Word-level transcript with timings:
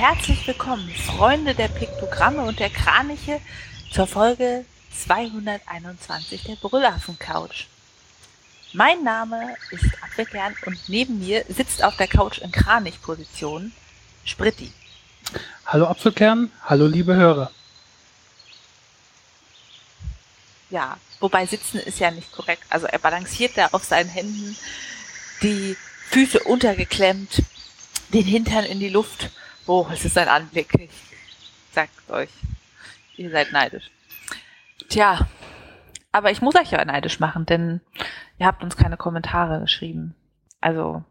Herzlich 0.00 0.46
willkommen, 0.46 0.88
Freunde 0.94 1.54
der 1.54 1.68
Piktogramme 1.68 2.40
und 2.44 2.58
der 2.58 2.70
Kraniche, 2.70 3.38
zur 3.92 4.06
Folge 4.06 4.64
221 4.96 6.42
der 6.44 6.54
Brüllaffen-Couch. 6.54 7.66
Mein 8.72 9.04
Name 9.04 9.54
ist 9.70 9.84
Apfelkern 10.02 10.56
und 10.64 10.78
neben 10.88 11.18
mir 11.18 11.44
sitzt 11.50 11.84
auf 11.84 11.98
der 11.98 12.08
Couch 12.08 12.38
in 12.38 12.50
Kranich-Position 12.50 13.72
Spritti. 14.24 14.72
Hallo 15.66 15.86
Apfelkern, 15.86 16.50
hallo 16.64 16.86
liebe 16.86 17.14
Hörer. 17.14 17.50
Ja, 20.70 20.96
wobei 21.20 21.44
sitzen 21.44 21.78
ist 21.78 21.98
ja 21.98 22.10
nicht 22.10 22.32
korrekt. 22.32 22.62
Also 22.70 22.86
er 22.86 23.00
balanciert 23.00 23.52
da 23.58 23.66
auf 23.72 23.84
seinen 23.84 24.08
Händen, 24.08 24.56
die 25.42 25.76
Füße 26.08 26.40
untergeklemmt, 26.44 27.42
den 28.14 28.24
Hintern 28.24 28.64
in 28.64 28.80
die 28.80 28.88
Luft. 28.88 29.28
Oh, 29.72 29.86
es 29.92 30.04
ist 30.04 30.18
ein 30.18 30.26
Anblick. 30.26 30.74
Ich 30.80 30.90
sagt 31.72 32.10
euch, 32.10 32.28
ihr 33.16 33.30
seid 33.30 33.52
neidisch. 33.52 33.88
Tja, 34.88 35.28
aber 36.10 36.32
ich 36.32 36.42
muss 36.42 36.56
euch 36.56 36.72
ja 36.72 36.84
neidisch 36.84 37.20
machen, 37.20 37.46
denn 37.46 37.80
ihr 38.40 38.46
habt 38.46 38.64
uns 38.64 38.76
keine 38.76 38.96
Kommentare 38.96 39.60
geschrieben. 39.60 40.16
Also. 40.60 41.04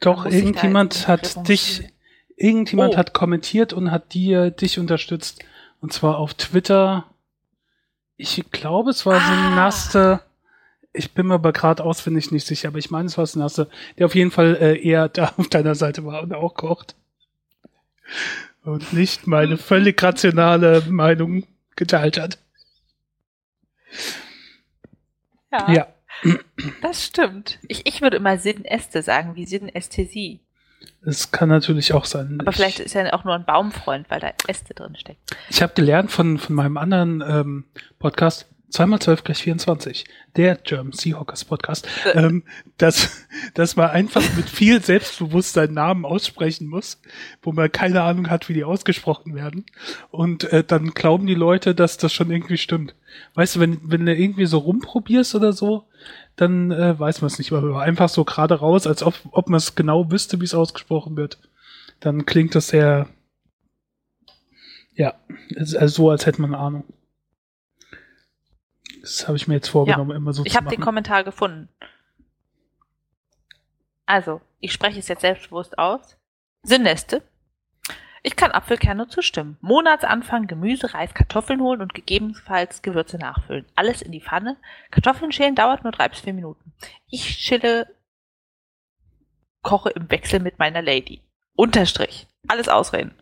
Doch, 0.00 0.24
irgendjemand 0.24 1.06
hat 1.06 1.46
dich, 1.46 1.92
irgendjemand 2.36 2.94
oh. 2.94 2.96
hat 2.96 3.12
kommentiert 3.12 3.74
und 3.74 3.90
hat 3.90 4.14
dir, 4.14 4.50
dich 4.50 4.78
unterstützt. 4.78 5.44
Und 5.82 5.92
zwar 5.92 6.16
auf 6.16 6.32
Twitter. 6.32 7.04
Ich 8.16 8.42
glaube, 8.52 8.88
es 8.88 9.04
war 9.04 9.20
ah. 9.20 9.26
so 9.26 9.32
ein 9.34 9.54
Naste. 9.54 10.20
Ich 10.92 11.12
bin 11.12 11.26
mir 11.26 11.34
aber 11.34 11.52
gerade 11.52 11.84
auswendig 11.84 12.32
nicht 12.32 12.46
sicher, 12.46 12.68
aber 12.68 12.78
ich 12.78 12.90
meine, 12.90 13.06
es 13.06 13.16
war 13.16 13.28
Nasse, 13.34 13.68
der 13.98 14.06
auf 14.06 14.14
jeden 14.14 14.30
Fall 14.30 14.56
äh, 14.56 14.80
eher 14.80 15.08
da 15.08 15.32
auf 15.36 15.48
deiner 15.48 15.74
Seite 15.74 16.04
war 16.04 16.22
und 16.22 16.32
auch 16.34 16.54
kocht. 16.54 16.96
Und 18.64 18.92
nicht 18.92 19.26
meine 19.26 19.56
völlig 19.56 20.02
rationale 20.02 20.82
Meinung 20.88 21.44
geteilt 21.76 22.18
hat. 22.18 22.38
Ja. 25.52 25.72
ja. 25.72 25.86
Das 26.82 27.06
stimmt. 27.06 27.58
Ich, 27.66 27.86
ich 27.86 28.02
würde 28.02 28.18
immer 28.18 28.36
Sinäste 28.36 29.02
sagen, 29.02 29.36
wie 29.36 29.46
Sinästhesie. 29.46 30.40
Es 31.04 31.30
kann 31.30 31.48
natürlich 31.48 31.92
auch 31.94 32.04
sein. 32.04 32.38
Aber 32.40 32.52
vielleicht 32.52 32.78
ist 32.78 32.94
er 32.94 33.14
auch 33.14 33.24
nur 33.24 33.34
ein 33.34 33.44
Baumfreund, 33.44 34.10
weil 34.10 34.20
da 34.20 34.32
Äste 34.46 34.74
drin 34.74 34.96
stecken. 34.96 35.20
Ich 35.48 35.62
habe 35.62 35.72
gelernt 35.74 36.10
von, 36.10 36.38
von 36.38 36.54
meinem 36.54 36.76
anderen 36.76 37.22
ähm, 37.26 37.64
Podcast, 37.98 38.46
zweimal 38.70 39.00
zwölf 39.00 39.24
gleich 39.24 39.42
24, 39.42 40.04
der 40.36 40.56
German 40.56 40.92
Seahawkers 40.92 41.44
Podcast, 41.44 41.86
äh. 42.04 42.18
ähm, 42.18 42.44
dass, 42.78 43.26
dass 43.54 43.76
man 43.76 43.90
einfach 43.90 44.22
mit 44.36 44.48
viel 44.48 44.82
Selbstbewusstsein 44.82 45.74
Namen 45.74 46.04
aussprechen 46.04 46.66
muss, 46.68 47.00
wo 47.42 47.52
man 47.52 47.70
keine 47.70 48.02
Ahnung 48.02 48.30
hat, 48.30 48.48
wie 48.48 48.54
die 48.54 48.64
ausgesprochen 48.64 49.34
werden. 49.34 49.66
Und 50.10 50.44
äh, 50.52 50.64
dann 50.64 50.92
glauben 50.92 51.26
die 51.26 51.34
Leute, 51.34 51.74
dass 51.74 51.98
das 51.98 52.12
schon 52.12 52.30
irgendwie 52.30 52.58
stimmt. 52.58 52.94
Weißt 53.34 53.56
du, 53.56 53.60
wenn, 53.60 53.80
wenn 53.82 54.06
du 54.06 54.14
irgendwie 54.14 54.46
so 54.46 54.58
rumprobierst 54.58 55.34
oder 55.34 55.52
so, 55.52 55.86
dann 56.36 56.70
äh, 56.70 56.98
weiß 56.98 57.20
man 57.20 57.26
es 57.26 57.38
nicht 57.38 57.50
mehr. 57.50 57.62
Einfach 57.76 58.08
so 58.08 58.24
gerade 58.24 58.54
raus, 58.54 58.86
als 58.86 59.02
ob, 59.02 59.14
ob 59.32 59.48
man 59.48 59.58
es 59.58 59.74
genau 59.74 60.10
wüsste, 60.10 60.40
wie 60.40 60.44
es 60.44 60.54
ausgesprochen 60.54 61.16
wird. 61.16 61.38
Dann 61.98 62.24
klingt 62.24 62.54
das 62.54 62.68
sehr, 62.68 63.08
ja, 64.94 65.14
also 65.56 65.86
so, 65.86 66.10
als 66.10 66.24
hätte 66.24 66.40
man 66.40 66.54
eine 66.54 66.62
Ahnung. 66.62 66.84
Das 69.00 69.26
habe 69.26 69.36
ich 69.36 69.48
mir 69.48 69.54
jetzt 69.54 69.68
vorgenommen, 69.68 70.10
ja, 70.10 70.16
immer 70.16 70.32
so 70.32 70.42
ich 70.44 70.52
zu. 70.52 70.52
Ich 70.52 70.56
habe 70.56 70.74
den 70.74 70.80
Kommentar 70.80 71.24
gefunden. 71.24 71.68
Also, 74.06 74.40
ich 74.60 74.72
spreche 74.72 74.98
es 74.98 75.08
jetzt 75.08 75.22
selbstbewusst 75.22 75.78
aus. 75.78 76.16
Sinneste. 76.62 77.22
Ich 78.22 78.36
kann 78.36 78.50
Apfelkerne 78.50 79.08
zustimmen. 79.08 79.56
Monatsanfang 79.60 80.46
Gemüse, 80.46 80.92
Reis, 80.92 81.14
Kartoffeln 81.14 81.60
holen 81.60 81.80
und 81.80 81.94
gegebenenfalls 81.94 82.82
Gewürze 82.82 83.16
nachfüllen. 83.18 83.64
Alles 83.74 84.02
in 84.02 84.12
die 84.12 84.20
Pfanne. 84.20 84.56
Kartoffeln 84.90 85.32
schälen 85.32 85.54
dauert 85.54 85.84
nur 85.84 85.92
drei 85.92 86.08
bis 86.08 86.20
vier 86.20 86.34
Minuten. 86.34 86.72
Ich 87.08 87.38
chille, 87.38 87.94
koche 89.62 89.90
im 89.90 90.10
Wechsel 90.10 90.40
mit 90.40 90.58
meiner 90.58 90.82
Lady. 90.82 91.22
Unterstrich. 91.54 92.26
Alles 92.48 92.68
ausreden. 92.68 93.14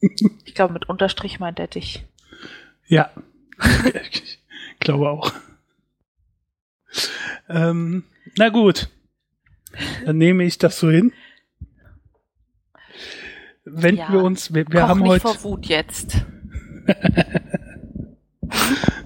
ich 0.00 0.54
glaube, 0.54 0.72
mit 0.72 0.88
Unterstrich 0.88 1.38
meint 1.38 1.60
er 1.60 1.68
dich. 1.68 2.04
Ja. 2.86 3.10
Ich 4.82 4.84
glaube 4.84 5.08
auch. 5.08 5.32
Ähm, 7.48 8.02
na 8.36 8.48
gut. 8.48 8.88
Dann 10.04 10.18
nehme 10.18 10.42
ich 10.42 10.58
das 10.58 10.80
so 10.80 10.90
hin. 10.90 11.12
Wenn 13.64 13.96
ja, 13.96 14.12
wir 14.12 14.24
uns, 14.24 14.52
wir, 14.52 14.66
wir 14.68 14.88
haben 14.88 15.02
nicht 15.02 15.24
heute. 15.24 15.38
vor 15.38 15.44
Wut 15.44 15.66
jetzt. 15.66 16.16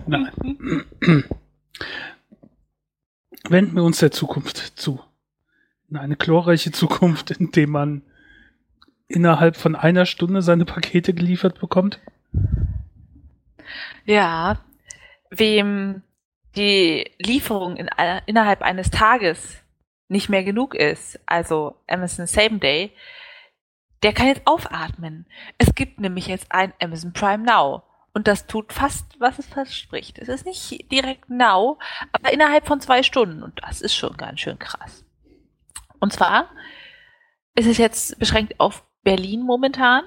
Nein. 0.06 0.32
Wenden 3.46 3.76
wir 3.76 3.84
uns 3.84 3.98
der 3.98 4.12
Zukunft 4.12 4.56
zu. 4.80 5.00
Eine 5.92 6.16
glorreiche 6.16 6.72
Zukunft, 6.72 7.32
in 7.32 7.52
dem 7.52 7.68
man 7.70 8.00
innerhalb 9.08 9.56
von 9.56 9.76
einer 9.76 10.06
Stunde 10.06 10.40
seine 10.40 10.64
Pakete 10.64 11.12
geliefert 11.12 11.60
bekommt. 11.60 12.00
Ja, 14.06 14.58
wem 15.30 16.02
die 16.56 17.10
Lieferung 17.18 17.76
in, 17.76 17.90
innerhalb 18.26 18.62
eines 18.62 18.90
Tages 18.90 19.62
nicht 20.08 20.28
mehr 20.28 20.44
genug 20.44 20.74
ist, 20.74 21.18
also 21.26 21.76
Amazon 21.88 22.26
Same 22.26 22.58
Day, 22.58 22.92
der 24.02 24.12
kann 24.12 24.28
jetzt 24.28 24.46
aufatmen. 24.46 25.26
Es 25.58 25.74
gibt 25.74 26.00
nämlich 26.00 26.26
jetzt 26.26 26.46
ein 26.50 26.72
Amazon 26.80 27.12
Prime 27.12 27.44
Now. 27.44 27.82
Und 28.12 28.28
das 28.28 28.46
tut 28.46 28.72
fast, 28.72 29.20
was 29.20 29.38
es 29.38 29.46
verspricht. 29.46 30.18
Es 30.18 30.28
ist 30.28 30.46
nicht 30.46 30.90
direkt 30.90 31.28
now, 31.28 31.78
aber 32.12 32.32
innerhalb 32.32 32.66
von 32.66 32.80
zwei 32.80 33.02
Stunden. 33.02 33.42
Und 33.42 33.60
das 33.62 33.82
ist 33.82 33.94
schon 33.94 34.16
ganz 34.16 34.40
schön 34.40 34.58
krass. 34.58 35.04
Und 36.00 36.14
zwar 36.14 36.50
ist 37.54 37.66
es 37.66 37.76
jetzt 37.76 38.18
beschränkt 38.18 38.58
auf 38.58 38.84
Berlin 39.02 39.42
momentan. 39.42 40.04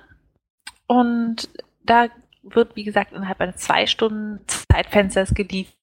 Und 0.88 1.50
da 1.84 2.08
wird, 2.56 2.76
wie 2.76 2.84
gesagt, 2.84 3.14
innerhalb 3.14 3.40
eines 3.42 3.58
zwei 3.58 3.86
Stunden 3.88 4.40
Zeitfensters 4.48 5.34
geliefert. 5.34 5.76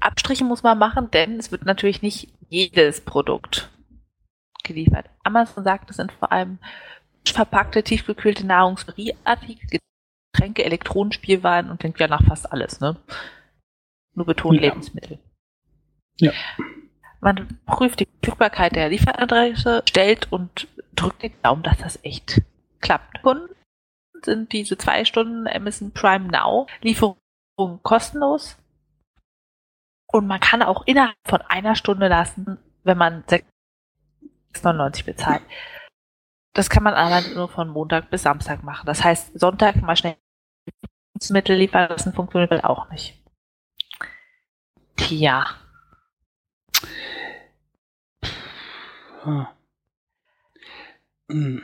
Abstriche 0.00 0.44
muss 0.44 0.62
man 0.62 0.78
machen, 0.78 1.10
denn 1.10 1.38
es 1.38 1.52
wird 1.52 1.64
natürlich 1.64 2.02
nicht 2.02 2.28
jedes 2.48 3.00
Produkt 3.00 3.70
geliefert. 4.64 5.08
Amazon 5.22 5.64
sagt, 5.64 5.90
es 5.90 5.96
sind 5.96 6.12
vor 6.12 6.32
allem 6.32 6.58
verpackte, 7.24 7.82
tiefgekühlte 7.82 8.46
Nahrungsmittelartikel, 8.46 9.80
Getränke, 10.32 10.64
Elektronenspielwaren 10.64 11.70
und 11.70 11.78
klingt 11.80 11.98
ja 11.98 12.08
nach 12.08 12.24
fast 12.24 12.50
alles, 12.50 12.80
ne? 12.80 12.96
Nur 14.14 14.26
betont 14.26 14.56
ja. 14.56 14.62
Lebensmittel. 14.62 15.18
Ja. 16.18 16.32
Man 17.20 17.60
prüft 17.66 18.00
die 18.00 18.08
Verfügbarkeit 18.20 18.74
der 18.74 18.88
Lieferadresse, 18.88 19.82
stellt 19.88 20.30
und 20.32 20.68
drückt 20.94 21.22
den 21.22 21.32
Daumen, 21.42 21.62
dass 21.62 21.78
das 21.78 21.98
echt 22.02 22.42
klappt. 22.80 23.22
Kunden 23.22 23.54
sind 24.24 24.52
diese 24.52 24.78
zwei 24.78 25.04
Stunden 25.04 25.46
Amazon 25.46 25.92
Prime 25.92 26.28
Now 26.28 26.66
Lieferung 26.80 27.16
kostenlos. 27.82 28.56
Und 30.06 30.26
man 30.26 30.40
kann 30.40 30.62
auch 30.62 30.86
innerhalb 30.86 31.16
von 31.26 31.40
einer 31.42 31.74
Stunde 31.74 32.08
lassen, 32.08 32.58
wenn 32.84 32.98
man 32.98 33.24
6,99 33.24 35.04
bezahlt. 35.04 35.42
Das 36.54 36.68
kann 36.68 36.82
man 36.82 36.94
aber 36.94 37.26
nur 37.34 37.48
von 37.48 37.68
Montag 37.68 38.10
bis 38.10 38.22
Samstag 38.22 38.62
machen. 38.62 38.84
Das 38.84 39.02
heißt, 39.02 39.38
Sonntag 39.38 39.76
mal 39.76 39.96
schnell 39.96 40.16
Mittel 41.30 41.56
liefern 41.56 41.88
lassen 41.88 42.12
funktioniert 42.12 42.64
auch 42.64 42.90
nicht. 42.90 43.22
Tja. 44.96 45.46
Hm. 49.22 49.46
Hm. 51.30 51.62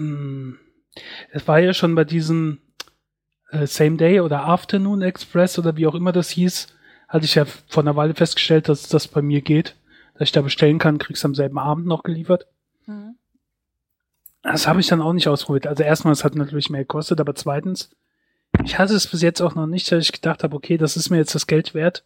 Hm. 0.00 0.58
Es 1.30 1.46
war 1.46 1.60
ja 1.60 1.74
schon 1.74 1.94
bei 1.94 2.04
diesem 2.04 2.58
äh, 3.50 3.66
Same 3.66 3.96
Day 3.98 4.20
oder 4.20 4.46
Afternoon 4.46 5.02
Express 5.02 5.58
oder 5.58 5.76
wie 5.76 5.86
auch 5.86 5.94
immer 5.94 6.10
das 6.12 6.30
hieß, 6.30 6.68
hatte 7.06 7.26
ich 7.26 7.34
ja 7.34 7.44
vor 7.44 7.82
einer 7.82 7.96
Weile 7.96 8.14
festgestellt, 8.14 8.68
dass 8.68 8.88
das 8.88 9.06
bei 9.06 9.20
mir 9.20 9.42
geht, 9.42 9.76
dass 10.14 10.28
ich 10.28 10.32
da 10.32 10.40
bestellen 10.40 10.78
kann, 10.78 10.98
krieg's 10.98 11.24
am 11.24 11.34
selben 11.34 11.58
Abend 11.58 11.86
noch 11.86 12.02
geliefert. 12.02 12.46
Mhm. 12.86 13.16
Das 14.42 14.66
habe 14.66 14.80
ich 14.80 14.86
dann 14.86 15.02
auch 15.02 15.12
nicht 15.12 15.28
ausprobiert. 15.28 15.66
Also 15.66 15.82
erstmal, 15.82 16.14
es 16.14 16.24
hat 16.24 16.34
natürlich 16.34 16.70
mehr 16.70 16.80
gekostet, 16.80 17.20
aber 17.20 17.34
zweitens, 17.34 17.90
ich 18.64 18.78
hatte 18.78 18.94
es 18.94 19.06
bis 19.06 19.20
jetzt 19.20 19.42
auch 19.42 19.54
noch 19.54 19.66
nicht, 19.66 19.92
dass 19.92 20.02
ich 20.02 20.12
gedacht 20.12 20.42
habe, 20.42 20.56
okay, 20.56 20.78
das 20.78 20.96
ist 20.96 21.10
mir 21.10 21.18
jetzt 21.18 21.34
das 21.34 21.46
Geld 21.46 21.74
wert, 21.74 22.04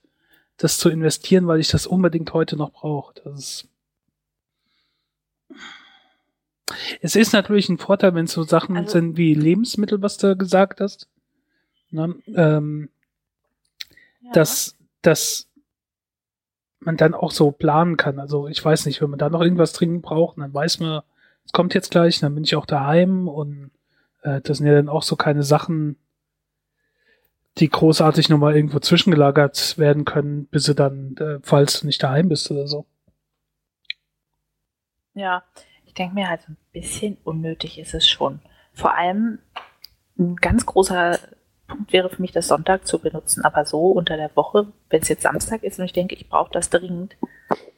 das 0.57 0.79
zu 0.79 0.91
investieren, 0.91 1.47
weil 1.47 1.61
ich 1.61 1.69
das 1.69 1.87
unbedingt 1.87 2.33
heute 2.35 2.57
noch 2.57 2.73
brauche. 2.73 3.15
Das 3.23 3.39
ist 3.39 3.69
es 7.01 7.17
ist 7.17 7.33
natürlich 7.33 7.69
ein 7.69 7.79
Vorteil, 7.79 8.15
wenn 8.15 8.25
es 8.25 8.33
so 8.33 8.43
Sachen 8.43 8.77
also, 8.77 8.93
sind 8.93 9.17
wie 9.17 9.35
Lebensmittel, 9.35 10.03
was 10.03 10.17
du 10.17 10.37
gesagt 10.37 10.81
hast. 10.81 11.09
Na, 11.91 12.15
ähm, 12.35 12.89
ja. 14.23 14.33
Dass, 14.33 14.77
dass 15.03 15.49
man 16.81 16.97
dann 16.97 17.15
auch 17.15 17.31
so 17.31 17.51
planen 17.51 17.97
kann. 17.97 18.19
Also 18.19 18.49
ich 18.49 18.65
weiß 18.65 18.87
nicht, 18.87 19.01
wenn 19.01 19.11
man 19.11 19.19
da 19.19 19.29
noch 19.29 19.43
irgendwas 19.43 19.73
dringend 19.73 20.03
braucht, 20.03 20.39
dann 20.39 20.53
weiß 20.53 20.81
man, 20.81 21.03
es 21.45 21.53
kommt 21.53 21.75
jetzt 21.75 21.91
gleich, 21.91 22.21
dann 22.21 22.35
bin 22.35 22.45
ich 22.45 22.57
auch 22.57 22.67
daheim 22.67 23.29
und 23.29 23.71
äh, 24.23 24.41
das 24.41 24.59
sind 24.59 24.67
ja 24.67 24.75
dann 24.75 24.89
auch 24.89 25.03
so 25.03 25.17
keine 25.17 25.43
Sachen, 25.43 25.97
die 27.59 27.69
großartig 27.69 28.29
nochmal 28.29 28.57
irgendwo 28.57 28.81
zwischengelagert 28.81 29.79
werden 29.79 30.05
können, 30.05 30.47
bis 30.47 30.65
du 30.65 30.75
dann, 30.75 31.17
äh, 31.19 31.39
falls 31.43 31.81
du 31.81 31.87
nicht 31.87 32.03
daheim 32.03 32.29
bist 32.29 32.51
oder 32.51 32.67
so. 32.67 32.87
Ja, 35.15 35.45
ich 35.95 35.99
denke 35.99 36.17
mir 36.17 36.29
halt, 36.29 36.43
so 36.43 36.51
ein 36.51 36.57
bisschen 36.73 37.19
unnötig 37.23 37.79
ist 37.79 37.95
es 37.95 38.09
schon. 38.09 38.41
Vor 38.73 38.97
allem 38.97 39.39
ein 40.19 40.35
ganz 40.35 40.67
großer 40.67 41.21
Punkt 41.69 41.93
wäre 41.93 42.11
für 42.11 42.21
mich, 42.21 42.33
das 42.33 42.49
Sonntag 42.49 42.85
zu 42.85 42.99
benutzen, 42.99 43.45
aber 43.45 43.65
so 43.65 43.93
unter 43.93 44.17
der 44.17 44.35
Woche, 44.35 44.73
wenn 44.91 45.03
es 45.03 45.09
jetzt 45.09 45.23
Samstag 45.23 45.63
ist 45.63 45.79
und 45.79 45.85
ich 45.85 45.93
denke, 45.93 46.17
ich 46.17 46.29
brauche 46.29 46.51
das 46.51 46.69
dringend, 46.69 47.17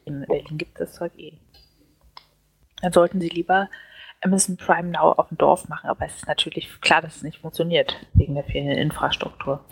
in 0.07 0.25
Berlin 0.27 0.57
gibt 0.57 0.81
es 0.81 0.93
das 0.93 0.95
Zeug 0.95 1.13
eh. 1.19 1.35
Dann 2.81 2.93
sollten 2.93 3.21
sie 3.21 3.29
lieber 3.29 3.69
Amazon 4.23 4.57
Prime 4.57 4.89
Now 4.89 5.13
auf 5.13 5.29
dem 5.29 5.37
Dorf 5.37 5.69
machen, 5.69 5.91
aber 5.91 6.07
es 6.07 6.17
ist 6.17 6.27
natürlich 6.27 6.81
klar, 6.81 7.03
dass 7.03 7.17
es 7.17 7.23
nicht 7.23 7.41
funktioniert, 7.41 7.95
wegen 8.15 8.35
der 8.35 8.45
fehlenden 8.45 8.79
Infrastruktur. 8.79 9.63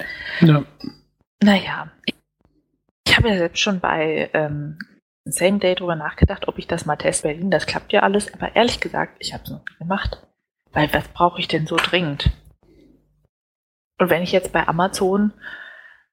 Ja. 0.40 0.62
Naja, 1.42 1.90
ich 3.06 3.16
habe 3.16 3.30
ja 3.30 3.38
selbst 3.38 3.60
schon 3.60 3.80
bei 3.80 4.28
ähm, 4.34 4.78
Same 5.24 5.58
Day 5.58 5.74
drüber 5.74 5.96
nachgedacht, 5.96 6.48
ob 6.48 6.58
ich 6.58 6.66
das 6.66 6.84
mal 6.84 6.96
teste 6.96 7.28
Berlin. 7.28 7.50
Das 7.50 7.66
klappt 7.66 7.92
ja 7.92 8.02
alles, 8.02 8.32
aber 8.34 8.54
ehrlich 8.54 8.80
gesagt, 8.80 9.16
ich 9.20 9.32
habe 9.32 9.44
es 9.44 9.50
noch 9.50 9.64
nicht 9.64 9.78
gemacht. 9.78 10.26
Weil 10.72 10.92
was 10.92 11.08
brauche 11.08 11.40
ich 11.40 11.48
denn 11.48 11.66
so 11.66 11.76
dringend? 11.76 12.30
Und 13.98 14.10
wenn 14.10 14.22
ich 14.22 14.32
jetzt 14.32 14.52
bei 14.52 14.66
Amazon 14.66 15.32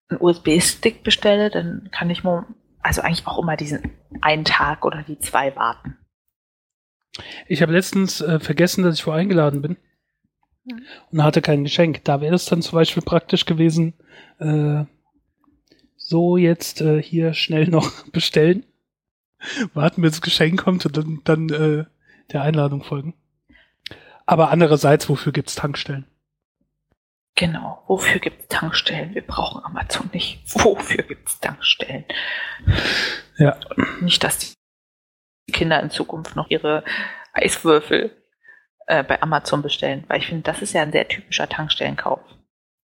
einen 0.07 0.21
USB-Stick 0.21 1.03
bestelle, 1.03 1.49
dann 1.49 1.89
kann 1.91 2.09
ich 2.09 2.23
mal, 2.23 2.45
also 2.81 3.01
eigentlich 3.01 3.25
auch 3.27 3.39
immer 3.39 3.57
diesen 3.57 3.91
einen 4.21 4.45
Tag 4.45 4.85
oder 4.85 5.03
die 5.03 5.19
zwei 5.19 5.55
warten. 5.55 5.97
Ich 7.47 7.61
habe 7.61 7.73
letztens 7.73 8.21
äh, 8.21 8.39
vergessen, 8.39 8.83
dass 8.83 8.95
ich 8.95 9.03
vor 9.03 9.15
eingeladen 9.15 9.61
bin 9.61 9.77
mhm. 10.63 10.83
und 11.11 11.23
hatte 11.23 11.41
kein 11.41 11.63
Geschenk. 11.63 12.03
Da 12.05 12.21
wäre 12.21 12.35
es 12.35 12.45
dann 12.45 12.61
zum 12.61 12.77
Beispiel 12.77 13.03
praktisch 13.03 13.45
gewesen, 13.45 13.93
äh, 14.39 14.85
so 15.97 16.37
jetzt 16.37 16.81
äh, 16.81 17.01
hier 17.01 17.33
schnell 17.33 17.67
noch 17.67 18.07
bestellen, 18.11 18.65
warten, 19.73 20.01
bis 20.01 20.11
das 20.11 20.21
Geschenk 20.21 20.63
kommt 20.63 20.85
und 20.85 20.97
dann, 20.97 21.21
dann 21.23 21.49
äh, 21.49 21.85
der 22.31 22.41
Einladung 22.41 22.83
folgen. 22.83 23.15
Aber 24.25 24.49
andererseits, 24.49 25.09
wofür 25.09 25.31
gibt's 25.31 25.55
Tankstellen? 25.55 26.05
Genau, 27.35 27.83
wofür 27.87 28.19
gibt's 28.19 28.47
Tankstellen? 28.49 29.15
Wir 29.15 29.25
brauchen 29.25 29.63
Amazon 29.63 30.09
nicht. 30.13 30.41
Wofür 30.63 31.03
gibt's 31.03 31.39
Tankstellen? 31.39 32.05
Ja. 33.37 33.57
Und 33.75 34.03
nicht, 34.03 34.23
dass 34.23 34.37
die 34.37 35.51
Kinder 35.51 35.81
in 35.81 35.89
Zukunft 35.89 36.35
noch 36.35 36.49
ihre 36.49 36.83
Eiswürfel 37.33 38.11
äh, 38.87 39.03
bei 39.03 39.21
Amazon 39.21 39.61
bestellen, 39.61 40.03
weil 40.07 40.19
ich 40.19 40.27
finde, 40.27 40.43
das 40.43 40.61
ist 40.61 40.73
ja 40.73 40.81
ein 40.81 40.91
sehr 40.91 41.07
typischer 41.07 41.47
Tankstellenkauf. 41.47 42.19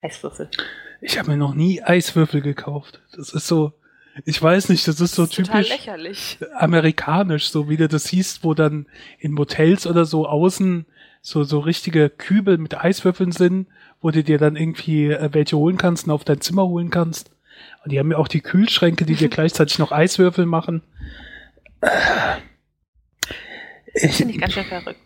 Eiswürfel. 0.00 0.50
Ich 1.00 1.18
habe 1.18 1.30
mir 1.30 1.36
noch 1.36 1.54
nie 1.54 1.82
Eiswürfel 1.82 2.40
gekauft. 2.40 3.02
Das 3.14 3.32
ist 3.32 3.46
so, 3.46 3.72
ich 4.24 4.42
weiß 4.42 4.68
nicht, 4.68 4.86
das 4.86 5.00
ist 5.00 5.14
so 5.14 5.26
das 5.26 5.38
ist 5.38 5.46
typisch 5.46 5.68
lächerlich. 5.68 6.38
amerikanisch, 6.54 7.48
so 7.50 7.68
wie 7.68 7.76
du 7.76 7.88
das 7.88 8.04
siehst, 8.04 8.44
wo 8.44 8.54
dann 8.54 8.86
in 9.18 9.32
Motels 9.32 9.86
oder 9.86 10.04
so 10.04 10.26
außen 10.26 10.86
so, 11.20 11.44
so 11.44 11.60
richtige 11.60 12.10
Kübel 12.10 12.58
mit 12.58 12.76
Eiswürfeln 12.76 13.32
sind 13.32 13.68
wo 14.02 14.10
du 14.10 14.22
dir 14.22 14.36
dann 14.36 14.56
irgendwie 14.56 15.06
äh, 15.06 15.32
welche 15.32 15.56
holen 15.56 15.78
kannst 15.78 16.06
und 16.06 16.10
auf 16.10 16.24
dein 16.24 16.40
Zimmer 16.40 16.66
holen 16.66 16.90
kannst. 16.90 17.30
Und 17.84 17.92
die 17.92 17.98
haben 17.98 18.10
ja 18.10 18.18
auch 18.18 18.28
die 18.28 18.40
Kühlschränke, 18.40 19.06
die 19.06 19.14
dir 19.14 19.28
gleichzeitig 19.30 19.78
noch 19.78 19.92
Eiswürfel 19.92 20.44
machen. 20.44 20.82
Ich 23.94 24.16
finde 24.16 24.34
ich 24.34 24.40
ganz 24.40 24.52
schön 24.52 24.64
verrückt. 24.64 25.00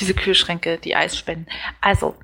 Diese 0.00 0.14
Kühlschränke, 0.14 0.78
die 0.78 0.94
Eis 0.94 1.16
spenden. 1.16 1.46
Also, 1.80 2.16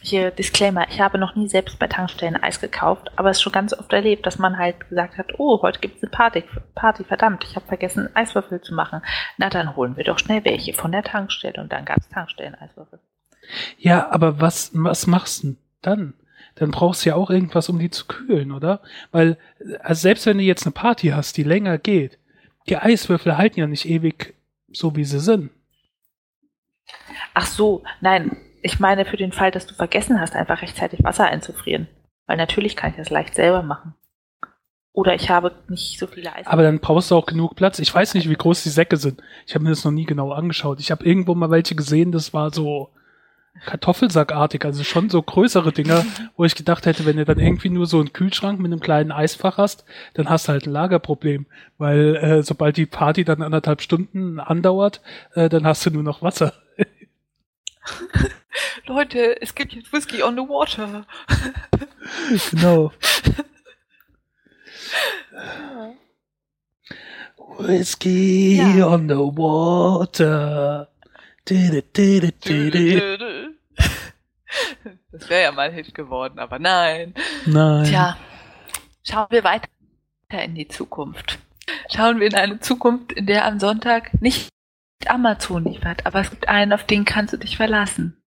hier 0.00 0.30
Disclaimer, 0.30 0.88
ich 0.88 1.00
habe 1.00 1.18
noch 1.18 1.34
nie 1.34 1.48
selbst 1.48 1.78
bei 1.78 1.86
Tankstellen 1.86 2.36
Eis 2.42 2.60
gekauft, 2.60 3.10
aber 3.16 3.30
es 3.30 3.38
ist 3.38 3.42
schon 3.42 3.52
ganz 3.52 3.72
oft 3.72 3.92
erlebt, 3.92 4.26
dass 4.26 4.38
man 4.38 4.56
halt 4.56 4.88
gesagt 4.88 5.18
hat, 5.18 5.38
oh, 5.38 5.60
heute 5.62 5.80
gibt 5.80 5.96
es 5.96 6.02
eine 6.02 6.10
Party, 6.10 6.44
Party, 6.74 7.04
verdammt, 7.04 7.44
ich 7.44 7.56
habe 7.56 7.66
vergessen, 7.66 8.08
Eiswürfel 8.14 8.60
zu 8.60 8.74
machen. 8.74 9.02
Na, 9.36 9.50
dann 9.50 9.76
holen 9.76 9.96
wir 9.96 10.04
doch 10.04 10.18
schnell 10.18 10.44
welche 10.44 10.72
von 10.74 10.92
der 10.92 11.02
Tankstelle 11.02 11.60
und 11.60 11.72
dann 11.72 11.84
gab 11.84 11.98
es 11.98 12.08
Tankstellen-Eiswürfel. 12.08 13.00
Ja, 13.78 14.10
aber 14.10 14.40
was, 14.40 14.70
was 14.72 15.06
machst 15.06 15.44
du 15.44 15.56
dann? 15.82 16.14
Dann 16.56 16.70
brauchst 16.70 17.04
du 17.04 17.10
ja 17.10 17.16
auch 17.16 17.30
irgendwas, 17.30 17.68
um 17.68 17.78
die 17.78 17.90
zu 17.90 18.06
kühlen, 18.06 18.52
oder? 18.52 18.80
Weil, 19.12 19.36
also 19.80 20.00
selbst 20.00 20.26
wenn 20.26 20.38
du 20.38 20.44
jetzt 20.44 20.64
eine 20.64 20.72
Party 20.72 21.08
hast, 21.08 21.36
die 21.36 21.42
länger 21.42 21.78
geht, 21.78 22.18
die 22.68 22.76
Eiswürfel 22.76 23.36
halten 23.36 23.60
ja 23.60 23.66
nicht 23.66 23.86
ewig 23.86 24.34
so, 24.72 24.96
wie 24.96 25.04
sie 25.04 25.20
sind. 25.20 25.50
Ach 27.34 27.46
so, 27.46 27.82
nein. 28.00 28.36
Ich 28.66 28.80
meine 28.80 29.04
für 29.04 29.16
den 29.16 29.30
Fall, 29.30 29.52
dass 29.52 29.68
du 29.68 29.74
vergessen 29.74 30.20
hast, 30.20 30.34
einfach 30.34 30.60
rechtzeitig 30.60 31.04
Wasser 31.04 31.26
einzufrieren. 31.26 31.86
Weil 32.26 32.36
natürlich 32.36 32.74
kann 32.74 32.90
ich 32.90 32.96
das 32.96 33.10
leicht 33.10 33.36
selber 33.36 33.62
machen. 33.62 33.94
Oder 34.92 35.14
ich 35.14 35.30
habe 35.30 35.52
nicht 35.68 36.00
so 36.00 36.08
viele 36.08 36.34
Eis. 36.34 36.48
Aber 36.48 36.64
dann 36.64 36.80
brauchst 36.80 37.12
du 37.12 37.14
auch 37.14 37.26
genug 37.26 37.54
Platz. 37.54 37.78
Ich 37.78 37.94
weiß 37.94 38.14
nicht, 38.14 38.28
wie 38.28 38.34
groß 38.34 38.64
die 38.64 38.70
Säcke 38.70 38.96
sind. 38.96 39.22
Ich 39.46 39.54
habe 39.54 39.62
mir 39.62 39.70
das 39.70 39.84
noch 39.84 39.92
nie 39.92 40.04
genau 40.04 40.32
angeschaut. 40.32 40.80
Ich 40.80 40.90
habe 40.90 41.04
irgendwo 41.04 41.36
mal 41.36 41.50
welche 41.50 41.76
gesehen, 41.76 42.10
das 42.10 42.34
war 42.34 42.52
so 42.52 42.90
Kartoffelsackartig, 43.66 44.64
also 44.64 44.82
schon 44.82 45.10
so 45.10 45.22
größere 45.22 45.70
Dinger, 45.70 46.04
wo 46.36 46.44
ich 46.44 46.56
gedacht 46.56 46.86
hätte, 46.86 47.06
wenn 47.06 47.18
du 47.18 47.24
dann 47.24 47.38
irgendwie 47.38 47.70
nur 47.70 47.86
so 47.86 48.00
einen 48.00 48.12
Kühlschrank 48.12 48.58
mit 48.58 48.72
einem 48.72 48.80
kleinen 48.80 49.12
Eisfach 49.12 49.58
hast, 49.58 49.84
dann 50.14 50.28
hast 50.28 50.48
du 50.48 50.52
halt 50.52 50.66
ein 50.66 50.72
Lagerproblem, 50.72 51.46
weil 51.78 52.16
äh, 52.16 52.42
sobald 52.42 52.76
die 52.78 52.86
Party 52.86 53.22
dann 53.22 53.42
anderthalb 53.42 53.80
Stunden 53.80 54.40
andauert, 54.40 55.02
äh, 55.34 55.48
dann 55.48 55.64
hast 55.64 55.86
du 55.86 55.90
nur 55.90 56.02
noch 56.02 56.20
Wasser. 56.20 56.52
Leute, 58.86 59.40
es 59.40 59.54
gibt 59.54 59.72
jetzt 59.72 59.92
Whisky 59.92 60.22
on 60.22 60.34
the 60.34 60.42
Water. 60.42 61.06
genau. 62.50 62.92
Whisky 67.58 68.56
ja. 68.56 68.86
on 68.86 69.08
the 69.08 69.14
Water. 69.14 70.88
Das 75.12 75.28
wäre 75.28 75.42
ja 75.42 75.52
mal 75.52 75.68
ein 75.68 75.74
Hit 75.74 75.94
geworden, 75.94 76.38
aber 76.38 76.58
nein. 76.58 77.14
Nein. 77.46 77.84
Tja, 77.84 78.16
schauen 79.08 79.26
wir 79.30 79.44
weiter 79.44 79.68
in 80.30 80.54
die 80.54 80.68
Zukunft. 80.68 81.38
Schauen 81.92 82.20
wir 82.20 82.26
in 82.26 82.34
eine 82.34 82.60
Zukunft, 82.60 83.12
in 83.12 83.26
der 83.26 83.44
am 83.44 83.60
Sonntag 83.60 84.20
nicht 84.20 84.48
Amazon 85.06 85.64
liefert, 85.64 86.06
aber 86.06 86.20
es 86.20 86.30
gibt 86.30 86.48
einen, 86.48 86.72
auf 86.72 86.84
den 86.84 87.04
kannst 87.04 87.32
du 87.32 87.36
dich 87.36 87.56
verlassen. 87.56 88.22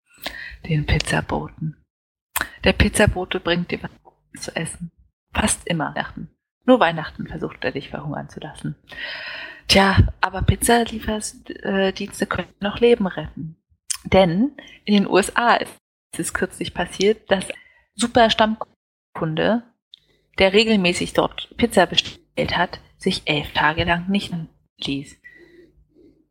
Den 0.66 0.87
Pizzaboten. 0.87 1.76
Der 2.64 2.72
Pizzabote 2.72 3.40
bringt 3.40 3.70
dir 3.70 3.82
was 3.82 4.42
zu 4.42 4.54
essen. 4.54 4.90
Fast 5.32 5.66
immer 5.66 5.94
Weihnachten. 5.94 6.30
Nur 6.64 6.80
Weihnachten 6.80 7.26
versucht 7.26 7.64
er 7.64 7.72
dich 7.72 7.88
verhungern 7.88 8.28
zu 8.28 8.40
lassen. 8.40 8.76
Tja, 9.68 9.96
aber 10.20 10.42
Pizzalieferdienste 10.42 12.26
können 12.26 12.52
noch 12.60 12.80
Leben 12.80 13.06
retten. 13.06 13.56
Denn 14.04 14.52
in 14.84 14.94
den 14.94 15.06
USA 15.06 15.54
ist 15.54 15.78
es 16.16 16.34
kürzlich 16.34 16.75
passiert, 16.75 17.30
dass 17.30 17.46
super 17.94 18.30
Stammkunde, 18.30 19.62
der 20.38 20.52
regelmäßig 20.52 21.12
dort 21.12 21.54
Pizza 21.56 21.87
bestellt 21.87 22.56
hat, 22.56 22.80
sich 22.96 23.22
elf 23.26 23.52
Tage 23.52 23.84
lang 23.84 24.08
nicht 24.08 24.32
ließ. 24.78 25.20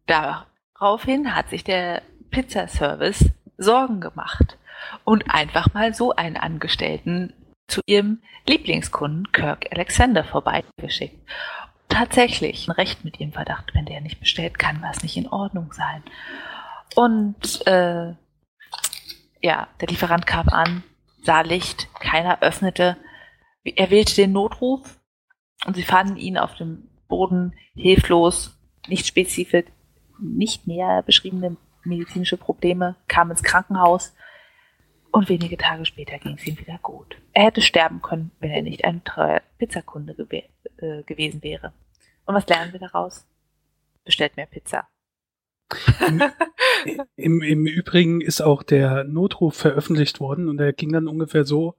Daraufhin 0.08 1.36
hat 1.36 1.50
sich 1.50 1.64
der 1.64 2.02
Pizzaservice 2.32 3.30
Sorgen 3.58 4.02
gemacht 4.02 4.58
und 5.04 5.30
einfach 5.30 5.74
mal 5.74 5.94
so 5.94 6.16
einen 6.16 6.38
Angestellten 6.38 7.34
zu 7.68 7.82
ihrem 7.86 8.22
Lieblingskunden 8.48 9.32
Kirk 9.32 9.68
Alexander 9.72 10.24
vorbeigeschickt 10.24 11.20
tatsächlich 11.98 12.68
ein 12.68 12.72
Recht 12.72 13.04
mit 13.04 13.20
ihrem 13.20 13.34
Verdacht. 13.34 13.74
Wenn 13.74 13.86
der 13.86 14.02
nicht 14.02 14.20
bestellt, 14.20 14.60
kann 14.60 14.82
was 14.82 15.04
nicht 15.04 15.18
in 15.18 15.28
Ordnung 15.28 15.74
sein. 15.74 16.04
Und 16.96 17.66
äh, 17.66 18.14
ja, 19.42 19.68
der 19.80 19.88
Lieferant 19.88 20.26
kam 20.28 20.50
an, 20.50 20.84
sah 21.24 21.42
Licht, 21.42 21.88
keiner 22.00 22.42
öffnete. 22.42 22.98
Er 23.64 23.90
wählte 23.90 24.16
den 24.16 24.32
Notruf 24.32 25.00
und 25.66 25.76
sie 25.76 25.84
fanden 25.84 26.18
ihn 26.18 26.38
auf 26.38 26.56
dem 26.56 26.90
Boden 27.08 27.54
hilflos, 27.76 28.58
nicht 28.88 29.08
spezifisch, 29.08 29.66
nicht 30.20 30.68
näher 30.68 31.04
beschriebene 31.04 31.58
medizinische 31.84 32.38
Probleme, 32.38 32.96
kam 33.08 33.32
ins 33.32 33.44
Krankenhaus 33.44 34.14
und 35.12 35.30
wenige 35.30 35.58
Tage 35.58 35.86
später 35.86 36.20
ging 36.20 36.36
es 36.36 36.46
ihm 36.46 36.60
wieder 36.60 36.80
gut. 36.82 37.18
Er 37.34 37.46
hätte 37.46 37.62
sterben 37.62 38.02
können, 38.02 38.32
wenn 38.40 38.52
er 38.52 38.62
nicht 38.62 38.86
ein 38.86 39.04
treuer 39.04 39.42
Pizzakunde 39.58 40.14
gew 40.16 40.42
äh, 40.78 41.04
gewesen 41.04 41.42
wäre. 41.44 41.74
Und 42.26 42.36
was 42.36 42.48
lernen 42.48 42.74
wir 42.74 42.80
daraus? 42.80 43.26
Bestellt 44.04 44.38
mehr 44.38 44.46
Pizza. 44.46 44.88
Im, 46.06 46.22
im, 47.16 47.42
Im 47.42 47.66
Übrigen 47.66 48.22
ist 48.22 48.42
auch 48.42 48.64
der 48.64 49.04
Notruf 49.06 49.56
veröffentlicht 49.56 50.20
worden 50.20 50.50
und 50.50 50.58
der 50.58 50.74
ging 50.74 50.92
dann 50.92 51.08
ungefähr 51.08 51.46
so, 51.46 51.76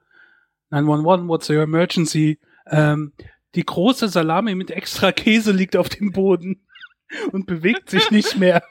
911, 0.71 1.29
what's 1.29 1.49
your 1.49 1.63
emergency? 1.63 2.39
Um, 2.67 3.13
die 3.55 3.65
große 3.65 4.09
Salami 4.09 4.55
mit 4.55 4.71
extra 4.71 5.13
Käse 5.13 5.53
liegt 5.53 5.77
auf 5.77 5.89
dem 5.89 6.13
Boden 6.13 6.67
und 7.33 7.47
bewegt 7.47 7.91
sich 7.91 8.11
nicht 8.11 8.37
mehr. 8.37 8.63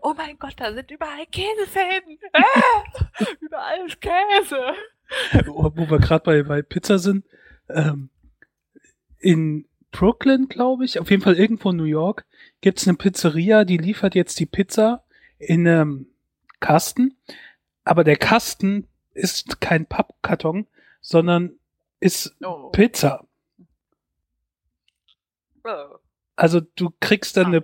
Oh 0.00 0.14
mein 0.16 0.38
Gott, 0.38 0.54
da 0.56 0.72
sind 0.72 0.90
überall 0.90 1.26
Käsefäden. 1.26 2.18
Ah, 2.32 2.82
überall 3.40 3.86
ist 3.86 4.00
Käse. 4.00 4.74
Wo, 5.46 5.72
wo 5.74 5.90
wir 5.90 5.98
gerade 5.98 6.24
bei, 6.24 6.42
bei 6.42 6.62
Pizza 6.62 6.98
sind. 6.98 7.24
Ähm, 7.68 8.10
in 9.18 9.66
Brooklyn, 9.92 10.48
glaube 10.48 10.84
ich, 10.84 10.98
auf 10.98 11.10
jeden 11.10 11.22
Fall 11.22 11.36
irgendwo 11.36 11.70
in 11.70 11.76
New 11.76 11.84
York, 11.84 12.26
gibt 12.60 12.80
es 12.80 12.88
eine 12.88 12.96
Pizzeria, 12.96 13.64
die 13.64 13.78
liefert 13.78 14.14
jetzt 14.14 14.38
die 14.40 14.46
Pizza 14.46 15.04
in 15.38 15.66
einem 15.66 16.06
Kasten. 16.60 17.16
Aber 17.84 18.04
der 18.04 18.16
Kasten 18.16 18.88
ist 19.12 19.60
kein 19.60 19.86
Pappkarton, 19.86 20.66
sondern 21.06 21.52
ist 22.00 22.34
Oh. 22.42 22.70
Pizza. 22.70 23.24
Oh. 25.64 25.96
Also 26.36 26.60
du 26.60 26.90
kriegst 27.00 27.36
dann 27.36 27.46
eine 27.46 27.62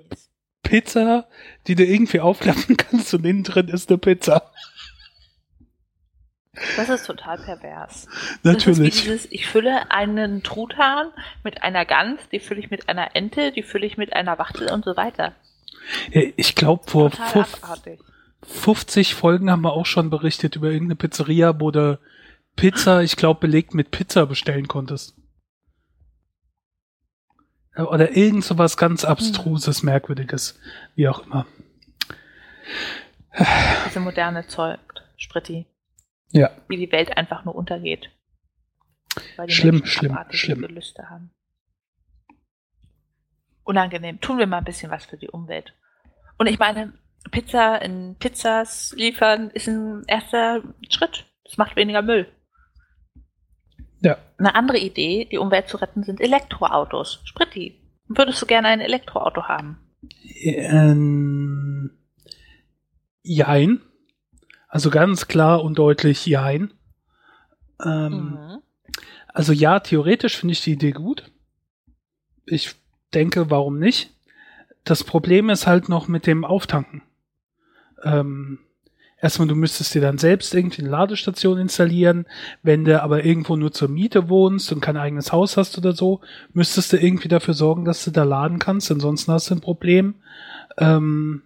Pizza, 0.63 1.27
die 1.67 1.75
du 1.75 1.85
irgendwie 1.85 2.21
aufklappen 2.21 2.77
kannst 2.77 3.13
und 3.15 3.25
innen 3.25 3.43
drin 3.45 3.69
ist 3.69 3.89
eine 3.91 3.99
Pizza. 3.99 4.51
Das 6.77 6.89
ist 6.89 7.07
total 7.07 7.39
pervers. 7.39 8.07
Natürlich. 8.43 9.03
dieses, 9.03 9.27
ich 9.31 9.47
fülle 9.47 9.91
einen 9.91 10.43
Truthahn 10.43 11.13
mit 11.45 11.63
einer 11.63 11.85
Gans, 11.87 12.21
die 12.33 12.41
fülle 12.41 12.61
ich 12.61 12.71
mit 12.71 12.89
einer 12.89 13.15
Ente, 13.17 13.53
die 13.53 13.63
fülle 13.63 13.87
ich 13.87 13.97
mit 13.97 14.13
einer 14.13 14.39
Wachtel 14.39 14.71
und 14.71 14.85
so 14.85 14.97
weiter. 14.97 15.33
Ich 16.37 16.55
glaube, 16.57 16.89
vor 16.91 17.11
Total 17.11 17.29
fuf- 17.45 17.63
abartig. 17.65 18.01
50 18.43 19.15
Folgen 19.15 19.51
haben 19.51 19.63
wir 19.63 19.73
auch 19.73 19.87
schon 19.87 20.11
berichtet 20.11 20.57
über 20.57 20.69
irgendeine 20.71 20.97
Pizzeria, 20.97 21.59
wo 21.61 21.71
du 21.71 21.99
Pizza, 22.61 23.03
ich 23.03 23.17
glaube, 23.17 23.41
belegt 23.41 23.75
mit 23.75 23.91
Pizza 23.91 24.27
bestellen 24.27 24.69
konntest. 24.69 25.17
Oder 27.77 28.15
irgend 28.15 28.45
so 28.45 28.59
was 28.59 28.77
ganz 28.77 29.05
abstruses, 29.05 29.83
merkwürdiges, 29.83 30.61
wie 30.95 31.09
auch 31.09 31.25
immer. 31.25 31.47
Diese 33.87 34.01
moderne 34.01 34.47
Zeug, 34.47 34.81
Spritti, 35.17 35.67
Ja, 36.33 36.51
wie 36.69 36.77
die 36.77 36.93
Welt 36.93 37.17
einfach 37.17 37.45
nur 37.45 37.55
untergeht. 37.55 38.11
Weil 39.37 39.47
die 39.47 39.55
Schlimm, 39.55 39.77
Menschen 39.77 39.91
schlimm, 39.91 40.19
schlimm. 40.31 40.61
Gelüste 40.63 41.09
haben. 41.09 41.31
Unangenehm. 43.65 44.21
Tun 44.21 44.39
wir 44.39 44.47
mal 44.47 44.59
ein 44.59 44.65
bisschen 44.65 44.91
was 44.91 45.07
für 45.07 45.17
die 45.17 45.31
Umwelt. 45.31 45.75
Und 46.37 46.47
ich 46.47 46.59
meine, 46.59 46.93
Pizza 47.31 47.81
in 47.81 48.17
Pizzas 48.19 48.93
liefern 48.97 49.51
ist 49.51 49.69
ein 49.69 50.05
erster 50.07 50.63
Schritt. 50.89 51.27
Es 51.45 51.57
macht 51.57 51.77
weniger 51.77 52.03
Müll. 52.03 52.31
Ja. 54.01 54.19
Eine 54.39 54.55
andere 54.55 54.79
Idee, 54.79 55.27
die 55.31 55.39
Umwelt 55.39 55.69
zu 55.69 55.77
retten, 55.77 56.03
sind 56.03 56.21
Elektroautos. 56.21 57.21
Spritti, 57.25 57.79
würdest 58.09 58.41
du 58.41 58.47
gerne 58.47 58.69
ein 58.69 58.81
Elektroauto 58.81 59.45
haben? 59.45 59.79
Ähm, 60.43 61.91
jein. 63.23 63.81
Also 64.69 64.91
ganz 64.91 65.29
klar 65.29 65.63
und 65.63 65.79
deutlich 65.79 66.27
jein. 66.27 66.73
Ähm, 67.85 68.39
Mhm. 68.39 68.63
Also 69.33 69.53
ja, 69.53 69.81
theoretisch 69.81 70.37
finde 70.37 70.53
ich 70.53 70.63
die 70.63 70.73
Idee 70.73 70.91
gut. 70.91 71.31
Ich 72.47 72.75
denke, 73.15 73.51
warum 73.51 73.79
nicht? 73.79 74.13
Das 74.85 75.05
Problem 75.05 75.51
ist 75.51 75.67
halt 75.67 75.89
noch 75.89 76.09
mit 76.09 76.27
dem 76.27 76.45
Auftanken. 76.45 77.03
Ähm, 78.03 78.59
erstmal, 79.21 79.49
du 79.49 79.55
müsstest 79.55 79.95
dir 79.95 80.01
dann 80.01 80.19
selbst 80.19 80.55
irgendwie 80.55 80.83
eine 80.83 80.91
Ladestation 80.91 81.59
installieren. 81.59 82.27
Wenn 82.63 82.85
du 82.85 83.03
aber 83.03 83.25
irgendwo 83.25 83.57
nur 83.57 83.73
zur 83.73 83.89
Miete 83.89 84.29
wohnst 84.29 84.73
und 84.73 84.81
kein 84.81 84.97
eigenes 84.97 85.33
Haus 85.33 85.57
hast 85.57 85.77
oder 85.79 85.93
so, 85.93 86.21
müsstest 86.53 86.93
du 86.93 86.97
irgendwie 86.97 87.29
dafür 87.29 87.55
sorgen, 87.55 87.85
dass 87.85 88.05
du 88.05 88.11
da 88.11 88.25
laden 88.25 88.59
kannst. 88.59 88.91
Ansonsten 88.91 89.33
hast 89.33 89.51
du 89.51 89.55
ein 89.55 89.61
Problem. 89.61 90.15
Ähm, 90.79 91.43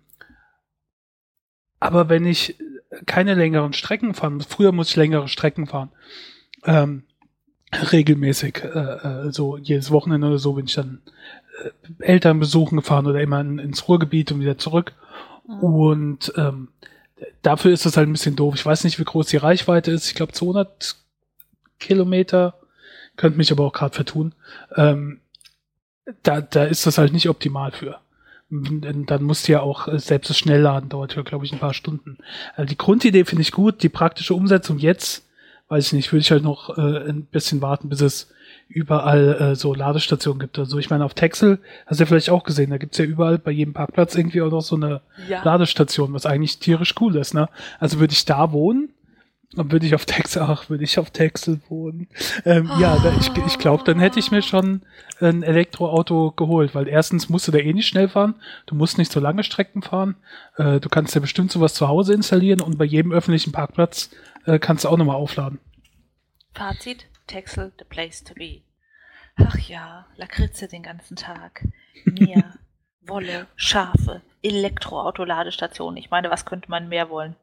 aber 1.81 2.09
wenn 2.09 2.25
ich 2.25 2.57
keine 3.07 3.35
längeren 3.35 3.73
Strecken 3.73 4.15
fahren 4.15 4.41
früher 4.41 4.71
muss 4.71 4.91
ich 4.91 4.97
längere 4.97 5.29
Strecken 5.29 5.67
fahren. 5.67 5.91
Ähm, 6.65 7.03
regelmäßig, 7.93 8.63
äh, 8.63 9.27
äh, 9.27 9.33
so 9.33 9.57
jedes 9.57 9.91
Wochenende 9.91 10.29
oder 10.29 10.39
so 10.39 10.53
bin 10.55 10.67
ich 10.67 10.75
dann 10.75 11.03
äh, 11.65 12.05
Eltern 12.05 12.39
besuchen 12.39 12.77
gefahren 12.77 13.07
oder 13.07 13.21
immer 13.21 13.41
in, 13.41 13.59
ins 13.59 13.89
Ruhrgebiet 13.89 14.31
und 14.33 14.41
wieder 14.41 14.59
zurück. 14.59 14.93
Und 15.61 16.33
ähm, 16.37 16.69
dafür 17.43 17.73
ist 17.73 17.87
es 17.87 17.97
halt 17.97 18.09
ein 18.09 18.13
bisschen 18.13 18.37
doof. 18.37 18.55
Ich 18.55 18.67
weiß 18.67 18.85
nicht, 18.85 18.99
wie 18.99 19.05
groß 19.05 19.27
die 19.29 19.37
Reichweite 19.37 19.91
ist. 19.91 20.07
Ich 20.09 20.15
glaube 20.15 20.33
200 20.33 20.97
Kilometer. 21.79 22.55
Könnte 23.17 23.39
mich 23.39 23.53
aber 23.53 23.65
auch 23.65 23.73
gerade 23.73 23.95
vertun. 23.95 24.35
Ähm, 24.75 25.21
da, 26.23 26.41
da 26.41 26.65
ist 26.65 26.87
das 26.87 26.99
halt 26.99 27.13
nicht 27.13 27.29
optimal 27.29 27.73
für. 27.73 28.01
Dann 28.51 29.23
musst 29.23 29.49
du 29.49 29.53
ja 29.53 29.61
auch 29.61 29.89
äh, 29.89 29.99
selbst 29.99 30.31
das 30.31 30.39
Schnellladen 30.39 30.89
dauert 30.89 31.15
ja, 31.15 31.23
glaube 31.23 31.45
ich, 31.45 31.53
ein 31.53 31.59
paar 31.59 31.75
Stunden. 31.75 32.19
Also 32.57 32.69
die 32.69 32.79
Grundidee 32.79 33.25
finde 33.25 33.43
ich 33.43 33.53
gut. 33.53 33.83
Die 33.83 33.89
praktische 33.89 34.35
Umsetzung 34.35 34.79
jetzt, 34.79 35.27
weiß 35.69 35.87
ich 35.87 35.93
nicht, 35.93 36.13
würde 36.13 36.21
ich 36.21 36.31
halt 36.31 36.43
noch 36.43 36.77
äh, 36.77 37.09
ein 37.09 37.25
bisschen 37.25 37.63
warten, 37.63 37.89
bis 37.89 38.01
es 38.01 38.33
überall 38.69 39.35
äh, 39.41 39.55
so 39.55 39.75
Ladestationen 39.75 40.39
gibt. 40.41 40.59
Also 40.59 40.79
ich 40.79 40.91
meine, 40.91 41.05
auf 41.05 41.15
Texel, 41.15 41.59
hast 41.87 42.01
du 42.01 42.05
ja 42.05 42.07
vielleicht 42.07 42.31
auch 42.31 42.45
gesehen, 42.45 42.71
da 42.71 42.79
gibt's 42.79 42.99
ja 42.99 43.05
überall 43.05 43.39
bei 43.39 43.51
jedem 43.51 43.75
Parkplatz 43.75 44.15
irgendwie 44.15 44.43
auch 44.43 44.51
noch 44.51 44.63
so 44.63 44.77
eine 44.77 45.01
Ja. 45.29 45.43
Ladestation, 45.45 46.13
was 46.13 46.27
eigentlich 46.27 46.59
tierisch 46.59 46.95
cool 47.01 47.17
ist, 47.17 47.35
ne? 47.35 47.49
Also 47.79 48.01
würde 48.01 48.13
ich 48.13 48.25
da 48.25 48.53
wohnen, 48.53 48.91
dann 49.57 49.71
würde 49.71 49.87
ich 49.87 49.95
auf 49.95 50.05
Texel, 50.07 50.43
ach, 50.43 50.69
würde 50.69 50.83
ich 50.83 50.99
auf 50.99 51.11
Texel 51.11 51.61
wohnen. 51.69 52.09
Ähm, 52.45 52.69
Ja, 52.81 52.97
da, 52.97 53.13
ich, 53.21 53.31
ich 53.47 53.59
glaube, 53.59 53.85
dann 53.85 54.01
hätte 54.01 54.19
ich 54.19 54.33
mir 54.33 54.43
schon 54.43 54.83
ein 55.21 55.45
Elektroauto 55.45 56.33
geholt, 56.33 56.75
weil 56.75 56.89
erstens 56.89 57.29
musst 57.29 57.47
du 57.47 57.53
da 57.53 57.59
eh 57.59 57.73
nicht 57.73 57.87
schnell 57.87 58.09
fahren, 58.09 58.35
du 58.67 58.75
musst 58.75 58.99
nicht 58.99 59.13
so 59.13 59.21
lange 59.21 59.45
Strecken 59.45 59.83
fahren, 59.83 60.17
äh, 60.57 60.81
du 60.81 60.89
kannst 60.89 61.15
ja 61.15 61.21
bestimmt 61.21 61.53
sowas 61.53 61.75
zu 61.75 61.87
Hause 61.87 62.15
installieren 62.15 62.61
und 62.61 62.79
bei 62.79 62.85
jedem 62.85 63.13
öffentlichen 63.13 63.53
Parkplatz 63.53 64.11
äh, 64.47 64.59
kannst 64.59 64.83
du 64.85 64.89
auch 64.89 64.97
nochmal 64.97 65.17
aufladen. 65.17 65.61
Fazit, 66.53 67.07
Texel, 67.27 67.73
the 67.79 67.85
place 67.85 68.23
to 68.25 68.35
be. 68.35 68.63
Ach 69.37 69.57
ja, 69.59 70.07
Lakritze 70.17 70.69
den 70.69 70.83
ganzen 70.83 71.17
Tag. 71.17 71.67
Meer, 72.05 72.55
Wolle, 73.03 73.47
Schafe, 73.57 74.23
Elektroauto-Ladestationen. 74.43 75.97
Ich 75.97 76.11
meine, 76.11 76.31
was 76.31 76.47
könnte 76.47 76.71
man 76.71 76.89
mehr 76.89 77.11
wollen? 77.11 77.37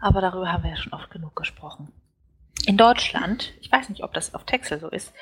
Aber 0.00 0.20
darüber 0.20 0.52
haben 0.52 0.62
wir 0.62 0.70
ja 0.70 0.76
schon 0.76 0.92
oft 0.92 1.10
genug 1.10 1.36
gesprochen. 1.36 1.92
In 2.66 2.76
Deutschland, 2.76 3.52
ich 3.60 3.70
weiß 3.70 3.88
nicht, 3.88 4.02
ob 4.02 4.14
das 4.14 4.34
auf 4.34 4.44
Texel 4.44 4.80
so 4.80 4.88
ist, 4.88 5.12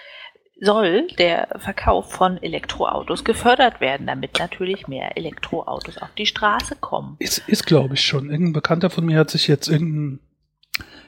soll 0.60 1.06
der 1.18 1.48
Verkauf 1.58 2.10
von 2.12 2.42
Elektroautos 2.42 3.24
gefördert 3.24 3.80
werden, 3.80 4.06
damit 4.06 4.38
natürlich 4.38 4.88
mehr 4.88 5.16
Elektroautos 5.16 5.98
auf 5.98 6.08
die 6.16 6.26
Straße 6.26 6.76
kommen. 6.76 7.16
Ist, 7.18 7.46
ist 7.46 7.66
glaube 7.66 7.94
ich 7.94 8.00
schon. 8.00 8.30
Irgendein 8.30 8.54
Bekannter 8.54 8.88
von 8.88 9.04
mir 9.04 9.18
hat 9.18 9.30
sich 9.30 9.48
jetzt 9.48 9.68
irgendein 9.68 10.20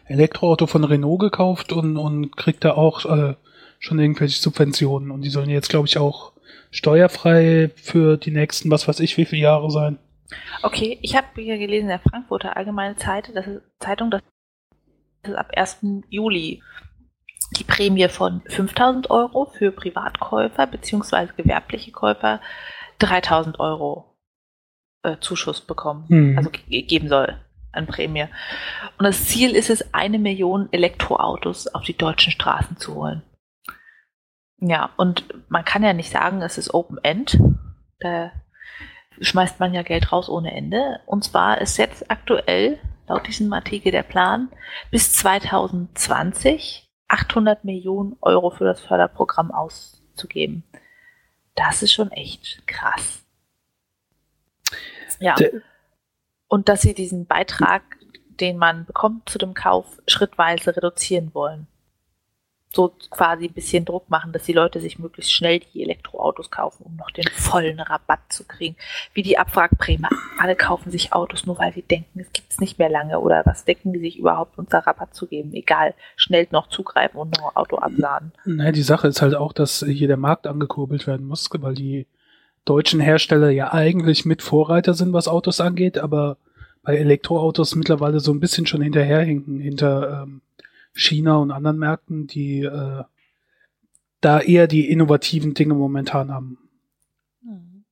Elektroauto 0.07 0.67
von 0.67 0.85
Renault 0.85 1.21
gekauft 1.21 1.73
und, 1.73 1.97
und 1.97 2.37
kriegt 2.37 2.65
da 2.65 2.73
auch 2.73 3.05
äh, 3.05 3.35
schon 3.79 3.99
irgendwelche 3.99 4.41
Subventionen. 4.41 5.11
Und 5.11 5.23
die 5.23 5.31
sollen 5.31 5.51
jetzt, 5.51 5.69
glaube 5.69 5.87
ich, 5.87 5.99
auch 5.99 6.33
steuerfrei 6.71 7.71
für 7.77 8.17
die 8.17 8.31
nächsten, 8.31 8.71
was 8.71 8.89
weiß 8.89 9.01
ich, 9.01 9.17
wie 9.17 9.25
viele 9.25 9.43
Jahre 9.43 9.71
sein. 9.71 9.99
Okay, 10.63 10.99
ich 11.03 11.17
habe 11.17 11.27
hier 11.37 11.59
gelesen 11.59 11.85
in 11.85 11.89
der 11.89 12.01
Frankfurter 12.01 12.57
Allgemeine 12.57 12.97
Zeitung, 12.97 13.35
dass 14.11 14.23
es 15.23 15.35
ab 15.35 15.51
1. 15.55 15.79
Juli 16.09 16.63
die 17.57 17.65
Prämie 17.65 18.09
von 18.09 18.43
5000 18.47 19.11
Euro 19.11 19.47
für 19.47 19.73
Privatkäufer 19.73 20.67
bzw. 20.67 21.29
gewerbliche 21.37 21.93
Käufer 21.93 22.41
3000 22.99 23.59
Euro 23.59 24.17
äh, 25.03 25.17
Zuschuss 25.21 25.63
bekommen, 25.63 26.05
Hm. 26.09 26.37
also 26.37 26.51
ge 26.51 26.83
geben 26.83 27.09
soll 27.09 27.39
an 27.79 27.87
Prämie. 27.87 28.27
Und 28.99 29.05
das 29.05 29.25
Ziel 29.27 29.57
ist 29.57 29.71
es, 29.71 29.95
eine 29.95 30.19
Million 30.19 30.69
Elektroautos 30.73 31.69
auf 31.69 31.85
die 31.85 31.97
deutschen 31.97 32.33
Straßen 32.33 32.77
zu 32.77 32.95
holen. 32.95 33.23
Ja, 34.61 34.91
und 34.97 35.25
man 35.49 35.65
kann 35.65 35.83
ja 35.85 35.93
nicht 35.93 36.11
sagen, 36.11 36.43
es 36.43 36.59
ist 36.59 36.75
Open 36.75 36.99
End. 37.03 37.39
Da 38.01 38.33
schmeißt 39.21 39.61
man 39.61 39.73
ja 39.73 39.83
Geld 39.83 40.13
raus 40.13 40.29
ohne 40.29 40.53
Ende. 40.53 41.01
Und 41.07 41.25
zwar 41.25 41.61
ist 41.61 41.77
jetzt 41.77 42.11
aktuell, 42.11 42.79
laut 43.07 43.27
diesem 43.27 43.53
Artikel, 43.53 43.93
der 43.93 44.03
Plan, 44.03 44.49
bis 44.91 45.13
2020 45.13 46.91
800 47.09 47.65
Millionen 47.65 48.17
Euro 48.21 48.51
für 48.51 48.65
das 48.65 48.81
Förderprogramm 48.81 49.51
auszugeben. 49.51 50.63
Das 51.55 51.83
ist 51.83 51.93
schon 51.93 52.11
echt 52.13 52.67
krass. 52.67 53.25
Ja. 55.21 55.35
Der- 55.35 55.63
Und 56.49 56.69
dass 56.69 56.83
sie 56.83 56.95
diesen 56.95 57.27
Beitrag, 57.27 57.83
den 58.41 58.57
man 58.57 58.87
bekommt 58.87 59.29
zu 59.29 59.39
dem 59.39 59.55
Kauf, 59.55 59.87
schrittweise 60.07 60.75
reduzieren 60.77 61.35
wollen. 61.35 61.67
so 62.73 62.93
quasi 63.11 63.47
ein 63.47 63.55
bisschen 63.55 63.85
Druck 63.85 64.11
machen, 64.11 64.33
dass 64.33 64.43
die 64.45 64.53
Leute 64.53 64.81
sich 64.81 64.99
möglichst 64.99 65.33
schnell 65.33 65.61
die 65.61 65.83
Elektroautos 65.83 66.51
kaufen, 66.51 66.85
um 66.85 66.97
noch 66.97 67.11
den 67.11 67.25
vollen 67.35 67.81
Rabatt 67.81 68.21
zu 68.29 68.45
kriegen. 68.45 68.77
Wie 69.15 69.23
die 69.23 69.39
Abwrackprämie. 69.39 70.09
Alle 70.39 70.55
kaufen 70.55 70.91
sich 70.91 71.13
Autos 71.13 71.47
nur, 71.47 71.59
weil 71.59 71.73
sie 71.73 71.83
denken, 71.83 72.21
es 72.21 72.31
gibt 72.33 72.53
es 72.53 72.61
nicht 72.61 72.79
mehr 72.79 72.91
lange. 72.91 73.21
Oder 73.21 73.43
was 73.47 73.65
denken 73.65 73.93
die 73.93 74.01
sich 74.01 74.19
überhaupt, 74.19 74.59
uns 74.59 74.69
da 74.69 74.81
Rabatt 74.81 75.15
zu 75.15 75.27
geben? 75.27 75.53
Egal, 75.55 75.95
schnell 76.17 76.47
noch 76.51 76.69
zugreifen 76.69 77.19
und 77.19 77.37
noch 77.39 77.51
ein 77.51 77.57
Auto 77.57 77.79
abladen. 77.79 78.33
Naja, 78.45 78.73
die 78.73 78.83
Sache 78.83 79.09
ist 79.09 79.23
halt 79.23 79.35
auch, 79.35 79.53
dass 79.53 79.85
hier 79.87 80.09
der 80.09 80.17
Markt 80.19 80.47
angekurbelt 80.47 81.07
werden 81.07 81.27
muss, 81.27 81.49
weil 81.53 81.75
die 81.75 82.07
deutschen 82.69 83.01
Hersteller 83.01 83.51
ja 83.51 83.73
eigentlich 83.73 84.25
mit 84.25 84.43
Vorreiter 84.43 84.95
sind, 84.95 85.13
was 85.13 85.29
Autos 85.29 85.61
angeht, 85.61 85.99
aber 85.99 86.37
bei 86.83 86.97
Elektroautos 86.97 87.75
mittlerweile 87.75 88.21
so 88.21 88.33
ein 88.33 88.41
bisschen 88.41 88.67
schon 88.67 88.83
hinterherhinken, 88.83 89.59
hinter 89.59 90.23
ähm, 90.23 90.43
China 90.93 91.37
und 91.37 91.51
anderen 91.51 91.79
Märkten, 91.79 92.27
die 92.27 92.63
äh, 92.63 93.05
da 94.21 94.41
eher 94.41 94.67
die 94.67 94.91
innovativen 94.91 95.55
Dinge 95.55 95.75
momentan 95.75 96.33
haben. 96.33 96.59
Mhm. 97.43 97.85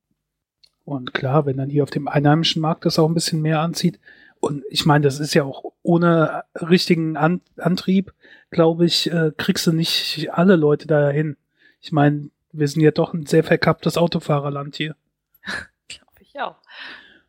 Und 0.85 1.13
klar, 1.13 1.45
wenn 1.45 1.57
dann 1.57 1.69
hier 1.69 1.83
auf 1.83 1.89
dem 1.89 2.07
einheimischen 2.07 2.61
Markt 2.61 2.85
das 2.85 2.99
auch 2.99 3.07
ein 3.07 3.13
bisschen 3.13 3.41
mehr 3.41 3.61
anzieht, 3.61 3.99
und 4.39 4.63
ich 4.69 4.85
meine, 4.85 5.03
das 5.03 5.19
ist 5.19 5.33
ja 5.33 5.43
auch 5.43 5.73
ohne 5.81 6.43
richtigen 6.53 7.17
An 7.17 7.41
Antrieb, 7.57 8.13
glaube 8.51 8.85
ich, 8.85 9.11
äh, 9.11 9.31
kriegst 9.35 9.65
du 9.65 9.73
nicht 9.73 10.29
alle 10.31 10.55
Leute 10.55 10.87
dahin. 10.87 11.37
Ich 11.81 11.91
meine, 11.91 12.29
wir 12.51 12.67
sind 12.67 12.81
ja 12.81 12.91
doch 12.91 13.13
ein 13.13 13.25
sehr 13.25 13.43
verkapptes 13.43 13.97
Autofahrerland 13.97 14.75
hier. 14.75 14.95
glaube 15.87 16.21
ich 16.21 16.39
auch. 16.39 16.55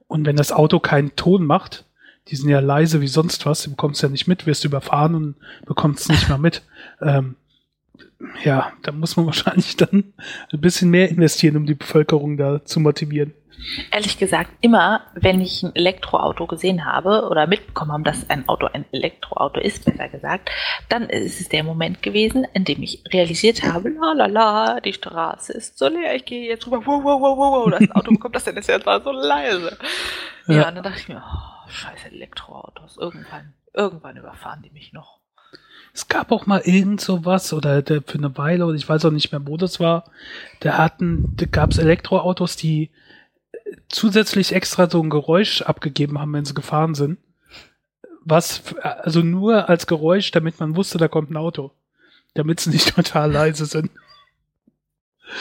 Und 0.06 0.26
wenn 0.26 0.37
das 0.37 0.52
Auto 0.52 0.80
keinen 0.80 1.16
Ton 1.16 1.44
macht, 1.44 1.84
die 2.28 2.37
sind 2.37 2.48
ja 2.48 2.60
leise 2.60 3.00
wie 3.00 3.08
sonst 3.08 3.46
was, 3.46 3.62
du 3.62 3.70
bekommst 3.70 4.02
ja 4.02 4.08
nicht 4.08 4.26
mit, 4.26 4.46
wirst 4.46 4.64
überfahren 4.64 5.14
und 5.14 5.37
bekommst 5.66 6.08
nicht 6.08 6.28
mal 6.28 6.38
mit. 6.38 6.62
Ähm, 7.00 7.37
ja, 8.42 8.72
da 8.82 8.90
muss 8.90 9.16
man 9.16 9.26
wahrscheinlich 9.26 9.76
dann 9.76 10.12
ein 10.52 10.60
bisschen 10.60 10.90
mehr 10.90 11.08
investieren, 11.08 11.56
um 11.56 11.64
die 11.64 11.75
Bevölkerung 11.75 12.37
da 12.37 12.64
zu 12.64 12.80
motivieren. 12.80 13.32
Ehrlich 13.90 14.18
gesagt, 14.18 14.50
immer, 14.60 15.02
wenn 15.14 15.40
ich 15.40 15.62
ein 15.62 15.74
Elektroauto 15.74 16.46
gesehen 16.46 16.84
habe 16.84 17.28
oder 17.28 17.46
mitbekommen 17.46 17.92
habe, 17.92 18.04
dass 18.04 18.28
ein 18.30 18.48
Auto 18.48 18.66
ein 18.66 18.84
Elektroauto 18.92 19.60
ist, 19.60 19.84
besser 19.84 20.08
gesagt, 20.08 20.50
dann 20.88 21.08
ist 21.08 21.40
es 21.40 21.48
der 21.48 21.64
Moment 21.64 22.02
gewesen, 22.02 22.46
in 22.54 22.64
dem 22.64 22.82
ich 22.82 23.02
realisiert 23.12 23.62
habe, 23.62 23.90
la 23.90 24.12
la 24.12 24.26
la, 24.26 24.80
die 24.80 24.92
Straße 24.92 25.52
ist 25.52 25.78
so 25.78 25.88
leer, 25.88 26.14
ich 26.14 26.24
gehe 26.24 26.48
jetzt 26.48 26.66
rüber, 26.66 26.82
wow, 26.84 27.02
wow, 27.02 27.20
wow, 27.20 27.36
wow, 27.36 27.66
wow, 27.66 27.78
das 27.78 27.90
Auto 27.90 28.12
bekommt 28.12 28.36
das 28.36 28.44
denn 28.44 28.56
jetzt 28.56 28.86
war 28.86 29.02
so 29.02 29.12
leise. 29.12 29.76
Ja, 30.46 30.54
ja, 30.54 30.68
und 30.68 30.76
dann 30.76 30.84
dachte 30.84 31.00
ich 31.00 31.08
mir, 31.08 31.22
oh, 31.22 31.68
scheiß 31.68 32.06
Elektroautos, 32.12 32.96
irgendwann, 32.96 33.54
irgendwann 33.74 34.16
überfahren 34.16 34.62
die 34.62 34.70
mich 34.70 34.92
noch. 34.92 35.18
Es 35.92 36.06
gab 36.06 36.30
auch 36.30 36.46
mal 36.46 36.60
irgend 36.64 37.00
sowas 37.00 37.52
oder 37.52 37.82
der, 37.82 38.02
für 38.02 38.18
eine 38.18 38.36
Weile, 38.38 38.66
oder 38.66 38.76
ich 38.76 38.88
weiß 38.88 39.04
auch 39.04 39.10
nicht 39.10 39.32
mehr, 39.32 39.46
wo 39.46 39.56
das 39.56 39.80
war, 39.80 40.04
da 40.60 40.78
hatten, 40.78 41.34
da 41.36 41.46
gab 41.46 41.72
es 41.72 41.78
Elektroautos, 41.78 42.56
die 42.56 42.90
zusätzlich 43.88 44.54
extra 44.54 44.88
so 44.88 45.02
ein 45.02 45.10
Geräusch 45.10 45.62
abgegeben 45.62 46.18
haben, 46.18 46.32
wenn 46.32 46.44
sie 46.44 46.54
gefahren 46.54 46.94
sind. 46.94 47.18
Was, 48.25 48.62
also 48.82 49.20
nur 49.20 49.68
als 49.68 49.87
Geräusch, 49.87 50.30
damit 50.30 50.60
man 50.60 50.76
wusste, 50.76 50.98
da 50.98 51.08
kommt 51.08 51.30
ein 51.30 51.37
Auto. 51.37 51.72
Damit 52.34 52.60
sie 52.60 52.70
nicht 52.70 52.88
total 52.94 53.32
leise 53.32 53.66
sind. 53.66 53.90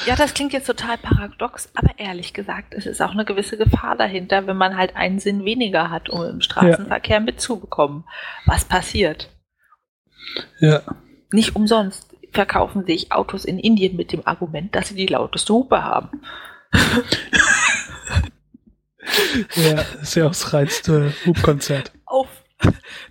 Ja, 0.05 0.15
das 0.15 0.33
klingt 0.33 0.51
jetzt 0.51 0.67
total 0.67 0.97
paradox, 0.97 1.69
aber 1.73 1.97
ehrlich 1.97 2.33
gesagt, 2.33 2.73
es 2.73 2.85
ist 2.85 3.01
auch 3.01 3.11
eine 3.11 3.23
gewisse 3.23 3.57
Gefahr 3.57 3.95
dahinter, 3.95 4.45
wenn 4.45 4.57
man 4.57 4.75
halt 4.75 4.95
einen 4.97 5.19
Sinn 5.19 5.45
weniger 5.45 5.89
hat, 5.89 6.09
um 6.09 6.23
im 6.23 6.41
Straßenverkehr 6.41 7.17
ja. 7.17 7.23
mitzubekommen, 7.23 8.03
was 8.45 8.65
passiert. 8.65 9.29
Ja. 10.59 10.81
Nicht 11.31 11.55
umsonst 11.55 12.07
verkaufen 12.31 12.85
sich 12.85 13.11
Autos 13.13 13.45
in 13.45 13.59
Indien 13.59 13.95
mit 13.95 14.11
dem 14.11 14.27
Argument, 14.27 14.75
dass 14.75 14.89
sie 14.89 14.95
die 14.95 15.07
lauteste 15.07 15.53
Hupe 15.53 15.83
haben. 15.83 16.21
ja, 19.55 19.81
ist 20.01 20.15
ja 20.15 20.31
reinste 20.53 21.13
Hubkonzert. 21.25 21.91
Auf 22.05 22.27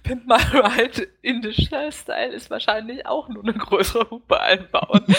Pimp 0.02 0.26
My 0.26 0.34
Ride 0.36 1.06
indischer 1.22 1.92
Style 1.92 2.32
ist 2.32 2.50
wahrscheinlich 2.50 3.06
auch 3.06 3.28
nur 3.28 3.42
eine 3.44 3.54
größere 3.54 4.10
Hupe 4.10 4.40
einbauen. 4.40 5.04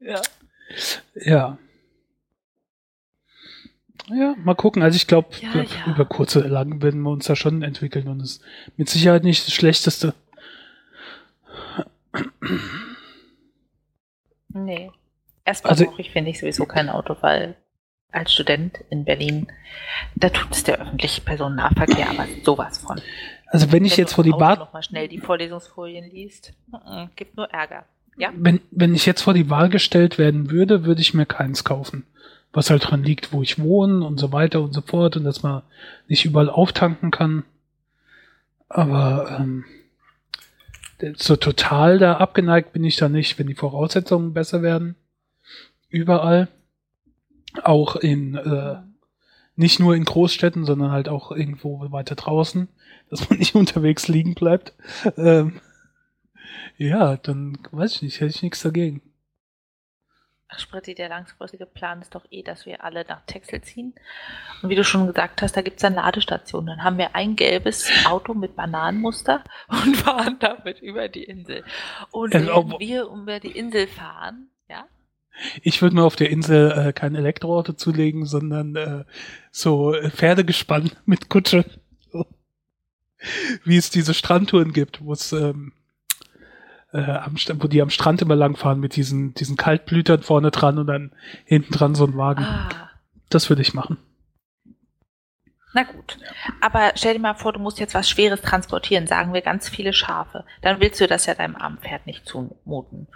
ja. 0.00 0.20
Ja. 1.14 1.58
Ja, 4.08 4.36
mal 4.38 4.54
gucken. 4.54 4.82
Also 4.82 4.96
ich 4.96 5.06
glaube, 5.06 5.30
ja, 5.40 5.62
ja. 5.62 5.66
über 5.86 6.04
kurze 6.04 6.40
lang 6.40 6.82
werden 6.82 7.02
wir 7.02 7.10
uns 7.10 7.26
da 7.26 7.34
schon 7.34 7.62
entwickeln 7.62 8.08
und 8.08 8.20
es 8.20 8.32
ist 8.36 8.44
mit 8.76 8.88
Sicherheit 8.88 9.24
nicht 9.24 9.46
das 9.46 9.54
Schlechteste. 9.54 10.14
Nee. 14.48 14.90
Erstmal 15.46 15.70
also, 15.70 15.84
brauche 15.86 16.00
ich, 16.00 16.10
finde 16.10 16.30
ich, 16.30 16.40
sowieso 16.40 16.66
kein 16.66 16.90
Auto, 16.90 17.16
weil 17.20 17.54
als 18.10 18.32
Student 18.32 18.80
in 18.90 19.04
Berlin, 19.04 19.46
da 20.16 20.28
tut 20.28 20.52
es 20.52 20.64
der 20.64 20.80
öffentliche 20.80 21.20
Personennahverkehr 21.20 22.10
aber 22.10 22.26
sowas 22.42 22.78
von. 22.78 23.00
Also 23.46 23.70
wenn 23.70 23.84
ich 23.84 23.92
wenn 23.92 23.98
jetzt 24.02 24.14
vor 24.14 24.24
die 24.24 24.32
Wahl 24.32 24.56
noch 24.56 24.72
mal 24.72 24.82
schnell 24.82 25.06
die 25.06 25.20
Vorlesungsfolien 25.20 26.10
liest, 26.10 26.52
gibt 27.14 27.36
nur 27.36 27.48
Ärger. 27.50 27.84
Ja? 28.16 28.30
Wenn, 28.34 28.60
wenn 28.72 28.94
ich 28.94 29.06
jetzt 29.06 29.22
vor 29.22 29.34
die 29.34 29.48
Wahl 29.48 29.68
gestellt 29.68 30.18
werden 30.18 30.50
würde, 30.50 30.84
würde 30.84 31.00
ich 31.00 31.14
mir 31.14 31.26
keins 31.26 31.62
kaufen. 31.62 32.04
Was 32.52 32.70
halt 32.70 32.90
dran 32.90 33.04
liegt, 33.04 33.32
wo 33.32 33.42
ich 33.42 33.60
wohne 33.60 34.04
und 34.04 34.18
so 34.18 34.32
weiter 34.32 34.62
und 34.62 34.72
so 34.72 34.80
fort 34.80 35.16
und 35.16 35.24
dass 35.24 35.44
man 35.44 35.62
nicht 36.08 36.24
überall 36.24 36.50
auftanken 36.50 37.12
kann. 37.12 37.44
Aber 38.68 39.38
ähm, 39.38 39.64
so 41.16 41.36
total 41.36 41.98
da 41.98 42.16
abgeneigt 42.16 42.72
bin 42.72 42.82
ich 42.82 42.96
da 42.96 43.08
nicht, 43.08 43.38
wenn 43.38 43.46
die 43.46 43.54
Voraussetzungen 43.54 44.32
besser 44.32 44.62
werden 44.62 44.96
überall. 45.88 46.48
Auch 47.62 47.96
in, 47.96 48.34
äh, 48.34 48.76
nicht 49.54 49.80
nur 49.80 49.94
in 49.94 50.04
Großstädten, 50.04 50.64
sondern 50.64 50.90
halt 50.90 51.08
auch 51.08 51.32
irgendwo 51.32 51.90
weiter 51.90 52.14
draußen, 52.14 52.68
dass 53.10 53.28
man 53.28 53.38
nicht 53.38 53.54
unterwegs 53.54 54.08
liegen 54.08 54.34
bleibt. 54.34 54.74
Ähm, 55.16 55.60
ja, 56.76 57.16
dann 57.16 57.58
weiß 57.70 57.96
ich 57.96 58.02
nicht, 58.02 58.20
hätte 58.20 58.30
ich 58.30 58.42
nichts 58.42 58.62
dagegen. 58.62 59.00
Ach, 60.48 60.60
Spritti, 60.60 60.94
der 60.94 61.08
langfristige 61.08 61.66
Plan 61.66 62.00
ist 62.00 62.14
doch 62.14 62.24
eh, 62.30 62.42
dass 62.42 62.66
wir 62.66 62.84
alle 62.84 63.04
nach 63.08 63.22
Texel 63.26 63.62
ziehen. 63.62 63.94
Und 64.62 64.68
wie 64.68 64.76
du 64.76 64.84
schon 64.84 65.06
gesagt 65.06 65.42
hast, 65.42 65.56
da 65.56 65.62
gibt 65.62 65.76
es 65.76 65.82
dann 65.82 65.94
Ladestationen. 65.94 66.68
Dann 66.68 66.84
haben 66.84 66.98
wir 66.98 67.16
ein 67.16 67.34
gelbes 67.34 67.90
Auto 68.06 68.32
mit 68.32 68.54
Bananenmuster 68.54 69.42
und 69.68 69.96
fahren 69.96 70.36
damit 70.38 70.80
über 70.80 71.08
die 71.08 71.24
Insel. 71.24 71.64
Und 72.12 72.32
ja, 72.34 72.40
wenn 72.40 72.78
wir 72.78 73.06
über 73.06 73.40
die 73.40 73.58
Insel 73.58 73.88
fahren, 73.88 74.48
ja, 74.68 74.86
ich 75.62 75.82
würde 75.82 75.96
mir 75.96 76.04
auf 76.04 76.16
der 76.16 76.30
Insel 76.30 76.70
äh, 76.72 76.92
kein 76.92 77.14
Elektroauto 77.14 77.72
zulegen, 77.74 78.26
sondern 78.26 78.76
äh, 78.76 79.04
so 79.50 79.94
Pferdegespann 80.10 80.90
mit 81.06 81.28
Kutsche. 81.28 81.64
So. 82.12 82.26
Wie 83.64 83.76
es 83.76 83.90
diese 83.90 84.14
Strandtouren 84.14 84.72
gibt, 84.72 85.02
wo 85.02 85.12
es 85.12 85.32
ähm, 85.32 85.72
äh, 86.92 87.00
am, 87.00 87.36
wo 87.56 87.68
die 87.68 87.82
am 87.82 87.90
Strand 87.90 88.22
immer 88.22 88.36
langfahren 88.36 88.80
mit 88.80 88.96
diesen, 88.96 89.34
diesen 89.34 89.56
Kaltblütern 89.56 90.22
vorne 90.22 90.50
dran 90.50 90.78
und 90.78 90.86
dann 90.86 91.12
hinten 91.44 91.72
dran 91.72 91.94
so 91.94 92.06
ein 92.06 92.16
Wagen. 92.16 92.44
Ah. 92.44 92.68
Das 93.28 93.48
würde 93.48 93.62
ich 93.62 93.74
machen. 93.74 93.98
Na 95.76 95.82
gut. 95.82 96.16
Aber 96.62 96.92
stell 96.94 97.12
dir 97.12 97.20
mal 97.20 97.34
vor, 97.34 97.52
du 97.52 97.60
musst 97.60 97.78
jetzt 97.80 97.92
was 97.92 98.08
Schweres 98.08 98.40
transportieren, 98.40 99.06
sagen 99.06 99.34
wir 99.34 99.42
ganz 99.42 99.68
viele 99.68 99.92
Schafe. 99.92 100.46
Dann 100.62 100.80
willst 100.80 101.02
du 101.02 101.06
das 101.06 101.26
ja 101.26 101.34
deinem 101.34 101.54
armen 101.54 101.76
Pferd 101.76 102.06
nicht 102.06 102.24
zumuten. 102.24 103.08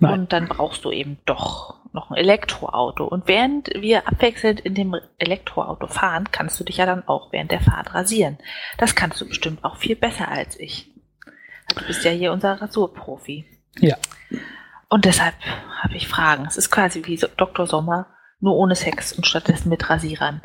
Nein. 0.00 0.12
Und 0.12 0.32
dann 0.34 0.46
brauchst 0.46 0.84
du 0.84 0.90
eben 0.90 1.16
doch 1.24 1.76
noch 1.94 2.10
ein 2.10 2.18
Elektroauto. 2.18 3.06
Und 3.06 3.26
während 3.26 3.70
wir 3.74 4.06
abwechselnd 4.06 4.60
in 4.60 4.74
dem 4.74 4.94
Elektroauto 5.16 5.86
fahren, 5.86 6.28
kannst 6.30 6.60
du 6.60 6.64
dich 6.64 6.76
ja 6.76 6.84
dann 6.84 7.08
auch 7.08 7.32
während 7.32 7.52
der 7.52 7.62
Fahrt 7.62 7.94
rasieren. 7.94 8.36
Das 8.76 8.94
kannst 8.94 9.18
du 9.22 9.26
bestimmt 9.26 9.64
auch 9.64 9.78
viel 9.78 9.96
besser 9.96 10.28
als 10.28 10.60
ich. 10.60 10.90
Du 11.74 11.86
bist 11.86 12.04
ja 12.04 12.10
hier 12.10 12.32
unser 12.32 12.60
Rasurprofi. 12.60 13.46
Ja. 13.78 13.96
Und 14.90 15.06
deshalb 15.06 15.36
habe 15.80 15.94
ich 15.94 16.06
Fragen. 16.06 16.44
Es 16.44 16.58
ist 16.58 16.70
quasi 16.70 17.06
wie 17.06 17.18
Dr. 17.38 17.66
Sommer 17.66 18.13
nur 18.44 18.56
ohne 18.56 18.76
Sex 18.76 19.12
und 19.12 19.26
stattdessen 19.26 19.70
mit 19.70 19.90
Rasierern. 19.90 20.42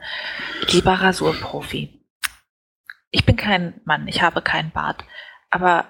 Lieber 0.70 0.94
Rasurprofi. 0.94 2.02
Ich 3.12 3.26
bin 3.26 3.36
kein 3.36 3.82
Mann, 3.86 4.08
ich 4.08 4.22
habe 4.22 4.42
keinen 4.42 4.72
Bart, 4.72 5.04
aber 5.50 5.86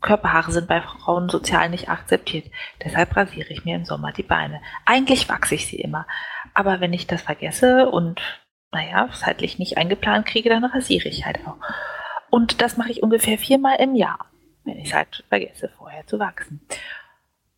Körperhaare 0.00 0.52
sind 0.52 0.68
bei 0.68 0.80
Frauen 0.80 1.28
sozial 1.28 1.68
nicht 1.68 1.88
akzeptiert. 1.88 2.50
Deshalb 2.82 3.14
rasiere 3.16 3.50
ich 3.50 3.64
mir 3.64 3.76
im 3.76 3.84
Sommer 3.84 4.12
die 4.12 4.22
Beine. 4.22 4.60
Eigentlich 4.86 5.28
wachse 5.28 5.54
ich 5.54 5.66
sie 5.66 5.76
immer. 5.76 6.06
Aber 6.54 6.80
wenn 6.80 6.92
ich 6.92 7.06
das 7.06 7.22
vergesse 7.22 7.88
und, 7.90 8.20
naja, 8.72 9.08
zeitlich 9.12 9.58
nicht 9.58 9.76
eingeplant 9.76 10.26
kriege, 10.26 10.48
dann 10.48 10.64
rasiere 10.64 11.08
ich 11.08 11.26
halt 11.26 11.40
auch. 11.46 11.56
Und 12.30 12.62
das 12.62 12.76
mache 12.76 12.90
ich 12.90 13.02
ungefähr 13.02 13.38
viermal 13.38 13.76
im 13.80 13.94
Jahr, 13.94 14.30
wenn 14.64 14.78
ich 14.78 14.88
es 14.88 14.94
halt 14.94 15.24
vergesse, 15.28 15.70
vorher 15.76 16.06
zu 16.06 16.18
wachsen. 16.18 16.66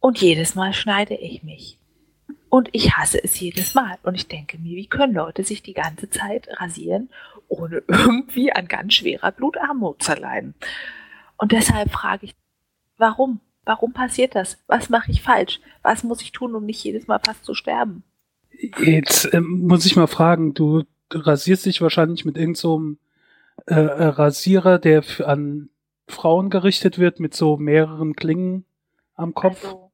Und 0.01 0.21
jedes 0.21 0.55
Mal 0.57 0.73
schneide 0.73 1.15
ich 1.15 1.43
mich. 1.43 1.79
Und 2.57 2.71
ich 2.73 2.97
hasse 2.97 3.23
es 3.23 3.39
jedes 3.39 3.75
Mal. 3.75 3.99
Und 4.03 4.15
ich 4.15 4.29
denke 4.29 4.57
mir, 4.57 4.77
wie 4.77 4.87
können 4.87 5.13
Leute 5.13 5.45
sich 5.45 5.63
die 5.63 5.75
ganze 5.75 6.09
Zeit 6.09 6.49
rasieren, 6.59 7.11
ohne 7.49 7.83
irgendwie 7.87 8.51
an 8.51 8.67
ganz 8.67 8.95
schwerer 8.95 9.31
Blutarmut 9.31 10.03
zu 10.03 10.15
leiden? 10.15 10.55
Und 11.37 11.53
deshalb 11.53 11.93
frage 11.93 12.25
ich, 12.25 12.35
warum? 12.97 13.41
Warum 13.67 13.93
passiert 13.93 14.35
das? 14.35 14.57
Was 14.69 14.89
mache 14.89 15.11
ich 15.11 15.21
falsch? 15.21 15.61
Was 15.83 16.03
muss 16.03 16.23
ich 16.23 16.33
tun, 16.33 16.55
um 16.55 16.65
nicht 16.65 16.83
jedes 16.83 17.07
Mal 17.07 17.21
fast 17.23 17.45
zu 17.45 17.53
sterben? 17.53 18.05
Jetzt 18.79 19.27
äh, 19.35 19.43
muss 19.43 19.85
ich 19.85 19.95
mal 19.95 20.07
fragen, 20.07 20.55
du 20.55 20.85
rasierst 21.13 21.67
dich 21.67 21.83
wahrscheinlich 21.83 22.25
mit 22.25 22.39
irgendeinem 22.39 22.55
so 22.55 22.81
äh, 23.67 23.75
Rasierer, 23.75 24.79
der 24.79 25.05
an 25.27 25.69
Frauen 26.09 26.49
gerichtet 26.49 26.99
wird, 26.99 27.21
mit 27.21 27.35
so 27.35 27.59
mehreren 27.59 28.17
Klingen 28.17 28.65
am 29.15 29.35
Kopf. 29.35 29.63
Also, 29.63 29.91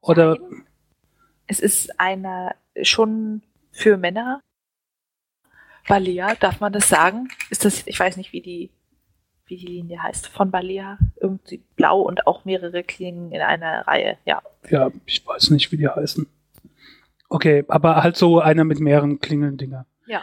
Oder 0.00 0.36
nein. 0.40 0.64
Es 1.52 1.60
ist 1.60 2.00
einer 2.00 2.54
schon 2.82 3.42
für 3.70 3.96
Männer. 3.96 4.40
Balea, 5.86 6.34
darf 6.36 6.60
man 6.60 6.72
das 6.72 6.88
sagen? 6.88 7.28
Ist 7.50 7.64
das, 7.64 7.86
ich 7.86 7.98
weiß 7.98 8.16
nicht, 8.16 8.32
wie 8.32 8.40
die 8.40 8.70
wie 9.52 9.56
die 9.56 9.66
Linie 9.66 10.02
heißt, 10.02 10.28
von 10.28 10.50
Balea. 10.50 10.98
Irgendwie 11.20 11.62
blau 11.76 12.00
und 12.00 12.26
auch 12.26 12.46
mehrere 12.46 12.82
Klingen 12.82 13.32
in 13.32 13.42
einer 13.42 13.86
Reihe, 13.86 14.16
ja. 14.24 14.40
Ja, 14.70 14.90
ich 15.04 15.26
weiß 15.26 15.50
nicht, 15.50 15.70
wie 15.72 15.76
die 15.76 15.88
heißen. 15.88 16.26
Okay, 17.28 17.64
aber 17.68 18.02
halt 18.02 18.16
so 18.16 18.40
einer 18.40 18.64
mit 18.64 18.80
mehreren 18.80 19.20
Klingeln-Dinger. 19.20 19.84
Ja. 20.06 20.22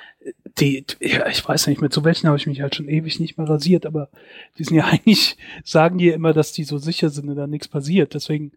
Die, 0.58 0.84
ja, 1.00 1.28
ich 1.28 1.48
weiß 1.48 1.68
nicht, 1.68 1.82
mit 1.82 1.94
so 1.94 2.04
welchen 2.04 2.28
habe 2.28 2.38
ich 2.38 2.48
mich 2.48 2.62
halt 2.62 2.76
schon 2.76 2.90
ewig 2.90 3.20
nicht 3.20 3.38
mehr 3.38 3.48
rasiert, 3.48 3.86
aber 3.86 4.10
die 4.58 4.64
sind 4.64 4.78
ja 4.78 4.86
eigentlich, 4.92 5.38
sagen 5.64 6.00
die 6.00 6.08
ja 6.08 6.16
immer, 6.16 6.34
dass 6.34 6.52
die 6.52 6.64
so 6.64 6.80
sicher 6.80 7.10
sind 7.10 7.30
und 7.30 7.36
da 7.36 7.46
nichts 7.46 7.68
passiert. 7.68 8.14
Deswegen, 8.14 8.52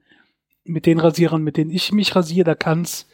mit 0.65 0.87
den 0.87 1.01
Rasierern, 1.01 1.43
mit 1.43 1.57
denen 1.57 1.71
ich 1.71 1.93
mich 1.93 2.15
rasiere, 2.15 2.45
da 2.45 2.55
kann 2.55 2.83
es, 2.83 3.09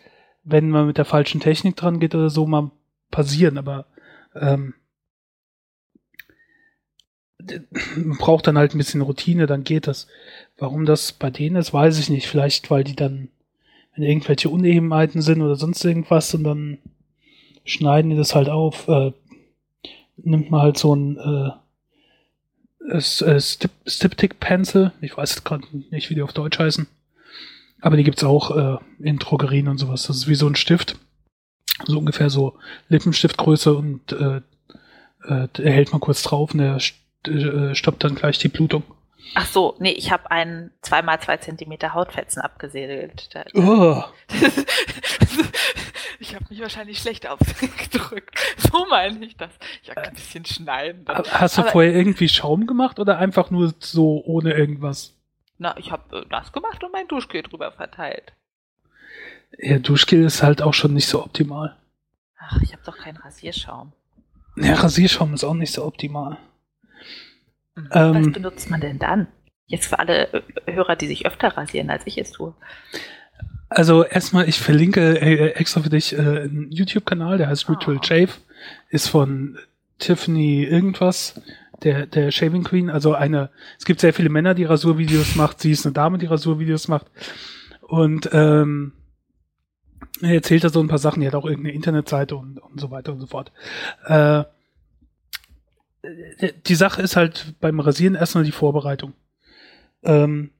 wenn 0.44 0.70
man 0.70 0.86
mit 0.86 0.98
der 0.98 1.04
falschen 1.04 1.40
Technik 1.40 1.76
dran 1.76 2.00
geht 2.00 2.14
oder 2.14 2.30
so, 2.30 2.46
mal 2.46 2.70
passieren, 3.10 3.58
aber 3.58 3.86
ähm, 4.34 4.74
man 7.96 8.18
braucht 8.18 8.46
dann 8.46 8.58
halt 8.58 8.74
ein 8.74 8.78
bisschen 8.78 9.00
Routine, 9.00 9.46
dann 9.46 9.64
geht 9.64 9.86
das. 9.86 10.06
Warum 10.58 10.84
das 10.84 11.12
bei 11.12 11.30
denen 11.30 11.56
ist, 11.56 11.72
weiß 11.72 11.98
ich 11.98 12.10
nicht. 12.10 12.26
Vielleicht, 12.26 12.70
weil 12.70 12.84
die 12.84 12.96
dann, 12.96 13.28
wenn 13.94 14.04
irgendwelche 14.04 14.48
Unebenheiten 14.48 15.22
sind 15.22 15.42
oder 15.42 15.56
sonst 15.56 15.84
irgendwas 15.84 16.34
und 16.34 16.44
dann 16.44 16.78
schneiden 17.64 18.10
die 18.10 18.16
das 18.16 18.34
halt 18.34 18.48
auf, 18.48 18.88
äh, 18.88 19.12
nimmt 20.16 20.50
man 20.50 20.62
halt 20.62 20.78
so 20.78 20.94
ein 20.94 21.16
äh, 21.16 21.50
äh, 22.90 23.40
Stiptic 23.40 24.40
Pencil, 24.40 24.92
ich 25.00 25.16
weiß 25.16 25.44
gerade 25.44 25.66
nicht, 25.90 26.10
wie 26.10 26.14
die 26.14 26.22
auf 26.22 26.32
Deutsch 26.32 26.58
heißen, 26.58 26.86
aber 27.80 27.96
die 27.96 28.04
gibt's 28.04 28.24
auch 28.24 28.56
äh, 28.56 28.78
in 29.00 29.18
Drogerien 29.18 29.68
und 29.68 29.78
sowas. 29.78 30.04
Das 30.04 30.16
ist 30.16 30.28
wie 30.28 30.34
so 30.34 30.46
ein 30.46 30.56
Stift, 30.56 30.96
so 31.86 31.98
ungefähr 31.98 32.30
so 32.30 32.58
Lippenstiftgröße 32.88 33.74
und 33.74 34.12
äh, 34.12 34.40
äh, 35.24 35.48
der 35.56 35.72
hält 35.72 35.92
man 35.92 36.00
kurz 36.00 36.22
drauf 36.22 36.52
und 36.52 36.58
der 36.58 36.78
äh, 37.26 37.74
stoppt 37.74 38.04
dann 38.04 38.14
gleich 38.14 38.38
die 38.38 38.48
Blutung. 38.48 38.82
Ach 39.34 39.46
so, 39.46 39.76
nee, 39.78 39.92
ich 39.92 40.10
habe 40.10 40.30
einen 40.30 40.70
zweimal 40.80 41.20
zwei 41.20 41.36
Zentimeter 41.36 41.92
Hautfetzen 41.92 42.40
abgesägt. 42.40 43.28
Oh. 43.54 44.02
ich 46.18 46.34
habe 46.34 46.46
mich 46.48 46.60
wahrscheinlich 46.60 46.98
schlecht 46.98 47.26
ausgedrückt. 47.28 48.38
So 48.70 48.84
meine 48.90 49.24
ich 49.24 49.36
das. 49.36 49.50
Ich 49.82 49.90
habe 49.90 50.02
ein 50.02 50.12
bisschen 50.12 50.44
schneiden. 50.44 51.04
Dann. 51.06 51.22
Hast 51.30 51.56
du 51.56 51.62
Aber 51.62 51.70
vorher 51.70 51.94
irgendwie 51.94 52.28
Schaum 52.28 52.66
gemacht 52.66 52.98
oder 52.98 53.18
einfach 53.18 53.50
nur 53.50 53.72
so 53.78 54.22
ohne 54.24 54.52
irgendwas? 54.52 55.17
Na, 55.58 55.76
ich 55.76 55.90
habe 55.90 56.20
äh, 56.20 56.24
das 56.30 56.52
gemacht 56.52 56.82
und 56.84 56.92
mein 56.92 57.08
Duschgel 57.08 57.42
drüber 57.42 57.72
verteilt. 57.72 58.32
Ja, 59.58 59.78
Duschgel 59.78 60.24
ist 60.24 60.42
halt 60.42 60.62
auch 60.62 60.74
schon 60.74 60.94
nicht 60.94 61.08
so 61.08 61.22
optimal. 61.22 61.76
Ach, 62.38 62.60
ich 62.62 62.72
habe 62.72 62.82
doch 62.84 62.96
keinen 62.96 63.16
Rasierschaum. 63.16 63.92
Ja, 64.56 64.74
Rasierschaum 64.74 65.34
ist 65.34 65.44
auch 65.44 65.54
nicht 65.54 65.72
so 65.72 65.84
optimal. 65.84 66.38
Ähm, 67.92 68.26
Was 68.26 68.32
benutzt 68.32 68.70
man 68.70 68.80
denn 68.80 68.98
dann? 68.98 69.28
Jetzt 69.66 69.86
für 69.86 69.98
alle 69.98 70.32
äh, 70.32 70.72
Hörer, 70.72 70.96
die 70.96 71.06
sich 71.06 71.26
öfter 71.26 71.48
rasieren, 71.48 71.90
als 71.90 72.06
ich 72.06 72.18
es 72.18 72.32
tue. 72.32 72.54
Also 73.68 74.04
erstmal, 74.04 74.48
ich 74.48 74.58
verlinke 74.58 75.20
äh, 75.20 75.50
extra 75.50 75.82
für 75.82 75.90
dich 75.90 76.18
einen 76.18 76.70
YouTube-Kanal, 76.70 77.38
der 77.38 77.48
heißt 77.48 77.68
Ritual 77.68 77.98
oh. 77.98 78.02
Shave, 78.02 78.30
ist 78.88 79.08
von 79.08 79.58
Tiffany 79.98 80.64
irgendwas, 80.64 81.40
der, 81.82 82.06
der 82.06 82.30
Shaving 82.30 82.64
Queen. 82.64 82.90
Also 82.90 83.14
eine, 83.14 83.50
es 83.78 83.84
gibt 83.84 84.00
sehr 84.00 84.14
viele 84.14 84.28
Männer, 84.28 84.54
die 84.54 84.64
Rasurvideos 84.64 85.36
macht, 85.36 85.60
sie 85.60 85.72
ist 85.72 85.86
eine 85.86 85.92
Dame, 85.92 86.18
die 86.18 86.26
Rasurvideos 86.26 86.88
macht. 86.88 87.06
Und 87.82 88.28
ähm, 88.32 88.92
er 90.20 90.34
erzählt 90.34 90.64
da 90.64 90.68
so 90.68 90.80
ein 90.80 90.88
paar 90.88 90.98
Sachen, 90.98 91.20
die 91.20 91.26
hat 91.26 91.34
auch 91.34 91.44
irgendeine 91.44 91.74
Internetseite 91.74 92.36
und, 92.36 92.58
und 92.58 92.80
so 92.80 92.90
weiter 92.90 93.12
und 93.12 93.20
so 93.20 93.26
fort. 93.26 93.52
Äh, 94.04 94.44
die 96.66 96.74
Sache 96.74 97.02
ist 97.02 97.16
halt 97.16 97.54
beim 97.60 97.80
Rasieren 97.80 98.14
erstmal 98.14 98.44
die 98.44 98.52
Vorbereitung. 98.52 99.14
Ähm, 100.02 100.50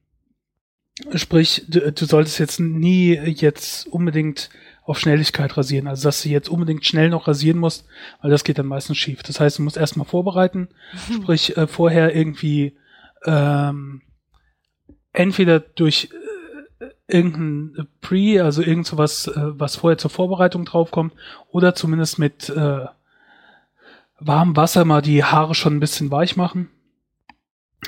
sprich, 1.15 1.65
du, 1.67 1.91
du, 1.91 2.05
solltest 2.05 2.39
jetzt 2.39 2.59
nie 2.59 3.13
jetzt 3.13 3.87
unbedingt 3.87 4.49
auf 4.89 4.99
Schnelligkeit 4.99 5.55
rasieren, 5.55 5.87
also 5.87 6.07
dass 6.07 6.23
du 6.23 6.29
jetzt 6.29 6.49
unbedingt 6.49 6.83
schnell 6.83 7.09
noch 7.09 7.27
rasieren 7.27 7.59
musst, 7.59 7.85
weil 8.21 8.31
das 8.31 8.43
geht 8.43 8.57
dann 8.57 8.65
meistens 8.65 8.97
schief. 8.97 9.21
Das 9.21 9.39
heißt, 9.39 9.59
du 9.59 9.61
musst 9.61 9.77
erstmal 9.77 10.07
vorbereiten, 10.07 10.69
mhm. 11.09 11.13
sprich 11.21 11.55
äh, 11.57 11.67
vorher 11.67 12.15
irgendwie 12.15 12.75
ähm, 13.23 14.01
entweder 15.13 15.59
durch 15.59 16.09
äh, 16.79 16.87
irgendein 17.07 17.87
Pre, 18.01 18.43
also 18.43 18.63
irgend 18.63 18.87
sowas, 18.87 19.27
äh, 19.27 19.33
was 19.35 19.75
vorher 19.75 19.99
zur 19.99 20.09
Vorbereitung 20.09 20.65
draufkommt, 20.65 21.13
oder 21.51 21.75
zumindest 21.75 22.17
mit 22.17 22.49
äh, 22.49 22.85
warmem 24.19 24.55
Wasser 24.55 24.85
mal 24.85 25.03
die 25.03 25.23
Haare 25.23 25.53
schon 25.53 25.75
ein 25.75 25.79
bisschen 25.79 26.09
weich 26.09 26.35
machen. 26.35 26.71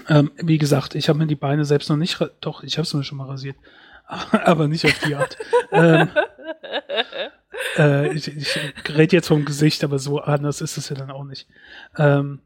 Ähm, 0.08 0.30
wie 0.38 0.60
gesagt, 0.60 0.94
ich 0.94 1.10
habe 1.10 1.18
mir 1.18 1.28
die 1.28 1.36
Beine 1.36 1.66
selbst 1.66 1.90
noch 1.90 1.98
nicht, 1.98 2.24
doch, 2.42 2.62
ich 2.62 2.78
habe 2.78 2.84
es 2.84 2.94
mir 2.94 3.04
schon 3.04 3.18
mal 3.18 3.28
rasiert, 3.28 3.58
aber 4.32 4.68
nicht 4.68 4.86
auf 4.86 5.00
die 5.06 5.16
Art. 5.16 5.38
ähm, 5.72 6.10
äh, 7.78 8.14
ich, 8.14 8.28
ich 8.28 8.58
rede 8.90 9.16
jetzt 9.16 9.28
vom 9.28 9.46
Gesicht, 9.46 9.84
aber 9.84 10.00
so 10.00 10.20
anders 10.20 10.62
ist 10.62 10.78
es 10.78 10.90
ja 10.90 10.96
dann 10.96 11.12
auch 11.12 11.24
nicht. 11.24 11.48
Ähm, 11.98 12.40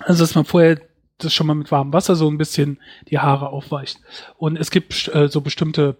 also, 0.00 0.22
dass 0.22 0.34
man 0.34 0.44
vorher 0.44 0.80
das 1.18 1.32
schon 1.32 1.46
mal 1.46 1.54
mit 1.54 1.70
warmem 1.70 1.92
Wasser 1.92 2.14
so 2.14 2.28
ein 2.28 2.36
bisschen 2.36 2.78
die 3.08 3.18
Haare 3.18 3.48
aufweicht. 3.48 3.98
Und 4.36 4.58
es 4.58 4.70
gibt 4.70 5.08
äh, 5.14 5.28
so 5.28 5.40
bestimmte 5.40 5.96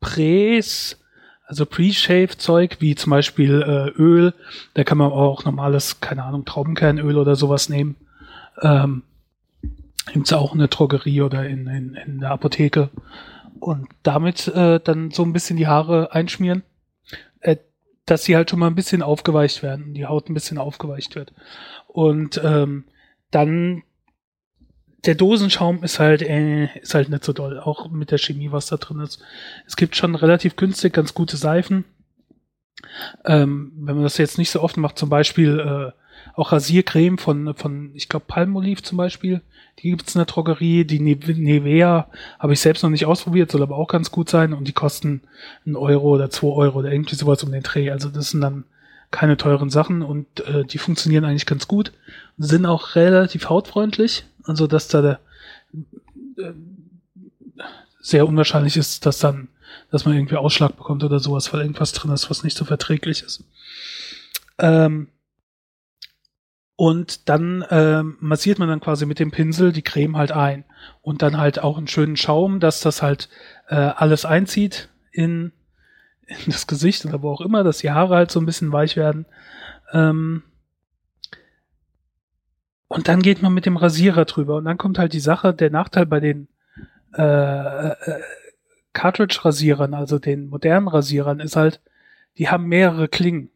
Präs, 0.00 1.00
also 1.46 1.64
Pre-Shave-Zeug, 1.64 2.78
wie 2.80 2.96
zum 2.96 3.10
Beispiel 3.10 3.62
äh, 3.62 4.00
Öl, 4.00 4.34
da 4.74 4.82
kann 4.82 4.98
man 4.98 5.12
auch 5.12 5.44
normales, 5.44 6.00
keine 6.00 6.24
Ahnung, 6.24 6.44
Traubenkernöl 6.44 7.16
oder 7.16 7.36
sowas 7.36 7.68
nehmen. 7.68 7.94
Ähm, 8.62 9.02
Gibt's 10.12 10.32
auch 10.32 10.52
in 10.52 10.60
der 10.60 10.68
Drogerie 10.68 11.22
oder 11.22 11.46
in, 11.46 11.66
in, 11.66 11.94
in 11.94 12.20
der 12.20 12.30
Apotheke. 12.30 12.90
Und 13.60 13.88
damit 14.02 14.48
äh, 14.48 14.80
dann 14.80 15.10
so 15.10 15.22
ein 15.22 15.32
bisschen 15.32 15.56
die 15.56 15.66
Haare 15.66 16.12
einschmieren, 16.12 16.62
äh, 17.40 17.56
dass 18.04 18.24
sie 18.24 18.36
halt 18.36 18.50
schon 18.50 18.58
mal 18.58 18.68
ein 18.68 18.74
bisschen 18.74 19.02
aufgeweicht 19.02 19.62
werden, 19.62 19.94
die 19.94 20.06
Haut 20.06 20.28
ein 20.28 20.34
bisschen 20.34 20.58
aufgeweicht 20.58 21.14
wird. 21.14 21.32
Und 21.88 22.40
ähm, 22.44 22.84
dann 23.30 23.82
der 25.06 25.14
Dosenschaum 25.14 25.82
ist 25.84 25.98
halt, 25.98 26.22
äh, 26.22 26.66
ist 26.80 26.94
halt 26.94 27.08
nicht 27.08 27.24
so 27.24 27.32
doll, 27.32 27.58
auch 27.58 27.90
mit 27.90 28.10
der 28.10 28.18
Chemie, 28.18 28.52
was 28.52 28.66
da 28.66 28.76
drin 28.76 29.00
ist. 29.00 29.20
Es 29.66 29.76
gibt 29.76 29.96
schon 29.96 30.14
relativ 30.14 30.56
günstig 30.56 30.92
ganz 30.92 31.14
gute 31.14 31.36
Seifen. 31.36 31.84
Ähm, 33.24 33.72
wenn 33.76 33.96
man 33.96 34.04
das 34.04 34.18
jetzt 34.18 34.38
nicht 34.38 34.50
so 34.50 34.60
oft 34.60 34.76
macht, 34.76 34.98
zum 34.98 35.08
Beispiel 35.08 35.60
äh, 35.60 36.05
auch 36.36 36.52
Rasiercreme 36.52 37.18
von, 37.18 37.54
von 37.54 37.90
ich 37.94 38.08
glaube, 38.08 38.26
Palmolive 38.28 38.82
zum 38.82 38.98
Beispiel, 38.98 39.40
die 39.78 39.90
gibt's 39.90 40.14
in 40.14 40.20
der 40.20 40.26
Drogerie. 40.26 40.84
Die 40.84 41.00
Nivea 41.00 42.08
habe 42.38 42.52
ich 42.52 42.60
selbst 42.60 42.82
noch 42.82 42.90
nicht 42.90 43.06
ausprobiert, 43.06 43.50
soll 43.50 43.62
aber 43.62 43.76
auch 43.76 43.88
ganz 43.88 44.10
gut 44.10 44.28
sein 44.28 44.52
und 44.52 44.68
die 44.68 44.72
kosten 44.72 45.22
einen 45.64 45.76
Euro 45.76 46.14
oder 46.14 46.30
zwei 46.30 46.48
Euro 46.48 46.78
oder 46.78 46.92
irgendwie 46.92 47.16
sowas 47.16 47.42
um 47.42 47.52
den 47.52 47.62
Dreh. 47.62 47.90
Also 47.90 48.10
das 48.10 48.30
sind 48.30 48.42
dann 48.42 48.64
keine 49.10 49.36
teuren 49.36 49.70
Sachen 49.70 50.02
und 50.02 50.40
äh, 50.46 50.64
die 50.64 50.78
funktionieren 50.78 51.24
eigentlich 51.24 51.46
ganz 51.46 51.66
gut. 51.66 51.92
Sind 52.38 52.66
auch 52.66 52.94
relativ 52.96 53.48
hautfreundlich 53.48 54.24
also, 54.46 54.66
dass 54.66 54.88
da 54.88 55.02
der, 55.02 55.20
äh, 56.38 56.52
sehr 58.00 58.26
unwahrscheinlich 58.26 58.76
ist, 58.76 59.04
dass 59.04 59.18
dann, 59.18 59.48
dass 59.90 60.04
man 60.04 60.14
irgendwie 60.14 60.36
Ausschlag 60.36 60.76
bekommt 60.76 61.02
oder 61.02 61.18
sowas, 61.18 61.52
weil 61.52 61.60
irgendwas 61.60 61.92
drin 61.92 62.12
ist, 62.12 62.30
was 62.30 62.44
nicht 62.44 62.56
so 62.56 62.64
verträglich 62.64 63.22
ist. 63.22 63.42
Ähm, 64.58 65.08
und 66.76 67.30
dann 67.30 67.64
ähm, 67.70 68.18
massiert 68.20 68.58
man 68.58 68.68
dann 68.68 68.80
quasi 68.80 69.06
mit 69.06 69.18
dem 69.18 69.30
Pinsel 69.30 69.72
die 69.72 69.82
Creme 69.82 70.18
halt 70.18 70.30
ein. 70.30 70.64
Und 71.00 71.22
dann 71.22 71.38
halt 71.38 71.58
auch 71.58 71.78
einen 71.78 71.88
schönen 71.88 72.16
Schaum, 72.16 72.60
dass 72.60 72.80
das 72.80 73.02
halt 73.02 73.30
äh, 73.68 73.74
alles 73.74 74.26
einzieht 74.26 74.90
in, 75.10 75.52
in 76.26 76.36
das 76.46 76.66
Gesicht 76.66 77.06
oder 77.06 77.22
wo 77.22 77.30
auch 77.30 77.40
immer, 77.40 77.64
dass 77.64 77.78
die 77.78 77.90
Haare 77.90 78.16
halt 78.16 78.30
so 78.30 78.40
ein 78.40 78.46
bisschen 78.46 78.72
weich 78.72 78.96
werden. 78.96 79.24
Ähm, 79.92 80.42
und 82.88 83.08
dann 83.08 83.22
geht 83.22 83.40
man 83.40 83.54
mit 83.54 83.64
dem 83.64 83.78
Rasierer 83.78 84.26
drüber 84.26 84.56
und 84.56 84.66
dann 84.66 84.78
kommt 84.78 84.98
halt 84.98 85.14
die 85.14 85.20
Sache, 85.20 85.54
der 85.54 85.70
Nachteil 85.70 86.06
bei 86.06 86.20
den 86.20 86.48
äh, 87.16 87.88
äh, 87.88 88.20
Cartridge-Rasierern, 88.92 89.94
also 89.94 90.18
den 90.18 90.48
modernen 90.48 90.88
Rasierern, 90.88 91.40
ist 91.40 91.56
halt, 91.56 91.80
die 92.36 92.48
haben 92.48 92.66
mehrere 92.66 93.08
Klingen. 93.08 93.50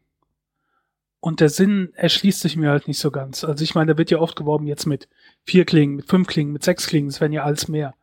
Und 1.21 1.39
der 1.39 1.49
Sinn 1.49 1.91
erschließt 1.93 2.41
sich 2.41 2.57
mir 2.57 2.71
halt 2.71 2.87
nicht 2.87 2.99
so 2.99 3.11
ganz. 3.11 3.43
Also 3.43 3.63
ich 3.63 3.75
meine, 3.75 3.93
da 3.93 3.97
wird 3.97 4.09
ja 4.09 4.17
oft 4.17 4.35
geworben 4.35 4.65
jetzt 4.65 4.87
mit 4.87 5.07
vier 5.43 5.65
Klingen, 5.65 5.95
mit 5.95 6.09
fünf 6.09 6.27
Klingen, 6.27 6.51
mit 6.51 6.63
sechs 6.63 6.87
Klingen, 6.87 7.09
es 7.09 7.21
werden 7.21 7.31
ja 7.31 7.43
alles 7.43 7.67
mehr. 7.67 7.93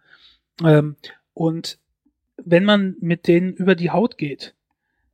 Ähm, 0.64 0.94
und 1.35 1.78
wenn 2.37 2.64
man 2.64 2.96
mit 3.00 3.26
denen 3.26 3.52
über 3.54 3.74
die 3.74 3.90
Haut 3.90 4.18
geht, 4.18 4.54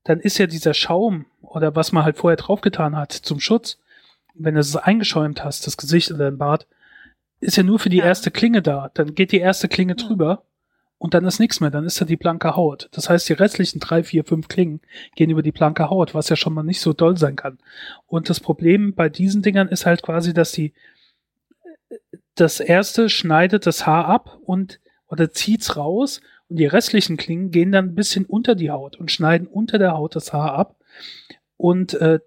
dann 0.04 0.20
ist 0.20 0.36
ja 0.36 0.46
dieser 0.46 0.74
Schaum 0.74 1.24
oder 1.40 1.74
was 1.74 1.92
man 1.92 2.04
halt 2.04 2.18
vorher 2.18 2.36
draufgetan 2.36 2.94
hat 2.94 3.12
zum 3.12 3.40
Schutz, 3.40 3.78
wenn 4.34 4.54
du 4.54 4.60
es 4.60 4.76
eingeschäumt 4.76 5.42
hast, 5.42 5.66
das 5.66 5.78
Gesicht 5.78 6.10
oder 6.10 6.30
den 6.30 6.38
Bart, 6.38 6.66
ist 7.40 7.56
ja 7.56 7.62
nur 7.62 7.78
für 7.78 7.88
die 7.88 7.98
ja. 7.98 8.04
erste 8.04 8.30
Klinge 8.30 8.60
da. 8.60 8.90
Dann 8.92 9.14
geht 9.14 9.32
die 9.32 9.38
erste 9.38 9.68
Klinge 9.68 9.94
drüber 9.94 10.44
und 10.98 11.14
dann 11.14 11.24
ist 11.24 11.38
nichts 11.38 11.60
mehr, 11.60 11.70
dann 11.70 11.84
ist 11.84 12.00
da 12.00 12.04
die 12.04 12.16
blanke 12.16 12.56
Haut. 12.56 12.88
Das 12.92 13.10
heißt, 13.10 13.28
die 13.28 13.34
restlichen 13.34 13.80
drei, 13.80 14.02
vier, 14.02 14.24
fünf 14.24 14.48
Klingen 14.48 14.80
gehen 15.16 15.30
über 15.30 15.42
die 15.42 15.52
blanke 15.52 15.90
Haut, 15.90 16.14
was 16.14 16.28
ja 16.28 16.36
schon 16.36 16.54
mal 16.54 16.62
nicht 16.62 16.80
so 16.80 16.92
doll 16.92 17.18
sein 17.18 17.36
kann. 17.36 17.58
Und 18.06 18.30
das 18.30 18.40
Problem 18.40 18.94
bei 18.94 19.08
diesen 19.08 19.42
Dingern 19.42 19.68
ist 19.68 19.86
halt 19.86 20.02
quasi, 20.02 20.32
dass 20.32 20.52
die 20.52 20.72
das 22.34 22.60
erste 22.60 23.08
schneidet 23.08 23.66
das 23.66 23.86
Haar 23.86 24.06
ab 24.06 24.38
und 24.44 24.80
oder 25.06 25.30
zieht's 25.30 25.76
raus 25.76 26.20
und 26.48 26.56
die 26.56 26.66
restlichen 26.66 27.16
Klingen 27.16 27.50
gehen 27.50 27.72
dann 27.72 27.86
ein 27.86 27.94
bisschen 27.94 28.24
unter 28.24 28.54
die 28.54 28.70
Haut 28.70 28.96
und 28.96 29.10
schneiden 29.10 29.46
unter 29.46 29.78
der 29.78 29.92
Haut 29.92 30.16
das 30.16 30.32
Haar 30.32 30.54
ab 30.54 30.76
und 31.56 31.94
äh, 31.94 32.18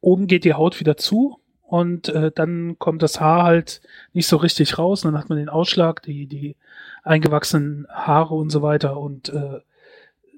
oben 0.00 0.26
geht 0.26 0.44
die 0.44 0.54
Haut 0.54 0.80
wieder 0.80 0.96
zu 0.96 1.38
und 1.68 2.08
äh, 2.08 2.32
dann 2.34 2.78
kommt 2.78 3.02
das 3.02 3.20
Haar 3.20 3.42
halt 3.42 3.82
nicht 4.14 4.26
so 4.26 4.38
richtig 4.38 4.78
raus, 4.78 5.02
dann 5.02 5.18
hat 5.18 5.28
man 5.28 5.36
den 5.36 5.50
Ausschlag, 5.50 6.02
die 6.02 6.26
die 6.26 6.56
eingewachsenen 7.02 7.86
Haare 7.90 8.34
und 8.34 8.48
so 8.48 8.62
weiter. 8.62 8.96
Und 8.96 9.28
äh, 9.28 9.60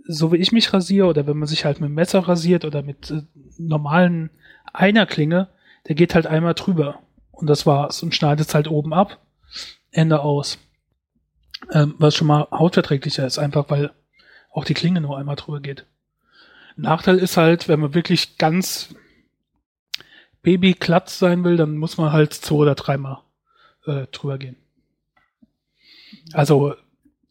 so 0.09 0.33
wie 0.33 0.39
ich 0.39 0.51
mich 0.51 0.73
rasiere 0.73 1.07
oder 1.07 1.29
wenn 1.29 1.39
man 1.39 1.47
sich 1.47 1.65
halt 1.65 1.81
mit 1.81 1.91
Messer 1.91 2.27
rasiert 2.27 2.65
oder 2.65 2.83
mit 2.83 3.13
äh, 3.13 3.23
normalen 3.59 4.31
Einerklinge, 4.73 5.47
der 5.87 5.95
geht 5.95 6.17
halt 6.17 6.27
einmal 6.27 6.55
drüber. 6.55 6.99
Und 7.31 7.47
das 7.47 7.65
war's 7.65 8.03
und 8.03 8.13
schneidet 8.13 8.53
halt 8.53 8.67
oben 8.67 8.93
ab. 8.93 9.21
Ende 9.93 10.23
aus. 10.23 10.59
Ähm, 11.71 11.95
was 11.99 12.17
schon 12.17 12.27
mal 12.27 12.49
hautverträglicher 12.51 13.25
ist, 13.25 13.39
einfach 13.39 13.71
weil 13.71 13.93
auch 14.51 14.65
die 14.65 14.75
Klinge 14.75 15.01
nur 15.01 15.17
einmal 15.17 15.37
drüber 15.37 15.61
geht. 15.61 15.87
Nachteil 16.75 17.19
ist 17.19 17.37
halt, 17.37 17.69
wenn 17.69 17.79
man 17.79 17.95
wirklich 17.95 18.37
ganz 18.37 18.97
babyglatt 20.43 21.11
sein 21.11 21.45
will, 21.45 21.57
dann 21.57 21.77
muss 21.77 21.99
man 21.99 22.13
halt 22.13 22.33
zwei 22.33 22.57
oder 22.57 22.75
dreimal 22.75 23.19
äh, 23.87 24.07
drüber 24.13 24.39
gehen. 24.39 24.57
Also 26.33 26.75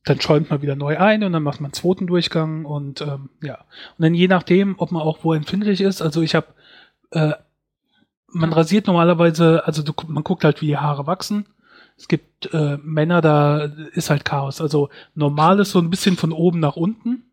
dann 0.06 0.22
schäumt 0.22 0.50
man 0.50 0.62
wieder 0.62 0.76
neu 0.76 0.98
ein 0.98 1.24
und 1.24 1.34
dann 1.34 1.44
macht 1.44 1.60
man 1.60 1.68
einen 1.68 1.74
zweiten 1.74 2.08
Durchgang 2.08 2.66
und 2.66 3.02
ähm, 3.02 3.30
ja. 3.42 3.56
Und 3.98 4.04
dann 4.04 4.14
je 4.14 4.28
nachdem, 4.28 4.76
ob 4.78 4.92
man 4.92 5.02
auch 5.02 5.20
wo 5.24 5.34
empfindlich 5.34 5.82
ist, 5.82 6.02
also 6.02 6.22
ich 6.22 6.36
habe, 6.36 6.48
äh, 7.12 7.34
man 8.28 8.54
rasiert 8.54 8.88
normalerweise, 8.88 9.66
also 9.66 9.84
du, 9.84 9.94
man 10.08 10.24
guckt 10.24 10.44
halt, 10.44 10.62
wie 10.62 10.68
die 10.68 10.78
Haare 10.78 11.08
wachsen. 11.08 11.48
Es 11.98 12.08
gibt 12.08 12.54
äh, 12.54 12.78
Männer, 12.82 13.22
da 13.22 13.66
ist 13.94 14.10
halt 14.10 14.24
Chaos. 14.24 14.62
Also 14.62 14.90
normal 15.16 15.60
ist 15.60 15.72
so 15.72 15.80
ein 15.80 15.90
bisschen 15.90 16.16
von 16.16 16.32
oben 16.32 16.60
nach 16.60 16.78
unten. 16.78 17.29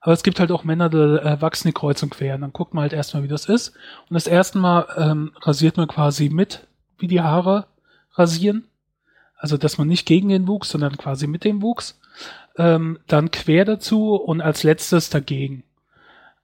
Aber 0.00 0.12
es 0.12 0.22
gibt 0.22 0.40
halt 0.40 0.50
auch 0.50 0.64
Männer, 0.64 0.88
da 0.88 1.18
äh, 1.18 1.42
wachsen 1.42 1.68
die 1.68 1.74
kreuz 1.74 2.02
und 2.02 2.10
quer. 2.10 2.34
Und 2.34 2.40
dann 2.40 2.52
guckt 2.52 2.72
man 2.72 2.82
halt 2.82 2.92
erstmal, 2.92 3.22
wie 3.22 3.28
das 3.28 3.46
ist. 3.46 3.70
Und 4.08 4.14
das 4.14 4.26
erste 4.26 4.58
Mal 4.58 4.86
ähm, 4.96 5.32
rasiert 5.42 5.76
man 5.76 5.88
quasi 5.88 6.30
mit, 6.30 6.66
wie 6.98 7.06
die 7.06 7.20
Haare 7.20 7.66
rasieren. 8.14 8.64
Also, 9.36 9.56
dass 9.56 9.78
man 9.78 9.88
nicht 9.88 10.06
gegen 10.06 10.28
den 10.28 10.48
Wuchs, 10.48 10.70
sondern 10.70 10.96
quasi 10.96 11.26
mit 11.26 11.44
dem 11.44 11.62
Wuchs. 11.62 11.98
Ähm, 12.56 12.98
dann 13.06 13.30
quer 13.30 13.64
dazu 13.64 14.14
und 14.14 14.40
als 14.40 14.62
letztes 14.62 15.10
dagegen. 15.10 15.64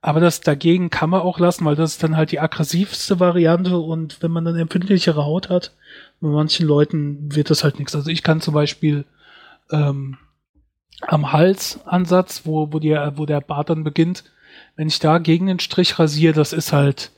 Aber 0.00 0.20
das 0.20 0.40
dagegen 0.40 0.88
kann 0.88 1.10
man 1.10 1.22
auch 1.22 1.38
lassen, 1.38 1.64
weil 1.64 1.74
das 1.74 1.92
ist 1.92 2.02
dann 2.02 2.16
halt 2.16 2.30
die 2.30 2.38
aggressivste 2.38 3.18
Variante 3.18 3.76
und 3.78 4.22
wenn 4.22 4.30
man 4.30 4.44
dann 4.44 4.56
empfindlichere 4.56 5.24
Haut 5.24 5.48
hat, 5.50 5.72
bei 6.20 6.28
manchen 6.28 6.66
Leuten 6.66 7.34
wird 7.34 7.50
das 7.50 7.64
halt 7.64 7.78
nichts. 7.78 7.94
Also 7.96 8.08
ich 8.10 8.22
kann 8.22 8.40
zum 8.40 8.54
Beispiel 8.54 9.04
ähm, 9.72 10.18
am 11.02 11.32
Halsansatz, 11.32 12.42
wo, 12.44 12.72
wo, 12.72 12.78
die, 12.78 12.96
wo 13.14 13.26
der 13.26 13.40
Bart 13.40 13.70
dann 13.70 13.84
beginnt, 13.84 14.24
wenn 14.76 14.88
ich 14.88 14.98
da 14.98 15.18
gegen 15.18 15.46
den 15.46 15.60
Strich 15.60 15.98
rasiere, 15.98 16.34
das 16.34 16.52
ist 16.52 16.72
halt 16.72 17.10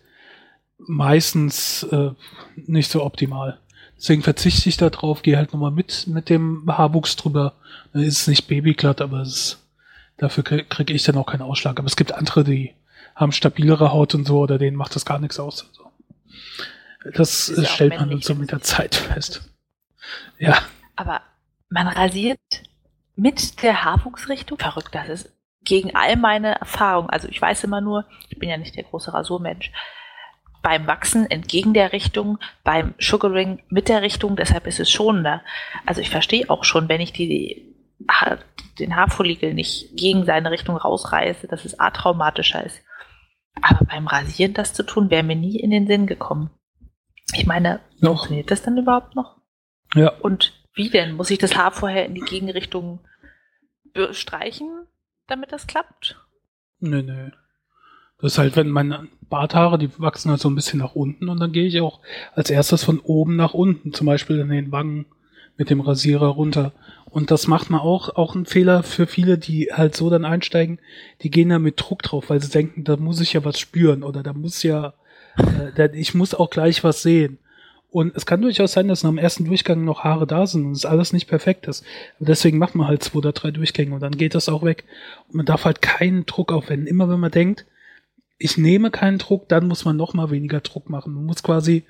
meistens 0.79 1.83
äh, 1.85 2.11
nicht 2.57 2.91
so 2.91 3.05
optimal. 3.05 3.59
Deswegen 3.97 4.23
verzichte 4.23 4.69
ich 4.69 4.77
da 4.77 4.91
drauf, 4.91 5.23
gehe 5.23 5.37
halt 5.37 5.53
nochmal 5.53 5.73
mit, 5.73 6.07
mit 6.07 6.29
dem 6.29 6.65
Haarwuchs 6.69 7.17
drüber. 7.17 7.55
Dann 7.93 8.03
ist 8.03 8.21
es 8.21 8.29
nicht 8.29 8.47
babyglatt, 8.47 9.01
aber 9.01 9.21
es 9.21 9.29
ist, 9.29 9.59
dafür 10.19 10.45
kriege 10.45 10.93
ich 10.95 11.03
dann 11.03 11.17
auch 11.17 11.27
keinen 11.27 11.43
Ausschlag. 11.43 11.79
Aber 11.79 11.87
es 11.87 11.97
gibt 11.97 12.13
andere, 12.13 12.45
die 12.45 12.75
haben 13.17 13.33
stabilere 13.33 13.93
Haut 13.93 14.15
und 14.15 14.25
so, 14.25 14.39
oder 14.39 14.59
denen 14.59 14.77
macht 14.77 14.95
das 14.95 15.05
gar 15.05 15.19
nichts 15.19 15.41
aus. 15.41 15.67
Also, 15.69 15.91
das, 17.13 17.53
ja 17.57 17.65
stellt 17.65 17.99
man 17.99 18.11
dann 18.11 18.23
so 18.23 18.37
mit 18.37 18.53
der 18.53 18.61
Zeit 18.61 18.95
fest. 18.95 19.51
Ja. 20.39 20.59
Aber 20.95 21.23
man 21.69 21.89
rasiert 21.89 22.39
mit 23.19 23.63
der 23.63 23.85
Haarwuchsrichtung. 23.85 24.59
Verrückt, 24.59 24.95
das 24.95 25.09
ist 25.09 25.33
gegen 25.63 25.95
all 25.95 26.17
meine 26.17 26.61
Erfahrungen. 26.61 27.11
Also 27.11 27.29
ich 27.29 27.41
weiß 27.41 27.65
immer 27.65 27.81
nur, 27.81 28.05
ich 28.29 28.39
bin 28.39 28.49
ja 28.49 28.57
nicht 28.57 28.77
der 28.77 28.85
große 28.85 29.13
Rasurmensch, 29.13 29.73
beim 30.63 30.87
Wachsen 30.87 31.31
entgegen 31.31 31.75
der 31.75 31.93
Richtung, 31.93 32.39
beim 32.65 32.95
Sugaring 32.99 33.63
mit 33.69 33.89
der 33.89 34.03
Richtung, 34.03 34.37
deshalb 34.37 34.67
ist 34.67 34.81
es 34.81 34.91
schonender. 34.91 35.43
Also 35.87 36.01
ich 36.01 36.11
verstehe 36.11 36.49
auch 36.51 36.65
schon, 36.65 36.89
wenn 36.89 37.01
ich 37.01 37.13
die, 37.13 37.75
den 38.79 38.97
Haarfollikel 38.97 39.55
nicht 39.55 39.97
gegen 39.97 40.25
seine 40.25 40.51
Richtung 40.51 40.77
rausreiße, 40.77 41.47
dass 41.47 41.65
es 41.65 41.79
atraumatischer 41.79 42.65
ist. 42.65 42.83
Aber 43.63 43.85
beim 43.85 44.07
Rasieren 44.07 44.55
das 44.55 44.75
zu 44.75 44.85
tun, 44.85 45.11
wäre 45.11 45.23
mir 45.23 45.37
nie 45.37 45.59
in 45.59 45.71
den 45.71 45.87
Sinn 45.87 46.07
gekommen. 46.07 46.51
Ich 47.35 47.47
meine, 47.47 47.81
noch. 48.01 48.11
funktioniert 48.11 48.51
das 48.51 48.63
dann 48.63 48.79
überhaupt 48.79 49.15
noch? 49.17 49.37
Ja. 49.95 50.13
Und 50.21 50.58
wie 50.79 50.89
denn? 50.89 51.17
Muss 51.17 51.31
ich 51.31 51.39
das 51.39 51.57
Haar 51.57 51.73
vorher 51.73 52.07
in 52.07 52.15
die 52.15 52.23
Gegenrichtung 52.23 53.01
streichen, 54.13 54.87
damit 55.27 55.53
das 55.53 55.67
klappt? 55.67 56.17
Nö, 56.81 57.03
nö. 57.03 57.31
Das 58.21 58.33
ist 58.33 58.39
halt, 58.39 58.57
wenn 58.57 58.69
meine 58.69 59.09
Barthaare, 59.29 59.79
die 59.79 59.91
wachsen 59.99 60.31
halt 60.31 60.41
so 60.41 60.49
ein 60.49 60.55
bisschen 60.55 60.79
nach 60.79 60.95
unten 60.95 61.29
und 61.29 61.39
dann 61.39 61.53
gehe 61.53 61.67
ich 61.67 61.81
auch 61.81 62.01
als 62.35 62.51
erstes 62.51 62.83
von 62.83 62.99
oben 63.01 63.37
nach 63.37 63.55
unten, 63.55 63.93
zum 63.93 64.07
Beispiel 64.07 64.39
in 64.41 64.49
den 64.49 64.73
Wangen 64.73 65.07
mit 65.57 65.71
dem 65.71 65.81
Rasierer 65.81 66.29
runter. 66.29 66.73
Und 67.05 67.31
das 67.31 67.47
macht 67.47 67.71
man 67.71 67.81
auch, 67.81 68.17
auch 68.17 68.35
ein 68.35 68.47
Fehler 68.47 68.83
für 68.83 69.07
viele, 69.07 69.39
die 69.39 69.71
halt 69.73 69.97
so 69.97 70.11
dann 70.11 70.25
einsteigen, 70.25 70.79
die 71.23 71.31
gehen 71.31 71.49
da 71.49 71.59
mit 71.59 71.81
Druck 71.81 72.03
drauf, 72.03 72.31
weil 72.31 72.41
sie 72.41 72.51
denken, 72.51 72.85
da 72.85 72.97
muss 72.97 73.21
ich 73.21 73.33
ja 73.33 73.45
was 73.45 73.59
spüren 73.59 74.03
oder 74.03 74.23
da 74.23 74.33
muss 74.33 74.63
ja, 74.63 74.95
äh, 75.37 75.73
da, 75.75 75.87
ich 75.87 76.15
muss 76.15 76.35
auch 76.35 76.51
gleich 76.51 76.85
was 76.85 77.03
sehen. 77.03 77.39
Und 77.91 78.15
es 78.17 78.27
kann 78.27 78.43
durchaus 78.43 78.73
sein, 78.73 78.89
dass 78.89 79.03
nach 79.03 79.11
dem 79.11 79.19
ersten 79.19 79.47
Durchgang 79.47 79.85
noch 79.85 80.05
Haare 80.05 80.27
da 80.27 80.47
sind 80.47 80.67
und 80.67 80.73
es 80.73 80.85
alles 80.85 81.15
nicht 81.15 81.27
perfekt 81.27 81.67
ist. 81.67 81.85
Aber 82.17 82.27
deswegen 82.27 82.59
macht 82.59 82.75
man 82.75 82.87
halt 82.87 83.03
zwei 83.03 83.19
oder 83.19 83.33
drei 83.33 83.51
Durchgänge 83.51 83.95
und 83.95 84.03
dann 84.03 84.17
geht 84.17 84.35
das 84.35 84.51
auch 84.51 84.63
weg. 84.63 84.85
Und 85.29 85.37
man 85.37 85.47
darf 85.47 85.65
halt 85.65 85.81
keinen 85.81 86.27
Druck 86.27 86.53
aufwenden. 86.53 86.87
Immer 86.87 87.09
wenn 87.09 87.21
man 87.21 87.31
denkt, 87.31 87.65
ich 88.39 88.59
nehme 88.59 88.91
keinen 88.91 89.19
Druck, 89.19 89.49
dann 89.49 89.67
muss 89.67 89.85
man 89.85 89.97
noch 89.97 90.13
mal 90.13 90.31
weniger 90.31 90.61
Druck 90.61 90.91
machen. 90.91 91.15
Man 91.15 91.25
muss 91.25 91.43
quasi 91.43 91.85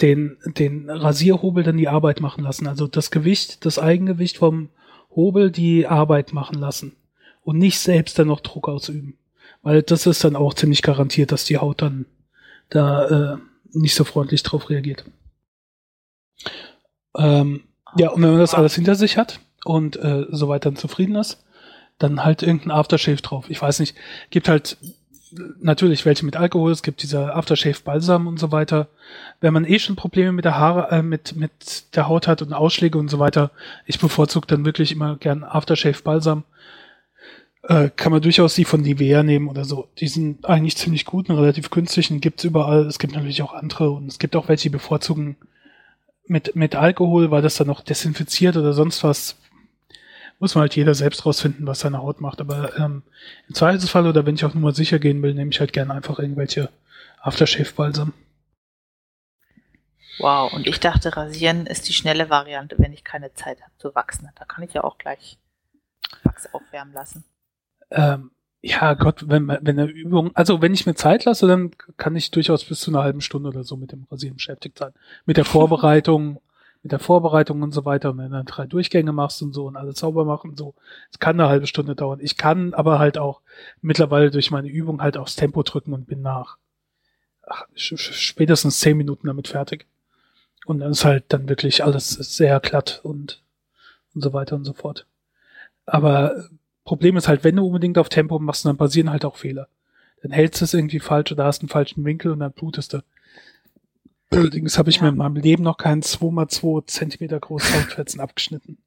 den, 0.00 0.38
den 0.46 0.88
Rasierhobel 0.88 1.64
dann 1.64 1.76
die 1.76 1.88
Arbeit 1.88 2.20
machen 2.20 2.42
lassen. 2.42 2.66
Also 2.66 2.86
das 2.86 3.10
Gewicht, 3.10 3.64
das 3.66 3.78
Eigengewicht 3.78 4.38
vom 4.38 4.70
Hobel 5.14 5.50
die 5.50 5.86
Arbeit 5.86 6.32
machen 6.32 6.58
lassen. 6.58 6.96
Und 7.44 7.58
nicht 7.58 7.78
selbst 7.78 8.18
dann 8.18 8.28
noch 8.28 8.40
Druck 8.40 8.68
ausüben. 8.68 9.18
Weil 9.62 9.82
das 9.82 10.06
ist 10.06 10.24
dann 10.24 10.36
auch 10.36 10.54
ziemlich 10.54 10.80
garantiert, 10.80 11.30
dass 11.30 11.44
die 11.44 11.58
Haut 11.58 11.82
dann 11.82 12.06
da 12.70 13.34
äh, 13.34 13.36
nicht 13.72 13.94
so 13.94 14.04
freundlich 14.04 14.42
drauf 14.42 14.70
reagiert. 14.70 15.04
Ähm, 17.16 17.64
ja, 17.96 18.10
und 18.10 18.22
wenn 18.22 18.30
man 18.30 18.40
das 18.40 18.54
alles 18.54 18.74
hinter 18.74 18.94
sich 18.94 19.16
hat 19.16 19.40
und 19.64 19.96
äh, 19.96 20.26
soweit 20.30 20.64
dann 20.64 20.76
zufrieden 20.76 21.16
ist, 21.16 21.42
dann 21.98 22.24
halt 22.24 22.42
irgendein 22.42 22.70
Aftershave 22.70 23.20
drauf. 23.20 23.50
Ich 23.50 23.60
weiß 23.60 23.80
nicht, 23.80 23.96
gibt 24.30 24.48
halt 24.48 24.78
natürlich 25.60 26.04
welche 26.06 26.24
mit 26.24 26.36
Alkohol, 26.36 26.72
es 26.72 26.82
gibt 26.82 27.02
diese 27.02 27.34
Aftershave 27.34 27.82
Balsam 27.84 28.26
und 28.26 28.38
so 28.38 28.50
weiter. 28.52 28.88
Wenn 29.40 29.54
man 29.54 29.64
eh 29.64 29.78
schon 29.78 29.96
Probleme 29.96 30.32
mit 30.32 30.44
der 30.44 30.58
Haare, 30.58 30.90
äh, 30.90 31.02
mit, 31.02 31.36
mit 31.36 31.94
der 31.94 32.08
Haut 32.08 32.26
hat 32.26 32.42
und 32.42 32.52
Ausschläge 32.52 32.98
und 32.98 33.08
so 33.08 33.18
weiter, 33.18 33.50
ich 33.86 34.00
bevorzuge 34.00 34.46
dann 34.46 34.64
wirklich 34.64 34.92
immer 34.92 35.16
gern 35.16 35.44
Aftershave 35.44 36.02
Balsam. 36.02 36.44
Äh, 37.62 37.90
kann 37.94 38.10
man 38.12 38.22
durchaus 38.22 38.54
die 38.54 38.64
von 38.64 38.80
Nivea 38.80 39.22
nehmen 39.22 39.48
oder 39.48 39.64
so. 39.64 39.88
Die 39.98 40.08
sind 40.08 40.46
eigentlich 40.46 40.76
ziemlich 40.76 41.04
gut 41.04 41.28
und 41.28 41.36
relativ 41.36 41.70
und 41.70 42.20
gibt's 42.20 42.44
überall. 42.44 42.86
Es 42.86 42.98
gibt 42.98 43.14
natürlich 43.14 43.42
auch 43.42 43.52
andere 43.52 43.90
und 43.90 44.06
es 44.06 44.18
gibt 44.18 44.34
auch 44.34 44.48
welche, 44.48 44.62
die 44.62 44.70
bevorzugen 44.70 45.36
mit, 46.26 46.56
mit 46.56 46.74
Alkohol, 46.74 47.30
weil 47.30 47.42
das 47.42 47.56
dann 47.56 47.66
noch 47.66 47.82
desinfiziert 47.82 48.56
oder 48.56 48.72
sonst 48.72 49.04
was 49.04 49.36
muss 50.38 50.54
man 50.54 50.62
halt 50.62 50.74
jeder 50.74 50.94
selbst 50.94 51.26
rausfinden, 51.26 51.66
was 51.66 51.80
seine 51.80 51.98
Haut 51.98 52.20
macht. 52.22 52.40
Aber 52.40 52.76
ähm, 52.78 53.02
im 53.46 53.54
Zweifelsfall 53.54 54.06
oder 54.06 54.24
wenn 54.24 54.36
ich 54.36 54.44
auch 54.44 54.54
nur 54.54 54.62
mal 54.62 54.74
sicher 54.74 54.98
gehen 54.98 55.22
will, 55.22 55.34
nehme 55.34 55.50
ich 55.50 55.60
halt 55.60 55.74
gerne 55.74 55.92
einfach 55.92 56.18
irgendwelche 56.18 56.70
Aftershave-Balsam. 57.20 58.14
Wow, 60.18 60.52
und 60.52 60.66
ich 60.66 60.80
dachte, 60.80 61.16
rasieren 61.16 61.66
ist 61.66 61.88
die 61.88 61.92
schnelle 61.92 62.30
Variante, 62.30 62.76
wenn 62.78 62.92
ich 62.92 63.04
keine 63.04 63.32
Zeit 63.34 63.60
habe 63.60 63.72
zu 63.78 63.94
wachsen. 63.94 64.30
Da 64.34 64.44
kann 64.46 64.64
ich 64.64 64.72
ja 64.72 64.82
auch 64.82 64.98
gleich. 64.98 65.38
Wachs 66.24 66.52
aufwärmen 66.52 66.92
lassen. 66.92 67.24
Ähm, 67.90 68.30
ja, 68.62 68.94
Gott, 68.94 69.28
wenn, 69.28 69.48
wenn 69.48 69.66
eine 69.66 69.86
Übung, 69.86 70.32
also 70.34 70.60
wenn 70.60 70.74
ich 70.74 70.84
mir 70.84 70.94
Zeit 70.94 71.24
lasse, 71.24 71.46
dann 71.46 71.70
kann 71.96 72.14
ich 72.14 72.30
durchaus 72.30 72.64
bis 72.64 72.80
zu 72.80 72.90
einer 72.90 73.02
halben 73.02 73.22
Stunde 73.22 73.48
oder 73.48 73.64
so 73.64 73.76
mit 73.76 73.92
dem 73.92 74.06
Rasieren 74.10 74.36
beschäftigt 74.36 74.78
sein. 74.78 74.92
Mit 75.24 75.38
der 75.38 75.46
Vorbereitung, 75.46 76.40
mit 76.82 76.92
der 76.92 76.98
Vorbereitung 76.98 77.62
und 77.62 77.72
so 77.72 77.84
weiter. 77.84 78.10
Und 78.10 78.18
wenn 78.18 78.30
du 78.30 78.36
dann 78.36 78.46
drei 78.46 78.66
Durchgänge 78.66 79.12
machst 79.12 79.40
und 79.42 79.54
so 79.54 79.66
und 79.66 79.76
alles 79.76 79.98
sauber 79.98 80.24
machen, 80.24 80.56
so, 80.56 80.74
es 81.10 81.18
kann 81.18 81.40
eine 81.40 81.48
halbe 81.48 81.66
Stunde 81.66 81.94
dauern. 81.94 82.20
Ich 82.22 82.36
kann 82.36 82.74
aber 82.74 82.98
halt 82.98 83.16
auch 83.16 83.40
mittlerweile 83.80 84.30
durch 84.30 84.50
meine 84.50 84.68
Übung 84.68 85.00
halt 85.00 85.16
aufs 85.16 85.36
Tempo 85.36 85.62
drücken 85.62 85.94
und 85.94 86.06
bin 86.06 86.20
nach 86.20 86.58
ach, 87.50 87.66
spätestens 87.74 88.80
zehn 88.80 88.96
Minuten 88.96 89.26
damit 89.26 89.48
fertig. 89.48 89.86
Und 90.66 90.80
dann 90.80 90.92
ist 90.92 91.04
halt 91.04 91.24
dann 91.28 91.48
wirklich 91.48 91.82
alles 91.82 92.10
sehr 92.10 92.60
glatt 92.60 93.00
und, 93.02 93.42
und 94.14 94.20
so 94.22 94.32
weiter 94.32 94.56
und 94.56 94.64
so 94.64 94.72
fort. 94.72 95.06
Aber 95.86 96.48
Problem 96.90 97.16
ist 97.16 97.28
halt, 97.28 97.44
wenn 97.44 97.54
du 97.54 97.64
unbedingt 97.64 97.98
auf 97.98 98.08
Tempo 98.08 98.40
machst, 98.40 98.64
dann 98.64 98.76
passieren 98.76 99.10
halt 99.10 99.24
auch 99.24 99.36
Fehler. 99.36 99.68
Dann 100.22 100.32
hältst 100.32 100.60
du 100.60 100.64
es 100.64 100.74
irgendwie 100.74 100.98
falsch 100.98 101.30
oder 101.30 101.44
hast 101.44 101.62
einen 101.62 101.68
falschen 101.68 102.04
Winkel 102.04 102.32
und 102.32 102.40
dann 102.40 102.50
blutest 102.50 102.94
du. 102.94 103.04
Allerdings 104.30 104.76
habe 104.76 104.90
ich 104.90 104.96
ja. 104.96 105.02
mir 105.02 105.10
in 105.10 105.16
meinem 105.16 105.36
Leben 105.36 105.62
noch 105.62 105.76
keinen 105.76 106.02
2x2 106.02 106.88
Zentimeter 106.88 107.38
großen 107.38 107.76
Hautfetzen 107.76 108.20
abgeschnitten. 108.20 108.78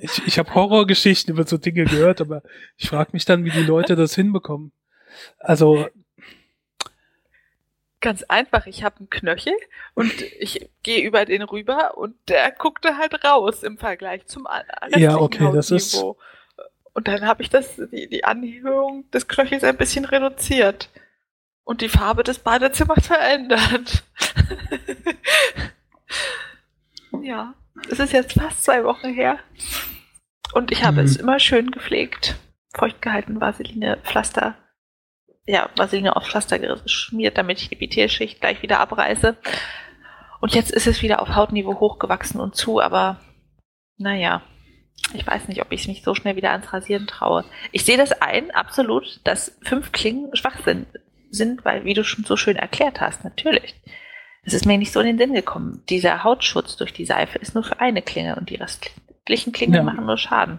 Ich, 0.00 0.26
ich 0.26 0.38
habe 0.38 0.54
Horrorgeschichten 0.54 1.34
über 1.34 1.46
so 1.46 1.58
Dinge 1.58 1.84
gehört, 1.84 2.22
aber 2.22 2.42
ich 2.78 2.88
frage 2.88 3.10
mich 3.12 3.26
dann, 3.26 3.44
wie 3.44 3.50
die 3.50 3.62
Leute 3.62 3.94
das 3.94 4.14
hinbekommen. 4.14 4.72
Also 5.38 5.86
Ganz 8.00 8.22
einfach, 8.22 8.66
ich 8.66 8.84
habe 8.84 9.00
einen 9.00 9.10
Knöchel 9.10 9.52
und 9.92 10.22
ich 10.40 10.70
gehe 10.82 11.06
über 11.06 11.26
den 11.26 11.42
rüber 11.42 11.98
und 11.98 12.16
der 12.28 12.52
guckte 12.52 12.96
halt 12.96 13.22
raus 13.22 13.62
im 13.62 13.76
Vergleich 13.76 14.24
zum 14.24 14.46
restlichen 14.46 15.02
Ja, 15.02 15.18
okay, 15.18 15.50
das 15.52 15.70
ist 15.70 16.02
und 16.94 17.08
dann 17.08 17.26
habe 17.26 17.42
ich 17.42 17.50
das, 17.50 17.80
die, 17.90 18.08
die 18.08 18.24
Anhöhung 18.24 19.10
des 19.10 19.28
Knöchels 19.28 19.64
ein 19.64 19.76
bisschen 19.76 20.04
reduziert. 20.04 20.90
Und 21.64 21.80
die 21.80 21.88
Farbe 21.88 22.24
des 22.24 22.40
Badezimmers 22.40 23.06
verändert. 23.06 24.02
ja, 27.22 27.54
es 27.88 28.00
ist 28.00 28.12
jetzt 28.12 28.32
fast 28.32 28.64
zwei 28.64 28.84
Wochen 28.84 29.14
her. 29.14 29.38
Und 30.52 30.72
ich 30.72 30.84
habe 30.84 31.00
mhm. 31.00 31.06
es 31.06 31.16
immer 31.16 31.38
schön 31.38 31.70
gepflegt. 31.70 32.36
Feucht 32.74 33.00
gehalten, 33.00 33.40
Vaseline, 33.40 33.98
Pflaster. 34.02 34.56
Ja, 35.46 35.70
Vaseline 35.76 36.16
auf 36.16 36.26
Pflaster 36.26 36.58
geschmiert, 36.58 37.38
damit 37.38 37.60
ich 37.60 37.68
die 37.68 37.74
Epithelschicht 37.76 38.40
gleich 38.40 38.60
wieder 38.62 38.80
abreiße. 38.80 39.36
Und 40.40 40.54
jetzt 40.54 40.72
ist 40.72 40.88
es 40.88 41.02
wieder 41.02 41.22
auf 41.22 41.34
Hautniveau 41.36 41.78
hochgewachsen 41.78 42.40
und 42.40 42.56
zu, 42.56 42.80
aber 42.80 43.20
naja, 43.96 44.42
ich 45.14 45.26
weiß 45.26 45.48
nicht, 45.48 45.60
ob 45.62 45.72
ich 45.72 45.88
mich 45.88 46.02
so 46.02 46.14
schnell 46.14 46.36
wieder 46.36 46.52
ans 46.52 46.72
Rasieren 46.72 47.06
traue. 47.06 47.44
Ich 47.70 47.84
sehe 47.84 47.96
das 47.96 48.12
ein, 48.12 48.50
absolut, 48.50 49.20
dass 49.24 49.56
fünf 49.62 49.92
Klingen 49.92 50.34
Schwachsinn 50.34 50.86
sind, 51.30 51.64
weil, 51.64 51.84
wie 51.84 51.94
du 51.94 52.04
schon 52.04 52.24
so 52.24 52.36
schön 52.36 52.56
erklärt 52.56 53.00
hast, 53.00 53.24
natürlich. 53.24 53.74
Es 54.44 54.54
ist 54.54 54.66
mir 54.66 54.76
nicht 54.78 54.92
so 54.92 55.00
in 55.00 55.06
den 55.06 55.18
Sinn 55.18 55.34
gekommen. 55.34 55.82
Dieser 55.88 56.24
Hautschutz 56.24 56.76
durch 56.76 56.92
die 56.92 57.06
Seife 57.06 57.38
ist 57.38 57.54
nur 57.54 57.64
für 57.64 57.80
eine 57.80 58.02
Klinge 58.02 58.36
und 58.36 58.50
die 58.50 58.56
restlichen 58.56 59.52
Klingen 59.52 59.74
ja. 59.74 59.82
machen 59.82 60.04
nur 60.04 60.18
Schaden. 60.18 60.58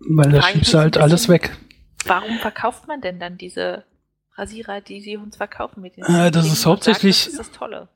Weil 0.00 0.30
da 0.30 0.42
schiebst 0.42 0.72
du 0.72 0.78
halt 0.78 0.96
alles 0.96 1.28
weg. 1.28 1.56
Warum 2.06 2.38
verkauft 2.38 2.88
man 2.88 3.00
denn 3.00 3.18
dann 3.18 3.36
diese 3.36 3.84
Rasierer, 4.34 4.80
die 4.80 5.00
sie 5.00 5.16
uns 5.16 5.36
verkaufen 5.36 5.82
mit 5.82 5.96
den 5.96 6.04
äh, 6.04 6.30
Das 6.30 6.46
ist 6.46 6.64
hauptsächlich. 6.64 7.24
Sagt, 7.24 7.26
das 7.26 7.40
ist 7.40 7.52
das 7.52 7.58
Tolle. 7.58 7.88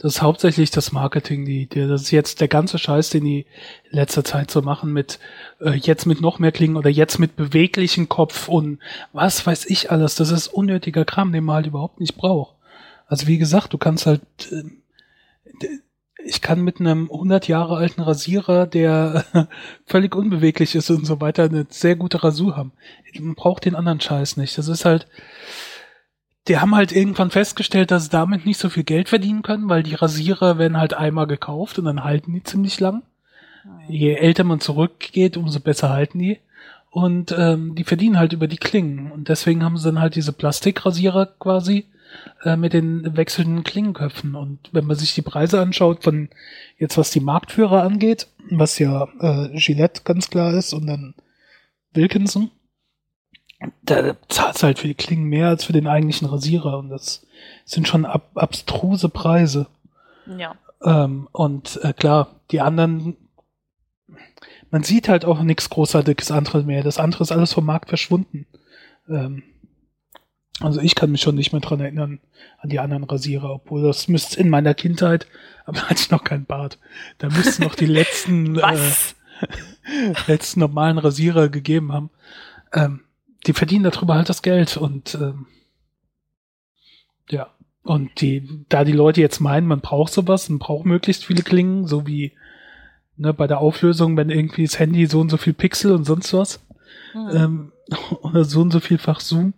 Das 0.00 0.14
ist 0.14 0.22
hauptsächlich 0.22 0.70
das 0.70 0.92
Marketing, 0.92 1.44
die, 1.44 1.66
die, 1.66 1.88
das 1.88 2.02
ist 2.02 2.10
jetzt 2.12 2.40
der 2.40 2.46
ganze 2.46 2.78
Scheiß, 2.78 3.10
den 3.10 3.24
die 3.24 3.46
in 3.90 3.98
letzter 3.98 4.22
Zeit 4.22 4.48
so 4.48 4.62
machen 4.62 4.92
mit 4.92 5.18
äh, 5.60 5.70
jetzt 5.72 6.06
mit 6.06 6.20
noch 6.20 6.38
mehr 6.38 6.52
Klingen 6.52 6.76
oder 6.76 6.88
jetzt 6.88 7.18
mit 7.18 7.34
beweglichen 7.34 8.08
Kopf 8.08 8.46
und 8.46 8.78
was 9.12 9.44
weiß 9.44 9.66
ich 9.66 9.90
alles. 9.90 10.14
Das 10.14 10.30
ist 10.30 10.46
unnötiger 10.46 11.04
Kram, 11.04 11.32
den 11.32 11.42
man 11.42 11.56
halt 11.56 11.66
überhaupt 11.66 11.98
nicht 11.98 12.16
braucht. 12.16 12.54
Also 13.08 13.26
wie 13.26 13.38
gesagt, 13.38 13.72
du 13.72 13.78
kannst 13.78 14.06
halt, 14.06 14.22
äh, 14.52 15.66
ich 16.24 16.42
kann 16.42 16.60
mit 16.60 16.78
einem 16.78 17.10
100 17.10 17.48
Jahre 17.48 17.76
alten 17.76 18.00
Rasierer, 18.02 18.68
der 18.68 19.24
völlig 19.84 20.14
unbeweglich 20.14 20.76
ist 20.76 20.90
und 20.90 21.06
so 21.06 21.20
weiter, 21.20 21.44
eine 21.44 21.66
sehr 21.70 21.96
gute 21.96 22.22
Rasur 22.22 22.56
haben. 22.56 22.70
Man 23.18 23.34
braucht 23.34 23.64
den 23.64 23.74
anderen 23.74 24.00
Scheiß 24.00 24.36
nicht. 24.36 24.58
Das 24.58 24.68
ist 24.68 24.84
halt, 24.84 25.08
die 26.48 26.58
haben 26.58 26.74
halt 26.74 26.92
irgendwann 26.92 27.30
festgestellt, 27.30 27.90
dass 27.90 28.04
sie 28.04 28.10
damit 28.10 28.46
nicht 28.46 28.58
so 28.58 28.70
viel 28.70 28.84
Geld 28.84 29.08
verdienen 29.08 29.42
können, 29.42 29.68
weil 29.68 29.82
die 29.82 29.94
Rasierer 29.94 30.58
werden 30.58 30.78
halt 30.78 30.94
einmal 30.94 31.26
gekauft 31.26 31.78
und 31.78 31.84
dann 31.84 32.04
halten 32.04 32.32
die 32.32 32.42
ziemlich 32.42 32.80
lang. 32.80 33.02
Je 33.88 34.14
älter 34.14 34.44
man 34.44 34.60
zurückgeht, 34.60 35.36
umso 35.36 35.60
besser 35.60 35.90
halten 35.90 36.18
die. 36.18 36.38
Und 36.90 37.34
ähm, 37.36 37.74
die 37.74 37.84
verdienen 37.84 38.18
halt 38.18 38.32
über 38.32 38.48
die 38.48 38.56
Klingen. 38.56 39.12
Und 39.12 39.28
deswegen 39.28 39.62
haben 39.62 39.76
sie 39.76 39.84
dann 39.84 40.00
halt 40.00 40.14
diese 40.14 40.32
Plastikrasierer 40.32 41.26
quasi 41.38 41.86
äh, 42.44 42.56
mit 42.56 42.72
den 42.72 43.16
wechselnden 43.16 43.64
Klingenköpfen. 43.64 44.34
Und 44.34 44.58
wenn 44.72 44.86
man 44.86 44.96
sich 44.96 45.14
die 45.14 45.22
Preise 45.22 45.60
anschaut, 45.60 46.02
von 46.02 46.30
jetzt 46.78 46.96
was 46.96 47.10
die 47.10 47.20
Marktführer 47.20 47.82
angeht, 47.82 48.28
was 48.50 48.78
ja 48.78 49.08
äh, 49.20 49.48
Gillette 49.58 50.02
ganz 50.04 50.30
klar 50.30 50.54
ist 50.54 50.72
und 50.72 50.86
dann 50.86 51.14
Wilkinson, 51.92 52.50
da 53.82 54.16
zahlst 54.28 54.62
halt 54.62 54.78
für 54.78 54.86
die 54.86 54.94
Klingen 54.94 55.24
mehr 55.24 55.48
als 55.48 55.64
für 55.64 55.72
den 55.72 55.88
eigentlichen 55.88 56.28
Rasierer 56.28 56.78
und 56.78 56.90
das 56.90 57.26
sind 57.64 57.88
schon 57.88 58.04
ab 58.04 58.30
abstruse 58.34 59.08
Preise. 59.08 59.66
Ja. 60.26 60.54
Ähm, 60.84 61.28
und 61.32 61.80
äh, 61.82 61.92
klar, 61.92 62.36
die 62.50 62.60
anderen, 62.60 63.16
man 64.70 64.84
sieht 64.84 65.08
halt 65.08 65.24
auch 65.24 65.42
nichts 65.42 65.70
Großartiges 65.70 66.30
anderes 66.30 66.64
mehr. 66.64 66.82
Das 66.82 66.98
andere 66.98 67.22
ist 67.22 67.32
alles 67.32 67.52
vom 67.52 67.66
Markt 67.66 67.88
verschwunden. 67.88 68.46
Ähm, 69.08 69.42
also 70.60 70.80
ich 70.80 70.94
kann 70.94 71.10
mich 71.10 71.20
schon 71.20 71.36
nicht 71.36 71.52
mehr 71.52 71.60
dran 71.60 71.80
erinnern 71.80 72.20
an 72.58 72.68
die 72.68 72.80
anderen 72.80 73.04
Rasierer, 73.04 73.50
obwohl 73.50 73.82
das 73.82 74.08
müsste 74.08 74.40
in 74.40 74.50
meiner 74.50 74.74
Kindheit, 74.74 75.26
aber 75.64 75.82
hatte 75.82 76.00
ich 76.00 76.10
noch 76.10 76.22
keinen 76.22 76.46
Bart. 76.46 76.78
Da 77.18 77.28
müssten 77.28 77.64
noch 77.64 77.74
die 77.74 77.86
letzten, 77.86 78.56
äh, 78.58 78.78
letzten 80.26 80.60
normalen 80.60 80.98
Rasierer 80.98 81.48
gegeben 81.48 81.92
haben. 81.92 82.10
Ähm, 82.72 83.00
die 83.46 83.52
verdienen 83.52 83.84
darüber 83.84 84.14
halt 84.14 84.28
das 84.28 84.42
Geld 84.42 84.76
und 84.76 85.14
ähm, 85.14 85.46
ja. 87.30 87.48
Und 87.82 88.20
die, 88.20 88.66
da 88.68 88.84
die 88.84 88.92
Leute 88.92 89.20
jetzt 89.20 89.40
meinen, 89.40 89.66
man 89.66 89.80
braucht 89.80 90.12
sowas, 90.12 90.48
man 90.50 90.58
braucht 90.58 90.84
möglichst 90.84 91.24
viele 91.24 91.42
Klingen, 91.42 91.86
so 91.86 92.06
wie 92.06 92.36
ne, 93.16 93.32
bei 93.32 93.46
der 93.46 93.60
Auflösung, 93.60 94.16
wenn 94.16 94.28
irgendwie 94.28 94.64
das 94.64 94.78
Handy 94.78 95.06
so 95.06 95.20
und 95.20 95.30
so 95.30 95.38
viel 95.38 95.54
Pixel 95.54 95.92
und 95.92 96.04
sonst 96.04 96.34
was, 96.34 96.60
mhm. 97.14 97.30
ähm, 97.32 97.72
oder 98.22 98.44
so 98.44 98.60
und 98.60 98.72
so 98.72 98.80
vielfach 98.80 99.20
Zoom. 99.20 99.54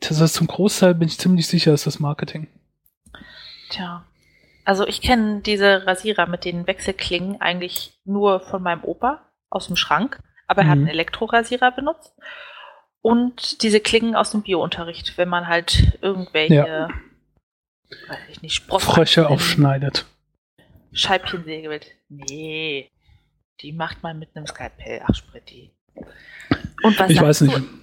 Das 0.00 0.20
ist 0.20 0.34
zum 0.34 0.46
Großteil, 0.46 0.94
bin 0.94 1.08
ich 1.08 1.18
ziemlich 1.18 1.46
sicher, 1.48 1.74
ist 1.74 1.86
das 1.86 1.98
Marketing. 1.98 2.48
Tja. 3.68 4.04
Also 4.64 4.86
ich 4.86 5.02
kenne 5.02 5.40
diese 5.40 5.86
Rasierer 5.86 6.26
mit 6.26 6.44
den 6.44 6.66
Wechselklingen 6.66 7.40
eigentlich 7.40 7.98
nur 8.04 8.40
von 8.40 8.62
meinem 8.62 8.84
Opa 8.84 9.22
aus 9.50 9.66
dem 9.66 9.76
Schrank, 9.76 10.22
aber 10.46 10.62
er 10.62 10.64
mhm. 10.64 10.70
hat 10.70 10.78
einen 10.78 10.88
Elektrorasierer 10.88 11.72
benutzt 11.72 12.14
und 13.02 13.62
diese 13.62 13.80
Klingen 13.80 14.14
aus 14.14 14.30
dem 14.30 14.42
Biounterricht, 14.42 15.16
wenn 15.16 15.28
man 15.28 15.46
halt 15.46 15.98
irgendwelche, 16.02 16.54
ja. 16.54 16.88
weiß 18.08 18.18
ich 18.30 18.42
nicht, 18.42 18.54
Sprossen 18.54 18.90
Frösche 18.90 19.28
aufschneidet. 19.28 20.06
Scheibchen 20.92 21.44
säge 21.44 21.80
Nee, 22.08 22.90
die 23.60 23.72
macht 23.72 24.02
man 24.02 24.18
mit 24.18 24.30
einem 24.34 24.46
Skalpell. 24.46 25.02
Ach, 25.06 25.14
Spritti. 25.14 25.72
Und 26.82 26.98
was 26.98 27.10
ich 27.10 27.20
weiß 27.20 27.40
nicht. 27.42 27.56
Du 27.56 27.78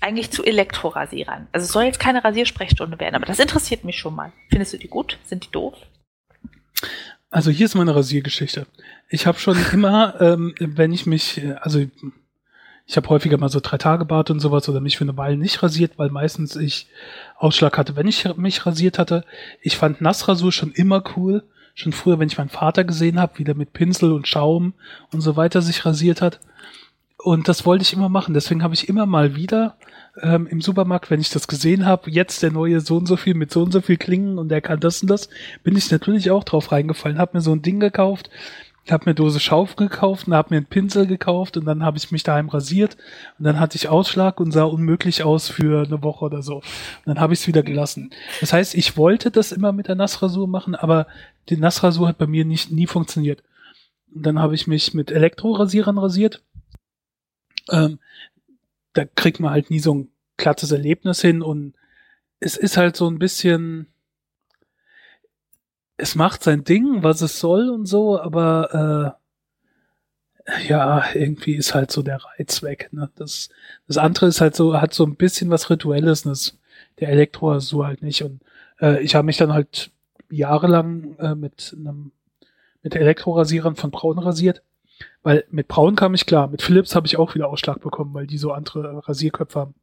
eigentlich 0.00 0.30
zu 0.30 0.44
Elektrorasierern? 0.44 1.48
Also 1.52 1.64
es 1.64 1.72
soll 1.72 1.84
jetzt 1.84 2.00
keine 2.00 2.24
Rasiersprechstunde 2.24 2.98
werden, 2.98 3.14
aber 3.14 3.26
das 3.26 3.38
interessiert 3.38 3.84
mich 3.84 3.98
schon 3.98 4.14
mal. 4.14 4.32
Findest 4.48 4.72
du 4.72 4.78
die 4.78 4.88
gut? 4.88 5.18
Sind 5.24 5.46
die 5.46 5.50
doof? 5.50 5.74
Also 7.30 7.50
hier 7.50 7.66
ist 7.66 7.74
meine 7.74 7.94
Rasiergeschichte. 7.94 8.66
Ich 9.08 9.26
habe 9.26 9.38
schon 9.38 9.56
immer, 9.72 10.20
ähm, 10.20 10.54
wenn 10.58 10.92
ich 10.92 11.06
mich, 11.06 11.40
also 11.60 11.84
ich 12.90 12.96
habe 12.96 13.08
häufiger 13.08 13.38
mal 13.38 13.48
so 13.48 13.60
drei 13.62 13.78
Tage 13.78 14.04
Bart 14.04 14.30
und 14.30 14.40
sowas 14.40 14.68
oder 14.68 14.80
mich 14.80 14.98
für 14.98 15.04
eine 15.04 15.16
Weile 15.16 15.36
nicht 15.36 15.62
rasiert, 15.62 15.92
weil 15.96 16.10
meistens 16.10 16.56
ich 16.56 16.88
Ausschlag 17.36 17.78
hatte, 17.78 17.94
wenn 17.94 18.08
ich 18.08 18.34
mich 18.34 18.66
rasiert 18.66 18.98
hatte. 18.98 19.24
Ich 19.62 19.76
fand 19.76 20.00
Nassrasur 20.00 20.50
schon 20.50 20.72
immer 20.72 21.04
cool. 21.14 21.44
Schon 21.76 21.92
früher, 21.92 22.18
wenn 22.18 22.26
ich 22.26 22.36
meinen 22.36 22.48
Vater 22.48 22.82
gesehen 22.82 23.20
habe, 23.20 23.38
wie 23.38 23.44
der 23.44 23.54
mit 23.54 23.72
Pinsel 23.72 24.10
und 24.10 24.26
Schaum 24.26 24.72
und 25.12 25.20
so 25.20 25.36
weiter 25.36 25.62
sich 25.62 25.86
rasiert 25.86 26.20
hat. 26.20 26.40
Und 27.16 27.46
das 27.46 27.64
wollte 27.64 27.82
ich 27.82 27.92
immer 27.92 28.08
machen. 28.08 28.34
Deswegen 28.34 28.64
habe 28.64 28.74
ich 28.74 28.88
immer 28.88 29.06
mal 29.06 29.36
wieder 29.36 29.76
ähm, 30.20 30.48
im 30.48 30.60
Supermarkt, 30.60 31.12
wenn 31.12 31.20
ich 31.20 31.30
das 31.30 31.46
gesehen 31.46 31.86
habe, 31.86 32.10
jetzt 32.10 32.42
der 32.42 32.50
neue 32.50 32.80
so 32.80 32.96
und 32.96 33.06
so 33.06 33.16
viel 33.16 33.34
mit 33.34 33.52
so 33.52 33.62
und 33.62 33.70
so 33.70 33.82
viel 33.82 33.98
Klingen 33.98 34.36
und 34.36 34.50
er 34.50 34.60
kann 34.60 34.80
das 34.80 35.00
und 35.00 35.08
das, 35.08 35.28
bin 35.62 35.76
ich 35.76 35.92
natürlich 35.92 36.32
auch 36.32 36.42
drauf 36.42 36.72
reingefallen, 36.72 37.18
habe 37.18 37.36
mir 37.36 37.40
so 37.40 37.52
ein 37.52 37.62
Ding 37.62 37.78
gekauft, 37.78 38.30
ich 38.84 38.92
habe 38.92 39.08
mir 39.08 39.14
Dose 39.14 39.40
Schauf 39.40 39.76
gekauft 39.76 40.26
und 40.26 40.34
habe 40.34 40.48
mir 40.50 40.58
einen 40.58 40.66
Pinsel 40.66 41.06
gekauft 41.06 41.56
und 41.56 41.64
dann 41.64 41.84
habe 41.84 41.98
ich 41.98 42.10
mich 42.10 42.22
daheim 42.22 42.48
rasiert 42.48 42.96
und 43.38 43.44
dann 43.44 43.60
hatte 43.60 43.76
ich 43.76 43.88
Ausschlag 43.88 44.40
und 44.40 44.52
sah 44.52 44.64
unmöglich 44.64 45.22
aus 45.22 45.48
für 45.48 45.86
eine 45.86 46.02
Woche 46.02 46.24
oder 46.24 46.42
so. 46.42 46.56
Und 46.56 46.64
dann 47.06 47.20
habe 47.20 47.34
ich 47.34 47.40
es 47.40 47.46
wieder 47.46 47.62
gelassen. 47.62 48.10
Das 48.40 48.52
heißt, 48.52 48.74
ich 48.74 48.96
wollte 48.96 49.30
das 49.30 49.52
immer 49.52 49.72
mit 49.72 49.88
der 49.88 49.94
Nassrasur 49.94 50.48
machen, 50.48 50.74
aber 50.74 51.06
die 51.48 51.56
Nassrasur 51.56 52.08
hat 52.08 52.18
bei 52.18 52.26
mir 52.26 52.44
nicht 52.44 52.70
nie 52.72 52.86
funktioniert. 52.86 53.42
Und 54.14 54.24
dann 54.24 54.38
habe 54.40 54.54
ich 54.54 54.66
mich 54.66 54.94
mit 54.94 55.10
Elektrorasierern 55.10 55.98
rasiert 55.98 56.42
ähm, 57.70 57.98
da 58.92 59.04
kriegt 59.04 59.40
man 59.40 59.52
halt 59.52 59.70
nie 59.70 59.80
so 59.80 59.94
ein 59.94 60.08
glattes 60.36 60.72
Erlebnis 60.72 61.20
hin 61.20 61.42
und 61.42 61.74
es 62.40 62.56
ist 62.56 62.76
halt 62.76 62.96
so 62.96 63.08
ein 63.08 63.18
bisschen, 63.18 63.86
es 66.00 66.14
macht 66.14 66.42
sein 66.42 66.64
Ding, 66.64 67.02
was 67.02 67.20
es 67.20 67.38
soll 67.40 67.68
und 67.70 67.86
so, 67.86 68.20
aber 68.20 69.16
äh, 70.46 70.68
ja, 70.68 71.04
irgendwie 71.14 71.54
ist 71.54 71.74
halt 71.74 71.90
so 71.90 72.02
der 72.02 72.20
Reiz 72.24 72.62
weg. 72.62 72.88
Ne? 72.92 73.10
Das, 73.16 73.50
das 73.86 73.98
andere 73.98 74.26
ist 74.26 74.40
halt 74.40 74.56
so, 74.56 74.80
hat 74.80 74.94
so 74.94 75.04
ein 75.04 75.16
bisschen 75.16 75.50
was 75.50 75.70
Rituelles, 75.70 76.22
das, 76.22 76.58
der 76.98 77.10
Elektro 77.10 77.58
so 77.60 77.86
halt 77.86 78.02
nicht. 78.02 78.22
Und 78.22 78.40
äh, 78.80 79.00
ich 79.02 79.14
habe 79.14 79.26
mich 79.26 79.36
dann 79.36 79.52
halt 79.52 79.90
jahrelang 80.30 81.16
äh, 81.18 81.34
mit 81.34 81.76
einem 81.78 82.12
mit 82.82 82.96
Elektrorasierern 82.96 83.76
von 83.76 83.90
Braun 83.90 84.18
rasiert. 84.18 84.62
Weil 85.22 85.44
mit 85.50 85.68
Braun 85.68 85.96
kam 85.96 86.14
ich 86.14 86.26
klar, 86.26 86.48
mit 86.48 86.62
Philips 86.62 86.94
habe 86.94 87.06
ich 87.06 87.18
auch 87.18 87.34
wieder 87.34 87.48
Ausschlag 87.48 87.80
bekommen, 87.80 88.14
weil 88.14 88.26
die 88.26 88.38
so 88.38 88.52
andere 88.52 89.06
Rasierköpfe 89.06 89.60
haben. 89.60 89.74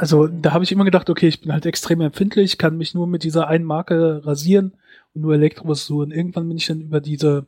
Also 0.00 0.28
da 0.28 0.52
habe 0.52 0.64
ich 0.64 0.72
immer 0.72 0.86
gedacht, 0.86 1.10
okay, 1.10 1.28
ich 1.28 1.42
bin 1.42 1.52
halt 1.52 1.66
extrem 1.66 2.00
empfindlich, 2.00 2.56
kann 2.56 2.78
mich 2.78 2.94
nur 2.94 3.06
mit 3.06 3.22
dieser 3.22 3.48
einen 3.48 3.66
Marke 3.66 4.24
rasieren 4.24 4.72
und 5.14 5.20
nur 5.20 5.34
Elektrorasur. 5.34 6.04
Und 6.04 6.10
irgendwann 6.10 6.48
bin 6.48 6.56
ich 6.56 6.68
dann 6.68 6.80
über 6.80 7.02
diese 7.02 7.44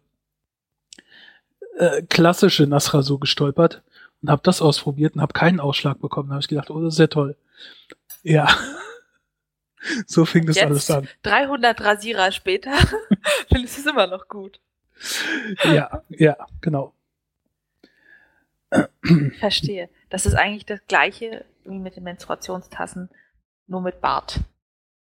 äh, 1.78 2.02
klassische 2.02 2.66
Nassrasur 2.66 3.18
gestolpert 3.20 3.80
und 4.20 4.28
habe 4.28 4.42
das 4.44 4.60
ausprobiert 4.60 5.14
und 5.14 5.22
habe 5.22 5.32
keinen 5.32 5.60
Ausschlag 5.60 5.98
bekommen. 5.98 6.28
Da 6.28 6.34
habe 6.34 6.42
ich 6.42 6.48
gedacht, 6.48 6.68
oh, 6.68 6.78
das 6.82 6.92
ist 6.92 6.98
sehr 6.98 7.08
toll. 7.08 7.36
Ja. 8.22 8.46
so 10.06 10.26
fing 10.26 10.44
das 10.44 10.56
Jetzt, 10.56 10.66
alles 10.66 10.90
an. 10.90 11.08
300 11.22 11.80
Rasierer 11.80 12.32
später 12.32 12.72
findest 13.48 13.78
du 13.78 13.80
es 13.80 13.86
immer 13.86 14.06
noch 14.08 14.28
gut. 14.28 14.60
Ja, 15.64 16.02
ja, 16.10 16.36
genau. 16.60 16.92
Verstehe. 19.38 19.88
Das 20.10 20.26
ist 20.26 20.34
eigentlich 20.34 20.66
das 20.66 20.80
gleiche 20.86 21.46
wie 21.64 21.78
mit 21.78 21.96
den 21.96 22.04
Menstruationstassen, 22.04 23.10
nur 23.66 23.80
mit 23.80 24.00
Bart 24.00 24.40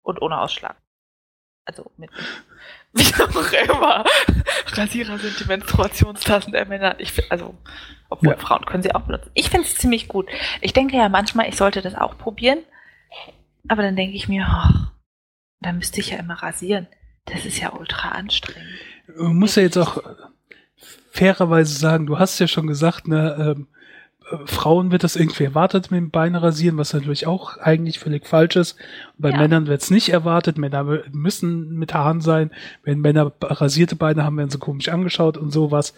und 0.02 0.22
ohne 0.22 0.40
Ausschlag. 0.40 0.76
Also 1.64 1.90
mit 1.96 2.10
wie 2.94 3.14
auch 3.22 3.52
immer. 3.76 4.04
Rasierer 4.66 5.18
sind 5.18 5.38
die 5.38 5.44
Menstruationstassen 5.44 6.52
der 6.52 6.64
Männer. 6.64 6.98
Ich, 6.98 7.30
also, 7.30 7.54
obwohl 8.08 8.30
ja. 8.30 8.38
Frauen 8.38 8.64
können 8.64 8.82
sie 8.82 8.94
auch 8.94 9.02
benutzen. 9.02 9.30
Ich 9.34 9.50
finde 9.50 9.66
es 9.66 9.76
ziemlich 9.76 10.08
gut. 10.08 10.28
Ich 10.60 10.72
denke 10.72 10.96
ja 10.96 11.08
manchmal, 11.08 11.48
ich 11.48 11.56
sollte 11.56 11.82
das 11.82 11.94
auch 11.94 12.16
probieren. 12.16 12.60
Aber 13.68 13.82
dann 13.82 13.96
denke 13.96 14.16
ich 14.16 14.28
mir, 14.28 14.46
oh, 14.48 14.86
dann 15.60 15.76
müsste 15.76 16.00
ich 16.00 16.10
ja 16.10 16.18
immer 16.18 16.42
rasieren. 16.42 16.86
Das 17.26 17.44
ist 17.44 17.58
ja 17.58 17.72
ultra 17.74 18.10
anstrengend. 18.10 18.80
Man 19.16 19.36
muss 19.36 19.56
ja 19.56 19.62
jetzt 19.62 19.76
auch 19.76 20.02
fairerweise 21.10 21.78
sagen, 21.78 22.06
du 22.06 22.18
hast 22.18 22.38
ja 22.38 22.48
schon 22.48 22.66
gesagt, 22.66 23.08
ne, 23.08 23.54
ähm, 23.56 23.68
Frauen 24.44 24.90
wird 24.90 25.04
das 25.04 25.16
irgendwie 25.16 25.44
erwartet 25.44 25.90
mit 25.90 25.98
dem 25.98 26.10
Bein 26.10 26.34
rasieren, 26.34 26.76
was 26.76 26.92
natürlich 26.92 27.26
auch 27.26 27.56
eigentlich 27.58 27.98
völlig 27.98 28.26
falsch 28.26 28.56
ist. 28.56 28.76
Bei 29.16 29.30
ja. 29.30 29.38
Männern 29.38 29.66
wird 29.66 29.82
es 29.82 29.90
nicht 29.90 30.10
erwartet. 30.10 30.58
Männer 30.58 31.02
müssen 31.12 31.76
mit 31.76 31.94
Haaren 31.94 32.20
sein. 32.20 32.50
Wenn 32.82 33.00
Männer 33.00 33.32
rasierte 33.40 33.96
Beine 33.96 34.24
haben, 34.24 34.36
werden 34.36 34.50
sie 34.50 34.58
komisch 34.58 34.88
angeschaut 34.88 35.36
und 35.36 35.50
sowas. 35.50 35.94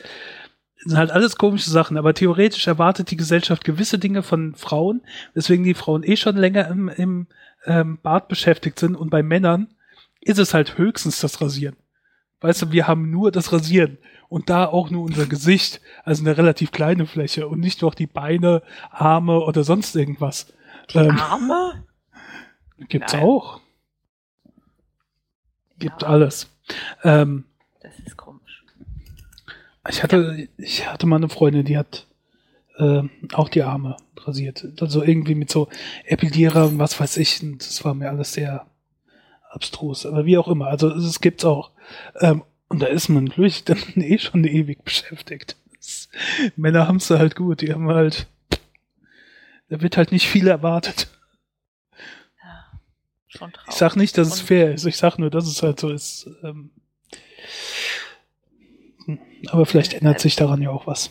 Das 0.83 0.93
sind 0.93 0.99
halt 0.99 1.11
alles 1.11 1.37
komische 1.37 1.70
Sachen, 1.70 1.99
aber 1.99 2.14
theoretisch 2.14 2.66
erwartet 2.66 3.11
die 3.11 3.16
Gesellschaft 3.16 3.64
gewisse 3.64 3.99
Dinge 3.99 4.22
von 4.22 4.55
Frauen, 4.55 5.03
weswegen 5.35 5.64
die 5.64 5.74
Frauen 5.74 6.03
eh 6.05 6.16
schon 6.16 6.37
länger 6.37 6.68
im, 6.68 6.89
im 6.89 7.26
ähm, 7.66 7.99
Bart 8.03 8.28
beschäftigt 8.28 8.78
sind 8.78 8.95
und 8.97 9.11
bei 9.11 9.22
Männern 9.22 9.68
ist 10.20 10.39
es 10.39 10.55
halt 10.55 10.78
höchstens 10.78 11.20
das 11.20 11.41
Rasieren. 11.41 11.76
Weißt 12.41 12.62
du, 12.62 12.72
wir 12.72 12.89
haben 12.89 13.11
nur 13.11 13.31
das 13.31 13.53
Rasieren 13.53 13.99
und 14.31 14.49
da 14.49 14.66
auch 14.66 14.91
nur 14.91 15.03
unser 15.03 15.26
Gesicht, 15.26 15.81
also 16.05 16.22
eine 16.22 16.39
relativ 16.39 16.70
kleine 16.70 17.05
Fläche 17.05 17.49
und 17.49 17.59
nicht 17.59 17.83
noch 17.83 17.95
die 17.95 18.07
Beine, 18.07 18.62
Arme 18.91 19.41
oder 19.41 19.64
sonst 19.64 19.95
irgendwas. 19.97 20.53
Die 20.93 20.99
ähm, 20.99 21.18
Arme? 21.18 21.85
Gibt's 22.89 23.12
Nein. 23.12 23.22
auch. 23.22 23.61
Gibt 25.78 26.03
ja. 26.03 26.09
alles. 26.09 26.49
Ähm, 27.03 27.45
das 27.83 27.99
ist 27.99 28.16
komisch. 28.16 28.64
Ich 29.89 30.03
hatte, 30.05 30.37
ja. 30.39 30.47
ich 30.64 30.87
hatte 30.87 31.07
mal 31.07 31.16
eine 31.16 31.28
Freundin, 31.28 31.64
die 31.64 31.76
hat 31.76 32.07
äh, 32.78 33.03
auch 33.33 33.49
die 33.49 33.64
Arme 33.64 33.97
rasiert. 34.16 34.64
Also 34.81 35.03
irgendwie 35.03 35.35
mit 35.35 35.51
so 35.51 35.68
Epidierer 36.05 36.66
und 36.66 36.78
was 36.78 37.01
weiß 37.01 37.16
ich. 37.16 37.43
Und 37.43 37.66
das 37.66 37.85
war 37.85 37.95
mir 37.95 38.11
alles 38.11 38.35
sehr 38.35 38.66
abstrus. 39.51 40.07
Aber 40.07 40.24
wie 40.24 40.39
auch 40.39 40.47
immer. 40.47 40.68
Also 40.68 40.89
es 40.89 41.20
gibt's 41.20 41.45
auch. 41.45 41.72
Ähm, 42.20 42.45
und 42.71 42.79
da 42.79 42.87
ist 42.87 43.09
man 43.09 43.25
natürlich 43.25 43.64
dann 43.64 43.79
eh 43.97 44.18
schon 44.18 44.45
ewig 44.45 44.83
beschäftigt. 44.83 45.57
Das, 45.77 46.09
Männer 46.57 46.89
haben 46.89 46.97
es 46.97 47.11
halt 47.11 47.37
gut, 47.37 47.61
die 47.61 47.73
haben 47.73 47.89
halt, 47.89 48.27
da 49.68 49.81
wird 49.83 49.97
halt 49.97 50.12
nicht 50.12 50.29
viel 50.29 50.49
erwartet. 50.49 51.09
Ja, 52.43 52.81
schon 53.29 53.53
traurig. 53.53 53.68
Ich 53.68 53.77
sag 53.77 53.97
nicht, 53.97 54.16
dass 54.16 54.29
es 54.29 54.41
fair 54.41 54.73
ist, 54.73 54.87
ich 54.87 54.97
sag 54.97 55.18
nur, 55.18 55.31
dass 55.31 55.47
es 55.47 55.62
halt 55.62 55.81
so 55.81 55.91
ist. 55.91 56.31
Ähm, 56.43 56.71
aber 59.49 59.66
vielleicht 59.66 59.95
ändert 59.95 60.21
sich 60.21 60.37
daran 60.37 60.62
ja 60.62 60.71
auch 60.71 60.87
was. 60.87 61.11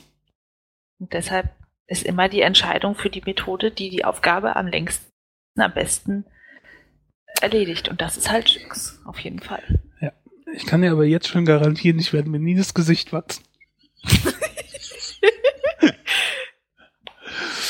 Und 0.99 1.13
deshalb 1.13 1.53
ist 1.87 2.03
immer 2.03 2.29
die 2.29 2.41
Entscheidung 2.41 2.95
für 2.95 3.09
die 3.09 3.21
Methode, 3.25 3.71
die 3.71 3.89
die 3.89 4.05
Aufgabe 4.05 4.55
am 4.55 4.67
längsten, 4.67 5.11
am 5.57 5.73
besten 5.73 6.25
erledigt. 7.41 7.89
Und 7.89 7.99
das 7.99 8.15
ist 8.15 8.31
halt 8.31 8.49
Schicks, 8.49 9.01
auf 9.05 9.19
jeden 9.19 9.39
Fall. 9.39 9.81
Ich 10.53 10.65
kann 10.65 10.83
ja 10.83 10.91
aber 10.91 11.05
jetzt 11.05 11.27
schon 11.27 11.45
garantieren, 11.45 11.99
ich 11.99 12.13
werde 12.13 12.29
mir 12.29 12.39
nie 12.39 12.55
das 12.55 12.73
Gesicht 12.73 13.13
wachsen. 13.13 13.43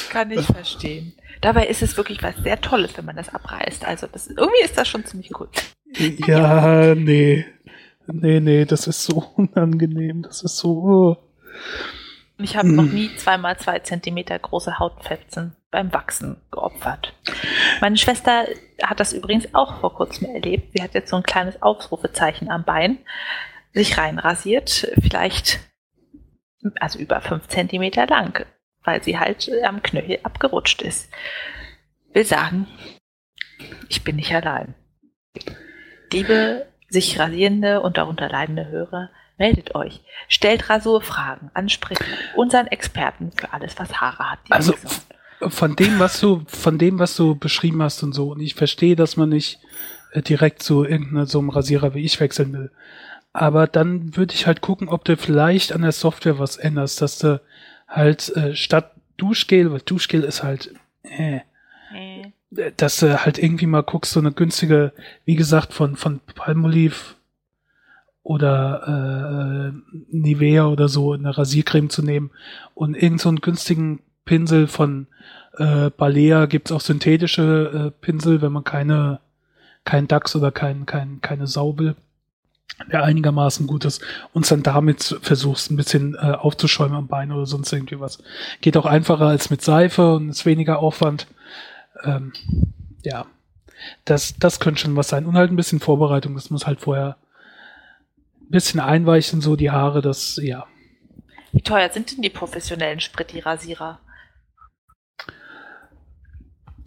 kann 0.09 0.31
ich 0.31 0.45
verstehen. 0.45 1.13
Dabei 1.41 1.67
ist 1.67 1.81
es 1.81 1.95
wirklich 1.95 2.21
was 2.23 2.35
sehr 2.37 2.59
Tolles, 2.59 2.97
wenn 2.97 3.05
man 3.05 3.15
das 3.15 3.29
abreißt. 3.29 3.85
Also 3.85 4.07
das, 4.07 4.27
irgendwie 4.27 4.63
ist 4.63 4.77
das 4.77 4.87
schon 4.87 5.05
ziemlich 5.05 5.31
cool. 5.39 5.47
Ja, 5.95 6.95
nee. 6.95 7.45
Nee, 8.07 8.39
nee, 8.39 8.65
das 8.65 8.87
ist 8.87 9.03
so 9.03 9.23
unangenehm. 9.35 10.23
Das 10.23 10.41
ist 10.43 10.57
so. 10.57 10.71
Oh. 10.71 11.17
Ich 12.37 12.57
habe 12.57 12.71
noch 12.71 12.85
nie 12.85 13.15
zweimal 13.17 13.57
zwei 13.57 13.79
Zentimeter 13.79 14.37
große 14.39 14.79
Hautfetzen 14.79 15.55
beim 15.71 15.93
Wachsen 15.93 16.37
geopfert. 16.51 17.13
Meine 17.81 17.97
Schwester 17.97 18.47
hat 18.81 18.99
das 18.99 19.13
übrigens 19.13 19.53
auch 19.53 19.79
vor 19.79 19.93
kurzem 19.93 20.33
erlebt. 20.33 20.73
Sie 20.73 20.81
hat 20.81 20.93
jetzt 20.93 21.09
so 21.09 21.17
ein 21.17 21.23
kleines 21.23 21.61
Ausrufezeichen 21.61 22.49
am 22.49 22.63
Bein, 22.63 22.99
sich 23.73 23.97
reinrasiert, 23.97 24.91
vielleicht 25.01 25.59
also 26.79 26.99
über 26.99 27.21
fünf 27.21 27.47
Zentimeter 27.47 28.07
lang, 28.07 28.45
weil 28.83 29.03
sie 29.03 29.19
halt 29.19 29.49
am 29.63 29.83
Knöchel 29.83 30.19
abgerutscht 30.23 30.81
ist. 30.81 31.11
Will 32.13 32.25
sagen, 32.25 32.67
ich 33.87 34.03
bin 34.03 34.15
nicht 34.15 34.33
allein. 34.33 34.73
Liebe 36.11 36.67
sich 36.89 37.19
rasierende 37.19 37.81
und 37.81 37.97
darunter 37.97 38.27
leidende 38.29 38.67
Hörer, 38.67 39.09
Meldet 39.39 39.73
euch. 39.73 40.01
Stellt 40.27 40.69
Rasurfragen, 40.69 41.49
ansprechen 41.53 42.05
unseren 42.35 42.67
Experten 42.67 43.31
für 43.31 43.53
alles, 43.53 43.79
was 43.79 44.01
Haare 44.01 44.31
hat. 44.31 44.39
Also 44.49 44.75
von 45.47 45.75
dem, 45.75 45.99
was 45.99 46.19
du, 46.19 46.43
von 46.47 46.77
dem, 46.77 46.99
was 46.99 47.15
du 47.15 47.35
beschrieben 47.35 47.81
hast 47.81 48.03
und 48.03 48.13
so, 48.13 48.31
und 48.31 48.41
ich 48.41 48.55
verstehe, 48.55 48.95
dass 48.95 49.17
man 49.17 49.29
nicht 49.29 49.59
äh, 50.11 50.21
direkt 50.21 50.63
zu 50.63 50.83
irgendeinem 50.83 51.25
so 51.25 51.39
einem 51.39 51.49
Rasierer 51.49 51.93
wie 51.93 52.03
ich 52.03 52.19
wechseln 52.19 52.53
will. 52.53 52.71
Aber 53.31 53.67
dann 53.67 54.17
würde 54.17 54.33
ich 54.33 54.47
halt 54.47 54.61
gucken, 54.61 54.89
ob 54.89 55.05
du 55.05 55.15
vielleicht 55.15 55.71
an 55.71 55.83
der 55.83 55.91
Software 55.91 56.39
was 56.39 56.57
änderst, 56.57 57.01
dass 57.01 57.19
du 57.19 57.41
halt 57.87 58.35
äh, 58.35 58.55
statt 58.55 58.91
Duschgel, 59.17 59.71
weil 59.71 59.81
Duschgel 59.81 60.23
ist 60.23 60.43
halt, 60.43 60.73
äh, 61.03 61.41
äh. 61.93 62.71
dass 62.75 62.99
du 62.99 63.23
halt 63.23 63.37
irgendwie 63.37 63.67
mal 63.67 63.83
guckst, 63.83 64.13
so 64.13 64.19
eine 64.19 64.31
günstige, 64.31 64.93
wie 65.25 65.35
gesagt, 65.35 65.73
von, 65.73 65.95
von 65.95 66.19
Palmolive 66.35 67.15
oder 68.23 69.71
äh, 69.71 69.95
Nivea 70.11 70.67
oder 70.67 70.87
so 70.87 71.13
eine 71.13 71.37
Rasiercreme 71.37 71.89
zu 71.89 72.01
nehmen 72.01 72.31
und 72.73 72.95
irgend 72.95 73.21
so 73.21 73.29
einen 73.29 73.41
günstigen 73.41 74.01
Pinsel 74.25 74.67
von 74.67 75.07
äh, 75.59 75.91
Balea 75.95 76.47
gibt's 76.47 76.71
auch 76.71 76.81
synthetische 76.81 77.91
äh, 77.93 78.01
Pinsel, 78.01 78.41
wenn 78.41 78.51
man 78.51 78.63
keine 78.63 79.19
kein 79.85 80.07
Dachs 80.07 80.35
oder 80.35 80.51
kein, 80.51 80.85
kein, 80.85 81.19
keine 81.21 81.47
Sau 81.47 81.77
will, 81.77 81.95
der 82.91 83.03
einigermaßen 83.03 83.65
gut 83.65 83.85
ist 83.85 84.01
und 84.33 84.49
dann 84.51 84.61
damit 84.61 85.17
versuchst 85.21 85.71
ein 85.71 85.77
bisschen 85.77 86.15
äh, 86.15 86.31
aufzuschäumen 86.31 86.95
am 86.95 87.07
Bein 87.07 87.31
oder 87.31 87.45
sonst 87.45 87.73
irgendwie 87.73 87.99
was. 87.99 88.21
Geht 88.61 88.77
auch 88.77 88.85
einfacher 88.85 89.25
als 89.25 89.49
mit 89.49 89.61
Seife 89.61 90.15
und 90.15 90.29
ist 90.29 90.45
weniger 90.45 90.79
Aufwand. 90.79 91.27
Ähm, 92.03 92.33
ja, 93.03 93.25
das, 94.05 94.35
das 94.37 94.59
könnte 94.59 94.81
schon 94.81 94.95
was 94.95 95.07
sein. 95.07 95.25
Und 95.25 95.35
halt 95.35 95.51
ein 95.51 95.55
bisschen 95.55 95.79
Vorbereitung, 95.79 96.35
das 96.35 96.49
muss 96.49 96.67
halt 96.67 96.81
vorher 96.81 97.17
bisschen 98.49 98.79
einweichen, 98.79 99.41
so 99.41 99.55
die 99.55 99.71
Haare, 99.71 100.01
das, 100.01 100.39
ja. 100.41 100.65
Wie 101.51 101.61
teuer 101.61 101.89
sind 101.89 102.11
denn 102.11 102.21
die 102.21 102.29
professionellen 102.29 102.99
Spritti-Rasierer? 102.99 103.99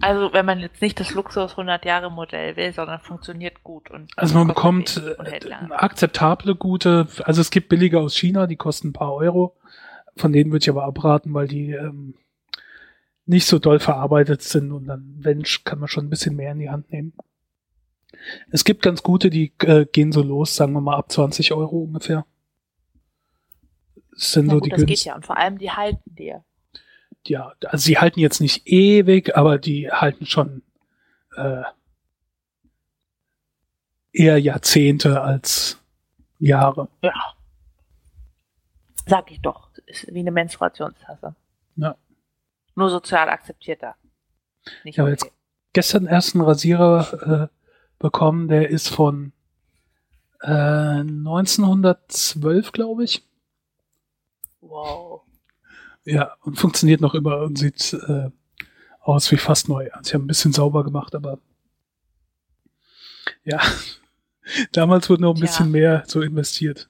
Also, 0.02 0.32
wenn 0.32 0.44
man 0.44 0.58
jetzt 0.58 0.82
nicht 0.82 0.98
das 0.98 1.14
Luxus 1.14 1.52
100 1.52 1.84
Jahre 1.84 2.10
Modell 2.10 2.56
will, 2.56 2.72
sondern 2.72 3.00
funktioniert 3.00 3.62
gut 3.62 3.90
und. 3.90 4.10
Also, 4.16 4.36
man 4.36 4.48
bekommt 4.48 5.00
äh, 5.00 5.52
akzeptable, 5.70 6.56
gute, 6.56 7.06
also 7.24 7.40
es 7.40 7.50
gibt 7.50 7.68
billige 7.68 8.00
aus 8.00 8.16
China, 8.16 8.46
die 8.46 8.56
kosten 8.56 8.88
ein 8.88 8.92
paar 8.92 9.14
Euro. 9.14 9.56
Von 10.16 10.32
denen 10.32 10.50
würde 10.50 10.64
ich 10.64 10.70
aber 10.70 10.84
abraten, 10.84 11.32
weil 11.32 11.48
die 11.48 11.70
ähm, 11.70 12.14
nicht 13.26 13.46
so 13.46 13.58
doll 13.58 13.78
verarbeitet 13.78 14.42
sind 14.42 14.72
und 14.72 14.86
dann, 14.86 15.14
wenn, 15.18 15.44
kann 15.64 15.78
man 15.78 15.88
schon 15.88 16.06
ein 16.06 16.10
bisschen 16.10 16.36
mehr 16.36 16.52
in 16.52 16.58
die 16.58 16.70
Hand 16.70 16.90
nehmen. 16.92 17.12
Es 18.50 18.64
gibt 18.64 18.82
ganz 18.82 19.02
gute, 19.02 19.30
die 19.30 19.52
äh, 19.60 19.86
gehen 19.86 20.12
so 20.12 20.22
los, 20.22 20.54
sagen 20.54 20.72
wir 20.72 20.80
mal 20.80 20.96
ab 20.96 21.10
20 21.10 21.52
Euro 21.52 21.78
ungefähr. 21.78 22.26
Das 24.10 24.32
sind 24.32 24.46
Na 24.46 24.54
so 24.54 24.58
gut, 24.58 24.66
die 24.66 24.70
das 24.70 24.84
geht 24.84 25.04
ja 25.04 25.14
und 25.14 25.24
vor 25.24 25.38
allem 25.38 25.58
die 25.58 25.70
halten 25.70 26.14
dir. 26.14 26.44
Ja, 27.26 27.54
also 27.66 27.82
sie 27.82 27.98
halten 27.98 28.20
jetzt 28.20 28.40
nicht 28.40 28.66
ewig, 28.66 29.36
aber 29.36 29.58
die 29.58 29.90
halten 29.90 30.26
schon 30.26 30.62
äh, 31.36 31.62
eher 34.12 34.38
Jahrzehnte 34.38 35.22
als 35.22 35.80
Jahre. 36.38 36.88
Ja. 37.02 37.12
Sag 39.06 39.30
ich 39.30 39.40
doch, 39.40 39.70
ist 39.86 40.12
wie 40.12 40.20
eine 40.20 40.30
Menstruationstasse. 40.30 41.34
Ja. 41.76 41.96
Nur 42.74 42.90
sozial 42.90 43.28
akzeptierter. 43.28 43.96
Nicht 44.84 44.98
ich 44.98 45.00
okay. 45.00 45.10
jetzt 45.10 45.30
gestern 45.72 46.06
erst 46.06 46.34
einen 46.34 46.44
Rasierer 46.44 47.48
äh, 47.48 47.48
bekommen, 47.98 48.48
der 48.48 48.68
ist 48.70 48.88
von 48.88 49.32
äh, 50.40 51.00
1912, 51.00 52.72
glaube 52.72 53.04
ich. 53.04 53.22
Wow. 54.60 55.22
Ja, 56.04 56.36
und 56.40 56.58
funktioniert 56.58 57.00
noch 57.00 57.14
immer 57.14 57.38
und 57.38 57.58
sieht 57.58 57.92
äh, 57.92 58.30
aus 59.00 59.30
wie 59.30 59.36
fast 59.36 59.68
neu. 59.68 59.90
Also 59.92 60.08
ich 60.08 60.14
habe 60.14 60.24
ein 60.24 60.28
bisschen 60.28 60.52
sauber 60.52 60.84
gemacht, 60.84 61.14
aber 61.14 61.38
ja, 63.44 63.60
damals 64.72 65.08
wurde 65.08 65.22
noch 65.22 65.34
ein 65.34 65.38
ja. 65.38 65.42
bisschen 65.42 65.70
mehr 65.70 66.02
so 66.06 66.20
investiert. 66.22 66.88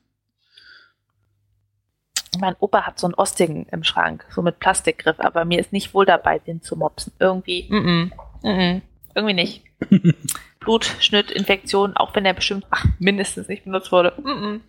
Mein 2.39 2.57
Opa 2.61 2.87
hat 2.87 2.99
so 2.99 3.07
einen 3.07 3.15
Ostigen 3.15 3.67
im 3.67 3.85
Schrank, 3.85 4.25
so 4.31 4.41
mit 4.41 4.59
Plastikgriff, 4.59 5.21
aber 5.21 5.45
mir 5.45 5.61
ist 5.61 5.73
nicht 5.73 5.93
wohl 5.93 6.07
dabei, 6.07 6.39
den 6.39 6.63
zu 6.63 6.77
mopsen. 6.77 7.13
Irgendwie, 7.19 7.69
mm 7.69 8.11
-mm, 8.43 8.79
mm 8.79 8.83
irgendwie 9.15 9.35
nicht. 9.35 9.63
Blutschnitt, 10.61 11.31
Infektion, 11.31 11.95
auch 11.97 12.15
wenn 12.15 12.25
der 12.25 12.33
bestimmt 12.33 12.67
ach, 12.71 12.87
mindestens 12.99 13.49
nicht 13.49 13.65
benutzt 13.65 13.93
wurde. 13.93 14.15
Mm 14.23 14.29
-mm. 14.29 14.61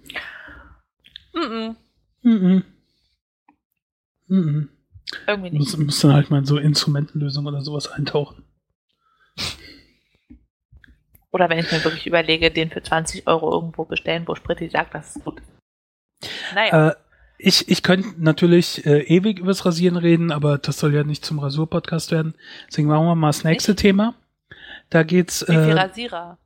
Mm 1.34 1.76
-mm. 2.30 2.64
Irgendwie 4.28 5.50
nicht. 5.52 5.60
Muss, 5.60 5.78
muss 5.78 6.00
dann 6.00 6.14
halt 6.14 6.30
mal 6.30 6.40
in 6.40 6.46
so 6.46 6.58
Instrumentenlösung 6.58 7.46
oder 7.46 7.62
sowas 7.62 7.88
eintauchen. 7.88 8.44
Oder 11.32 11.50
wenn 11.50 11.60
ich 11.60 11.72
mir 11.72 11.84
wirklich 11.84 12.06
überlege, 12.06 12.52
den 12.52 12.70
für 12.70 12.84
20 12.84 13.28
Euro 13.28 13.52
irgendwo 13.52 13.86
bestellen, 13.86 14.28
wo 14.28 14.36
Spritti 14.36 14.70
sagt, 14.70 14.94
das 14.94 15.16
ist 15.16 15.26
gut. 15.26 15.42
Naja. 16.54 16.90
Äh, 16.90 16.96
ich, 17.40 17.68
ich 17.68 17.82
könnte 17.84 18.10
natürlich 18.18 18.86
äh, 18.86 19.02
ewig 19.02 19.40
übers 19.40 19.66
Rasieren 19.66 19.98
reden, 19.98 20.32
aber 20.32 20.60
das 20.60 20.78
soll 20.80 20.94
ja 20.94 21.04
nicht 21.04 21.26
zum 21.26 21.40
Rasur-Podcast 21.40 22.12
werden. 22.12 22.36
Deswegen 22.68 22.88
machen 22.88 23.06
wir 23.06 23.16
mal 23.16 23.30
das 23.30 23.44
nächste 23.44 23.72
ich? 23.72 23.78
Thema. 23.78 24.14
Da 24.90 25.04
geht's 25.04 25.42
Wie 25.42 25.54
viel 25.54 25.56
äh, 25.56 25.74
Rasierer? 25.74 26.38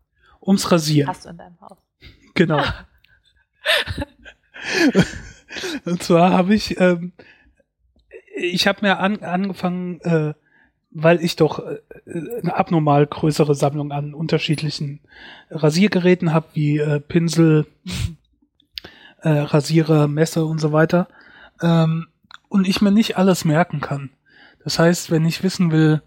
ums 0.41 0.71
Rasieren. 0.71 1.09
Hast 1.09 1.25
du 1.25 1.29
in 1.29 1.37
deinem 1.37 1.59
Haus? 1.59 1.77
Genau. 2.33 2.63
Und 5.85 6.01
zwar 6.01 6.31
habe 6.31 6.55
ich, 6.55 6.79
ähm, 6.79 7.11
ich 8.37 8.67
habe 8.67 8.79
mir 8.81 8.99
an, 8.99 9.21
angefangen, 9.23 9.99
äh, 10.01 10.33
weil 10.91 11.23
ich 11.23 11.35
doch 11.35 11.59
äh, 11.59 11.79
eine 12.41 12.55
abnormal 12.55 13.05
größere 13.05 13.55
Sammlung 13.55 13.91
an 13.91 14.13
unterschiedlichen 14.13 14.99
Rasiergeräten 15.49 16.33
habe, 16.33 16.47
wie 16.53 16.77
äh, 16.77 16.99
Pinsel, 16.99 17.67
äh, 19.21 19.29
Rasierer, 19.29 20.07
Messer 20.07 20.45
und 20.45 20.59
so 20.59 20.71
weiter. 20.71 21.07
Ähm, 21.61 22.07
und 22.49 22.67
ich 22.67 22.81
mir 22.81 22.91
nicht 22.91 23.17
alles 23.17 23.45
merken 23.45 23.81
kann. 23.81 24.11
Das 24.63 24.79
heißt, 24.79 25.11
wenn 25.11 25.25
ich 25.25 25.43
wissen 25.43 25.71
will, 25.71 26.01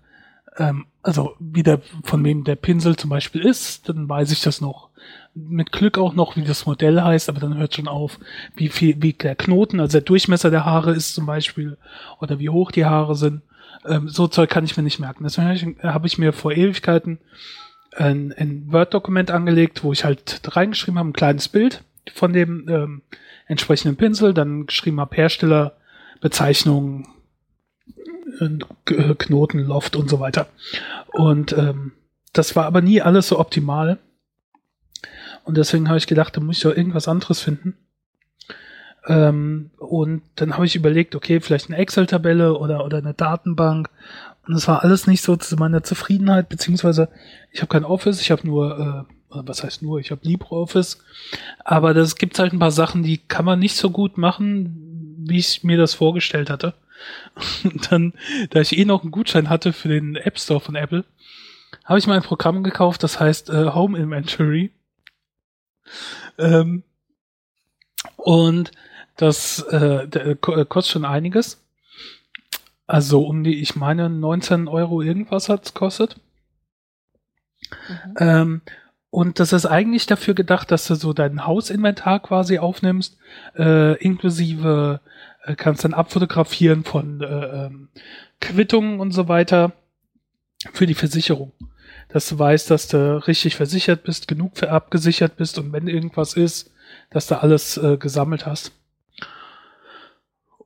ähm, 0.57 0.87
also 1.03 1.35
wie 1.39 1.63
der, 1.63 1.81
von 2.05 2.25
wem 2.25 2.45
der 2.45 2.57
Pinsel 2.57 2.97
zum 2.97 3.11
Beispiel 3.11 3.43
ist, 3.43 3.89
dann 3.89 4.09
weiß 4.09 4.33
ich 4.33 4.43
das 4.43 4.61
noch. 4.61 4.91
Mit 5.35 5.73
Glück 5.73 5.97
auch 5.97 6.15
noch, 6.15 6.37
wie 6.37 6.45
das 6.45 6.67
Modell 6.67 7.01
heißt, 7.01 7.29
aber 7.29 7.41
dann 7.41 7.57
hört 7.57 7.75
schon 7.75 7.89
auf, 7.89 8.19
wie 8.57 8.69
viel, 8.69 9.01
wie 9.01 9.13
der 9.13 9.37
Knoten, 9.37 9.81
also 9.81 9.93
der 9.93 10.01
Durchmesser 10.03 10.51
der 10.51 10.65
Haare 10.65 10.93
ist 10.93 11.15
zum 11.15 11.27
Beispiel, 11.27 11.79
oder 12.21 12.39
wie 12.39 12.51
hoch 12.51 12.73
die 12.73 12.85
Haare 12.85 13.15
sind. 13.17 13.43
Ähm, 13.87 14.09
so 14.09 14.27
Zeug 14.27 14.51
kann 14.51 14.65
ich 14.65 14.77
mir 14.77 14.83
nicht 14.83 14.99
merken. 14.99 15.25
Deswegen 15.25 15.47
habe 15.47 15.55
ich, 15.55 15.65
hab 15.83 16.05
ich 16.05 16.19
mir 16.19 16.33
vor 16.33 16.53
Ewigkeiten 16.53 17.19
ein, 17.97 18.33
ein 18.37 18.73
Word-Dokument 18.73 19.31
angelegt, 19.31 19.83
wo 19.83 19.93
ich 19.93 20.05
halt 20.05 20.41
reingeschrieben 20.45 20.99
habe, 20.99 21.11
ein 21.11 21.15
kleines 21.15 21.49
Bild 21.49 21.83
von 22.13 22.33
dem 22.33 22.69
ähm, 22.69 23.03
entsprechenden 23.47 23.97
Pinsel, 23.97 24.35
dann 24.35 24.67
geschrieben 24.67 25.01
habe 25.01 25.17
Hersteller, 25.17 25.77
Bezeichnung, 26.21 27.09
Knoten, 29.19 29.61
Loft 29.61 29.97
und 29.97 30.09
so 30.09 30.21
weiter. 30.21 30.47
Und 31.13 31.53
ähm, 31.53 31.93
das 32.33 32.57
war 32.57 32.67
aber 32.67 32.81
nie 32.81 33.03
alles 33.03 33.29
so 33.29 33.39
optimal. 33.39 33.99
Und 35.45 35.57
deswegen 35.57 35.89
habe 35.89 35.99
ich 35.99 36.07
gedacht, 36.07 36.37
da 36.37 36.41
muss 36.41 36.59
ich 36.59 36.63
doch 36.63 36.77
irgendwas 36.77 37.09
anderes 37.09 37.41
finden. 37.41 37.77
Ähm, 39.07 39.71
und 39.79 40.23
dann 40.37 40.55
habe 40.55 40.67
ich 40.67 40.77
überlegt, 40.77 41.15
okay, 41.15 41.41
vielleicht 41.41 41.69
eine 41.69 41.79
Excel-Tabelle 41.79 42.57
oder, 42.57 42.85
oder 42.85 42.99
eine 42.99 43.15
Datenbank. 43.15 43.89
Und 44.47 44.55
das 44.55 44.69
war 44.69 44.83
alles 44.83 45.07
nicht 45.07 45.23
so 45.23 45.37
zu 45.37 45.57
meiner 45.57 45.83
Zufriedenheit, 45.83 46.49
beziehungsweise 46.49 47.09
ich 47.51 47.63
habe 47.63 47.73
kein 47.73 47.85
Office, 47.85 48.21
ich 48.21 48.31
habe 48.31 48.47
nur, 48.47 49.07
äh, 49.31 49.45
was 49.47 49.63
heißt 49.63 49.83
nur, 49.83 50.01
ich 50.01 50.11
habe 50.11 50.21
LibreOffice. 50.25 51.03
Aber 51.65 51.95
das 51.95 52.17
gibt 52.17 52.39
halt 52.39 52.53
ein 52.53 52.59
paar 52.59 52.71
Sachen, 52.71 53.03
die 53.03 53.19
kann 53.19 53.45
man 53.45 53.59
nicht 53.59 53.77
so 53.77 53.91
gut 53.91 54.19
machen, 54.19 55.17
wie 55.27 55.39
ich 55.39 55.65
mir 55.65 55.79
das 55.79 55.95
vorgestellt 55.95 56.51
hatte. 56.51 56.75
Und 57.65 57.91
dann, 57.91 58.15
da 58.51 58.61
ich 58.61 58.77
eh 58.77 58.85
noch 58.85 59.03
einen 59.03 59.11
Gutschein 59.11 59.49
hatte 59.49 59.73
für 59.73 59.89
den 59.89 60.17
App 60.17 60.39
Store 60.39 60.61
von 60.61 60.75
Apple, 60.75 61.05
habe 61.85 61.99
ich 61.99 62.07
mal 62.07 62.17
ein 62.17 62.23
Programm 62.23 62.63
gekauft, 62.63 63.03
das 63.03 63.21
heißt 63.21 63.51
äh, 63.51 63.67
Home 63.73 63.99
Inventory. 63.99 64.73
Ähm, 66.39 66.83
und 68.17 68.71
das 69.17 69.61
äh, 69.65 70.09
der, 70.09 70.27
äh, 70.27 70.37
kostet 70.37 70.93
schon 70.93 71.05
einiges. 71.05 71.63
Also 72.87 73.25
um 73.25 73.45
die, 73.45 73.61
ich 73.61 73.77
meine, 73.77 74.11
19 74.11 74.67
Euro 74.67 75.03
irgendwas 75.03 75.49
hat 75.49 75.67
es 75.67 75.75
kostet. 75.75 76.17
Mhm. 77.89 78.15
Ähm, 78.19 78.61
und 79.11 79.41
das 79.41 79.53
ist 79.53 79.67
eigentlich 79.67 80.07
dafür 80.07 80.35
gedacht, 80.35 80.71
dass 80.71 80.87
du 80.87 80.95
so 80.95 81.13
dein 81.13 81.47
Hausinventar 81.47 82.21
quasi 82.21 82.59
aufnimmst, 82.59 83.19
äh, 83.57 83.97
inklusive 83.99 85.01
äh, 85.45 85.55
kannst 85.55 85.85
dann 85.85 85.95
abfotografieren 85.95 86.85
von 86.85 87.21
äh, 87.21 87.67
ähm, 87.67 87.89
Quittungen 88.41 89.01
und 89.01 89.13
so 89.13 89.29
weiter 89.29 89.73
für 90.73 90.87
die 90.87 90.95
Versicherung. 90.95 91.53
Dass 92.09 92.29
du 92.29 92.39
weißt, 92.39 92.71
dass 92.71 92.89
du 92.89 93.27
richtig 93.27 93.57
versichert 93.57 94.03
bist, 94.03 94.29
genug 94.29 94.57
für 94.57 94.71
abgesichert 94.71 95.37
bist 95.37 95.59
und 95.59 95.73
wenn 95.73 95.87
irgendwas 95.87 96.35
ist, 96.35 96.73
dass 97.11 97.27
du 97.27 97.41
alles 97.41 97.77
äh, 97.77 97.97
gesammelt 97.97 98.47
hast. 98.47 98.73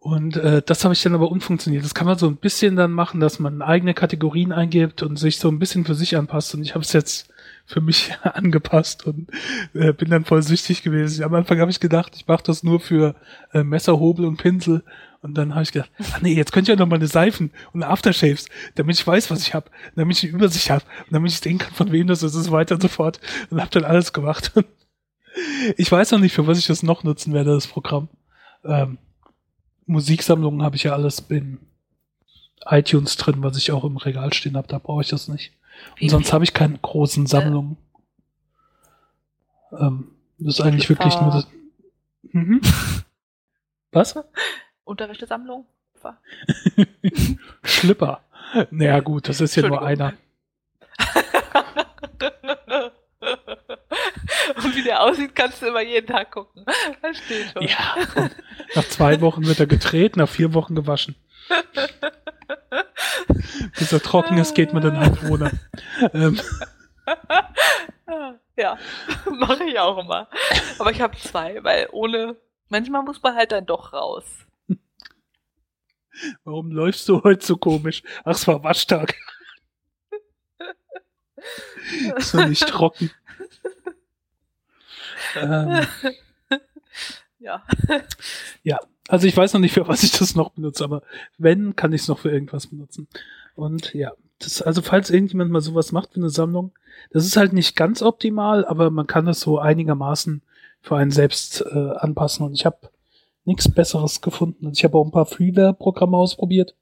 Und 0.04 0.36
äh, 0.36 0.60
das 0.64 0.84
habe 0.84 0.92
ich 0.92 1.02
dann 1.02 1.14
aber 1.14 1.30
unfunktioniert. 1.30 1.82
Das 1.82 1.94
kann 1.94 2.06
man 2.06 2.18
so 2.18 2.26
ein 2.26 2.36
bisschen 2.36 2.76
dann 2.76 2.92
machen, 2.92 3.20
dass 3.20 3.38
man 3.38 3.62
eigene 3.62 3.94
Kategorien 3.94 4.52
eingibt 4.52 5.02
und 5.02 5.16
sich 5.16 5.38
so 5.38 5.48
ein 5.48 5.58
bisschen 5.58 5.86
für 5.86 5.94
sich 5.94 6.16
anpasst. 6.18 6.54
Und 6.54 6.62
ich 6.62 6.74
habe 6.74 6.84
es 6.84 6.92
jetzt 6.92 7.30
für 7.66 7.80
mich 7.80 8.14
angepasst 8.22 9.06
und 9.06 9.28
äh, 9.74 9.92
bin 9.92 10.10
dann 10.10 10.24
voll 10.24 10.42
süchtig 10.42 10.82
gewesen. 10.82 11.24
Am 11.24 11.34
Anfang 11.34 11.60
habe 11.60 11.70
ich 11.70 11.80
gedacht, 11.80 12.12
ich 12.16 12.26
mache 12.26 12.42
das 12.44 12.62
nur 12.62 12.80
für 12.80 13.14
äh, 13.52 13.64
Messer, 13.64 13.98
Hobel 13.98 14.26
und 14.26 14.36
Pinsel. 14.36 14.84
Und 15.22 15.38
dann 15.38 15.54
habe 15.54 15.62
ich 15.62 15.72
gedacht, 15.72 15.90
ach 16.12 16.20
nee, 16.20 16.34
jetzt 16.34 16.52
könnte 16.52 16.70
ich 16.70 16.78
ja 16.78 16.78
noch 16.78 16.90
mal 16.90 16.96
eine 16.96 17.06
Seifen 17.06 17.50
und 17.72 17.82
Aftershaves, 17.82 18.46
damit 18.74 18.98
ich 18.98 19.06
weiß, 19.06 19.30
was 19.30 19.40
ich 19.40 19.54
habe, 19.54 19.70
damit 19.96 20.18
ich 20.18 20.24
eine 20.24 20.34
Übersicht 20.34 20.68
habe, 20.68 20.84
damit 21.10 21.32
ich 21.32 21.40
sehen 21.40 21.56
kann, 21.56 21.72
von 21.72 21.92
wem 21.92 22.06
das 22.06 22.22
ist, 22.22 22.34
und 22.34 22.42
so 22.42 22.52
weiter 22.52 22.74
und 22.74 22.82
so 22.82 22.88
fort. 22.88 23.20
Und 23.48 23.58
habe 23.58 23.70
dann 23.70 23.84
alles 23.84 24.12
gemacht. 24.12 24.52
ich 25.78 25.90
weiß 25.90 26.10
noch 26.10 26.18
nicht, 26.18 26.34
für 26.34 26.46
was 26.46 26.58
ich 26.58 26.66
das 26.66 26.82
noch 26.82 27.04
nutzen 27.04 27.32
werde, 27.32 27.54
das 27.54 27.66
Programm. 27.66 28.10
Ähm, 28.64 28.98
Musiksammlungen 29.86 30.62
habe 30.62 30.76
ich 30.76 30.82
ja 30.82 30.92
alles 30.92 31.20
in 31.30 31.58
iTunes 32.66 33.16
drin, 33.16 33.42
was 33.42 33.56
ich 33.56 33.72
auch 33.72 33.84
im 33.84 33.96
Regal 33.96 34.32
stehen 34.32 34.56
habe, 34.56 34.68
da 34.68 34.78
brauche 34.78 35.02
ich 35.02 35.08
das 35.08 35.28
nicht. 35.28 35.52
Und 36.00 36.08
sonst 36.10 36.32
habe 36.32 36.44
ich 36.44 36.52
keine 36.52 36.78
großen 36.78 37.26
Sammlungen. 37.26 37.76
Ähm, 39.72 40.12
das 40.38 40.58
ist 40.58 40.60
eigentlich 40.60 40.84
Schlipper. 40.84 41.04
wirklich 41.04 41.20
nur 41.20 41.30
das. 41.32 41.46
Mhm. 42.32 42.60
Was? 43.92 44.18
Unterwäschesammlung? 44.84 45.66
Schlipper. 47.62 48.20
Naja, 48.70 49.00
gut, 49.00 49.28
das 49.28 49.40
ist 49.40 49.56
ja 49.56 49.66
nur 49.66 49.82
einer. 49.82 50.12
Und 54.62 54.76
wie 54.76 54.82
der 54.82 55.02
aussieht, 55.02 55.34
kannst 55.34 55.62
du 55.62 55.66
immer 55.66 55.80
jeden 55.80 56.06
Tag 56.06 56.30
gucken. 56.30 56.64
Das 57.00 57.16
steht 57.16 57.52
schon. 57.52 57.62
Ja. 57.62 57.96
Nach 58.74 58.84
zwei 58.84 59.20
Wochen 59.22 59.46
wird 59.46 59.60
er 59.60 59.66
gedreht, 59.66 60.16
nach 60.16 60.28
vier 60.28 60.52
Wochen 60.54 60.74
gewaschen. 60.74 61.14
Bis 63.78 63.92
er 63.92 64.00
trocken 64.00 64.38
ist, 64.38 64.54
geht 64.54 64.72
man 64.72 64.82
dann 64.82 64.98
halt 64.98 65.22
ohne. 65.24 65.50
Ähm. 66.12 66.40
Ja, 68.56 68.78
mache 69.30 69.64
ich 69.64 69.78
auch 69.78 69.98
immer. 69.98 70.28
Aber 70.78 70.90
ich 70.90 71.00
habe 71.00 71.16
zwei, 71.18 71.62
weil 71.64 71.88
ohne, 71.90 72.36
manchmal 72.68 73.02
muss 73.02 73.20
man 73.22 73.34
halt 73.34 73.52
dann 73.52 73.66
doch 73.66 73.92
raus. 73.92 74.24
Warum 76.44 76.70
läufst 76.70 77.08
du 77.08 77.22
heute 77.24 77.44
so 77.44 77.56
komisch? 77.56 78.02
Ach, 78.24 78.32
es 78.32 78.46
war 78.46 78.62
Waschtag. 78.62 79.14
ist 82.16 82.34
noch 82.34 82.46
nicht 82.46 82.66
trocken. 82.68 83.10
ähm, 85.34 85.86
Ja. 87.40 87.62
ja, 88.62 88.78
also 89.08 89.26
ich 89.26 89.36
weiß 89.36 89.52
noch 89.52 89.60
nicht, 89.60 89.74
für 89.74 89.86
was 89.88 90.02
ich 90.02 90.12
das 90.12 90.34
noch 90.34 90.50
benutze, 90.50 90.84
aber 90.84 91.02
wenn, 91.38 91.76
kann 91.76 91.92
ich 91.92 92.02
es 92.02 92.08
noch 92.08 92.18
für 92.18 92.30
irgendwas 92.30 92.66
benutzen. 92.68 93.08
Und 93.54 93.94
ja, 93.94 94.12
das, 94.38 94.62
also 94.62 94.82
falls 94.82 95.10
irgendjemand 95.10 95.50
mal 95.50 95.60
sowas 95.60 95.92
macht 95.92 96.12
für 96.14 96.20
eine 96.20 96.30
Sammlung, 96.30 96.72
das 97.10 97.26
ist 97.26 97.36
halt 97.36 97.52
nicht 97.52 97.76
ganz 97.76 98.02
optimal, 98.02 98.64
aber 98.64 98.90
man 98.90 99.06
kann 99.06 99.26
das 99.26 99.40
so 99.40 99.58
einigermaßen 99.58 100.42
für 100.80 100.96
einen 100.96 101.10
selbst 101.10 101.62
äh, 101.62 101.90
anpassen. 101.96 102.46
Und 102.46 102.54
ich 102.54 102.66
habe 102.66 102.78
nichts 103.44 103.70
Besseres 103.70 104.20
gefunden. 104.20 104.66
Und 104.66 104.76
ich 104.76 104.84
habe 104.84 104.96
auch 104.98 105.04
ein 105.04 105.12
paar 105.12 105.26
Freeware-Programme 105.26 106.16
ausprobiert. 106.16 106.74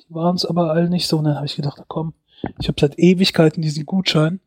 Die 0.00 0.14
waren 0.14 0.36
es 0.36 0.44
aber 0.44 0.70
alle 0.70 0.90
nicht 0.90 1.08
so. 1.08 1.18
Und 1.18 1.24
dann 1.24 1.36
habe 1.36 1.46
ich 1.46 1.56
gedacht, 1.56 1.76
na 1.78 1.84
komm, 1.86 2.14
ich 2.60 2.68
habe 2.68 2.80
seit 2.80 2.98
Ewigkeiten 2.98 3.62
diesen 3.62 3.86
Gutschein 3.86 4.40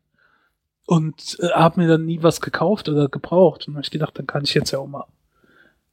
und 0.86 1.38
äh, 1.40 1.48
habe 1.48 1.80
mir 1.80 1.88
dann 1.88 2.04
nie 2.04 2.22
was 2.22 2.40
gekauft 2.40 2.88
oder 2.88 3.08
gebraucht. 3.08 3.62
Und 3.62 3.74
dann 3.74 3.76
habe 3.76 3.84
ich 3.84 3.90
gedacht, 3.90 4.18
dann 4.18 4.26
kann 4.26 4.44
ich 4.44 4.54
jetzt 4.54 4.70
ja 4.70 4.78
auch 4.78 4.86
mal 4.86 5.06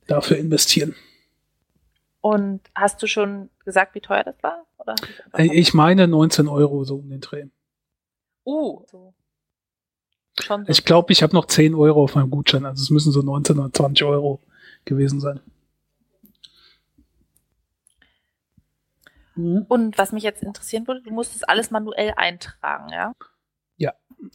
dafür 0.07 0.37
investieren. 0.37 0.95
Und 2.23 2.61
hast 2.73 3.03
du 3.03 3.07
schon 3.07 3.49
gesagt, 3.65 3.95
wie 3.95 3.99
teuer 3.99 4.23
das 4.23 4.41
war? 4.41 4.65
Oder? 4.77 4.95
Äh, 5.33 5.53
Ich 5.53 5.73
meine 5.73 6.07
19 6.07 6.47
Euro 6.47 6.83
so 6.85 6.95
um 6.95 7.09
den 7.09 7.21
Dreh. 7.21 7.45
Uh, 8.45 8.85
so. 8.89 9.13
Schon 10.39 10.65
so. 10.65 10.71
Ich 10.71 10.85
glaube, 10.85 11.11
ich 11.11 11.21
habe 11.21 11.35
noch 11.35 11.45
10 11.45 11.75
Euro 11.75 12.03
auf 12.03 12.15
meinem 12.15 12.31
Gutschein. 12.31 12.65
Also 12.65 12.81
es 12.81 12.89
müssen 12.89 13.11
so 13.11 13.21
19 13.21 13.59
oder 13.59 13.73
20 13.73 14.05
Euro 14.05 14.39
gewesen 14.85 15.19
sein. 15.19 15.41
Mhm. 19.35 19.65
Und 19.67 19.97
was 19.97 20.11
mich 20.11 20.23
jetzt 20.23 20.43
interessieren 20.43 20.87
würde, 20.87 21.01
du 21.01 21.11
musst 21.11 21.35
das 21.35 21.43
alles 21.43 21.71
manuell 21.71 22.13
eintragen, 22.15 22.89
ja? 22.89 23.13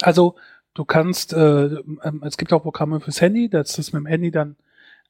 Also 0.02 0.36
du 0.74 0.84
kannst, 0.84 1.32
äh, 1.32 1.64
ähm, 1.66 2.22
es 2.24 2.36
gibt 2.36 2.52
auch 2.52 2.62
Programme 2.62 3.00
fürs 3.00 3.20
Handy, 3.20 3.48
das 3.48 3.78
ist 3.78 3.92
mit 3.92 4.00
dem 4.00 4.06
Handy 4.06 4.30
dann, 4.30 4.56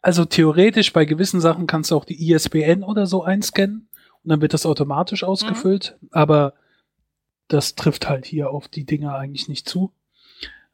also 0.01 0.25
theoretisch 0.25 0.93
bei 0.93 1.05
gewissen 1.05 1.41
Sachen 1.41 1.67
kannst 1.67 1.91
du 1.91 1.97
auch 1.97 2.05
die 2.05 2.31
ISBN 2.31 2.83
oder 2.83 3.07
so 3.07 3.23
einscannen 3.25 3.89
und 4.23 4.31
dann 4.31 4.41
wird 4.41 4.55
das 4.55 4.67
automatisch 4.67 5.25
ausgefüllt, 5.25 5.97
aber 6.11 6.55
das 7.49 7.75
trifft 7.75 8.09
halt 8.09 8.27
hier 8.27 8.51
auf 8.51 8.69
die 8.69 8.85
Dinger 8.85 9.15
eigentlich 9.15 9.49
nicht 9.49 9.69
zu. 9.69 9.93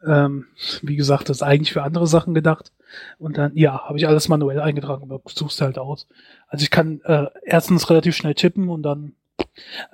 Ähm, 0.05 0.47
wie 0.83 0.97
gesagt, 0.97 1.29
das 1.29 1.39
ist 1.39 1.43
eigentlich 1.43 1.73
für 1.73 1.83
andere 1.83 2.07
Sachen 2.07 2.35
gedacht. 2.35 2.73
Und 3.19 3.39
dann, 3.39 3.57
ja, 3.57 3.87
habe 3.87 3.97
ich 3.99 4.07
alles 4.07 4.29
manuell 4.29 4.61
eingetragen, 4.61 5.05
aber 5.05 5.21
suchst 5.27 5.61
halt 5.61 5.79
aus. 5.79 6.07
Also 6.49 6.63
ich 6.63 6.71
kann 6.71 7.01
äh, 7.05 7.27
erstens 7.45 7.89
relativ 7.91 8.15
schnell 8.15 8.35
tippen 8.35 8.69
und 8.69 8.83
dann, 8.83 9.15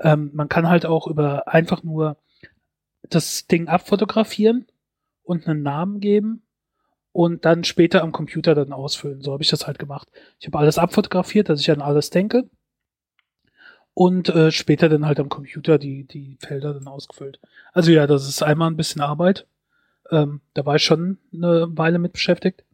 ähm, 0.00 0.30
man 0.34 0.48
kann 0.48 0.68
halt 0.68 0.86
auch 0.86 1.06
über 1.06 1.48
einfach 1.48 1.82
nur 1.82 2.16
das 3.08 3.46
Ding 3.46 3.68
abfotografieren 3.68 4.66
und 5.22 5.46
einen 5.46 5.62
Namen 5.62 6.00
geben 6.00 6.42
und 7.12 7.44
dann 7.44 7.64
später 7.64 8.02
am 8.02 8.12
Computer 8.12 8.54
dann 8.54 8.72
ausfüllen. 8.72 9.22
So 9.22 9.32
habe 9.32 9.42
ich 9.42 9.50
das 9.50 9.66
halt 9.66 9.78
gemacht. 9.78 10.08
Ich 10.38 10.46
habe 10.46 10.58
alles 10.58 10.78
abfotografiert, 10.78 11.48
dass 11.48 11.60
ich 11.60 11.70
an 11.70 11.80
alles 11.80 12.10
denke 12.10 12.48
und 13.94 14.28
äh, 14.28 14.50
später 14.50 14.88
dann 14.88 15.06
halt 15.06 15.20
am 15.20 15.28
Computer 15.28 15.78
die, 15.78 16.04
die 16.04 16.38
Felder 16.40 16.74
dann 16.74 16.86
ausgefüllt. 16.86 17.40
Also 17.72 17.90
ja, 17.90 18.06
das 18.06 18.28
ist 18.28 18.42
einmal 18.42 18.70
ein 18.70 18.76
bisschen 18.76 19.02
Arbeit. 19.02 19.46
Ähm, 20.10 20.40
da 20.54 20.64
war 20.64 20.76
ich 20.76 20.84
schon 20.84 21.18
eine 21.32 21.66
Weile 21.76 21.98
mit 21.98 22.12
beschäftigt. 22.12 22.64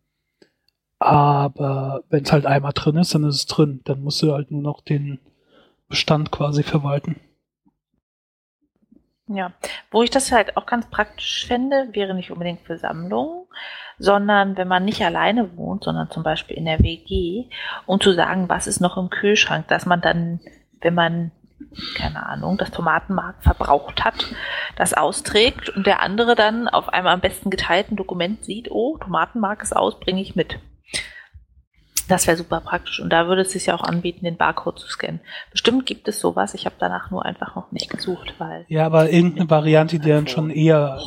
Aber 0.98 2.04
wenn 2.08 2.24
es 2.24 2.32
halt 2.32 2.46
einmal 2.46 2.72
drin 2.72 2.96
ist, 2.96 3.14
dann 3.14 3.24
ist 3.24 3.36
es 3.36 3.46
drin. 3.46 3.80
Dann 3.84 4.02
musst 4.02 4.22
du 4.22 4.32
halt 4.32 4.50
nur 4.50 4.62
noch 4.62 4.80
den 4.80 5.18
Bestand 5.88 6.30
quasi 6.30 6.62
verwalten. 6.62 7.20
Ja, 9.28 9.52
wo 9.90 10.04
ich 10.04 10.10
das 10.10 10.30
halt 10.30 10.56
auch 10.56 10.66
ganz 10.66 10.88
praktisch 10.88 11.46
fände, 11.46 11.88
wäre 11.92 12.14
nicht 12.14 12.30
unbedingt 12.30 12.60
für 12.60 12.78
Sammlungen, 12.78 13.46
sondern 13.98 14.56
wenn 14.56 14.68
man 14.68 14.84
nicht 14.84 15.02
alleine 15.02 15.56
wohnt, 15.56 15.84
sondern 15.84 16.10
zum 16.10 16.22
Beispiel 16.22 16.56
in 16.56 16.64
der 16.64 16.80
WG, 16.80 17.44
um 17.86 18.00
zu 18.00 18.12
sagen, 18.12 18.48
was 18.48 18.66
ist 18.66 18.80
noch 18.80 18.96
im 18.96 19.10
Kühlschrank, 19.10 19.68
dass 19.68 19.86
man 19.86 20.00
dann, 20.00 20.40
wenn 20.80 20.94
man, 20.94 21.30
keine 21.96 22.26
Ahnung, 22.26 22.58
das 22.58 22.70
Tomatenmark 22.70 23.42
verbraucht 23.42 24.04
hat, 24.04 24.34
das 24.76 24.94
austrägt 24.94 25.70
und 25.70 25.86
der 25.86 26.02
andere 26.02 26.34
dann 26.34 26.68
auf 26.68 26.88
einem 26.90 27.06
am 27.06 27.20
besten 27.20 27.50
geteilten 27.50 27.96
Dokument 27.96 28.44
sieht, 28.44 28.70
oh, 28.70 28.98
Tomatenmark 28.98 29.62
ist 29.62 29.74
aus, 29.74 29.98
bringe 29.98 30.20
ich 30.20 30.36
mit. 30.36 30.58
Das 32.08 32.26
wäre 32.26 32.36
super 32.36 32.60
praktisch. 32.60 33.00
Und 33.00 33.10
da 33.10 33.26
würde 33.26 33.42
es 33.42 33.50
sich 33.50 33.66
ja 33.66 33.74
auch 33.74 33.82
anbieten, 33.82 34.24
den 34.24 34.36
Barcode 34.36 34.78
zu 34.78 34.86
scannen. 34.86 35.20
Bestimmt 35.50 35.86
gibt 35.86 36.06
es 36.06 36.20
sowas. 36.20 36.54
Ich 36.54 36.64
habe 36.64 36.76
danach 36.78 37.10
nur 37.10 37.24
einfach 37.24 37.56
noch 37.56 37.72
nicht 37.72 37.90
gesucht, 37.90 38.34
weil. 38.38 38.64
Ja, 38.68 38.86
aber 38.86 39.10
irgendeine 39.10 39.50
Variante, 39.50 39.98
die 39.98 40.08
dann 40.08 40.28
schon 40.28 40.50
eher, 40.50 41.00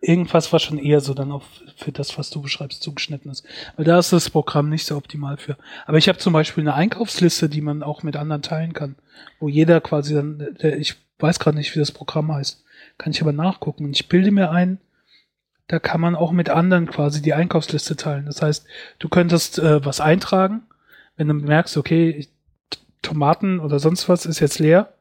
irgendwas, 0.00 0.52
was 0.52 0.62
schon 0.62 0.78
eher 0.78 1.00
so 1.00 1.14
dann 1.14 1.32
auf 1.32 1.44
für 1.76 1.92
das, 1.92 2.16
was 2.18 2.30
du 2.30 2.40
beschreibst, 2.40 2.82
zugeschnitten 2.82 3.30
ist. 3.30 3.44
Weil 3.76 3.84
da 3.84 3.98
ist 3.98 4.12
das 4.12 4.30
Programm 4.30 4.68
nicht 4.68 4.86
so 4.86 4.96
optimal 4.96 5.36
für. 5.36 5.56
Aber 5.86 5.98
ich 5.98 6.08
habe 6.08 6.18
zum 6.18 6.32
Beispiel 6.32 6.62
eine 6.62 6.74
Einkaufsliste, 6.74 7.48
die 7.48 7.60
man 7.60 7.82
auch 7.82 8.02
mit 8.02 8.16
anderen 8.16 8.42
teilen 8.42 8.72
kann, 8.72 8.96
wo 9.38 9.48
jeder 9.48 9.80
quasi 9.80 10.14
dann, 10.14 10.56
der, 10.62 10.78
ich 10.78 10.96
weiß 11.18 11.38
gerade 11.38 11.58
nicht, 11.58 11.74
wie 11.74 11.78
das 11.80 11.92
Programm 11.92 12.32
heißt, 12.32 12.64
kann 12.98 13.12
ich 13.12 13.20
aber 13.20 13.32
nachgucken. 13.32 13.84
Und 13.84 13.92
ich 13.92 14.08
bilde 14.08 14.30
mir 14.30 14.50
ein, 14.50 14.78
da 15.68 15.78
kann 15.78 16.00
man 16.00 16.16
auch 16.16 16.32
mit 16.32 16.48
anderen 16.48 16.86
quasi 16.86 17.22
die 17.22 17.34
Einkaufsliste 17.34 17.96
teilen. 17.96 18.26
Das 18.26 18.42
heißt, 18.42 18.66
du 18.98 19.08
könntest 19.08 19.58
äh, 19.58 19.84
was 19.84 20.00
eintragen, 20.00 20.62
wenn 21.16 21.28
du 21.28 21.34
merkst, 21.34 21.76
okay, 21.76 22.26
Tomaten 23.02 23.60
oder 23.60 23.78
sonst 23.78 24.08
was 24.08 24.26
ist 24.26 24.40
jetzt 24.40 24.58
leer, 24.58 24.92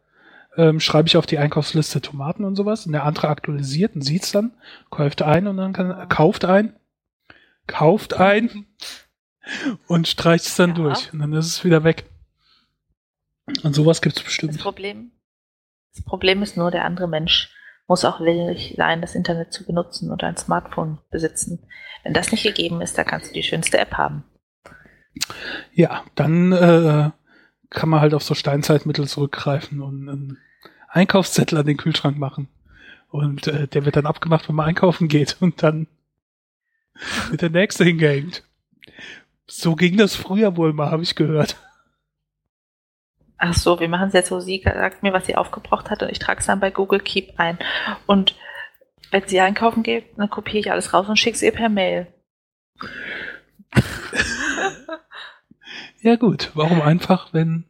ähm, 0.60 0.80
schreibe 0.80 1.08
ich 1.08 1.16
auf 1.18 1.26
die 1.26 1.38
Einkaufsliste 1.38 2.02
Tomaten 2.02 2.44
und 2.44 2.56
sowas 2.56 2.86
und 2.86 2.92
der 2.92 3.06
andere 3.06 3.30
aktualisiert 3.30 3.96
und 3.96 4.02
sieht's 4.02 4.32
dann, 4.32 4.52
kauft 4.92 5.22
ein 5.22 5.48
und 5.48 5.58
dann 5.58 5.72
kann, 5.74 6.10
kauft 6.10 6.44
ein, 6.44 6.76
kauft 7.66 8.14
ein 8.16 8.66
und 9.88 10.08
streicht 10.08 10.46
es 10.46 10.56
dann 10.56 10.72
Ja. 10.72 10.76
durch 10.76 11.14
und 11.14 11.20
dann 11.20 11.34
ist 11.34 11.48
es 11.48 11.64
wieder 11.64 11.84
weg. 11.84 12.06
Und 13.64 13.74
sowas 13.74 14.02
gibt's 14.02 14.18
Das 14.20 14.26
bestimmt. 14.26 14.60
Problem, 14.60 15.12
das 15.96 16.04
Problem 16.04 16.44
ist 16.44 16.58
nur, 16.58 16.72
der 16.72 16.86
andere 16.86 17.08
Mensch 17.08 17.56
muss 17.88 18.06
auch 18.06 18.20
willig 18.20 18.76
sein, 18.78 19.02
das 19.02 19.16
Internet 19.16 19.52
zu 19.52 19.66
benutzen 19.66 20.12
und 20.12 20.24
ein 20.24 20.38
Smartphone 20.38 21.00
besitzen. 21.10 21.66
Wenn 22.04 22.14
das 22.14 22.32
nicht 22.32 22.44
gegeben 22.44 22.82
ist, 22.82 22.98
dann 22.98 23.06
kannst 23.06 23.30
du 23.30 23.34
die 23.34 23.44
schönste 23.44 23.80
App 23.80 23.94
haben. 23.94 24.24
Ja, 25.74 26.04
dann 26.16 26.52
äh, 26.52 27.10
kann 27.72 27.90
man 27.90 28.02
halt 28.02 28.14
auf 28.14 28.24
so 28.24 28.36
Steinzeitmittel 28.36 29.08
zurückgreifen 29.08 29.82
und 29.82 30.08
einen 30.08 30.38
Einkaufszettel 30.90 31.58
an 31.58 31.66
den 31.66 31.78
Kühlschrank 31.78 32.18
machen. 32.18 32.48
Und 33.10 33.48
äh, 33.48 33.68
der 33.68 33.86
wird 33.86 33.96
dann 33.96 34.06
abgemacht, 34.06 34.48
wenn 34.48 34.56
man 34.56 34.68
einkaufen 34.68 35.08
geht. 35.08 35.38
Und 35.40 35.64
dann 35.64 35.88
wird 37.30 37.42
der 37.42 37.50
nächste 37.50 37.84
hingehängt. 37.84 38.44
So 39.48 39.76
ging 39.76 39.98
das 39.98 40.16
früher 40.16 40.58
wohl 40.58 40.74
mal, 40.74 40.92
habe 40.92 41.04
ich 41.04 41.16
gehört. 41.16 41.58
Ach 43.38 43.54
so, 43.54 43.80
wir 43.80 43.88
machen 43.88 44.10
es 44.10 44.14
jetzt 44.14 44.30
so, 44.30 44.40
sie 44.42 44.62
sagt 44.64 45.02
mir, 45.02 45.14
was 45.14 45.26
sie 45.26 45.38
aufgebraucht 45.38 45.90
hat 45.90 46.04
und 46.04 46.10
ich 46.10 46.20
trage 46.20 46.42
es 46.42 46.46
dann 46.46 46.60
bei 46.60 46.72
Google 46.72 47.00
Keep 47.00 47.40
ein. 47.40 47.58
Und 48.06 48.36
wenn 49.12 49.28
sie 49.28 49.40
einkaufen 49.40 49.82
geht, 49.82 50.06
dann 50.18 50.30
kopiere 50.30 50.60
ich 50.60 50.72
alles 50.72 50.94
raus 50.94 51.08
und 51.08 51.18
schicke 51.18 51.36
es 51.36 51.42
ihr 51.42 51.54
per 51.54 51.70
Mail. 51.70 52.08
Ja 56.02 56.16
gut, 56.16 56.52
warum 56.54 56.82
einfach, 56.82 57.34
wenn... 57.34 57.66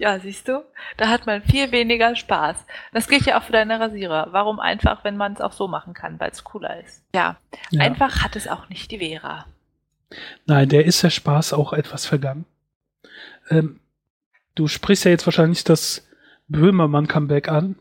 Ja, 0.00 0.18
siehst 0.18 0.48
du, 0.48 0.64
da 0.96 1.08
hat 1.10 1.26
man 1.26 1.42
viel 1.42 1.72
weniger 1.72 2.16
Spaß. 2.16 2.56
Das 2.94 3.06
gilt 3.06 3.26
ja 3.26 3.38
auch 3.38 3.42
für 3.42 3.52
deine 3.52 3.78
Rasierer. 3.78 4.28
Warum 4.30 4.58
einfach, 4.58 5.04
wenn 5.04 5.18
man 5.18 5.34
es 5.34 5.42
auch 5.42 5.52
so 5.52 5.68
machen 5.68 5.92
kann, 5.92 6.18
weil 6.18 6.30
es 6.30 6.42
cooler 6.42 6.80
ist? 6.80 7.04
Ja, 7.14 7.36
Ja. 7.70 7.82
einfach 7.82 8.22
hat 8.24 8.34
es 8.34 8.48
auch 8.48 8.70
nicht 8.70 8.90
die 8.90 8.98
Vera. 8.98 9.44
Nein, 10.46 10.70
der 10.70 10.86
ist 10.86 11.02
der 11.02 11.10
Spaß 11.10 11.52
auch 11.52 11.74
etwas 11.74 12.06
vergangen. 12.06 12.46
Ähm, 13.50 13.78
du 14.54 14.68
sprichst 14.68 15.04
ja 15.04 15.10
jetzt 15.10 15.26
wahrscheinlich 15.26 15.64
das 15.64 16.08
Böhmermann-Comeback 16.48 17.48
an. 17.50 17.76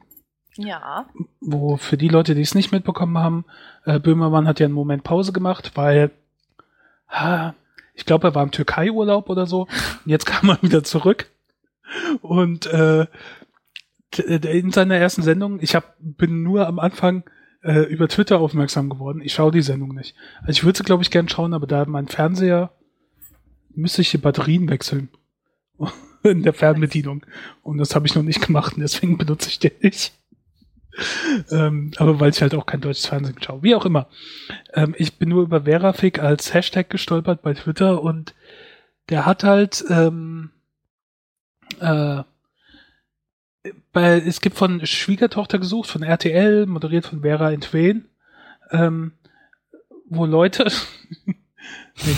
Ja, 0.57 1.05
wo 1.39 1.77
für 1.77 1.95
die 1.95 2.09
Leute, 2.09 2.35
die 2.35 2.41
es 2.41 2.53
nicht 2.53 2.73
mitbekommen 2.73 3.17
haben, 3.17 3.45
äh, 3.85 3.97
Böhmermann 3.97 4.45
hat 4.45 4.59
ja 4.59 4.65
einen 4.65 4.73
Moment 4.75 5.05
Pause 5.05 5.31
gemacht, 5.31 5.71
weil 5.75 6.11
ha, 7.07 7.53
ich 7.93 8.05
glaube, 8.05 8.27
er 8.27 8.35
war 8.35 8.43
im 8.43 8.51
Türkei-Urlaub 8.51 9.29
oder 9.29 9.45
so. 9.45 9.61
Und 9.61 10.01
jetzt 10.11 10.25
kam 10.25 10.49
er 10.49 10.61
wieder 10.61 10.83
zurück. 10.83 11.29
Und 12.21 12.65
äh, 12.67 13.07
in 14.17 14.71
seiner 14.71 14.95
ersten 14.95 15.21
Sendung, 15.21 15.59
ich 15.61 15.75
hab, 15.75 15.95
bin 15.99 16.43
nur 16.43 16.67
am 16.67 16.79
Anfang 16.79 17.23
äh, 17.63 17.81
über 17.81 18.07
Twitter 18.07 18.39
aufmerksam 18.39 18.89
geworden. 18.89 19.21
Ich 19.21 19.33
schaue 19.33 19.51
die 19.51 19.61
Sendung 19.61 19.93
nicht. 19.93 20.15
Also 20.41 20.51
ich 20.51 20.63
würde 20.63 20.77
sie, 20.77 20.83
glaube 20.83 21.03
ich, 21.03 21.11
gern 21.11 21.29
schauen, 21.29 21.53
aber 21.53 21.67
da 21.67 21.85
mein 21.85 22.07
Fernseher 22.07 22.71
müsste 23.75 24.01
ich 24.01 24.11
die 24.11 24.17
Batterien 24.17 24.69
wechseln. 24.69 25.09
In 26.23 26.43
der 26.43 26.53
Fernbedienung. 26.53 27.25
Und 27.63 27.77
das 27.77 27.95
habe 27.95 28.05
ich 28.05 28.15
noch 28.15 28.23
nicht 28.23 28.45
gemacht 28.45 28.75
und 28.75 28.81
deswegen 28.81 29.17
benutze 29.17 29.47
ich 29.47 29.59
den 29.59 29.71
nicht. 29.81 30.13
Ähm, 31.49 31.91
aber 31.97 32.19
weil 32.19 32.31
ich 32.31 32.41
halt 32.41 32.53
auch 32.55 32.65
kein 32.65 32.81
deutsches 32.81 33.05
Fernsehen 33.05 33.41
schaue. 33.41 33.63
Wie 33.63 33.75
auch 33.75 33.85
immer. 33.85 34.09
Ähm, 34.73 34.95
ich 34.97 35.17
bin 35.17 35.29
nur 35.29 35.43
über 35.43 35.63
Verafik 35.63 36.19
als 36.19 36.53
Hashtag 36.53 36.89
gestolpert 36.89 37.41
bei 37.41 37.53
Twitter 37.53 38.01
und 38.01 38.35
der 39.09 39.25
hat 39.25 39.45
halt 39.45 39.85
ähm, 39.89 40.51
äh, 41.79 42.23
bei, 43.91 44.17
es 44.19 44.41
gibt 44.41 44.57
von 44.57 44.85
Schwiegertochter 44.85 45.59
gesucht, 45.59 45.89
von 45.89 46.03
RTL, 46.03 46.65
moderiert 46.65 47.05
von 47.05 47.21
Vera 47.21 47.51
Entwen, 47.51 48.09
ähm, 48.71 49.13
wo 50.09 50.25
Leute, 50.25 50.71
nee, 51.25 51.33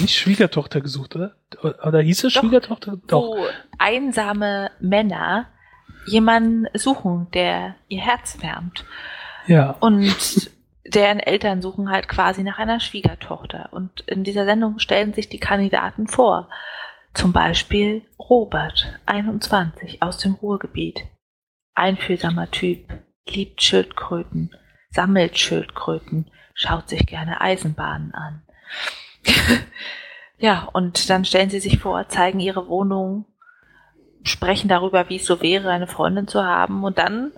nicht 0.02 0.16
Schwiegertochter 0.16 0.82
gesucht, 0.82 1.16
oder? 1.16 1.36
Oder 1.62 2.02
hieß 2.02 2.24
es 2.24 2.34
Doch, 2.34 2.42
Schwiegertochter? 2.42 2.98
Doch. 3.08 3.22
Wo 3.22 3.46
einsame 3.78 4.72
Männer 4.80 5.48
jemanden 6.06 6.68
suchen, 6.78 7.28
der 7.34 7.76
ihr 7.88 8.02
Herz 8.02 8.38
wärmt. 8.42 8.86
Ja. 9.48 9.76
Und 9.80 10.52
deren 10.86 11.20
Eltern 11.20 11.62
suchen 11.62 11.90
halt 11.90 12.08
quasi 12.08 12.44
nach 12.44 12.60
einer 12.60 12.80
Schwiegertochter. 12.80 13.70
Und 13.72 14.02
in 14.02 14.24
dieser 14.24 14.46
Sendung 14.46 14.80
stellen 14.80 15.14
sich 15.14 15.30
die 15.30 15.40
Kandidaten 15.40 16.08
vor. 16.08 16.50
Zum 17.14 17.34
Beispiel 17.34 18.04
Robert, 18.18 19.00
21, 19.06 20.02
aus 20.02 20.18
dem 20.18 20.36
Ruhrgebiet. 20.36 21.06
Einfühlsamer 21.76 22.52
Typ, 22.52 22.88
liebt 23.28 23.62
Schildkröten, 23.62 24.56
sammelt 24.90 25.38
Schildkröten, 25.38 26.32
schaut 26.54 26.90
sich 26.90 27.06
gerne 27.06 27.42
Eisenbahnen 27.42 28.14
an. 28.14 28.44
ja, 30.38 30.70
und 30.74 31.10
dann 31.10 31.26
stellen 31.26 31.50
sie 31.50 31.60
sich 31.60 31.80
vor, 31.80 32.08
zeigen 32.08 32.40
ihre 32.40 32.68
Wohnung, 32.68 33.26
sprechen 34.24 34.68
darüber, 34.68 35.10
wie 35.10 35.18
es 35.18 35.26
so 35.26 35.42
wäre, 35.42 35.70
eine 35.70 35.88
Freundin 35.88 36.28
zu 36.28 36.44
haben. 36.44 36.84
Und 36.84 36.98
dann 36.98 37.32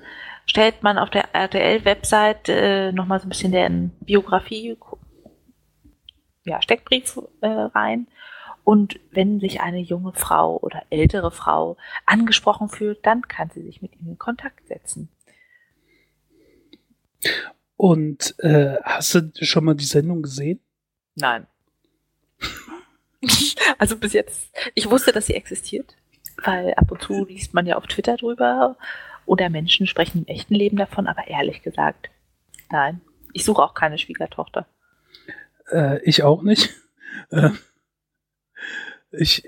stellt 0.45 0.83
man 0.83 0.97
auf 0.97 1.09
der 1.09 1.33
RTL-Website 1.33 2.49
äh, 2.49 2.91
nochmal 2.91 3.19
so 3.19 3.27
ein 3.27 3.29
bisschen 3.29 3.51
deren 3.51 3.91
Biografie, 4.01 4.77
ja, 6.45 6.61
Steckbrief 6.61 7.19
äh, 7.41 7.47
rein. 7.47 8.07
Und 8.63 8.99
wenn 9.11 9.39
sich 9.39 9.61
eine 9.61 9.79
junge 9.79 10.13
Frau 10.13 10.57
oder 10.57 10.83
ältere 10.89 11.31
Frau 11.31 11.77
angesprochen 12.05 12.69
fühlt, 12.69 13.05
dann 13.05 13.23
kann 13.27 13.49
sie 13.53 13.61
sich 13.61 13.81
mit 13.81 13.93
ihnen 13.95 14.11
in 14.11 14.17
Kontakt 14.17 14.67
setzen. 14.67 15.09
Und 17.75 18.35
äh, 18.39 18.77
hast 18.83 19.15
du 19.15 19.31
schon 19.41 19.65
mal 19.65 19.75
die 19.75 19.83
Sendung 19.85 20.21
gesehen? 20.21 20.61
Nein. 21.15 21.47
also 23.77 23.97
bis 23.97 24.13
jetzt, 24.13 24.53
ich 24.73 24.89
wusste, 24.89 25.11
dass 25.11 25.25
sie 25.25 25.35
existiert, 25.35 25.95
weil 26.43 26.73
ab 26.75 26.91
und 26.91 27.01
zu 27.01 27.25
liest 27.25 27.53
man 27.53 27.65
ja 27.65 27.75
auf 27.75 27.87
Twitter 27.87 28.17
drüber 28.17 28.77
oder 29.25 29.49
Menschen 29.49 29.87
sprechen 29.87 30.19
im 30.19 30.27
echten 30.27 30.55
Leben 30.55 30.77
davon, 30.77 31.07
aber 31.07 31.27
ehrlich 31.27 31.61
gesagt, 31.61 32.09
nein. 32.71 33.01
Ich 33.35 33.45
suche 33.45 33.63
auch 33.63 33.73
keine 33.73 33.97
Schwiegertochter. 33.97 34.67
Äh, 35.71 36.01
ich 36.03 36.23
auch 36.23 36.43
nicht. 36.43 36.69
Äh, 37.31 37.49
ich 39.13 39.43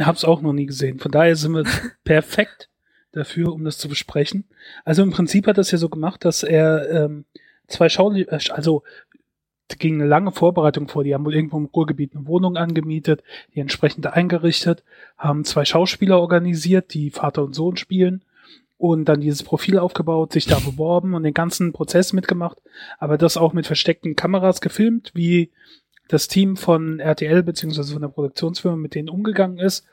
habe 0.00 0.16
es 0.16 0.24
auch 0.24 0.42
noch 0.42 0.52
nie 0.52 0.66
gesehen. 0.66 0.98
Von 0.98 1.12
daher 1.12 1.36
sind 1.36 1.52
wir 1.52 1.64
perfekt 2.04 2.68
dafür, 3.12 3.52
um 3.52 3.64
das 3.64 3.78
zu 3.78 3.88
besprechen. 3.88 4.44
Also 4.84 5.02
im 5.02 5.10
Prinzip 5.10 5.46
hat 5.46 5.58
er 5.58 5.62
es 5.62 5.70
ja 5.70 5.78
so 5.78 5.88
gemacht, 5.88 6.24
dass 6.24 6.42
er 6.42 6.90
ähm, 6.90 7.24
zwei 7.66 7.88
Schau 7.88 8.12
äh, 8.12 8.26
also 8.50 8.82
ging 9.78 9.94
eine 9.94 10.06
lange 10.06 10.32
Vorbereitung 10.32 10.88
vor. 10.88 11.02
Die 11.02 11.14
haben 11.14 11.24
wohl 11.24 11.34
irgendwo 11.34 11.56
im 11.56 11.64
Ruhrgebiet 11.66 12.14
eine 12.14 12.26
Wohnung 12.26 12.56
angemietet, 12.56 13.22
die 13.54 13.60
entsprechend 13.60 14.06
eingerichtet, 14.06 14.84
haben 15.16 15.44
zwei 15.44 15.64
Schauspieler 15.64 16.20
organisiert, 16.20 16.94
die 16.94 17.10
Vater 17.10 17.42
und 17.42 17.54
Sohn 17.54 17.76
spielen 17.76 18.22
und 18.78 19.06
dann 19.06 19.20
dieses 19.20 19.42
Profil 19.42 19.78
aufgebaut, 19.78 20.32
sich 20.32 20.46
da 20.46 20.58
beworben 20.58 21.14
und 21.14 21.24
den 21.24 21.34
ganzen 21.34 21.72
Prozess 21.72 22.12
mitgemacht, 22.12 22.58
aber 22.98 23.18
das 23.18 23.36
auch 23.36 23.52
mit 23.54 23.66
versteckten 23.66 24.14
Kameras 24.14 24.60
gefilmt, 24.60 25.10
wie 25.14 25.50
das 26.08 26.28
Team 26.28 26.56
von 26.56 27.00
RTL 27.00 27.42
beziehungsweise 27.42 27.92
von 27.92 28.02
der 28.02 28.08
Produktionsfirma 28.08 28.76
mit 28.76 28.94
denen 28.94 29.08
umgegangen 29.08 29.58
ist 29.58 29.86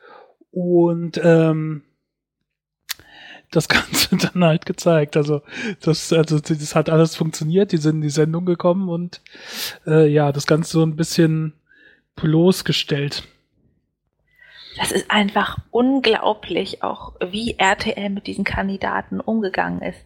und 0.51 1.19
ähm, 1.23 1.83
das 3.51 3.67
Ganze 3.69 4.15
dann 4.17 4.43
halt 4.43 4.65
gezeigt. 4.65 5.17
Also 5.17 5.41
das, 5.81 6.11
also 6.13 6.39
das 6.39 6.75
hat 6.75 6.89
alles 6.89 7.15
funktioniert, 7.15 7.71
die 7.71 7.77
sind 7.77 7.97
in 7.97 8.01
die 8.01 8.09
Sendung 8.09 8.45
gekommen 8.45 8.89
und 8.89 9.21
äh, 9.87 10.07
ja, 10.07 10.31
das 10.31 10.47
Ganze 10.47 10.71
so 10.71 10.83
ein 10.83 10.95
bisschen 10.95 11.53
bloßgestellt. 12.15 13.23
Das 14.77 14.91
ist 14.91 15.11
einfach 15.11 15.59
unglaublich, 15.69 16.81
auch 16.81 17.13
wie 17.29 17.55
RTL 17.59 18.09
mit 18.09 18.25
diesen 18.25 18.43
Kandidaten 18.43 19.19
umgegangen 19.19 19.81
ist. 19.81 20.03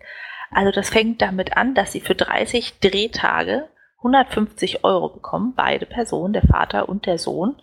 Also 0.51 0.71
das 0.71 0.89
fängt 0.89 1.21
damit 1.21 1.55
an, 1.55 1.73
dass 1.73 1.93
sie 1.93 2.01
für 2.01 2.15
30 2.15 2.79
Drehtage 2.79 3.67
150 3.97 4.83
Euro 4.83 5.09
bekommen, 5.09 5.53
beide 5.55 5.85
Personen, 5.85 6.33
der 6.33 6.43
Vater 6.43 6.87
und 6.87 7.05
der 7.05 7.17
Sohn, 7.17 7.55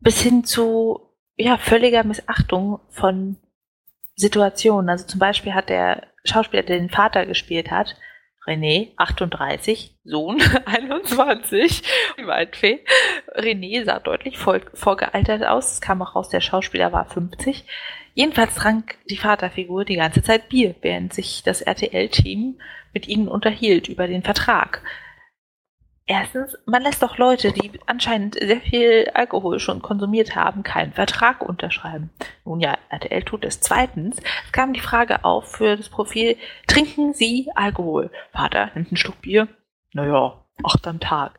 bis 0.00 0.20
hin 0.22 0.44
zu 0.44 1.00
ja, 1.36 1.56
völliger 1.56 2.04
Missachtung 2.04 2.80
von 2.90 3.36
Situationen. 4.14 4.90
Also 4.90 5.06
zum 5.06 5.18
Beispiel 5.18 5.54
hat 5.54 5.68
der 5.68 6.06
Schauspieler, 6.24 6.62
der 6.62 6.78
den 6.78 6.90
Vater 6.90 7.26
gespielt 7.26 7.70
hat, 7.70 7.96
René, 8.46 8.88
38, 8.96 9.98
Sohn, 10.04 10.42
21, 10.64 11.82
Waldfee. 12.24 12.80
René 13.36 13.84
sah 13.84 13.98
deutlich 13.98 14.38
voll, 14.38 14.62
vorgealtert 14.74 15.44
aus. 15.44 15.74
Es 15.74 15.80
kam 15.80 16.02
auch 16.02 16.14
raus, 16.16 16.30
der 16.30 16.40
Schauspieler 16.40 16.92
war 16.92 17.04
50. 17.04 17.64
Jedenfalls 18.14 18.54
trank 18.54 18.96
die 19.08 19.16
Vaterfigur 19.16 19.84
die 19.84 19.96
ganze 19.96 20.22
Zeit 20.22 20.48
Bier, 20.48 20.74
während 20.80 21.12
sich 21.12 21.42
das 21.42 21.60
RTL-Team 21.60 22.58
mit 22.92 23.06
ihnen 23.08 23.28
unterhielt 23.28 23.88
über 23.88 24.06
den 24.06 24.22
Vertrag. 24.22 24.82
Erstens, 26.10 26.58
man 26.66 26.82
lässt 26.82 27.04
doch 27.04 27.18
Leute, 27.18 27.52
die 27.52 27.70
anscheinend 27.86 28.34
sehr 28.34 28.60
viel 28.60 29.08
Alkohol 29.14 29.60
schon 29.60 29.80
konsumiert 29.80 30.34
haben, 30.34 30.64
keinen 30.64 30.92
Vertrag 30.92 31.40
unterschreiben. 31.40 32.10
Nun 32.44 32.58
ja, 32.58 32.76
RTL 32.88 33.22
tut 33.22 33.44
es. 33.44 33.60
Zweitens, 33.60 34.16
es 34.44 34.50
kam 34.50 34.72
die 34.72 34.80
Frage 34.80 35.24
auf 35.24 35.52
für 35.52 35.76
das 35.76 35.88
Profil, 35.88 36.36
trinken 36.66 37.14
Sie 37.14 37.48
Alkohol? 37.54 38.10
Vater 38.32 38.72
nimmt 38.74 38.88
einen 38.88 38.96
Schluck 38.96 39.20
Bier. 39.20 39.46
Naja, 39.92 40.44
acht 40.64 40.84
am 40.88 40.98
Tag. 40.98 41.38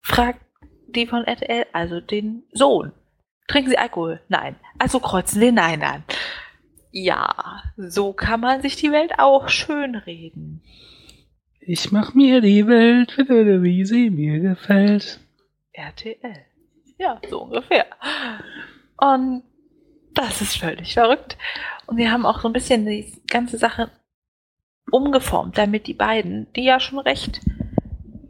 Fragt 0.00 0.40
die 0.88 1.06
von 1.06 1.22
RTL, 1.22 1.66
also 1.72 2.00
den 2.00 2.42
Sohn. 2.50 2.90
Trinken 3.46 3.70
Sie 3.70 3.78
Alkohol? 3.78 4.20
Nein. 4.26 4.56
Also 4.76 4.98
kreuzen 4.98 5.40
wir 5.40 5.52
Nein 5.52 5.84
an. 5.84 6.02
Ja, 6.90 7.62
so 7.76 8.12
kann 8.12 8.40
man 8.40 8.60
sich 8.60 8.74
die 8.74 8.90
Welt 8.90 9.20
auch 9.20 9.48
schön 9.48 9.94
reden. 9.94 10.64
Ich 11.66 11.92
mach 11.92 12.12
mir 12.12 12.42
die 12.42 12.66
Welt, 12.66 13.16
wie 13.62 13.84
sie 13.86 14.10
mir 14.10 14.38
gefällt. 14.40 15.20
RTL. 15.72 16.44
Ja, 16.98 17.20
so 17.28 17.42
ungefähr. 17.42 17.86
Und 18.98 19.42
das 20.12 20.42
ist 20.42 20.58
völlig 20.58 20.94
verrückt. 20.94 21.38
Und 21.86 21.96
wir 21.96 22.10
haben 22.10 22.26
auch 22.26 22.40
so 22.42 22.48
ein 22.48 22.52
bisschen 22.52 22.84
die 22.86 23.10
ganze 23.28 23.56
Sache 23.56 23.90
umgeformt, 24.90 25.56
damit 25.56 25.86
die 25.86 25.94
beiden, 25.94 26.52
die 26.52 26.64
ja 26.64 26.80
schon 26.80 26.98
recht 26.98 27.40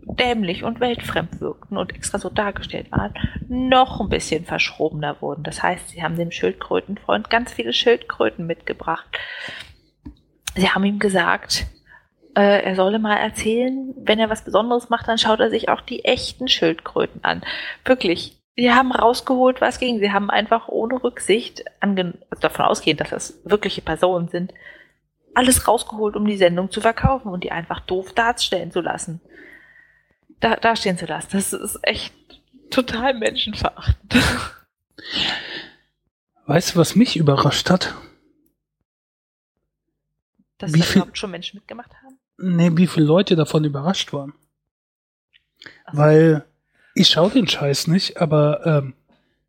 dämlich 0.07 0.63
und 0.63 0.79
weltfremd 0.79 1.41
wirkten 1.41 1.77
und 1.77 1.93
extra 1.93 2.19
so 2.19 2.31
dargestellt 2.31 2.93
waren, 2.93 3.15
noch 3.49 4.01
ein 4.01 4.09
bisschen 4.09 4.45
verschrobener 4.45 5.21
wurden. 5.21 5.43
Das 5.43 5.61
heißt, 5.61 5.89
sie 5.89 6.05
haben 6.05 6.17
dem 6.17 6.31
Schildkrötenfreund 6.31 7.31
ganz 7.31 7.53
viele 7.53 7.73
Schildkröten 7.73 8.47
mitgebracht. 8.47 9.09
Sie 10.55 10.71
haben 10.71 10.85
ihm 10.85 11.01
gesagt, 11.01 11.67
äh, 12.35 12.63
er 12.63 12.75
solle 12.75 12.99
mal 12.99 13.17
erzählen, 13.17 13.95
wenn 13.97 14.19
er 14.19 14.31
was 14.31 14.45
Besonderes 14.45 14.89
macht, 14.89 15.09
dann 15.09 15.19
schaut 15.19 15.41
er 15.41 15.51
sich 15.51 15.69
auch 15.69 15.81
die 15.81 16.05
echten 16.05 16.49
Schildkröten 16.49 17.23
an. 17.25 17.43
Wirklich. 17.85 18.37
Sie 18.57 18.73
haben 18.73 18.93
rausgeholt, 18.93 19.61
was 19.61 19.81
ging. 19.81 19.99
Sie 19.99 20.13
haben 20.13 20.31
einfach 20.31 20.69
ohne 20.69 21.03
Rücksicht, 21.03 21.65
davon 22.41 22.65
ausgehend, 22.65 23.01
dass 23.01 23.11
das 23.11 23.41
wirkliche 23.45 23.83
Personen 23.83 24.29
sind, 24.29 24.55
alles 25.35 25.67
rausgeholt, 25.67 26.15
um 26.15 26.25
die 26.25 26.37
Sendung 26.37 26.71
zu 26.71 26.81
verkaufen 26.81 27.29
und 27.29 27.43
die 27.43 27.51
einfach 27.51 27.81
doof 27.81 28.13
darstellen 28.13 28.71
zu 28.71 28.81
lassen. 28.81 29.21
Da, 30.39 30.57
dastehen 30.57 30.99
zu 30.99 31.07
lassen. 31.07 31.29
Das 31.33 31.53
ist 31.53 31.79
echt 31.83 32.15
total 32.71 33.15
menschenverachtend. 33.15 34.15
Weißt 36.47 36.75
du, 36.75 36.79
was 36.79 36.95
mich 36.95 37.17
überrascht 37.17 37.71
hat? 37.71 37.95
Dass 40.59 40.73
Wie 40.73 40.81
da 40.81 40.87
überhaupt 40.93 41.19
schon 41.19 41.31
Menschen 41.31 41.59
mitgemacht 41.59 41.93
haben? 42.03 42.14
Nee, 42.39 42.71
wie 42.75 42.87
viele 42.87 43.07
Leute 43.07 43.37
davon 43.37 43.65
überrascht 43.65 44.13
waren. 44.13 44.35
So. 45.93 45.99
Weil 45.99 46.45
ich 46.95 47.09
schaue 47.09 47.31
den 47.31 47.49
Scheiß 47.49 47.87
nicht, 47.89 48.21
aber 48.21 48.67
ähm, 48.67 48.95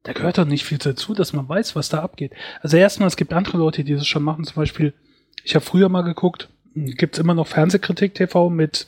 da 0.04 0.14
gehört 0.14 0.38
doch 0.38 0.46
nicht 0.46 0.66
viel 0.66 0.78
dazu, 0.78 1.14
dass 1.14 1.34
man 1.34 1.50
weiß, 1.50 1.76
was 1.76 1.90
da 1.90 2.02
abgeht. 2.02 2.32
Also 2.62 2.78
erstmal, 2.78 3.08
es 3.08 3.18
gibt 3.18 3.34
andere 3.34 3.58
Leute, 3.58 3.84
die 3.84 3.96
das 3.96 4.08
schon 4.08 4.24
machen. 4.24 4.44
Zum 4.44 4.56
Beispiel, 4.56 4.94
ich 5.44 5.56
habe 5.56 5.66
früher 5.66 5.90
mal 5.90 6.04
geguckt, 6.04 6.50
gibt's 6.76 7.18
immer 7.18 7.34
noch 7.34 7.48
Fernsehkritik 7.48 8.14
TV 8.14 8.50
mit 8.50 8.88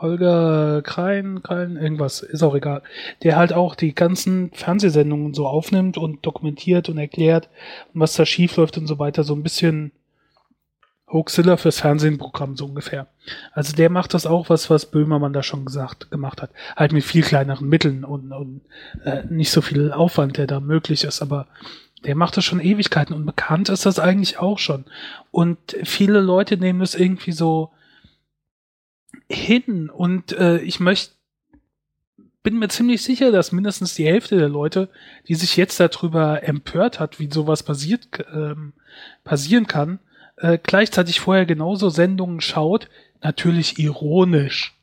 Holger 0.00 0.80
Krein, 0.82 1.42
Krein, 1.42 1.76
irgendwas, 1.76 2.22
ist 2.22 2.42
auch 2.42 2.54
egal. 2.54 2.82
Der 3.22 3.36
halt 3.36 3.52
auch 3.52 3.74
die 3.74 3.94
ganzen 3.94 4.50
Fernsehsendungen 4.52 5.34
so 5.34 5.46
aufnimmt 5.46 5.98
und 5.98 6.24
dokumentiert 6.24 6.88
und 6.88 6.98
erklärt, 6.98 7.48
was 7.94 8.14
da 8.14 8.24
schief 8.24 8.56
läuft 8.56 8.78
und 8.78 8.86
so 8.86 8.98
weiter. 8.98 9.24
So 9.24 9.34
ein 9.34 9.42
bisschen 9.42 9.92
Hoaxilla 11.10 11.56
fürs 11.56 11.80
Fernsehprogramm 11.80 12.56
so 12.56 12.66
ungefähr. 12.66 13.06
Also 13.52 13.74
der 13.74 13.90
macht 13.90 14.14
das 14.14 14.26
auch 14.26 14.50
was, 14.50 14.68
was 14.68 14.90
Böhmermann 14.90 15.32
da 15.32 15.42
schon 15.42 15.64
gesagt, 15.64 16.10
gemacht 16.10 16.42
hat. 16.42 16.50
Halt 16.76 16.92
mit 16.92 17.04
viel 17.04 17.22
kleineren 17.22 17.68
Mitteln 17.68 18.04
und, 18.04 18.32
und 18.32 18.60
äh, 19.04 19.24
nicht 19.28 19.50
so 19.50 19.62
viel 19.62 19.92
Aufwand, 19.92 20.36
der 20.36 20.46
da 20.46 20.60
möglich 20.60 21.04
ist, 21.04 21.22
aber 21.22 21.46
der 22.04 22.14
macht 22.14 22.36
das 22.36 22.44
schon 22.44 22.60
Ewigkeiten 22.60 23.14
und 23.14 23.26
bekannt 23.26 23.68
ist 23.70 23.86
das 23.86 23.98
eigentlich 23.98 24.38
auch 24.38 24.58
schon. 24.58 24.84
Und 25.30 25.58
viele 25.82 26.20
Leute 26.20 26.56
nehmen 26.56 26.80
das 26.80 26.94
irgendwie 26.94 27.32
so 27.32 27.72
hin 29.28 29.90
und 29.90 30.32
äh, 30.32 30.58
ich 30.58 30.80
möchte 30.80 31.18
bin 32.44 32.60
mir 32.60 32.68
ziemlich 32.68 33.02
sicher, 33.02 33.30
dass 33.32 33.52
mindestens 33.52 33.94
die 33.94 34.06
Hälfte 34.06 34.38
der 34.38 34.48
Leute, 34.48 34.88
die 35.26 35.34
sich 35.34 35.56
jetzt 35.56 35.80
darüber 35.80 36.42
empört 36.44 36.98
hat, 36.98 37.18
wie 37.18 37.28
sowas 37.30 37.62
passiert, 37.62 38.08
ähm, 38.32 38.72
passieren 39.22 39.66
kann, 39.66 39.98
äh, 40.40 40.58
gleichzeitig 40.62 41.20
vorher 41.20 41.46
genauso 41.46 41.88
Sendungen 41.90 42.40
schaut, 42.40 42.88
natürlich 43.22 43.78
ironisch, 43.78 44.74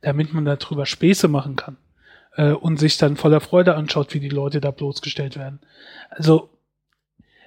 damit 0.00 0.32
man 0.32 0.44
darüber 0.44 0.86
Späße 0.86 1.28
machen 1.28 1.56
kann 1.56 1.76
äh, 2.36 2.52
und 2.52 2.78
sich 2.78 2.96
dann 2.98 3.16
voller 3.16 3.40
Freude 3.40 3.74
anschaut, 3.74 4.14
wie 4.14 4.20
die 4.20 4.28
Leute 4.28 4.60
da 4.60 4.70
bloßgestellt 4.70 5.36
werden. 5.36 5.60
Also, 6.10 6.50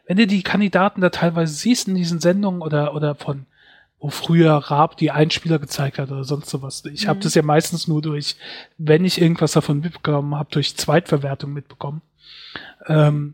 wenn 0.08 0.18
du 0.18 0.28
die 0.28 0.44
Kandidaten 0.44 1.02
da 1.02 1.10
teilweise 1.10 1.54
siehst 1.54 1.88
in 1.88 1.96
diesen 1.96 2.20
Sendungen 2.20 2.62
oder, 2.62 2.94
oder 2.94 3.16
von 3.16 3.48
wo 4.00 4.10
früher 4.10 4.54
Raab 4.54 4.98
die 4.98 5.10
Einspieler 5.10 5.58
gezeigt 5.58 5.98
hat 5.98 6.12
oder 6.12 6.24
sonst 6.24 6.50
sowas. 6.50 6.84
Ich 6.86 7.06
mhm. 7.06 7.10
habe 7.10 7.20
das 7.22 7.34
ja 7.34 7.42
meistens 7.42 7.88
nur 7.88 8.02
durch, 8.02 8.36
wenn 8.78 9.06
ich 9.06 9.20
irgendwas 9.20 9.54
davon 9.54 9.80
mitbekommen 9.80 10.36
habe, 10.36 10.52
durch 10.52 10.76
Zweitverwertung 10.78 11.54
mitbekommen. 11.54 12.02
Ähm, 12.88 13.34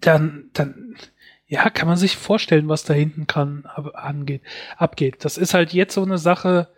dann, 0.00 0.50
dann, 0.52 0.96
ja, 1.48 1.70
kann 1.70 1.88
man 1.88 1.96
sich 1.96 2.16
vorstellen, 2.16 2.68
was 2.68 2.84
da 2.84 2.94
hinten 2.94 3.26
kann, 3.26 3.64
ab, 3.66 3.92
angeht, 3.94 4.42
abgeht. 4.76 5.24
Das 5.24 5.38
ist 5.38 5.54
halt 5.54 5.72
jetzt 5.72 5.94
so 5.94 6.02
eine 6.02 6.18
Sache, 6.18 6.68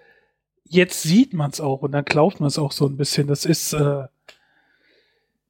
jetzt 0.65 1.03
sieht 1.03 1.33
man 1.33 1.51
es 1.51 1.61
auch 1.61 1.83
und 1.83 1.93
dann 1.93 2.05
glaubt 2.05 2.41
man 2.41 2.49
es 2.49 2.59
auch 2.59 2.73
so 2.73 2.87
ein 2.87 2.97
bisschen. 2.97 3.27
Das 3.27 3.47
ist, 3.47 3.73
äh, 3.73 4.05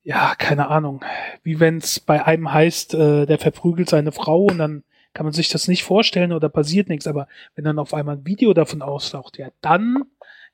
ja, 0.05 0.35
keine 0.37 0.69
Ahnung, 0.69 1.05
wie 1.43 1.59
wenn 1.59 1.79
es 1.79 1.99
bei 2.01 2.25
einem 2.25 2.53
heißt, 2.53 2.95
äh, 2.95 3.27
der 3.27 3.39
verprügelt 3.39 3.91
seine 3.91 4.13
Frau 4.13 4.45
und 4.45 4.59
dann 4.59 4.85
kann 5.15 5.27
man 5.27 5.33
sich 5.33 5.49
das 5.49 5.67
nicht 5.67 5.83
vorstellen 5.83 6.33
oder 6.33 6.49
passiert 6.49 6.89
nichts. 6.89 7.09
Aber 7.09 7.27
wenn 7.57 7.65
dann 7.65 7.81
auf 7.81 7.95
einmal 7.95 8.17
ein 8.17 8.27
Video 8.27 8.55
davon 8.55 8.83
austaucht, 8.83 9.37
ja, 9.37 9.49
dann 9.61 10.05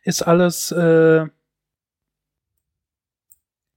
ist 0.02 0.22
alles 0.22 0.72
äh, 0.72 1.26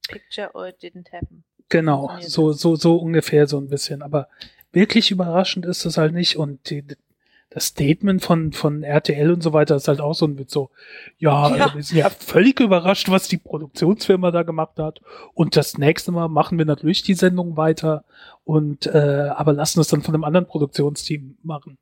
Picture 0.08 0.50
or 0.54 0.68
it 0.68 0.82
didn't 0.82 1.12
happen. 1.12 1.44
Genau, 1.70 2.18
so, 2.22 2.54
so, 2.54 2.78
so 2.78 2.96
ungefähr 2.96 3.46
so 3.48 3.60
ein 3.60 3.68
bisschen. 3.68 4.02
Aber 4.02 4.30
wirklich 4.72 5.12
überraschend 5.12 5.66
ist 5.66 5.86
das 5.86 5.98
halt 5.98 6.14
nicht. 6.14 6.38
Und 6.38 6.70
die, 6.70 6.84
das 7.50 7.68
Statement 7.68 8.24
von, 8.24 8.52
von 8.52 8.84
RTL 8.84 9.32
und 9.32 9.42
so 9.42 9.54
weiter 9.54 9.76
ist 9.76 9.88
halt 9.88 10.02
auch 10.02 10.14
so 10.14 10.26
ein 10.26 10.38
Witz 10.38 10.52
so, 10.52 10.70
ja, 11.18 11.56
ja. 11.56 11.74
wir 11.74 11.84
sind 11.84 11.98
ja 11.98 12.10
völlig 12.10 12.60
überrascht, 12.60 13.10
was 13.10 13.28
die 13.28 13.38
Produktionsfirma 13.38 14.32
da 14.32 14.44
gemacht 14.44 14.78
hat. 14.80 15.02
Und 15.34 15.56
das 15.56 15.78
nächste 15.78 16.12
Mal 16.12 16.28
machen 16.28 16.58
wir 16.58 16.66
natürlich 16.66 17.04
die 17.04 17.14
Sendung 17.14 17.58
weiter 17.58 18.04
und 18.44 18.86
äh, 18.88 19.30
aber 19.36 19.54
lassen 19.54 19.80
es 19.80 19.88
dann 19.88 20.02
von 20.02 20.14
einem 20.14 20.24
anderen 20.24 20.48
Produktionsteam 20.48 21.38
machen. 21.44 21.78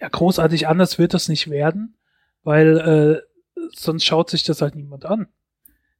Ja, 0.00 0.08
großartig 0.08 0.66
anders 0.66 0.98
wird 0.98 1.12
das 1.12 1.28
nicht 1.28 1.50
werden, 1.50 1.94
weil 2.42 2.78
äh, 2.78 3.70
sonst 3.74 4.04
schaut 4.04 4.30
sich 4.30 4.44
das 4.44 4.62
halt 4.62 4.74
niemand 4.74 5.04
an. 5.04 5.28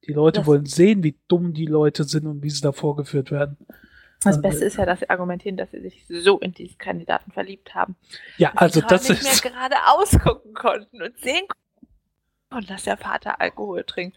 Die 0.06 0.12
Leute 0.12 0.40
das 0.40 0.46
wollen 0.46 0.64
sehen, 0.66 1.02
wie 1.02 1.16
dumm 1.28 1.52
die 1.52 1.66
Leute 1.66 2.04
sind 2.04 2.26
und 2.26 2.42
wie 2.42 2.50
sie 2.50 2.62
da 2.62 2.72
vorgeführt 2.72 3.30
werden. 3.30 3.58
Das 4.22 4.36
äh, 4.36 4.40
Beste 4.40 4.64
ist 4.64 4.76
ja, 4.76 4.86
dass 4.86 5.00
sie 5.00 5.10
argumentieren, 5.10 5.56
dass 5.56 5.70
sie 5.70 5.80
sich 5.80 6.04
so 6.08 6.38
in 6.38 6.52
diesen 6.52 6.78
Kandidaten 6.78 7.32
verliebt 7.32 7.74
haben. 7.74 7.96
Ja, 8.36 8.52
also 8.54 8.80
das 8.80 9.08
nicht 9.08 9.22
ist. 9.22 9.44
mehr 9.44 9.52
gerade 9.52 9.76
ausgucken 9.86 10.54
konnten 10.54 11.02
und 11.02 11.18
sehen 11.18 11.46
konnten, 12.50 12.66
dass 12.68 12.84
der 12.84 12.96
Vater 12.96 13.40
Alkohol 13.40 13.84
trinkt. 13.84 14.16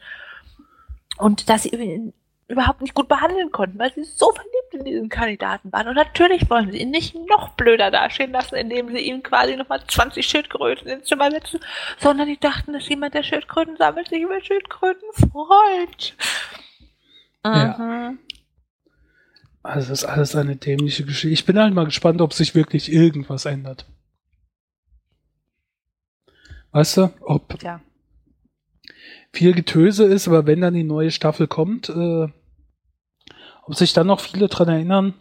Und 1.17 1.49
dass 1.49 1.63
sie 1.63 1.69
ihn 1.69 2.13
überhaupt 2.47 2.81
nicht 2.81 2.93
gut 2.93 3.07
behandeln 3.07 3.51
konnten, 3.51 3.79
weil 3.79 3.93
sie 3.93 4.03
so 4.03 4.31
verliebt 4.31 4.73
in 4.73 4.83
diesen 4.83 5.09
Kandidaten 5.09 5.71
waren. 5.71 5.87
Und 5.87 5.95
natürlich 5.95 6.49
wollen 6.49 6.71
sie 6.71 6.79
ihn 6.79 6.91
nicht 6.91 7.15
noch 7.15 7.49
blöder 7.49 7.89
dastehen 7.89 8.31
lassen, 8.31 8.55
indem 8.55 8.89
sie 8.89 8.99
ihm 8.99 9.23
quasi 9.23 9.55
nochmal 9.55 9.81
20 9.87 10.25
Schildkröten 10.25 10.87
ins 10.87 11.07
Zimmer 11.07 11.31
setzen, 11.31 11.59
sondern 11.99 12.27
die 12.27 12.39
dachten, 12.39 12.73
dass 12.73 12.89
jemand, 12.89 13.13
der 13.13 13.23
Schildkröten 13.23 13.77
sammelt, 13.77 14.09
sich 14.09 14.21
über 14.21 14.41
Schildkröten 14.41 15.07
freut. 15.13 16.15
Ja. 17.45 18.13
Also 19.63 19.89
das 19.89 20.03
ist 20.03 20.09
alles 20.09 20.35
eine 20.35 20.57
dämliche 20.57 21.05
Geschichte. 21.05 21.29
Ich 21.29 21.45
bin 21.45 21.57
halt 21.57 21.73
mal 21.73 21.85
gespannt, 21.85 22.21
ob 22.21 22.33
sich 22.33 22.53
wirklich 22.53 22.91
irgendwas 22.91 23.45
ändert. 23.45 23.85
Weißt 26.71 26.97
du, 26.97 27.13
ob 27.21 27.61
ja. 27.63 27.81
viel 29.31 29.53
Getöse 29.53 30.03
ist, 30.05 30.27
aber 30.27 30.45
wenn 30.45 30.59
dann 30.59 30.73
die 30.73 30.83
neue 30.83 31.11
Staffel 31.11 31.47
kommt, 31.47 31.87
äh, 31.87 32.27
ob 33.65 33.75
sich 33.75 33.93
dann 33.93 34.07
noch 34.07 34.19
viele 34.19 34.49
dran 34.49 34.67
erinnern 34.67 35.13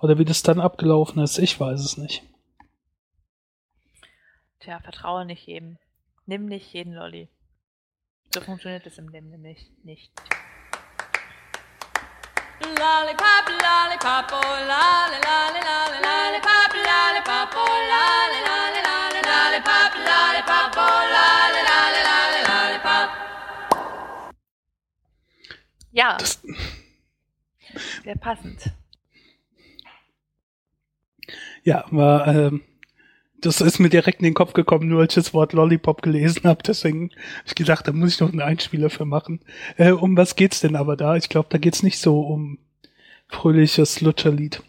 oder 0.00 0.18
wie 0.18 0.24
das 0.24 0.42
dann 0.42 0.60
abgelaufen 0.60 1.20
ist, 1.22 1.38
ich 1.38 1.58
weiß 1.58 1.80
es 1.80 1.96
nicht. 1.96 2.22
Tja, 4.60 4.78
vertraue 4.80 5.24
nicht 5.24 5.46
jedem. 5.46 5.78
Nimm 6.26 6.44
nicht 6.46 6.72
jeden 6.72 6.92
Lolli. 6.92 7.28
So 8.32 8.40
funktioniert 8.40 8.86
es 8.86 8.98
im 8.98 9.08
Leben 9.08 9.30
nämlich 9.30 9.72
nicht. 9.82 10.12
Lollipop, 12.78 13.46
lollipop, 13.48 14.30
oh 14.32 14.54
lolly, 14.70 15.18
lolly, 15.26 15.60
lolly, 15.68 16.00
lollipop, 16.06 16.72
lollipop, 16.86 17.50
oh 17.56 17.66
lolly, 17.90 18.40
lolly, 18.46 18.82
lolly, 18.88 19.22
lollipop, 19.30 19.92
lollipop, 20.08 20.72
oh 20.76 21.02
lolly, 21.14 21.62
lolly, 21.68 22.02
lolly, 22.08 22.42
lollipop. 22.48 23.08
Ja. 25.92 26.16
Das 26.16 26.40
Sehr 28.04 28.16
passend. 28.16 28.72
Ja, 31.62 31.84
war, 31.90 32.26
ähm, 32.28 32.62
das 33.40 33.60
ist 33.60 33.78
mir 33.78 33.88
direkt 33.88 34.20
in 34.20 34.24
den 34.24 34.34
Kopf 34.34 34.52
gekommen, 34.52 34.88
nur 34.88 35.00
als 35.00 35.16
ich 35.16 35.24
das 35.24 35.34
Wort 35.34 35.52
Lollipop 35.52 36.02
gelesen 36.02 36.44
habe. 36.44 36.62
Deswegen 36.62 37.10
habe 37.10 37.46
ich 37.46 37.54
gedacht, 37.54 37.88
da 37.88 37.92
muss 37.92 38.14
ich 38.14 38.20
noch 38.20 38.30
einen 38.30 38.40
Einspieler 38.40 38.90
für 38.90 39.04
machen. 39.04 39.40
Äh, 39.76 39.92
um 39.92 40.16
was 40.16 40.36
geht's 40.36 40.60
denn 40.60 40.76
aber 40.76 40.96
da? 40.96 41.16
Ich 41.16 41.28
glaube, 41.28 41.48
da 41.50 41.58
geht's 41.58 41.82
nicht 41.82 41.98
so 41.98 42.20
um 42.20 42.58
fröhliches 43.28 44.00
Lutscherlied. 44.00 44.62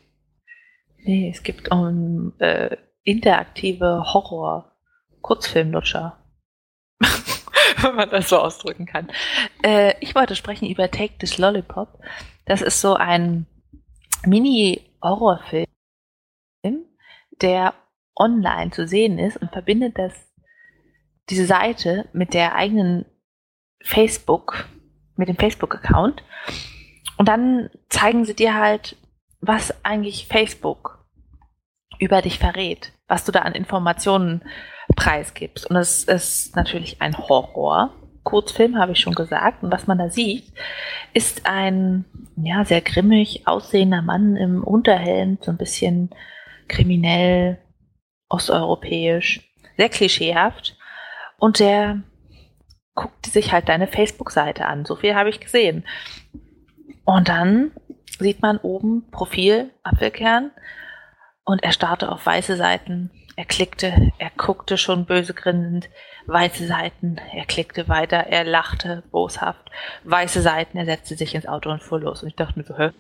Nee, 1.03 1.31
es 1.33 1.43
gibt 1.43 1.71
um 1.71 2.33
äh, 2.39 2.77
interaktive 3.03 4.03
Horror-Kurzfilmlutscher. 4.13 6.17
Wenn 7.81 7.95
man 7.95 8.09
das 8.09 8.29
so 8.29 8.37
ausdrücken 8.37 8.85
kann. 8.85 9.11
Äh, 9.63 9.95
ich 9.99 10.13
wollte 10.13 10.35
sprechen 10.35 10.69
über 10.69 10.91
Take 10.91 11.17
This 11.17 11.37
Lollipop. 11.37 11.99
Das 12.45 12.61
ist 12.61 12.81
so 12.81 12.93
ein 12.93 13.47
Mini-Horrorfilm, 14.25 15.65
der 17.41 17.73
online 18.15 18.71
zu 18.71 18.87
sehen 18.87 19.19
ist 19.19 19.37
und 19.37 19.51
verbindet 19.51 19.97
das, 19.97 20.13
diese 21.29 21.45
Seite 21.45 22.07
mit 22.13 22.33
der 22.33 22.55
eigenen 22.55 23.05
Facebook, 23.83 24.65
mit 25.15 25.27
dem 25.27 25.37
Facebook-Account. 25.37 26.23
Und 27.17 27.27
dann 27.27 27.69
zeigen 27.89 28.25
sie 28.25 28.35
dir 28.35 28.55
halt, 28.55 28.97
was 29.39 29.83
eigentlich 29.83 30.27
Facebook 30.27 31.05
über 31.99 32.21
dich 32.21 32.39
verrät, 32.39 32.93
was 33.07 33.25
du 33.25 33.31
da 33.31 33.39
an 33.39 33.53
Informationen 33.53 34.41
preisgibst. 34.95 35.69
Und 35.69 35.75
es 35.75 36.03
ist 36.03 36.55
natürlich 36.55 37.01
ein 37.01 37.17
Horror. 37.17 37.93
Kurzfilm, 38.23 38.77
habe 38.77 38.91
ich 38.91 38.99
schon 38.99 39.15
gesagt. 39.15 39.63
Und 39.63 39.71
was 39.71 39.87
man 39.87 39.97
da 39.97 40.09
sieht, 40.09 40.53
ist 41.13 41.47
ein 41.47 42.05
ja, 42.35 42.63
sehr 42.65 42.81
grimmig 42.81 43.47
aussehender 43.47 44.03
Mann 44.03 44.35
im 44.35 44.63
Unterhemd, 44.63 45.43
so 45.43 45.51
ein 45.51 45.57
bisschen 45.57 46.11
kriminell, 46.67 47.57
osteuropäisch, 48.31 49.41
sehr 49.77 49.89
klischeehaft. 49.89 50.77
Und 51.37 51.59
der 51.59 52.01
guckt 52.95 53.25
sich 53.25 53.51
halt 53.51 53.69
deine 53.69 53.87
Facebook-Seite 53.87 54.65
an. 54.65 54.85
So 54.85 54.95
viel 54.95 55.15
habe 55.15 55.29
ich 55.29 55.39
gesehen. 55.39 55.85
Und 57.05 57.29
dann 57.29 57.71
sieht 58.19 58.41
man 58.41 58.57
oben 58.57 59.09
Profil, 59.11 59.71
Apfelkern. 59.83 60.51
Und 61.43 61.63
er 61.63 61.71
starrte 61.71 62.11
auf 62.11 62.25
weiße 62.25 62.55
Seiten. 62.55 63.11
Er 63.35 63.45
klickte, 63.45 64.11
er 64.17 64.31
guckte 64.37 64.77
schon 64.77 65.05
böse 65.05 65.33
grinsend 65.33 65.89
weiße 66.27 66.67
Seiten. 66.67 67.17
Er 67.33 67.45
klickte 67.45 67.87
weiter, 67.87 68.17
er 68.17 68.43
lachte 68.43 69.03
boshaft. 69.11 69.71
Weiße 70.03 70.41
Seiten, 70.41 70.77
er 70.77 70.85
setzte 70.85 71.15
sich 71.15 71.33
ins 71.33 71.47
Auto 71.47 71.71
und 71.71 71.81
fuhr 71.81 71.99
los. 71.99 72.21
Und 72.21 72.29
ich 72.29 72.35
dachte 72.35 72.59
mir 72.59 72.65
so, 72.65 72.77
hä? 72.77 72.91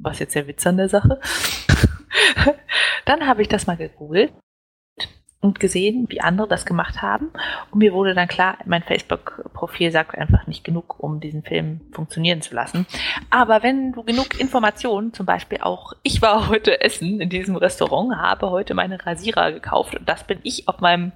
Was 0.00 0.18
jetzt 0.18 0.34
der 0.34 0.46
Witz 0.46 0.66
an 0.66 0.76
der 0.76 0.88
Sache? 0.88 1.20
Dann 3.08 3.26
habe 3.26 3.40
ich 3.40 3.48
das 3.48 3.66
mal 3.66 3.78
gegoogelt 3.78 4.34
und 5.40 5.60
gesehen, 5.60 6.04
wie 6.10 6.20
andere 6.20 6.46
das 6.46 6.66
gemacht 6.66 7.00
haben. 7.00 7.32
Und 7.70 7.78
mir 7.78 7.94
wurde 7.94 8.12
dann 8.12 8.28
klar, 8.28 8.58
mein 8.66 8.82
Facebook-Profil 8.82 9.90
sagt 9.90 10.18
einfach 10.18 10.46
nicht 10.46 10.62
genug, 10.62 11.00
um 11.00 11.18
diesen 11.18 11.42
Film 11.42 11.80
funktionieren 11.92 12.42
zu 12.42 12.54
lassen. 12.54 12.86
Aber 13.30 13.62
wenn 13.62 13.92
du 13.92 14.02
genug 14.02 14.38
Informationen, 14.38 15.14
zum 15.14 15.24
Beispiel 15.24 15.62
auch, 15.62 15.94
ich 16.02 16.20
war 16.20 16.48
heute 16.50 16.82
essen 16.82 17.18
in 17.22 17.30
diesem 17.30 17.56
Restaurant, 17.56 18.14
habe 18.18 18.50
heute 18.50 18.74
meine 18.74 19.06
Rasierer 19.06 19.52
gekauft 19.52 19.94
und 19.96 20.06
das 20.06 20.24
bin 20.24 20.40
ich 20.42 20.68
auf 20.68 20.80
meinem 20.80 21.12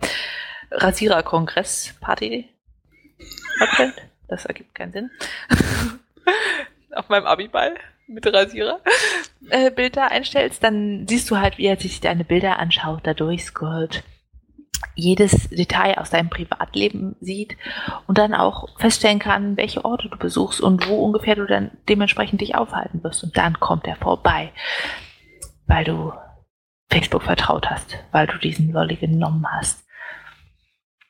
Rasierer-Kongress-Party. 0.71 2.49
Das 4.29 4.47
ergibt 4.47 4.75
keinen 4.75 4.93
Sinn. 4.93 5.11
Auf 6.95 7.11
meinem 7.11 7.27
Abiball 7.27 7.75
mit 8.07 8.27
Rasierer. 8.27 8.81
äh, 9.51 9.71
Bilder 9.71 10.11
einstellst, 10.11 10.63
dann 10.63 11.07
siehst 11.09 11.31
du 11.31 11.39
halt, 11.39 11.59
wie 11.59 11.67
er 11.67 11.79
sich 11.79 12.01
deine 12.01 12.25
Bilder 12.25 12.59
anschaut, 12.59 13.01
da 13.05 13.15
durchscrollt, 13.15 14.05
jedes 14.95 15.49
Detail 15.49 15.99
aus 15.99 16.11
deinem 16.11 16.29
Privatleben 16.29 17.17
sieht 17.21 17.57
und 18.07 18.19
dann 18.19 18.35
auch 18.35 18.69
feststellen 18.79 19.19
kann, 19.19 19.57
welche 19.57 19.85
Orte 19.85 20.09
du 20.09 20.19
besuchst 20.19 20.61
und 20.61 20.89
wo 20.89 20.97
ungefähr 20.97 21.37
du 21.37 21.47
dann 21.47 21.71
dementsprechend 21.89 22.41
dich 22.41 22.55
aufhalten 22.55 23.03
wirst. 23.03 23.23
Und 23.25 23.37
dann 23.37 23.59
kommt 23.61 23.87
er 23.87 23.97
vorbei, 23.97 24.53
weil 25.67 25.85
du 25.85 26.13
Facebook 26.91 27.23
vertraut 27.23 27.71
hast, 27.71 27.99
weil 28.11 28.27
du 28.27 28.37
diesen 28.39 28.73
Lolli 28.73 28.97
genommen 28.97 29.47
hast. 29.51 29.85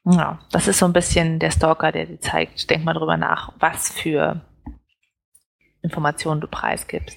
Ja, 0.04 0.40
das 0.50 0.68
ist 0.68 0.78
so 0.78 0.86
ein 0.86 0.92
bisschen 0.92 1.38
der 1.38 1.50
Stalker, 1.50 1.92
der 1.92 2.06
dir 2.06 2.20
zeigt, 2.20 2.68
denk 2.70 2.84
mal 2.84 2.94
drüber 2.94 3.16
nach, 3.16 3.52
was 3.58 3.90
für 3.90 4.40
Informationen 5.82 6.40
du 6.40 6.46
preisgibst. 6.46 7.16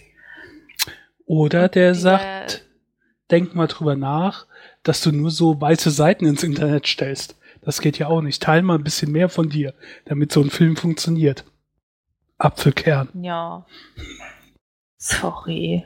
Oder 1.25 1.69
der 1.69 1.93
die, 1.93 1.99
sagt, 1.99 2.65
denk 3.31 3.55
mal 3.55 3.67
drüber 3.67 3.95
nach, 3.95 4.45
dass 4.83 5.01
du 5.01 5.11
nur 5.11 5.31
so 5.31 5.59
weiße 5.59 5.91
Seiten 5.91 6.25
ins 6.25 6.43
Internet 6.43 6.87
stellst. 6.87 7.37
Das 7.61 7.81
geht 7.81 7.97
ja 7.97 8.07
auch 8.07 8.21
nicht. 8.21 8.43
Teil 8.43 8.61
mal 8.61 8.77
ein 8.77 8.83
bisschen 8.83 9.11
mehr 9.11 9.29
von 9.29 9.49
dir, 9.49 9.73
damit 10.05 10.31
so 10.31 10.41
ein 10.41 10.51
Film 10.51 10.75
funktioniert. 10.75 11.45
Apfelkern. 12.37 13.09
Ja. 13.21 13.65
Sorry. 14.97 15.85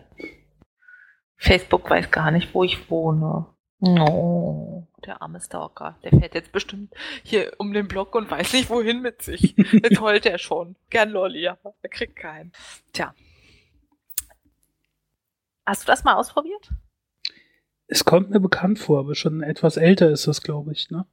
Facebook 1.38 1.90
weiß 1.90 2.12
gar 2.12 2.32
nicht, 2.32 2.54
wo 2.54 2.64
ich 2.64 2.90
wohne. 2.90 3.48
Oh, 3.82 4.84
der 5.06 5.22
arme 5.22 5.40
Stalker. 5.40 5.98
Der 6.04 6.12
fährt 6.12 6.36
jetzt 6.36 6.52
bestimmt 6.52 6.94
hier 7.24 7.54
um 7.58 7.72
den 7.72 7.88
Block 7.88 8.14
und 8.16 8.30
weiß 8.30 8.54
nicht, 8.54 8.70
wohin 8.70 9.02
mit 9.02 9.22
sich. 9.22 9.56
Jetzt 9.56 10.02
heult 10.02 10.26
er 10.26 10.38
schon. 10.38 10.76
Gern 10.90 11.12
Lolli, 11.12 11.48
aber 11.48 11.74
er 11.82 11.90
kriegt 11.90 12.18
keinen. 12.18 12.52
Tja. 12.92 13.14
Hast 15.66 15.84
du 15.84 15.86
das 15.88 16.04
mal 16.04 16.16
ausprobiert? 16.16 16.70
Es 17.88 18.06
kommt 18.06 18.30
mir 18.30 18.40
bekannt 18.40 18.80
vor, 18.80 19.00
aber 19.00 19.16
schon 19.16 19.42
etwas 19.42 19.78
älter 19.78 20.10
ist 20.10 20.28
das, 20.28 20.42
glaube 20.42 20.74
ich, 20.74 20.90
ne? 20.92 21.06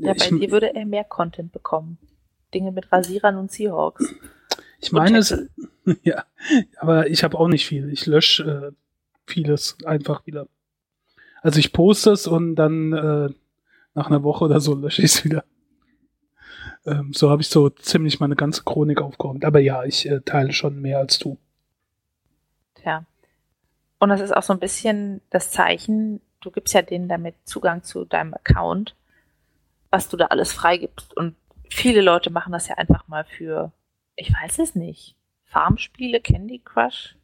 Ja, 0.00 0.14
bei 0.14 0.24
ich, 0.24 0.28
dir 0.28 0.50
würde 0.50 0.74
er 0.74 0.86
mehr 0.86 1.04
Content 1.04 1.52
bekommen. 1.52 1.98
Dinge 2.54 2.72
mit 2.72 2.90
Rasierern 2.90 3.36
und 3.36 3.50
Seahawks. 3.50 4.14
Ich 4.80 4.92
meine 4.92 5.18
es, 5.18 5.36
ja, 6.02 6.24
aber 6.78 7.08
ich 7.08 7.24
habe 7.24 7.38
auch 7.38 7.48
nicht 7.48 7.66
viel. 7.66 7.92
Ich 7.92 8.06
lösche 8.06 8.72
äh, 8.72 8.87
vieles 9.28 9.76
einfach 9.84 10.26
wieder. 10.26 10.48
Also 11.42 11.60
ich 11.60 11.72
poste 11.72 12.10
es 12.10 12.26
und 12.26 12.56
dann 12.56 12.92
äh, 12.92 13.28
nach 13.94 14.08
einer 14.08 14.22
Woche 14.22 14.44
oder 14.44 14.60
so 14.60 14.74
lösche 14.74 15.02
ich 15.02 15.12
es 15.12 15.24
wieder. 15.24 15.44
Ähm, 16.86 17.12
so 17.12 17.30
habe 17.30 17.42
ich 17.42 17.48
so 17.48 17.68
ziemlich 17.70 18.20
meine 18.20 18.36
ganze 18.36 18.64
Chronik 18.64 19.00
aufgeräumt. 19.00 19.44
Aber 19.44 19.60
ja, 19.60 19.84
ich 19.84 20.08
äh, 20.08 20.20
teile 20.20 20.52
schon 20.52 20.80
mehr 20.80 20.98
als 20.98 21.18
du. 21.18 21.38
Tja. 22.74 23.04
Und 23.98 24.08
das 24.10 24.20
ist 24.20 24.36
auch 24.36 24.42
so 24.42 24.52
ein 24.52 24.60
bisschen 24.60 25.20
das 25.30 25.50
Zeichen, 25.50 26.20
du 26.40 26.50
gibst 26.50 26.74
ja 26.74 26.82
denen 26.82 27.08
damit 27.08 27.34
Zugang 27.44 27.82
zu 27.82 28.04
deinem 28.04 28.34
Account, 28.34 28.94
was 29.90 30.08
du 30.08 30.16
da 30.16 30.26
alles 30.26 30.52
freigibst. 30.52 31.16
Und 31.16 31.34
viele 31.68 32.00
Leute 32.00 32.30
machen 32.30 32.52
das 32.52 32.68
ja 32.68 32.76
einfach 32.76 33.08
mal 33.08 33.24
für, 33.24 33.72
ich 34.14 34.32
weiß 34.32 34.60
es 34.60 34.74
nicht, 34.74 35.16
Farmspiele, 35.44 36.20
Candy 36.20 36.60
Crush, 36.64 37.16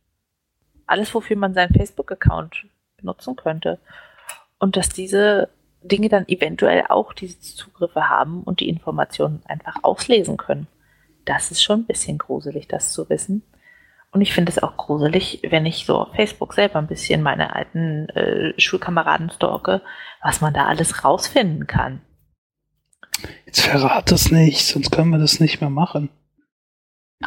alles, 0.87 1.15
wofür 1.15 1.37
man 1.37 1.55
seinen 1.55 1.75
Facebook-Account 1.75 2.67
benutzen 2.97 3.37
könnte. 3.37 3.79
Und 4.59 4.77
dass 4.77 4.89
diese 4.89 5.49
Dinge 5.83 6.09
dann 6.09 6.27
eventuell 6.29 6.85
auch 6.89 7.13
diese 7.13 7.39
Zugriffe 7.41 8.09
haben 8.09 8.43
und 8.43 8.61
die 8.61 8.69
Informationen 8.69 9.43
einfach 9.47 9.77
auslesen 9.83 10.37
können. 10.37 10.67
Das 11.25 11.51
ist 11.51 11.63
schon 11.63 11.81
ein 11.81 11.87
bisschen 11.87 12.19
gruselig, 12.19 12.69
das 12.69 12.93
zu 12.93 13.09
wissen. 13.09 13.43
Und 14.11 14.21
ich 14.21 14.33
finde 14.33 14.51
es 14.51 14.63
auch 14.63 14.77
gruselig, 14.77 15.41
wenn 15.49 15.67
ich 15.67 15.87
so 15.87 15.99
auf 15.99 16.15
Facebook 16.15 16.55
selber 16.55 16.79
ein 16.79 16.87
bisschen 16.87 17.23
meine 17.23 17.55
alten 17.55 18.09
äh, 18.11 18.59
Schulkameraden 18.59 19.31
stalke, 19.31 19.83
was 20.23 20.41
man 20.41 20.55
da 20.55 20.67
alles 20.67 21.05
rausfinden 21.05 21.67
kann. 21.67 22.01
Jetzt 23.45 23.63
verrat 23.63 24.13
es 24.13 24.31
nicht, 24.31 24.65
sonst 24.67 24.91
können 24.91 25.11
wir 25.11 25.19
das 25.19 25.41
nicht 25.41 25.61
mehr 25.61 25.71
machen. 25.71 26.11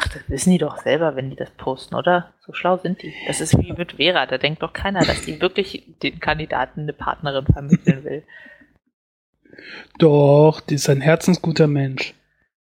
Ach, 0.00 0.06
das 0.06 0.28
wissen 0.28 0.52
die 0.52 0.58
doch 0.58 0.78
selber, 0.78 1.16
wenn 1.16 1.30
die 1.30 1.34
das 1.34 1.50
posten, 1.50 1.96
oder? 1.96 2.32
So 2.38 2.52
schlau 2.52 2.76
sind 2.76 3.02
die. 3.02 3.12
Das 3.26 3.40
ist 3.40 3.58
wie 3.58 3.72
mit 3.72 3.94
Vera. 3.94 4.26
Da 4.26 4.38
denkt 4.38 4.62
doch 4.62 4.72
keiner, 4.72 5.04
dass 5.04 5.22
die 5.22 5.40
wirklich 5.40 5.92
den 6.04 6.20
Kandidaten 6.20 6.82
eine 6.82 6.92
Partnerin 6.92 7.46
vermitteln 7.46 8.04
will. 8.04 8.24
Doch, 9.98 10.60
die 10.60 10.76
ist 10.76 10.88
ein 10.88 11.00
herzensguter 11.00 11.66
Mensch. 11.66 12.14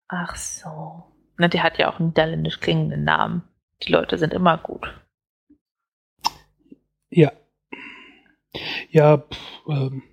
Ach 0.08 0.38
so. 0.38 1.04
Na, 1.38 1.50
die 1.50 1.62
hat 1.62 1.78
ja 1.78 1.90
auch 1.90 2.00
einen 2.00 2.10
niederländisch 2.10 2.62
klingenden 2.62 3.04
Namen. 3.04 3.44
Die 3.84 3.92
Leute 3.92 4.18
sind 4.18 4.34
immer 4.34 4.58
gut. 4.58 4.88
Ja. 7.10 7.34
Ja, 8.90 9.18
pff, 9.18 9.68
ähm. 9.70 10.04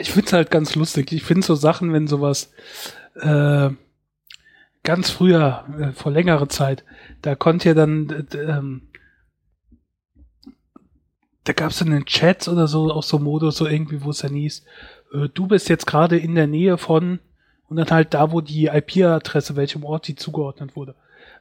Ich 0.00 0.10
find's 0.10 0.32
halt 0.32 0.50
ganz 0.50 0.74
lustig. 0.74 1.12
Ich 1.12 1.22
find 1.22 1.44
so 1.44 1.54
Sachen, 1.54 1.92
wenn 1.92 2.08
sowas 2.08 2.52
äh, 3.14 3.70
ganz 4.86 5.10
früher, 5.10 5.66
äh, 5.78 5.92
vor 5.92 6.12
längerer 6.12 6.48
Zeit, 6.48 6.84
da 7.20 7.34
konnte 7.34 7.68
ja 7.68 7.74
dann, 7.74 8.26
ähm, 8.32 8.88
da 11.44 11.52
gab 11.52 11.72
es 11.72 11.80
in 11.80 11.90
den 11.90 12.06
Chats 12.06 12.48
oder 12.48 12.66
so 12.68 12.90
auch 12.90 13.02
so 13.02 13.18
Modus, 13.18 13.56
so 13.56 13.66
irgendwie, 13.66 14.02
wo 14.02 14.10
es 14.10 14.18
dann 14.18 14.34
hieß, 14.34 14.64
äh, 15.12 15.28
du 15.28 15.46
bist 15.46 15.68
jetzt 15.68 15.86
gerade 15.86 16.16
in 16.16 16.34
der 16.34 16.46
Nähe 16.46 16.78
von 16.78 17.18
und 17.68 17.76
dann 17.76 17.90
halt 17.90 18.14
da, 18.14 18.32
wo 18.32 18.40
die 18.40 18.66
IP-Adresse, 18.66 19.56
welchem 19.56 19.84
Ort 19.84 20.06
die 20.08 20.14
zugeordnet 20.14 20.76
wurde. 20.76 20.94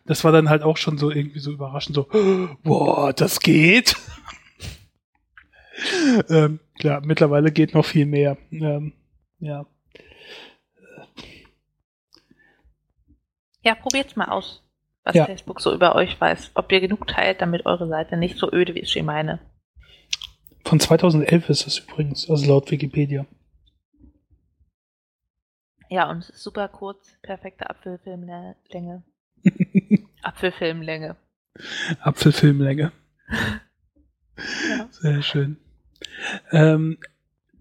Das 0.06 0.24
war 0.24 0.32
dann 0.32 0.50
halt 0.50 0.64
auch 0.64 0.78
schon 0.78 0.98
so 0.98 1.12
irgendwie 1.12 1.40
so 1.40 1.52
überraschend, 1.52 1.96
so, 1.96 2.08
boah, 2.64 3.14
das 3.14 3.40
geht. 3.40 3.96
ähm, 6.30 6.60
klar, 6.80 7.02
mittlerweile 7.06 7.52
geht 7.52 7.76
noch 7.76 7.86
viel 7.86 8.08
mehr. 8.08 8.38
Ähm, 8.52 8.94
ja. 9.40 9.66
Ja, 13.66 13.74
probiert's 13.74 14.16
mal 14.16 14.30
aus, 14.30 14.64
was 15.04 15.16
ja. 15.16 15.26
Facebook 15.26 15.60
so 15.60 15.74
über 15.74 15.96
euch 15.96 16.22
weiß. 16.22 16.52
Ob 16.54 16.72
ihr 16.72 16.80
genug 16.80 17.08
teilt, 17.08 17.42
damit 17.42 17.66
eure 17.66 17.88
Seite 17.88 18.16
nicht 18.16 18.38
so 18.38 18.52
öde 18.52 18.76
wie 18.76 18.80
ich 18.80 19.02
meine. 19.02 19.40
Von 20.64 20.80
2011 20.80 21.50
ist 21.50 21.68
es 21.68 21.80
übrigens, 21.80 22.30
also 22.30 22.48
laut 22.48 22.70
Wikipedia. 22.70 23.26
Ja, 25.90 26.10
und 26.10 26.20
es 26.20 26.30
ist 26.30 26.44
super 26.44 26.68
kurz, 26.68 27.18
perfekte 27.24 27.70
Apfelfilmlänge. 27.70 29.04
Apfelfilmlänge. 30.22 31.16
Apfelfilmlänge. 32.02 32.92
ja. 34.70 34.88
Sehr 34.92 35.24
schön. 35.24 35.58
Ähm, 36.52 37.00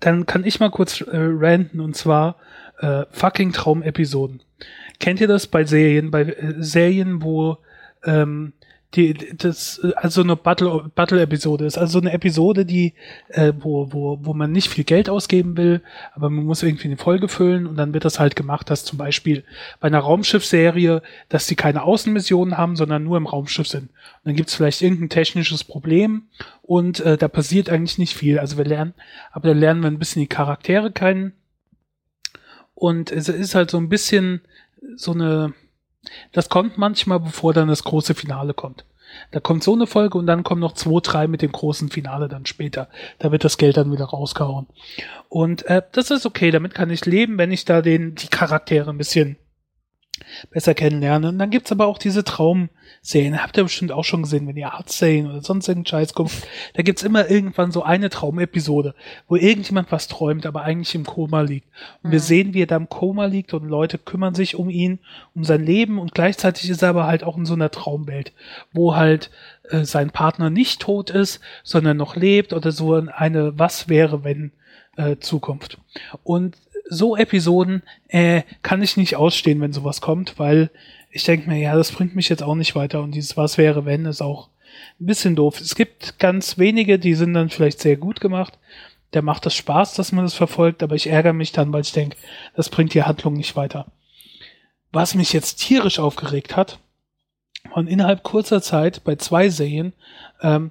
dann 0.01 0.27
kann 0.27 0.45
ich 0.45 0.61
mal 0.61 0.71
kurz 0.71 1.01
äh, 1.01 1.09
ranten 1.13 1.81
und 1.81 1.97
zwar 1.97 2.37
äh, 2.81 3.07
fucking 3.11 3.53
Traumepisoden. 3.53 4.43
Kennt 4.99 5.21
ihr 5.21 5.29
das 5.29 5.47
bei 5.47 5.65
Serien? 5.65 6.11
Bei 6.11 6.23
äh, 6.23 6.55
Serien, 6.59 7.23
wo 7.23 7.59
ähm, 8.05 8.53
die, 8.95 9.15
das 9.37 9.81
also 9.97 10.23
eine 10.23 10.37
Battle 10.37 10.91
Battle 10.95 11.21
Episode 11.21 11.67
ist, 11.67 11.77
also 11.77 11.99
eine 11.99 12.13
Episode, 12.13 12.65
die 12.65 12.95
äh, 13.29 13.53
wo 13.59 13.93
wo 13.93 14.19
wo 14.23 14.35
man 14.35 14.53
nicht 14.53 14.69
viel 14.69 14.85
Geld 14.85 15.09
ausgeben 15.09 15.57
will, 15.57 15.83
aber 16.15 16.31
man 16.31 16.45
muss 16.45 16.63
irgendwie 16.63 16.89
eine 16.89 16.97
Folge 16.97 17.29
füllen 17.29 17.67
und 17.67 17.77
dann 17.77 17.93
wird 17.93 18.05
das 18.05 18.21
halt 18.21 18.37
gemacht, 18.37 18.71
dass 18.71 18.85
zum 18.85 18.99
Beispiel 18.99 19.45
bei 19.81 19.89
einer 19.89 19.99
Raumschiffserie, 19.99 21.03
dass 21.29 21.47
die 21.47 21.57
keine 21.57 21.83
Außenmissionen 21.83 22.57
haben, 22.57 22.77
sondern 22.77 23.03
nur 23.03 23.17
im 23.17 23.27
Raumschiff 23.27 23.67
sind. 23.67 23.85
Und 23.91 23.91
dann 24.25 24.37
gibt's 24.37 24.55
vielleicht 24.55 24.83
irgendein 24.83 25.09
technisches 25.09 25.65
Problem 25.65 26.29
und 26.63 27.01
äh, 27.01 27.17
da 27.17 27.29
passiert 27.29 27.69
eigentlich 27.71 27.99
nicht 27.99 28.15
viel. 28.15 28.39
Also 28.39 28.57
wir 28.57 28.65
lernen, 28.65 28.95
aber 29.33 29.49
da 29.49 29.55
lernen 29.55 29.83
wir 29.83 29.91
ein 29.91 29.99
bisschen 29.99 30.21
die 30.21 30.29
Charaktere 30.29 30.93
kennen 30.93 31.33
und 32.75 33.11
es 33.11 33.29
ist 33.29 33.55
halt 33.55 33.71
so 33.71 33.79
ein 33.79 33.89
bisschen 33.89 34.43
so 34.97 35.13
eine, 35.13 35.55
das 36.33 36.49
kommt 36.49 36.79
manchmal, 36.79 37.21
bevor 37.21 37.53
dann 37.53 37.69
das 37.69 37.85
große 37.85 38.15
Finale 38.15 38.55
kommt. 38.55 38.85
Da 39.31 39.41
kommt 39.41 39.63
so 39.63 39.75
eine 39.75 39.87
Folge 39.87 40.19
und 40.19 40.27
dann 40.27 40.43
kommen 40.43 40.61
noch 40.61 40.73
zwei, 40.73 41.01
drei 41.01 41.29
mit 41.29 41.43
dem 41.43 41.53
großen 41.53 41.89
Finale 41.89 42.29
dann 42.29 42.47
später. 42.47 42.89
Da 43.19 43.31
wird 43.31 43.45
das 43.45 43.59
Geld 43.59 43.77
dann 43.77 43.93
wieder 43.93 44.07
rausgehauen. 44.07 44.67
Und 45.29 45.67
äh, 45.67 45.83
das 45.93 46.11
ist 46.11 46.27
okay, 46.27 46.51
damit 46.51 46.75
kann 46.75 46.91
ich 46.91 47.05
leben, 47.07 47.39
wenn 47.39 47.53
ich 47.53 47.65
da 47.65 47.81
den, 47.83 48.15
die 48.15 48.29
Charaktere 48.29 48.91
ein 48.91 48.99
bisschen 48.99 49.37
besser 50.51 50.75
kennenlernen. 50.75 51.31
Und 51.31 51.39
dann 51.39 51.51
gibt's 51.51 51.73
aber 51.73 51.87
auch 51.87 51.99
diese 51.99 52.25
Traumserien. 52.25 53.43
Habt 53.43 53.57
ihr 53.57 53.65
bestimmt 53.65 53.93
auch 53.93 54.05
schon 54.05 54.23
gesehen, 54.23 54.47
wenn 54.47 54.57
ihr 54.57 54.73
Art-Serien 54.73 55.31
oder 55.31 55.43
sonst 55.43 55.69
irgendeinen 55.69 55.87
Scheiß 55.87 56.15
guckt. 56.15 56.33
Da 56.75 56.83
gibt's 56.83 57.03
immer 57.03 57.31
irgendwann 57.31 57.73
so 57.73 57.83
eine 57.83 58.11
Traumepisode, 58.11 58.95
wo 59.29 59.37
irgendjemand 59.37 59.93
was 59.93 60.09
träumt, 60.09 60.47
aber 60.47 60.63
eigentlich 60.63 60.95
im 60.95 61.05
Koma 61.05 61.43
liegt. 61.43 61.67
Und 62.03 62.09
mhm. 62.09 62.13
wir 62.13 62.21
sehen, 62.21 62.55
wie 62.55 62.63
er 62.63 62.67
da 62.67 62.77
im 62.77 62.89
Koma 62.89 63.27
liegt 63.27 63.55
und 63.55 63.69
Leute 63.69 63.99
kümmern 63.99 64.35
sich 64.35 64.57
um 64.57 64.71
ihn, 64.71 64.99
um 65.35 65.45
sein 65.45 65.65
Leben 65.65 65.99
und 65.99 66.15
gleichzeitig 66.15 66.71
ist 66.71 66.83
er 66.83 66.91
aber 66.91 67.07
halt 67.07 67.25
auch 67.25 67.37
in 67.37 67.47
so 67.47 67.55
einer 67.55 67.71
Traumwelt, 67.71 68.33
wo 68.73 68.95
halt 68.95 69.31
äh, 69.71 69.85
sein 69.85 70.11
Partner 70.11 70.51
nicht 70.51 70.81
tot 70.81 71.11
ist, 71.11 71.41
sondern 71.63 71.97
noch 71.97 72.17
lebt 72.17 72.53
oder 72.53 72.73
so 72.73 72.95
eine 72.95 73.59
Was 73.59 73.89
wäre, 73.89 74.25
wenn 74.25 74.53
äh, 74.97 75.17
Zukunft. 75.19 75.79
Und 76.23 76.57
so 76.89 77.17
Episoden 77.17 77.83
äh, 78.09 78.43
kann 78.63 78.83
ich 78.83 78.97
nicht 78.97 79.17
ausstehen, 79.17 79.61
wenn 79.61 79.73
sowas 79.73 80.01
kommt, 80.01 80.39
weil 80.39 80.71
ich 81.11 81.25
denke 81.25 81.49
mir, 81.49 81.59
ja, 81.59 81.75
das 81.77 81.93
bringt 81.93 82.15
mich 82.15 82.29
jetzt 82.29 82.43
auch 82.43 82.55
nicht 82.55 82.75
weiter 82.75 83.03
und 83.03 83.13
dieses 83.13 83.37
Was 83.37 83.57
wäre, 83.59 83.85
wenn 83.85 84.05
ist 84.05 84.21
auch 84.21 84.49
ein 85.01 85.07
bisschen 85.07 85.37
doof. 85.37 85.61
Es 85.61 85.75
gibt 85.75 86.19
ganz 86.19 86.59
wenige, 86.59 86.99
die 86.99 87.15
sind 87.15 87.35
dann 87.35 87.51
vielleicht 87.51 87.81
sehr 87.81 87.97
gut 87.97 88.21
gemacht. 88.21 88.59
Der 89.13 89.23
macht 89.23 89.47
das 89.47 89.55
Spaß, 89.55 89.95
dass 89.95 90.13
man 90.13 90.25
das 90.25 90.35
verfolgt, 90.35 90.83
aber 90.83 90.97
ich 90.97 91.07
ärgere 91.07 91.33
mich 91.33 91.53
dann, 91.53 91.73
weil 91.73 91.83
ich 91.83 91.93
denke, 91.93 92.17
das 92.57 92.69
bringt 92.69 92.95
die 92.95 93.05
Handlung 93.05 93.35
nicht 93.35 93.55
weiter. 93.55 93.87
Was 94.91 95.15
mich 95.15 95.33
jetzt 95.33 95.57
tierisch 95.57 95.99
aufgeregt 95.99 96.57
hat, 96.57 96.79
und 97.73 97.89
innerhalb 97.89 98.23
kurzer 98.23 98.63
Zeit 98.63 99.05
bei 99.05 99.17
zwei 99.17 99.49
Serien 99.49 99.93
ähm, 100.43 100.71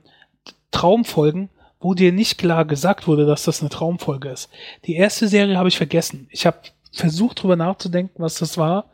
Traumfolgen, 0.71 1.49
wo 1.83 1.93
dir 1.93 2.11
nicht 2.11 2.37
klar 2.37 2.65
gesagt 2.65 3.07
wurde, 3.07 3.25
dass 3.25 3.43
das 3.43 3.61
eine 3.61 3.69
Traumfolge 3.69 4.29
ist. 4.29 4.49
Die 4.85 4.95
erste 4.95 5.27
Serie 5.27 5.57
habe 5.57 5.69
ich 5.69 5.77
vergessen. 5.77 6.27
Ich 6.31 6.45
habe 6.45 6.57
versucht 6.93 7.43
drüber 7.43 7.55
nachzudenken, 7.55 8.23
was 8.23 8.35
das 8.35 8.57
war. 8.57 8.85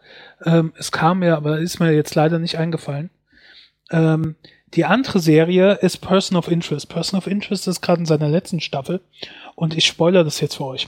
Ähm, 0.44 0.74
es 0.78 0.92
kam 0.92 1.20
mir, 1.20 1.38
aber 1.38 1.60
ist 1.60 1.80
mir 1.80 1.92
jetzt 1.94 2.16
leider 2.16 2.40
nicht 2.40 2.58
eingefallen. 2.58 3.12
Ähm, 3.92 4.36
die 4.74 4.86
andere 4.86 5.20
Serie 5.20 5.74
ist 5.74 5.98
Person 5.98 6.38
of 6.38 6.50
Interest. 6.50 6.90
Person 6.90 7.18
of 7.18 7.28
Interest 7.28 7.68
ist 7.68 7.82
gerade 7.82 8.02
in 8.02 8.06
seiner 8.06 8.30
letzten 8.30 8.60
Staffel 8.60 9.02
und 9.56 9.76
ich 9.76 9.86
spoilere 9.86 10.24
das 10.24 10.40
jetzt 10.40 10.56
für 10.56 10.66
euch. 10.66 10.88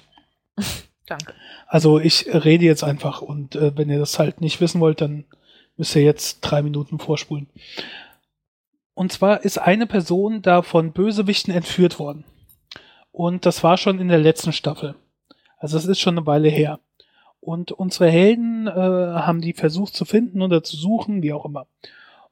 Danke. 1.06 1.34
Also 1.68 1.99
ich 1.99 2.26
rede 2.34 2.66
jetzt 2.66 2.84
einfach 2.84 3.22
und 3.22 3.56
äh, 3.56 3.78
wenn 3.78 3.89
ihr 3.89 3.99
das 3.99 4.18
halt 4.18 4.41
nicht 4.41 4.60
wissen 4.60 4.82
wollt, 4.82 5.02
dann 5.02 5.26
müsst 5.78 5.95
ihr 5.95 6.04
jetzt 6.04 6.41
drei 6.41 6.62
Minuten 6.62 6.99
vorspulen. 6.99 7.47
Und 8.94 9.12
zwar 9.12 9.44
ist 9.44 9.58
eine 9.58 9.88
Person 9.88 10.42
da 10.42 10.62
von 10.62 10.92
Bösewichten 10.92 11.54
entführt 11.54 12.00
worden. 12.00 12.26
Und 13.12 13.46
das 13.46 13.64
war 13.64 13.78
schon 13.78 14.00
in 14.00 14.08
der 14.08 14.20
letzten 14.20 14.54
Staffel. 14.54 14.96
Also 15.58 15.78
es 15.78 15.86
ist 15.86 16.00
schon 16.00 16.18
eine 16.18 16.28
Weile 16.28 16.50
her. 16.50 16.80
Und 17.39 17.72
unsere 17.72 18.10
Helden 18.10 18.68
äh, 18.68 18.72
haben 18.72 19.42
die 19.42 19.54
versucht 19.54 19.96
zu 19.96 20.06
finden 20.06 20.42
oder 20.42 20.64
zu 20.64 20.78
suchen, 20.78 21.24
wie 21.24 21.34
auch 21.34 21.46
immer. 21.46 21.66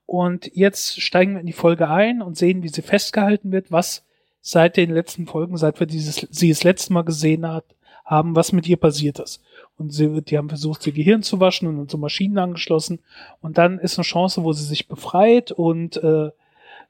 Und 0.05 0.51
jetzt 0.55 1.01
steigen 1.01 1.34
wir 1.34 1.41
in 1.41 1.47
die 1.47 1.53
Folge 1.53 1.89
ein 1.89 2.22
und 2.22 2.38
sehen, 2.38 2.64
wie 2.64 2.70
sie 2.70 2.82
festgehalten 2.82 3.51
wird, 3.51 3.72
was 3.72 4.05
seit 4.41 4.78
den 4.78 4.91
letzten 4.91 5.28
Folgen, 5.28 5.57
seit 5.57 5.80
wir 5.80 5.88
dieses, 5.88 6.28
sie 6.32 6.49
das 6.49 6.64
letzte 6.64 6.93
Mal 6.93 7.03
gesehen 7.03 7.47
hat, 7.47 7.66
haben, 8.05 8.36
was 8.36 8.51
mit 8.51 8.68
ihr 8.68 8.78
passiert 8.78 9.20
ist. 9.20 9.41
Und 9.78 9.91
sie, 9.91 10.22
die 10.22 10.38
haben 10.38 10.49
versucht, 10.49 10.86
ihr 10.88 10.93
Gehirn 10.93 11.22
zu 11.22 11.39
waschen 11.39 11.68
und 11.68 11.80
unsere 11.80 11.99
Maschinen 11.99 12.39
angeschlossen. 12.39 12.99
Und 13.41 13.57
dann 13.57 13.78
ist 13.78 13.97
eine 13.97 14.03
Chance, 14.03 14.43
wo 14.43 14.51
sie 14.53 14.66
sich 14.66 14.88
befreit 14.88 15.51
und 15.51 15.97
äh, 15.97 16.32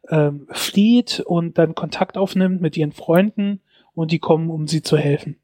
ähm, 0.09 0.47
flieht 0.51 1.19
und 1.19 1.57
dann 1.57 1.75
Kontakt 1.75 2.17
aufnimmt 2.17 2.61
mit 2.61 2.77
ihren 2.77 2.91
Freunden 2.91 3.61
und 3.93 4.11
die 4.11 4.19
kommen, 4.19 4.49
um 4.49 4.67
sie 4.67 4.81
zu 4.81 4.97
helfen. 4.97 5.37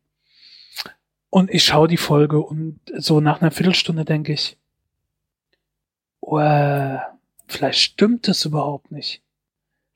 Und 1.29 1.53
ich 1.53 1.65
schaue 1.65 1.87
die 1.87 1.97
Folge 1.97 2.39
und 2.39 2.79
so 2.97 3.19
nach 3.19 3.41
einer 3.41 3.51
Viertelstunde 3.51 4.05
denke 4.05 4.33
ich, 4.33 4.57
oh, 6.21 6.97
vielleicht 7.47 7.79
stimmt 7.79 8.27
das 8.27 8.45
überhaupt 8.45 8.91
nicht. 8.91 9.21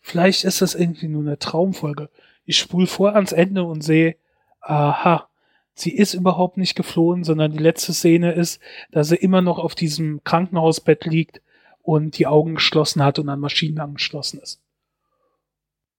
Vielleicht 0.02 0.44
ist 0.44 0.62
das 0.62 0.76
irgendwie 0.76 1.08
nur 1.08 1.22
eine 1.22 1.40
Traumfolge. 1.40 2.10
Ich 2.46 2.58
spule 2.58 2.88
vor 2.88 3.16
ans 3.16 3.32
Ende 3.32 3.64
und 3.64 3.82
sehe, 3.82 4.16
aha, 4.60 5.30
sie 5.74 5.96
ist 5.96 6.14
überhaupt 6.14 6.58
nicht 6.58 6.76
geflohen, 6.76 7.24
sondern 7.24 7.52
die 7.52 7.60
letzte 7.60 7.94
Szene 7.94 8.34
ist, 8.34 8.60
dass 8.92 9.10
sie 9.10 9.16
immer 9.16 9.42
noch 9.42 9.60
auf 9.60 9.76
diesem 9.76 10.24
Krankenhausbett 10.24 11.06
liegt 11.06 11.42
und 11.82 12.18
die 12.18 12.28
Augen 12.28 12.56
geschlossen 12.56 13.04
hat 13.04 13.20
und 13.20 13.30
an 13.30 13.40
Maschinen 13.40 13.80
angeschlossen 13.80 14.40
ist. 14.40 14.62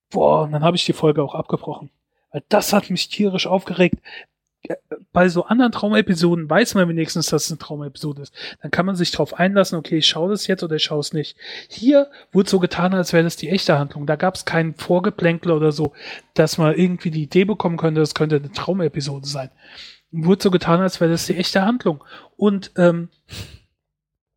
Boah, 0.09 0.43
und 0.43 0.51
dann 0.51 0.63
habe 0.63 0.75
ich 0.75 0.85
die 0.85 0.93
Folge 0.93 1.23
auch 1.23 1.35
abgebrochen. 1.35 1.89
Weil 2.31 2.43
das 2.49 2.73
hat 2.73 2.89
mich 2.89 3.09
tierisch 3.09 3.47
aufgeregt. 3.47 3.95
Bei 5.11 5.27
so 5.27 5.45
anderen 5.45 5.71
Traumepisoden 5.71 6.47
weiß 6.47 6.75
man 6.75 6.87
wenigstens, 6.87 7.27
dass 7.27 7.45
es 7.45 7.51
eine 7.51 7.57
Traumepisode 7.57 8.21
ist. 8.21 8.33
Dann 8.61 8.69
kann 8.69 8.85
man 8.85 8.95
sich 8.95 9.09
darauf 9.09 9.33
einlassen, 9.33 9.77
okay, 9.77 9.97
ich 9.97 10.05
schaue 10.05 10.29
das 10.29 10.45
jetzt 10.45 10.63
oder 10.63 10.75
ich 10.75 10.83
schaue 10.83 10.99
es 10.99 11.13
nicht. 11.13 11.35
Hier 11.67 12.11
wurde 12.31 12.49
so 12.49 12.59
getan, 12.59 12.93
als 12.93 13.11
wäre 13.11 13.23
das 13.23 13.37
die 13.37 13.49
echte 13.49 13.79
Handlung. 13.79 14.05
Da 14.05 14.17
gab 14.17 14.35
es 14.35 14.45
keinen 14.45 14.75
Vorgeplänkel 14.75 15.51
oder 15.51 15.71
so, 15.71 15.93
dass 16.35 16.59
man 16.59 16.75
irgendwie 16.75 17.09
die 17.09 17.23
Idee 17.23 17.45
bekommen 17.45 17.77
könnte, 17.77 18.01
das 18.01 18.13
könnte 18.13 18.35
eine 18.35 18.51
Traumepisode 18.51 19.27
sein. 19.27 19.49
Wurde 20.11 20.43
so 20.43 20.51
getan, 20.51 20.79
als 20.79 21.01
wäre 21.01 21.11
das 21.11 21.25
die 21.25 21.37
echte 21.37 21.65
Handlung. 21.65 22.03
Und 22.37 22.71
ähm, 22.75 23.09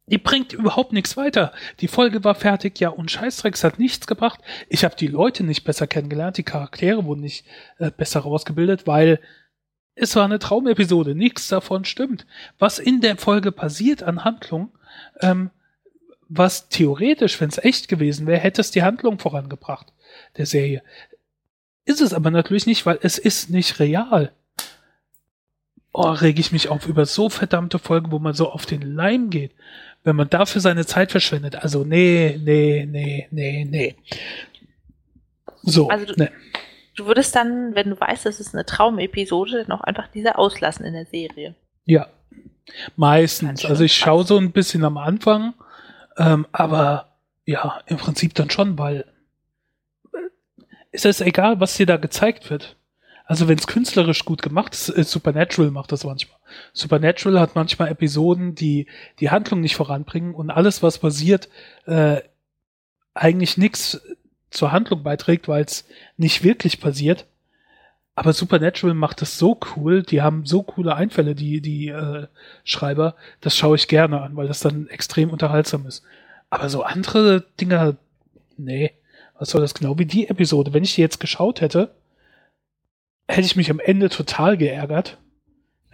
die 0.06 0.18
bringt 0.18 0.52
überhaupt 0.52 0.92
nichts 0.92 1.16
weiter. 1.16 1.52
Die 1.80 1.88
Folge 1.88 2.24
war 2.24 2.34
fertig, 2.34 2.78
ja, 2.78 2.90
und 2.90 3.10
Scheißdrecks 3.10 3.64
hat 3.64 3.78
nichts 3.78 4.06
gebracht. 4.06 4.40
Ich 4.68 4.84
habe 4.84 4.96
die 4.96 5.06
Leute 5.06 5.44
nicht 5.44 5.64
besser 5.64 5.86
kennengelernt, 5.86 6.36
die 6.36 6.42
Charaktere 6.42 7.04
wurden 7.04 7.22
nicht 7.22 7.46
äh, 7.78 7.90
besser 7.90 8.20
rausgebildet, 8.20 8.86
weil 8.86 9.18
es 9.94 10.14
war 10.16 10.24
eine 10.24 10.38
Traumepisode. 10.38 11.14
Nichts 11.14 11.48
davon 11.48 11.84
stimmt. 11.84 12.26
Was 12.58 12.78
in 12.78 13.00
der 13.00 13.16
Folge 13.16 13.50
passiert 13.52 14.02
an 14.02 14.24
Handlung, 14.24 14.72
ähm, 15.20 15.50
was 16.28 16.68
theoretisch, 16.68 17.40
wenn 17.40 17.48
es 17.48 17.58
echt 17.58 17.88
gewesen 17.88 18.26
wäre, 18.26 18.40
hätte 18.40 18.60
es 18.60 18.70
die 18.70 18.82
Handlung 18.82 19.18
vorangebracht, 19.18 19.92
der 20.36 20.46
Serie. 20.46 20.82
Ist 21.86 22.00
es 22.00 22.12
aber 22.12 22.30
natürlich 22.30 22.66
nicht, 22.66 22.84
weil 22.84 22.98
es 23.02 23.18
ist 23.18 23.50
nicht 23.50 23.78
real. 23.78 24.32
Oh, 25.92 26.10
reg 26.10 26.38
ich 26.38 26.50
mich 26.50 26.68
auf 26.68 26.88
über 26.88 27.06
so 27.06 27.28
verdammte 27.28 27.78
Folgen, 27.78 28.10
wo 28.10 28.18
man 28.18 28.34
so 28.34 28.50
auf 28.50 28.66
den 28.66 28.82
Leim 28.82 29.30
geht 29.30 29.54
wenn 30.04 30.16
man 30.16 30.28
dafür 30.28 30.60
seine 30.60 30.86
Zeit 30.86 31.10
verschwendet. 31.10 31.56
Also 31.56 31.82
nee, 31.82 32.38
nee, 32.42 32.86
nee, 32.88 33.26
nee, 33.30 33.64
nee. 33.64 33.96
So. 35.62 35.88
Also 35.88 36.04
du, 36.04 36.14
nee. 36.16 36.30
du 36.94 37.06
würdest 37.06 37.34
dann, 37.34 37.74
wenn 37.74 37.90
du 37.90 37.98
weißt, 37.98 38.26
es 38.26 38.38
ist 38.38 38.54
eine 38.54 38.66
Traumepisode, 38.66 39.64
noch 39.66 39.80
einfach 39.80 40.08
diese 40.08 40.36
auslassen 40.36 40.84
in 40.84 40.92
der 40.92 41.06
Serie. 41.06 41.54
Ja. 41.86 42.06
Meistens. 42.96 43.64
Also 43.64 43.84
ich 43.84 43.96
schaue 43.96 44.24
so 44.24 44.38
ein 44.38 44.52
bisschen 44.52 44.84
am 44.84 44.98
Anfang, 44.98 45.54
ähm, 46.18 46.46
aber 46.52 47.16
ja, 47.46 47.80
im 47.86 47.96
Prinzip 47.96 48.34
dann 48.34 48.50
schon, 48.50 48.78
weil 48.78 49.06
äh, 50.12 50.18
ist 50.92 51.06
es 51.06 51.20
egal, 51.20 51.60
was 51.60 51.76
dir 51.76 51.86
da 51.86 51.96
gezeigt 51.96 52.50
wird. 52.50 52.76
Also 53.26 53.48
wenn 53.48 53.58
es 53.58 53.66
künstlerisch 53.66 54.24
gut 54.26 54.42
gemacht 54.42 54.74
ist, 54.74 54.90
äh, 54.90 55.02
Supernatural 55.02 55.70
macht 55.70 55.92
das 55.92 56.04
manchmal. 56.04 56.38
Supernatural 56.72 57.40
hat 57.40 57.54
manchmal 57.54 57.88
Episoden, 57.88 58.54
die 58.54 58.86
die 59.20 59.30
Handlung 59.30 59.60
nicht 59.60 59.76
voranbringen 59.76 60.34
und 60.34 60.50
alles, 60.50 60.82
was 60.82 60.98
passiert, 60.98 61.48
äh, 61.86 62.20
eigentlich 63.14 63.56
nichts 63.56 64.00
zur 64.50 64.72
Handlung 64.72 65.02
beiträgt, 65.02 65.48
weil 65.48 65.64
es 65.64 65.86
nicht 66.16 66.42
wirklich 66.44 66.80
passiert. 66.80 67.26
Aber 68.16 68.32
Supernatural 68.32 68.94
macht 68.94 69.22
das 69.22 69.38
so 69.38 69.58
cool, 69.74 70.02
die 70.02 70.22
haben 70.22 70.46
so 70.46 70.62
coole 70.62 70.94
Einfälle, 70.94 71.34
die, 71.34 71.60
die 71.60 71.88
äh, 71.88 72.28
Schreiber, 72.62 73.16
das 73.40 73.56
schaue 73.56 73.76
ich 73.76 73.88
gerne 73.88 74.20
an, 74.20 74.36
weil 74.36 74.46
das 74.46 74.60
dann 74.60 74.88
extrem 74.88 75.30
unterhaltsam 75.30 75.86
ist. 75.86 76.04
Aber 76.48 76.68
so 76.68 76.84
andere 76.84 77.44
Dinger, 77.60 77.96
nee, 78.56 78.92
was 79.36 79.50
soll 79.50 79.60
das 79.62 79.74
genau 79.74 79.98
wie 79.98 80.06
die 80.06 80.28
Episode? 80.28 80.72
Wenn 80.72 80.84
ich 80.84 80.94
die 80.94 81.00
jetzt 81.00 81.18
geschaut 81.18 81.60
hätte, 81.60 81.92
hätte 83.26 83.46
ich 83.46 83.56
mich 83.56 83.70
am 83.70 83.80
Ende 83.80 84.08
total 84.08 84.56
geärgert, 84.56 85.18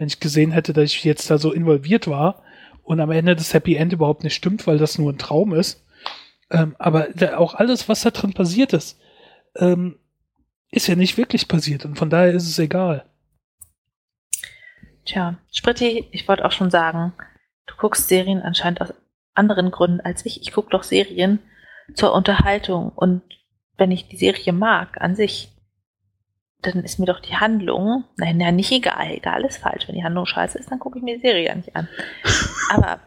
wenn 0.01 0.07
ich 0.07 0.19
gesehen 0.19 0.49
hätte, 0.49 0.73
dass 0.73 0.85
ich 0.85 1.03
jetzt 1.03 1.29
da 1.29 1.37
so 1.37 1.51
involviert 1.53 2.07
war 2.07 2.41
und 2.81 2.99
am 2.99 3.11
Ende 3.11 3.35
das 3.35 3.53
Happy 3.53 3.75
End 3.75 3.93
überhaupt 3.93 4.23
nicht 4.23 4.33
stimmt, 4.33 4.65
weil 4.65 4.79
das 4.79 4.97
nur 4.97 5.13
ein 5.13 5.19
Traum 5.19 5.53
ist. 5.53 5.85
Ähm, 6.49 6.75
aber 6.79 7.09
da, 7.13 7.37
auch 7.37 7.53
alles, 7.53 7.87
was 7.87 8.01
da 8.01 8.09
drin 8.09 8.33
passiert 8.33 8.73
ist, 8.73 8.99
ähm, 9.57 9.99
ist 10.71 10.87
ja 10.87 10.95
nicht 10.95 11.17
wirklich 11.17 11.47
passiert 11.47 11.85
und 11.85 11.99
von 11.99 12.09
daher 12.09 12.31
ist 12.31 12.47
es 12.47 12.57
egal. 12.57 13.05
Tja, 15.05 15.37
Spritti, 15.51 16.07
ich 16.11 16.27
wollte 16.27 16.45
auch 16.45 16.51
schon 16.51 16.71
sagen, 16.71 17.13
du 17.67 17.75
guckst 17.75 18.07
Serien 18.07 18.41
anscheinend 18.41 18.81
aus 18.81 18.95
anderen 19.35 19.69
Gründen 19.69 20.01
als 20.01 20.25
ich. 20.25 20.41
Ich 20.41 20.51
gucke 20.51 20.71
doch 20.71 20.81
Serien 20.81 21.37
zur 21.93 22.11
Unterhaltung 22.15 22.89
und 22.89 23.21
wenn 23.77 23.91
ich 23.91 24.07
die 24.07 24.17
Serie 24.17 24.51
mag 24.51 24.99
an 24.99 25.15
sich, 25.15 25.50
dann 26.61 26.83
ist 26.83 26.99
mir 26.99 27.05
doch 27.05 27.19
die 27.19 27.35
Handlung, 27.35 28.03
nein, 28.17 28.39
ja, 28.39 28.51
nicht 28.51 28.71
egal, 28.71 29.11
egal 29.11 29.43
ist 29.45 29.57
falsch. 29.57 29.87
Wenn 29.87 29.95
die 29.95 30.03
Handlung 30.03 30.25
scheiße 30.25 30.59
ist, 30.59 30.69
dann 30.69 30.79
gucke 30.79 30.99
ich 30.99 31.03
mir 31.03 31.15
die 31.15 31.21
Serie 31.21 31.45
ja 31.45 31.55
nicht 31.55 31.75
an. 31.75 31.87
Aber 32.71 32.99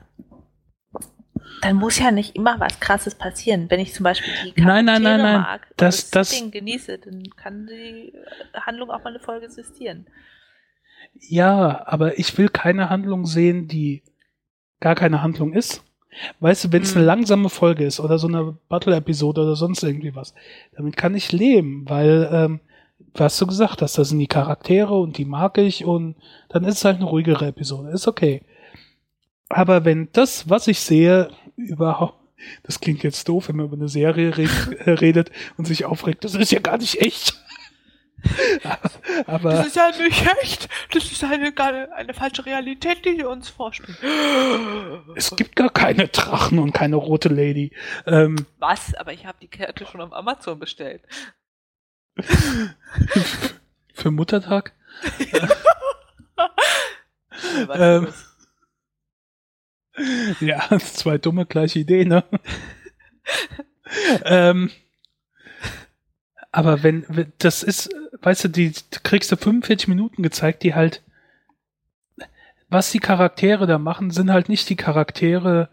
dann 1.63 1.77
muss 1.77 1.99
ja 1.99 2.11
nicht 2.11 2.37
immer 2.37 2.61
was 2.61 2.81
Krasses 2.81 3.15
passieren. 3.15 3.71
Wenn 3.71 3.81
ich 3.81 3.95
zum 3.95 4.05
Beispiel 4.05 4.33
die 4.45 4.53
Charaktere 4.53 4.67
nein, 4.67 4.85
nein, 4.85 5.03
nein, 5.03 5.21
nein. 5.21 5.41
mag 5.41 5.67
das, 5.77 6.11
das, 6.11 6.31
das 6.31 6.39
Ding 6.39 6.51
genieße, 6.51 6.99
dann 6.99 7.23
kann 7.37 7.67
die 7.67 8.13
Handlung 8.55 8.91
auch 8.91 9.03
mal 9.03 9.11
eine 9.11 9.21
Folge 9.21 9.47
existieren. 9.47 10.07
Ja, 11.15 11.87
aber 11.87 12.19
ich 12.19 12.37
will 12.37 12.49
keine 12.49 12.91
Handlung 12.91 13.25
sehen, 13.25 13.69
die 13.69 14.03
gar 14.81 14.95
keine 14.95 15.23
Handlung 15.23 15.53
ist. 15.53 15.83
Weißt 16.41 16.65
du, 16.65 16.73
wenn 16.73 16.83
es 16.83 16.91
hm. 16.91 16.99
eine 16.99 17.07
langsame 17.07 17.49
Folge 17.49 17.85
ist 17.85 17.99
oder 17.99 18.19
so 18.19 18.29
eine 18.29 18.57
Battle-Episode 18.69 19.43
oder 19.43 19.57
sonst 19.57 19.83
irgendwie 19.83 20.15
was, 20.15 20.35
damit 20.77 20.97
kann 20.97 21.15
ich 21.15 21.33
leben, 21.33 21.89
weil 21.89 22.29
ähm, 22.33 22.61
was 23.15 23.39
du 23.39 23.47
gesagt 23.47 23.81
hast, 23.81 23.97
das 23.97 24.09
sind 24.09 24.19
die 24.19 24.27
Charaktere 24.27 24.95
und 24.95 25.19
die 25.19 25.25
mag 25.25 25.57
ich 25.59 25.85
und 25.85 26.17
dann 26.49 26.65
ist 26.65 26.79
es 26.79 26.85
halt 26.85 26.97
eine 26.97 27.07
ruhigere 27.07 27.47
Episode. 27.47 27.91
Ist 27.91 28.09
okay. 28.09 28.43
Aber 29.49 29.85
wenn 29.85 30.09
das, 30.13 30.49
was 30.51 30.67
ich 30.67 30.81
sehe, 30.81 31.31
überhaupt, 31.57 32.19
das 32.65 32.81
klingt 32.81 33.03
jetzt 33.05 33.29
doof, 33.29 33.49
wenn 33.49 33.57
man 33.57 33.67
über 33.67 33.77
eine 33.77 33.89
Serie 33.89 34.37
redet, 34.37 34.87
äh, 34.87 34.91
redet 34.91 35.31
und 35.57 35.67
sich 35.67 35.85
aufregt, 35.85 36.25
das 36.25 36.35
ist 36.35 36.53
ja 36.53 36.61
gar 36.61 36.79
nicht 36.79 37.01
echt. 37.01 37.41
Aber 39.27 39.51
Das 39.51 39.67
ist 39.67 39.77
ja 39.77 39.91
nicht 39.91 40.27
echt. 40.43 40.69
Das 40.93 41.05
ist 41.11 41.23
eine, 41.23 41.53
eine, 41.95 42.15
falsche 42.15 42.47
Realität, 42.47 43.05
die 43.05 43.17
sie 43.17 43.25
uns 43.25 43.51
vorspielen. 43.51 43.97
es 45.15 45.35
gibt 45.37 45.57
gar 45.57 45.71
keine 45.71 46.09
Drachen 46.09 46.59
und 46.59 46.73
keine 46.73 46.97
rote 46.97 47.29
Lady. 47.29 47.73
Ähm, 48.07 48.47
Was? 48.59 48.95
Aber 48.95 49.13
ich 49.13 49.27
habe 49.27 49.39
die 49.43 49.49
Karte 49.49 49.85
schon 49.87 50.01
auf 50.01 50.13
Amazon 50.13 50.59
bestellt. 50.59 51.03
für 53.95 54.11
Muttertag? 54.11 54.73
Was 57.67 57.81
Ähm? 57.81 58.09
Ja, 60.41 60.77
zwei 60.81 61.19
dumme 61.19 61.47
gleiche 61.47 61.79
Idee, 61.79 62.05
ne? 62.05 62.25
ähm, 64.25 64.73
aber 66.51 66.83
wenn, 66.83 67.33
das 67.39 67.63
ist, 67.63 67.91
weißt 68.23 68.45
du, 68.45 68.49
die 68.49 68.73
kriegst 69.03 69.31
du 69.31 69.37
45 69.37 69.89
Minuten 69.89 70.23
gezeigt, 70.23 70.65
die 70.65 70.75
halt, 70.75 71.03
was 72.69 72.91
die 72.91 72.99
Charaktere 72.99 73.67
da 73.67 73.79
machen, 73.79 74.11
sind 74.11 74.33
halt 74.33 74.49
nicht 74.49 74.69
die 74.69 74.77
Charaktere, 74.77 75.69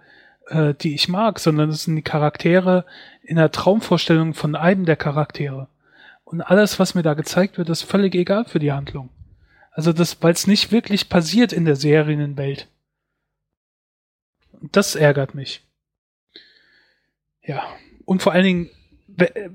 äh, 0.47 0.73
die 0.73 0.93
ich 0.93 1.07
mag, 1.07 1.39
sondern 1.39 1.69
es 1.69 1.85
sind 1.85 1.95
die 1.95 2.01
Charaktere 2.01 2.85
in 3.23 3.37
der 3.37 3.51
Traumvorstellung 3.51 4.33
von 4.33 4.55
einem 4.55 4.85
der 4.85 4.97
Charaktere. 4.97 5.67
Und 6.31 6.41
alles, 6.41 6.79
was 6.79 6.95
mir 6.95 7.03
da 7.03 7.13
gezeigt 7.13 7.57
wird, 7.57 7.69
ist 7.69 7.81
völlig 7.83 8.15
egal 8.15 8.45
für 8.45 8.59
die 8.59 8.71
Handlung. 8.71 9.09
Also 9.71 9.91
das, 9.91 10.21
weil 10.23 10.33
es 10.33 10.47
nicht 10.47 10.71
wirklich 10.71 11.09
passiert 11.09 11.51
in 11.53 11.65
der 11.65 11.75
Serienwelt. 11.75 12.67
Und 14.59 14.75
Das 14.75 14.95
ärgert 14.95 15.35
mich. 15.35 15.65
Ja. 17.43 17.63
Und 18.05 18.21
vor 18.21 18.31
allen 18.33 18.43
Dingen, 18.45 18.69
we- 19.07 19.51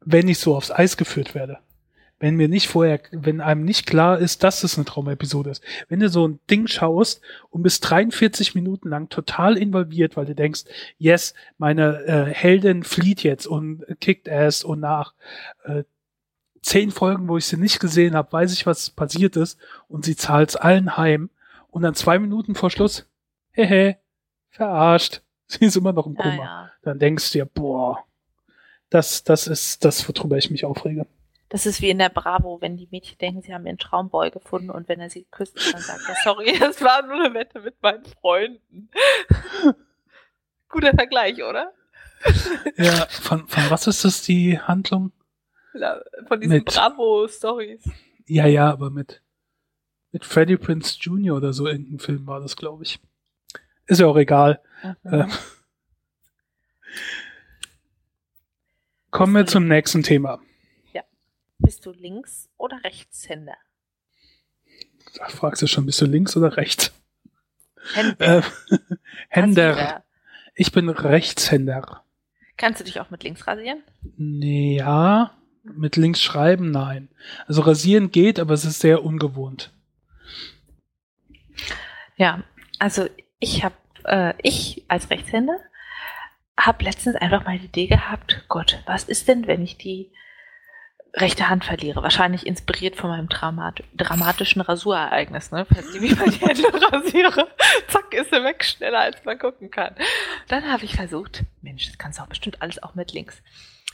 wenn 0.00 0.28
ich 0.28 0.38
so 0.38 0.56
aufs 0.56 0.70
Eis 0.70 0.96
geführt 0.96 1.34
werde. 1.34 1.58
Wenn 2.18 2.36
mir 2.36 2.48
nicht 2.48 2.68
vorher, 2.68 3.00
wenn 3.12 3.40
einem 3.40 3.64
nicht 3.64 3.86
klar 3.86 4.18
ist, 4.18 4.42
dass 4.44 4.62
es 4.62 4.76
eine 4.76 4.84
Traumepisode 4.84 5.48
ist. 5.50 5.62
Wenn 5.88 6.00
du 6.00 6.10
so 6.10 6.28
ein 6.28 6.38
Ding 6.50 6.66
schaust 6.66 7.22
und 7.48 7.62
bist 7.62 7.88
43 7.88 8.54
Minuten 8.54 8.90
lang 8.90 9.08
total 9.08 9.56
involviert, 9.56 10.18
weil 10.18 10.26
du 10.26 10.34
denkst, 10.34 10.64
yes, 10.98 11.32
meine 11.56 12.02
äh, 12.04 12.24
Heldin 12.34 12.84
flieht 12.84 13.22
jetzt 13.22 13.46
und 13.46 13.84
kickt 14.00 14.28
ass 14.28 14.64
und 14.64 14.80
nach 14.80 15.14
äh, 15.64 15.84
zehn 16.62 16.90
Folgen, 16.90 17.28
wo 17.28 17.36
ich 17.36 17.46
sie 17.46 17.56
nicht 17.56 17.80
gesehen 17.80 18.14
habe, 18.14 18.32
weiß 18.32 18.52
ich, 18.52 18.66
was 18.66 18.90
passiert 18.90 19.36
ist 19.36 19.58
und 19.88 20.04
sie 20.04 20.16
zahlt's 20.16 20.56
allen 20.56 20.96
heim 20.96 21.30
und 21.70 21.82
dann 21.82 21.94
zwei 21.94 22.18
Minuten 22.18 22.54
vor 22.54 22.70
Schluss, 22.70 23.06
hehe, 23.52 23.98
verarscht. 24.50 25.22
Sie 25.46 25.64
ist 25.64 25.76
immer 25.76 25.92
noch 25.92 26.06
im 26.06 26.14
Ja, 26.14 26.22
Kummer. 26.22 26.44
ja. 26.44 26.70
Dann 26.82 26.98
denkst 27.00 27.32
du 27.32 27.38
dir, 27.38 27.44
boah, 27.44 28.04
das, 28.88 29.24
das 29.24 29.48
ist 29.48 29.84
das, 29.84 30.06
worüber 30.08 30.36
ich 30.36 30.48
mich 30.50 30.64
aufrege. 30.64 31.06
Das 31.48 31.66
ist 31.66 31.80
wie 31.82 31.90
in 31.90 31.98
der 31.98 32.08
Bravo, 32.08 32.58
wenn 32.60 32.76
die 32.76 32.86
Mädchen 32.92 33.18
denken, 33.18 33.42
sie 33.42 33.52
haben 33.52 33.66
ihren 33.66 33.78
Traumboy 33.78 34.30
gefunden 34.30 34.70
und 34.70 34.88
wenn 34.88 35.00
er 35.00 35.10
sie 35.10 35.26
küsst, 35.32 35.56
dann 35.72 35.80
sagt 35.82 36.02
er, 36.08 36.14
sorry, 36.22 36.56
das 36.58 36.80
war 36.82 37.04
nur 37.04 37.16
eine 37.24 37.34
Wette 37.34 37.60
mit 37.60 37.82
meinen 37.82 38.04
Freunden. 38.04 38.90
Guter 40.68 40.92
Vergleich, 40.94 41.42
oder? 41.42 41.72
Ja, 42.76 43.06
von, 43.08 43.48
von 43.48 43.62
was 43.70 43.86
ist 43.88 44.04
das 44.04 44.22
die 44.22 44.60
Handlung? 44.60 45.10
Ja, 45.74 46.00
Von 46.26 46.40
diesen 46.40 46.64
Bravo-Stories. 46.64 47.88
Ja, 48.26 48.46
ja, 48.46 48.70
aber 48.70 48.90
mit, 48.90 49.22
mit 50.12 50.24
Freddie 50.24 50.56
Prince 50.56 50.98
Jr. 51.00 51.36
oder 51.36 51.52
so 51.52 51.66
irgendein 51.66 51.98
Film 51.98 52.26
war 52.26 52.40
das, 52.40 52.56
glaube 52.56 52.84
ich. 52.84 52.98
Ist 53.86 54.00
ja 54.00 54.06
auch 54.06 54.16
egal. 54.16 54.60
Mhm. 55.02 55.12
Äh, 55.12 55.26
kommen 59.10 59.34
wir 59.34 59.46
zum 59.46 59.66
nächsten 59.68 60.02
Thema. 60.02 60.40
Bist 61.62 61.84
du 61.84 61.92
Links- 61.92 62.48
oder 62.56 62.82
Rechtshänder? 62.84 63.56
Da 65.14 65.28
fragst 65.28 65.60
du 65.62 65.66
schon, 65.66 65.86
bist 65.86 66.00
du 66.00 66.06
links 66.06 66.36
oder 66.36 66.56
rechts? 66.56 66.92
Händer. 67.94 68.38
Äh, 68.38 68.42
Händer. 69.28 70.04
Ich 70.54 70.72
bin 70.72 70.88
Rechtshänder. 70.88 72.04
Kannst 72.56 72.80
du 72.80 72.84
dich 72.84 72.98
auch 73.00 73.10
mit 73.10 73.22
links 73.24 73.46
rasieren? 73.46 73.82
Nee, 74.16 74.78
ja, 74.78 75.36
mit 75.62 75.96
links 75.96 76.22
schreiben, 76.22 76.70
nein. 76.70 77.08
Also 77.46 77.62
rasieren 77.62 78.10
geht, 78.10 78.38
aber 78.38 78.54
es 78.54 78.64
ist 78.64 78.80
sehr 78.80 79.04
ungewohnt. 79.04 79.72
Ja, 82.16 82.42
also 82.78 83.08
ich 83.38 83.64
habe, 83.64 83.74
äh, 84.04 84.34
ich 84.42 84.84
als 84.88 85.10
Rechtshänder 85.10 85.58
habe 86.58 86.84
letztens 86.84 87.16
einfach 87.16 87.44
mal 87.44 87.58
die 87.58 87.66
Idee 87.66 87.86
gehabt, 87.86 88.44
Gott, 88.48 88.82
was 88.86 89.04
ist 89.04 89.28
denn, 89.28 89.46
wenn 89.46 89.62
ich 89.62 89.78
die 89.78 90.12
rechte 91.14 91.48
Hand 91.48 91.64
verliere? 91.64 92.02
Wahrscheinlich 92.02 92.46
inspiriert 92.46 92.96
von 92.96 93.10
meinem 93.10 93.28
Dramat 93.28 93.82
dramatischen 93.94 94.60
Rasurereignis, 94.60 95.50
ne? 95.50 95.66
Falls 95.72 95.94
ich 95.94 96.00
die 96.00 96.14
Hände 96.14 96.92
rasiere, 96.92 97.48
zack, 97.88 98.12
ist 98.14 98.30
sie 98.30 98.44
weg, 98.44 98.64
schneller 98.64 99.00
als 99.00 99.24
man 99.24 99.38
gucken 99.38 99.70
kann. 99.70 99.94
Dann 100.48 100.70
habe 100.70 100.84
ich 100.84 100.94
versucht, 100.94 101.44
Mensch, 101.62 101.86
das 101.86 101.98
kannst 101.98 102.18
du 102.18 102.22
auch 102.22 102.28
bestimmt 102.28 102.60
alles 102.62 102.82
auch 102.82 102.94
mit 102.94 103.12
links. 103.12 103.42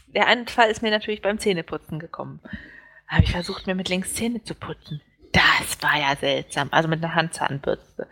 Der 0.08 0.26
eine 0.26 0.46
Fall 0.46 0.70
ist 0.70 0.82
mir 0.82 0.90
natürlich 0.90 1.22
beim 1.22 1.38
Zähneputzen 1.38 1.98
gekommen. 1.98 2.40
Da 3.08 3.16
habe 3.16 3.24
ich 3.24 3.32
versucht, 3.32 3.66
mir 3.66 3.74
mit 3.74 3.88
links 3.88 4.14
Zähne 4.14 4.42
zu 4.42 4.54
putzen. 4.54 5.00
Das 5.32 5.82
war 5.82 5.98
ja 5.98 6.16
seltsam. 6.16 6.68
Also 6.70 6.88
mit 6.88 7.02
einer 7.02 7.14
Handzahnbürste. 7.14 8.06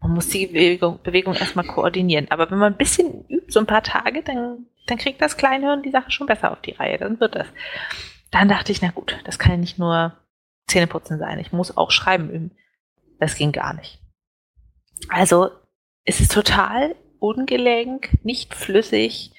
Man 0.00 0.12
muss 0.12 0.28
die 0.28 0.46
Bewegung, 0.46 1.00
Bewegung 1.02 1.34
erstmal 1.34 1.66
koordinieren. 1.66 2.30
Aber 2.30 2.50
wenn 2.50 2.58
man 2.58 2.74
ein 2.74 2.78
bisschen 2.78 3.24
übt, 3.28 3.50
so 3.52 3.60
ein 3.60 3.66
paar 3.66 3.82
Tage, 3.82 4.22
dann, 4.22 4.66
dann 4.86 4.98
kriegt 4.98 5.22
das 5.22 5.36
Kleinhirn 5.36 5.82
die 5.82 5.90
Sache 5.90 6.10
schon 6.10 6.26
besser 6.26 6.52
auf 6.52 6.60
die 6.60 6.72
Reihe. 6.72 6.98
Dann 6.98 7.20
wird 7.20 7.34
das. 7.36 7.46
Dann 8.30 8.48
dachte 8.48 8.72
ich, 8.72 8.82
na 8.82 8.90
gut, 8.90 9.18
das 9.24 9.38
kann 9.38 9.52
ja 9.52 9.56
nicht 9.56 9.78
nur 9.78 10.12
Zähneputzen 10.66 11.18
sein. 11.18 11.38
Ich 11.38 11.52
muss 11.52 11.76
auch 11.76 11.90
Schreiben 11.90 12.30
üben. 12.30 12.50
Das 13.18 13.36
ging 13.36 13.52
gar 13.52 13.74
nicht. 13.74 13.98
Also, 15.08 15.50
es 16.04 16.20
ist 16.20 16.32
total 16.32 16.96
ungelenk, 17.18 18.10
nicht 18.24 18.54
flüssig. 18.54 19.32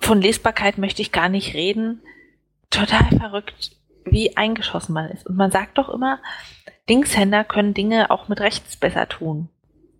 Von 0.00 0.20
Lesbarkeit 0.20 0.78
möchte 0.78 1.02
ich 1.02 1.12
gar 1.12 1.28
nicht 1.28 1.54
reden. 1.54 2.02
Total 2.70 3.06
verrückt, 3.18 3.76
wie 4.04 4.36
eingeschossen 4.36 4.92
man 4.92 5.10
ist. 5.10 5.26
Und 5.26 5.36
man 5.36 5.50
sagt 5.50 5.78
doch 5.78 5.88
immer, 5.88 6.20
Linkshänder 6.88 7.44
können 7.44 7.74
Dinge 7.74 8.10
auch 8.10 8.28
mit 8.28 8.40
rechts 8.40 8.76
besser 8.76 9.08
tun. 9.08 9.48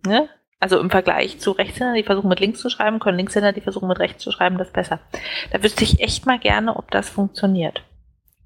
Ne? 0.05 0.27
Also 0.59 0.79
im 0.79 0.89
Vergleich 0.89 1.39
zu 1.39 1.51
Rechtshändern, 1.51 1.95
die 1.95 2.03
versuchen 2.03 2.27
mit 2.29 2.39
links 2.39 2.59
zu 2.59 2.69
schreiben, 2.69 2.99
können 2.99 3.17
Linkshänder, 3.17 3.53
die 3.53 3.61
versuchen 3.61 3.87
mit 3.87 3.99
rechts 3.99 4.23
zu 4.23 4.31
schreiben, 4.31 4.57
das 4.57 4.71
besser. 4.71 4.99
Da 5.51 5.63
wüsste 5.63 5.83
ich 5.83 6.01
echt 6.01 6.25
mal 6.25 6.37
gerne, 6.37 6.75
ob 6.75 6.91
das 6.91 7.09
funktioniert. 7.09 7.83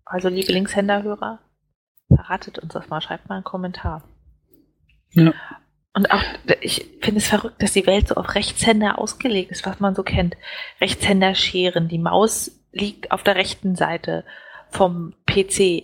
Also 0.06 0.30
liebe 0.30 0.54
Linkshänderhörer, 0.54 1.40
verratet 2.08 2.60
uns 2.60 2.74
das 2.74 2.88
mal, 2.90 3.02
schreibt 3.02 3.28
mal 3.28 3.36
einen 3.36 3.44
Kommentar. 3.44 4.04
Ja. 5.12 5.34
Und 5.96 6.12
auch, 6.12 6.22
ich 6.60 6.92
finde 7.02 7.20
es 7.20 7.28
verrückt, 7.30 7.64
dass 7.64 7.72
die 7.72 7.88
Welt 7.88 8.10
so 8.10 8.16
auf 8.16 8.36
Rechtshänder 8.36 9.00
ausgelegt 9.00 9.52
ist, 9.52 9.66
was 9.66 9.80
man 9.80 9.96
so 9.96 10.04
kennt. 10.04 10.36
Rechtshänder 10.82 11.36
scheren, 11.36 11.88
die 11.88 11.98
Maus 11.98 12.52
liegt 12.74 13.12
auf 13.12 13.24
der 13.24 13.36
rechten 13.36 13.78
Seite 13.78 14.26
vom 14.70 15.14
PC. 15.26 15.84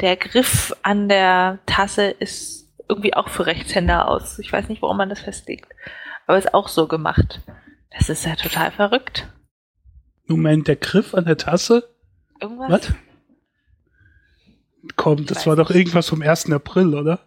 Der 0.00 0.16
Griff 0.16 0.74
an 0.82 1.08
der 1.08 1.60
Tasse 1.66 2.06
ist 2.06 2.74
irgendwie 2.88 3.14
auch 3.14 3.28
für 3.28 3.46
Rechtshänder 3.46 4.08
aus. 4.08 4.40
Ich 4.40 4.52
weiß 4.52 4.68
nicht, 4.68 4.82
warum 4.82 4.96
man 4.96 5.08
das 5.08 5.20
festlegt. 5.20 5.72
Aber 6.26 6.38
ist 6.38 6.54
auch 6.54 6.66
so 6.66 6.88
gemacht. 6.88 7.40
Das 7.96 8.08
ist 8.08 8.26
ja 8.26 8.34
total 8.34 8.72
verrückt. 8.72 9.28
Moment, 10.26 10.66
der 10.66 10.76
Griff 10.76 11.14
an 11.14 11.24
der 11.24 11.36
Tasse? 11.36 11.88
Irgendwas? 12.40 12.68
Was? 12.68 12.94
Komm, 14.96 15.24
das 15.24 15.46
war 15.46 15.54
doch 15.54 15.70
irgendwas 15.70 16.08
vom 16.08 16.20
1. 16.20 16.50
April, 16.50 16.96
oder? 16.96 17.20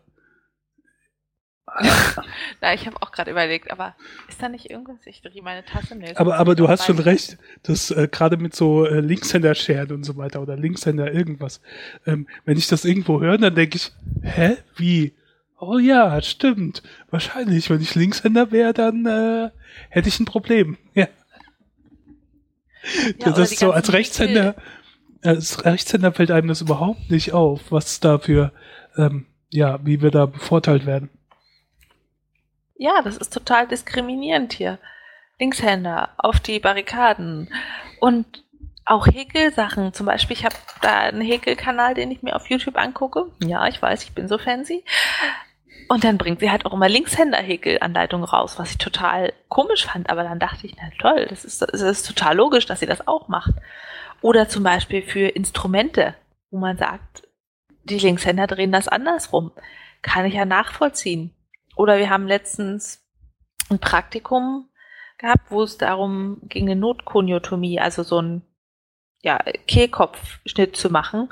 Na, 2.61 2.73
ich 2.73 2.85
habe 2.85 3.01
auch 3.01 3.11
gerade 3.11 3.31
überlegt, 3.31 3.71
aber 3.71 3.95
ist 4.29 4.41
da 4.41 4.49
nicht 4.49 4.69
irgendwas? 4.69 5.05
Ich 5.05 5.21
drehe 5.21 5.41
meine 5.41 5.65
Tasse. 5.65 5.95
Nee, 5.95 6.13
Aber, 6.15 6.37
aber 6.37 6.55
du 6.55 6.67
hast 6.67 6.85
schon 6.85 6.99
recht, 6.99 7.37
dass 7.63 7.91
äh, 7.91 8.07
gerade 8.09 8.37
mit 8.37 8.55
so 8.55 8.85
äh, 8.85 8.99
Linkshänder-Scheren 9.01 9.91
und 9.91 10.03
so 10.03 10.15
weiter 10.17 10.41
oder 10.41 10.55
Linkshänder 10.55 11.11
irgendwas, 11.11 11.61
ähm, 12.05 12.27
wenn 12.45 12.57
ich 12.57 12.67
das 12.67 12.85
irgendwo 12.85 13.19
höre, 13.19 13.37
dann 13.37 13.55
denke 13.55 13.77
ich, 13.77 13.91
hä, 14.21 14.57
wie? 14.77 15.13
Oh 15.59 15.77
ja, 15.77 16.21
stimmt. 16.21 16.83
Wahrscheinlich, 17.09 17.69
wenn 17.69 17.81
ich 17.81 17.95
Linkshänder 17.95 18.51
wäre, 18.51 18.73
dann 18.73 19.05
äh, 19.05 19.49
hätte 19.89 20.09
ich 20.09 20.19
ein 20.19 20.25
Problem. 20.25 20.77
Ja. 20.93 21.07
Ja, 23.19 23.31
das 23.31 23.51
ist 23.51 23.59
so, 23.59 23.71
als 23.71 23.91
Rechtshänder, 23.93 24.55
als 25.23 25.65
Rechtshänder 25.65 26.11
fällt 26.11 26.29
einem 26.29 26.47
das 26.47 26.61
überhaupt 26.61 27.09
nicht 27.09 27.33
auf, 27.33 27.71
was 27.71 27.99
dafür, 27.99 28.51
ähm, 28.95 29.25
ja, 29.49 29.79
wie 29.83 30.03
wir 30.03 30.11
da 30.11 30.27
bevorteilt 30.27 30.85
werden. 30.85 31.09
Ja, 32.77 33.01
das 33.01 33.17
ist 33.17 33.33
total 33.33 33.67
diskriminierend 33.67 34.53
hier. 34.53 34.79
Linkshänder 35.39 36.09
auf 36.17 36.39
die 36.39 36.59
Barrikaden. 36.59 37.49
Und 37.99 38.43
auch 38.85 39.07
Häkelsachen. 39.07 39.93
Zum 39.93 40.05
Beispiel, 40.05 40.37
ich 40.37 40.45
habe 40.45 40.55
da 40.81 40.99
einen 40.99 41.21
Häkelkanal, 41.21 41.93
den 41.95 42.11
ich 42.11 42.21
mir 42.21 42.35
auf 42.35 42.49
YouTube 42.49 42.77
angucke. 42.77 43.31
Ja, 43.43 43.67
ich 43.67 43.81
weiß, 43.81 44.03
ich 44.03 44.13
bin 44.13 44.27
so 44.27 44.37
fancy. 44.37 44.83
Und 45.87 46.03
dann 46.03 46.17
bringt 46.17 46.39
sie 46.39 46.49
halt 46.49 46.65
auch 46.65 46.73
immer 46.73 46.89
Linkshänder-Häkelanleitungen 46.89 48.25
raus, 48.25 48.57
was 48.57 48.71
ich 48.71 48.77
total 48.77 49.33
komisch 49.49 49.85
fand. 49.85 50.09
Aber 50.09 50.23
dann 50.23 50.39
dachte 50.39 50.65
ich, 50.65 50.75
na 50.77 50.89
toll, 50.99 51.27
das 51.29 51.45
ist, 51.45 51.61
das 51.61 51.81
ist 51.81 52.07
total 52.07 52.35
logisch, 52.35 52.65
dass 52.65 52.79
sie 52.79 52.85
das 52.85 53.07
auch 53.07 53.27
macht. 53.27 53.53
Oder 54.21 54.47
zum 54.49 54.63
Beispiel 54.63 55.01
für 55.01 55.27
Instrumente. 55.27 56.15
wo 56.51 56.57
man 56.59 56.77
sagt, 56.77 57.27
die 57.83 57.99
Linkshänder 57.99 58.47
drehen 58.47 58.71
das 58.71 58.87
andersrum. 58.87 59.51
Kann 60.01 60.25
ich 60.25 60.33
ja 60.35 60.45
nachvollziehen. 60.45 61.34
Oder 61.75 61.97
wir 61.97 62.09
haben 62.09 62.27
letztens 62.27 63.03
ein 63.69 63.79
Praktikum 63.79 64.69
gehabt, 65.17 65.49
wo 65.49 65.63
es 65.63 65.77
darum 65.77 66.39
ging, 66.43 66.69
eine 66.69 66.79
Notkoniotomie, 66.79 67.79
also 67.79 68.03
so 68.03 68.21
ein 68.21 68.41
ja, 69.21 69.39
Kehlkopfschnitt 69.67 70.75
zu 70.75 70.89
machen. 70.89 71.29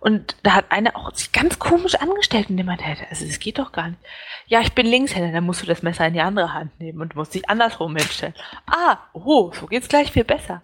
Und 0.00 0.36
da 0.42 0.54
hat 0.54 0.72
einer 0.72 0.96
auch 0.96 1.14
sich 1.14 1.30
ganz 1.30 1.58
komisch 1.58 1.94
angestellt 1.94 2.50
und 2.50 2.58
jemand 2.58 2.84
hätte, 2.84 3.06
also 3.08 3.24
das 3.24 3.38
geht 3.38 3.58
doch 3.58 3.70
gar 3.70 3.90
nicht. 3.90 4.00
Ja, 4.46 4.60
ich 4.60 4.72
bin 4.72 4.86
Linkshänder, 4.86 5.32
dann 5.32 5.44
musst 5.44 5.62
du 5.62 5.66
das 5.66 5.82
Messer 5.82 6.06
in 6.06 6.14
die 6.14 6.20
andere 6.20 6.52
Hand 6.52 6.78
nehmen 6.80 7.00
und 7.00 7.14
musst 7.14 7.34
dich 7.34 7.48
andersrum 7.48 7.94
hinstellen. 7.94 8.34
Ah, 8.66 8.98
oh, 9.12 9.52
so 9.52 9.66
geht's 9.66 9.88
gleich 9.88 10.10
viel 10.10 10.24
besser. 10.24 10.60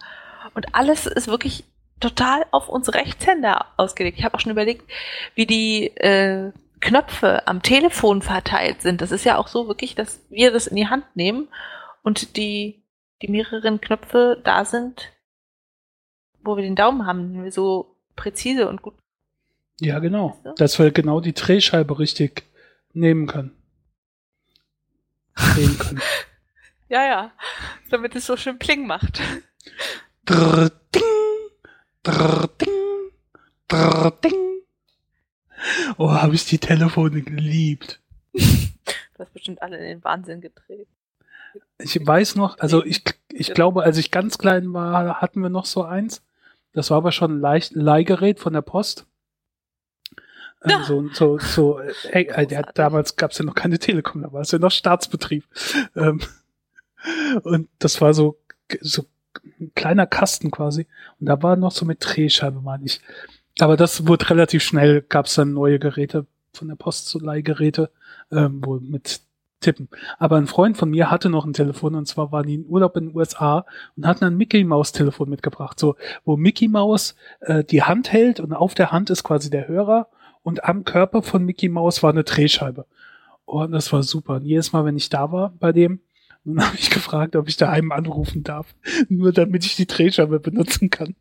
Und 0.55 0.75
alles 0.75 1.07
ist 1.07 1.29
wirklich 1.29 1.65
total 2.01 2.47
auf 2.51 2.69
uns 2.69 2.93
Rechtshänder 2.93 3.67
ausgelegt. 3.77 4.19
Ich 4.19 4.25
habe 4.25 4.35
auch 4.35 4.41
schon 4.41 4.53
überlegt, 4.53 4.91
wie 5.35 5.47
die 5.47 5.87
äh, 5.97 6.53
Knöpfe 6.81 7.47
am 7.47 7.63
Telefon 7.63 8.23
verteilt 8.23 8.83
sind. 8.83 9.01
Das 9.01 9.13
ist 9.13 9.25
ja 9.25 9.37
auch 9.37 9.49
so 9.49 9.69
wirklich, 9.69 9.95
dass 9.95 10.25
wir 10.31 10.53
das 10.53 10.67
in 10.67 10.77
die 10.77 10.89
Hand 10.89 11.05
nehmen 11.15 11.49
und 12.03 12.37
die, 12.37 12.83
die 13.23 13.29
mehreren 13.29 13.81
Knöpfe 13.81 14.41
da 14.45 14.65
sind, 14.65 15.13
wo 16.43 16.57
wir 16.57 16.63
den 16.63 16.77
Daumen 16.77 17.07
haben, 17.07 17.33
den 17.33 17.45
wir 17.45 17.53
so 17.53 17.97
präzise 18.17 18.69
und 18.69 18.83
gut 18.83 18.95
ja, 19.81 19.99
genau. 19.99 20.31
Weißt 20.31 20.45
du? 20.45 20.55
Dass 20.55 20.79
wir 20.79 20.91
genau 20.91 21.21
die 21.21 21.35
Drehscheibe 21.35 21.99
richtig 21.99 22.45
nehmen 22.93 23.27
können. 23.27 23.57
Drehen 25.37 25.79
können. 25.79 26.01
ja, 26.89 27.05
ja. 27.05 27.33
Damit 27.91 28.17
es 28.17 28.27
so 28.27 28.37
schön 28.37 28.59
Pling 28.59 28.87
macht. 28.87 29.21
Drrr, 30.25 30.71
ding, 30.95 31.03
drrr, 32.03 32.49
ding, 32.61 33.13
drrr, 33.69 34.11
ding. 34.23 34.58
Oh, 35.97 36.11
habe 36.11 36.35
ich 36.35 36.47
die 36.47 36.59
Telefone 36.59 37.23
geliebt. 37.23 38.01
du 38.33 38.43
hast 39.19 39.33
bestimmt 39.33 39.63
alle 39.63 39.77
in 39.79 39.85
den 39.85 40.05
Wahnsinn 40.05 40.41
gedreht. 40.41 40.87
Ich 41.79 41.99
weiß 42.05 42.37
noch, 42.37 42.59
also 42.59 42.85
ich, 42.85 43.03
ich 43.33 43.55
glaube, 43.55 43.83
als 43.83 43.97
ich 43.99 44.11
ganz 44.11 44.39
klein 44.39 44.73
war, 44.73 45.21
hatten 45.21 45.43
wir 45.43 45.49
noch 45.49 45.65
so 45.67 45.85
eins. 45.85 46.23
Das 46.73 46.91
war 46.91 46.99
aber 46.99 47.13
schon 47.13 47.43
ein 47.43 47.71
Leihgerät 47.73 48.39
von 48.39 48.53
der 48.53 48.63
Post. 48.63 49.07
Ja. 50.65 50.83
So, 50.85 51.09
so, 51.13 51.39
so, 51.39 51.81
hey, 52.11 52.25
äh, 52.25 52.47
ja, 52.51 52.63
damals 52.63 53.17
gab 53.17 53.31
es 53.31 53.39
ja 53.39 53.45
noch 53.45 53.55
keine 53.55 53.79
Telekom, 53.79 54.23
da 54.23 54.33
war 54.33 54.41
es 54.41 54.51
ja 54.51 54.59
noch 54.59 54.73
Staatsbetrieb. 54.73 55.45
Ähm, 55.95 56.21
und 57.45 57.69
das 57.79 58.01
war 58.01 58.13
so, 58.13 58.39
so 58.81 59.07
ein 59.61 59.73
kleiner 59.75 60.07
Kasten 60.07 60.51
quasi. 60.51 60.87
Und 61.21 61.27
da 61.27 61.41
war 61.43 61.57
noch 61.57 61.71
so 61.71 61.85
mit 61.85 61.99
Drehscheibe, 62.01 62.61
meine 62.61 62.87
ich. 62.87 63.01
Aber 63.61 63.77
das 63.77 64.07
wurde 64.07 64.31
relativ 64.31 64.63
schnell, 64.63 65.03
gab 65.03 65.27
es 65.27 65.35
dann 65.35 65.53
neue 65.53 65.79
Geräte 65.79 66.27
von 66.53 66.69
der 66.69 66.77
Post, 66.77 67.09
so 67.09 67.19
Leihgeräte, 67.19 67.91
ähm, 68.31 68.61
wo 68.65 68.79
mit 68.81 69.21
Tippen. 69.61 69.89
Aber 70.19 70.37
ein 70.37 70.47
Freund 70.47 70.77
von 70.77 70.91
mir 70.91 71.11
hatte 71.11 71.29
noch 71.29 71.45
ein 71.45 71.53
Telefon 71.53 71.97
und 71.97 72.07
zwar 72.07 72.31
waren 72.31 72.47
die 72.47 72.55
in 72.55 72.67
Urlaub 72.67 72.97
in 72.97 73.09
den 73.09 73.17
USA 73.17 73.67
und 73.97 74.07
hatten 74.07 74.25
ein 74.25 74.37
Mickey 74.37 74.63
Maus 74.63 74.93
Telefon 74.93 75.29
mitgebracht, 75.29 75.81
so 75.81 75.97
wo 76.25 76.37
Mickey 76.37 76.69
Maus 76.69 77.17
äh, 77.41 77.65
die 77.65 77.83
Hand 77.83 78.13
hält 78.13 78.39
und 78.39 78.53
auf 78.53 78.75
der 78.75 78.93
Hand 78.93 79.11
ist 79.11 79.25
quasi 79.25 79.51
der 79.51 79.67
Hörer 79.67 80.09
und 80.43 80.65
am 80.65 80.85
Körper 80.85 81.23
von 81.23 81.45
Mickey 81.45 81.69
Mouse 81.69 82.03
war 82.03 82.11
eine 82.11 82.25
Drehscheibe. 82.25 82.87
Und 83.45 83.73
das 83.73 83.93
war 83.93 84.03
super. 84.03 84.37
Und 84.37 84.45
jedes 84.45 84.73
Mal, 84.73 84.85
wenn 84.85 84.97
ich 84.97 85.09
da 85.09 85.33
war 85.33 85.53
bei 85.59 85.73
dem, 85.73 86.01
dann 86.45 86.65
habe 86.67 86.77
ich 86.77 86.91
gefragt, 86.91 87.35
ob 87.37 87.49
ich 87.49 87.57
daheim 87.57 87.93
anrufen 87.93 88.45
darf. 88.45 88.75
Nur 89.09 89.33
damit 89.33 89.65
ich 89.65 89.77
die 89.77 89.87
Drehscheibe 89.87 90.39
benutzen 90.39 90.91
kann. 90.91 91.17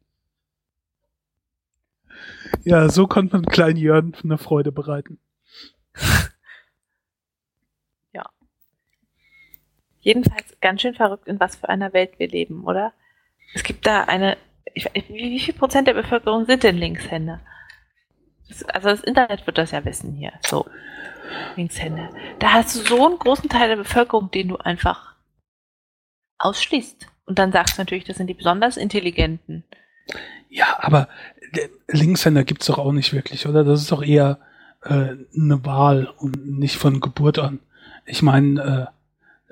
Ja, 2.64 2.90
so 2.90 3.08
konnte 3.08 3.36
man 3.36 3.46
kleinen 3.46 3.78
Jörn 3.78 4.16
eine 4.24 4.38
Freude 4.38 4.72
bereiten. 4.72 5.20
Ja. 8.14 8.30
Jedenfalls 10.00 10.58
ganz 10.62 10.82
schön 10.82 10.96
verrückt, 10.96 11.28
in 11.28 11.40
was 11.40 11.58
für 11.58 11.70
einer 11.70 11.94
Welt 11.94 12.18
wir 12.18 12.28
leben, 12.28 12.64
oder? 12.64 12.94
Es 13.54 13.64
gibt 13.64 13.86
da 13.86 14.04
eine, 14.06 14.38
wie 14.74 15.40
viel 15.40 15.54
Prozent 15.54 15.88
der 15.88 15.94
Bevölkerung 15.94 16.46
sind 16.46 16.64
denn 16.64 16.78
Linkshänder? 16.78 17.42
also 18.74 18.90
das 18.90 19.02
Internet 19.02 19.46
wird 19.46 19.58
das 19.58 19.72
ja 19.72 19.84
wissen 19.86 20.14
hier. 20.14 20.34
So. 20.46 20.66
Linkshänder. 21.56 22.10
Da 22.40 22.54
hast 22.54 22.76
du 22.76 22.80
so 22.80 23.06
einen 23.06 23.20
großen 23.20 23.50
Teil 23.50 23.70
der 23.70 23.76
Bevölkerung, 23.76 24.32
den 24.32 24.50
du 24.50 24.58
einfach 24.58 25.16
ausschließt. 26.38 27.08
Und 27.26 27.40
dann 27.40 27.52
sagst 27.52 27.78
du 27.78 27.82
natürlich, 27.82 28.06
das 28.06 28.18
sind 28.18 28.28
die 28.28 28.34
besonders 28.34 28.78
Intelligenten. 28.78 29.66
Ja, 30.50 30.78
aber 30.80 31.08
Linkshänder 31.88 32.44
gibt's 32.44 32.68
doch 32.68 32.78
auch 32.78 32.92
nicht 32.92 33.14
wirklich, 33.14 33.48
oder? 33.48 33.64
Das 33.64 33.82
ist 33.82 33.92
doch 33.92 34.04
eher 34.04 34.40
äh, 34.84 35.16
eine 35.36 35.66
Wahl 35.66 36.08
und 36.18 36.46
nicht 36.60 36.78
von 36.78 37.00
Geburt 37.00 37.40
an. 37.40 37.60
Ich 38.06 38.22
meine, 38.22 38.92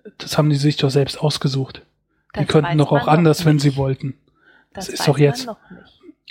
äh, 0.06 0.12
das 0.18 0.38
haben 0.38 0.50
die 0.50 0.56
sich 0.56 0.78
doch 0.78 0.90
selbst 0.90 1.20
ausgesucht. 1.20 1.86
Das 2.34 2.42
die 2.42 2.48
könnten 2.48 2.78
doch 2.78 2.92
auch 2.92 3.08
anders, 3.08 3.46
wenn 3.46 3.60
sie 3.60 3.76
wollten. 3.76 4.18
Das, 4.74 4.86
das 4.86 4.96
ist 4.96 5.08
doch 5.08 5.18
jetzt. 5.18 5.48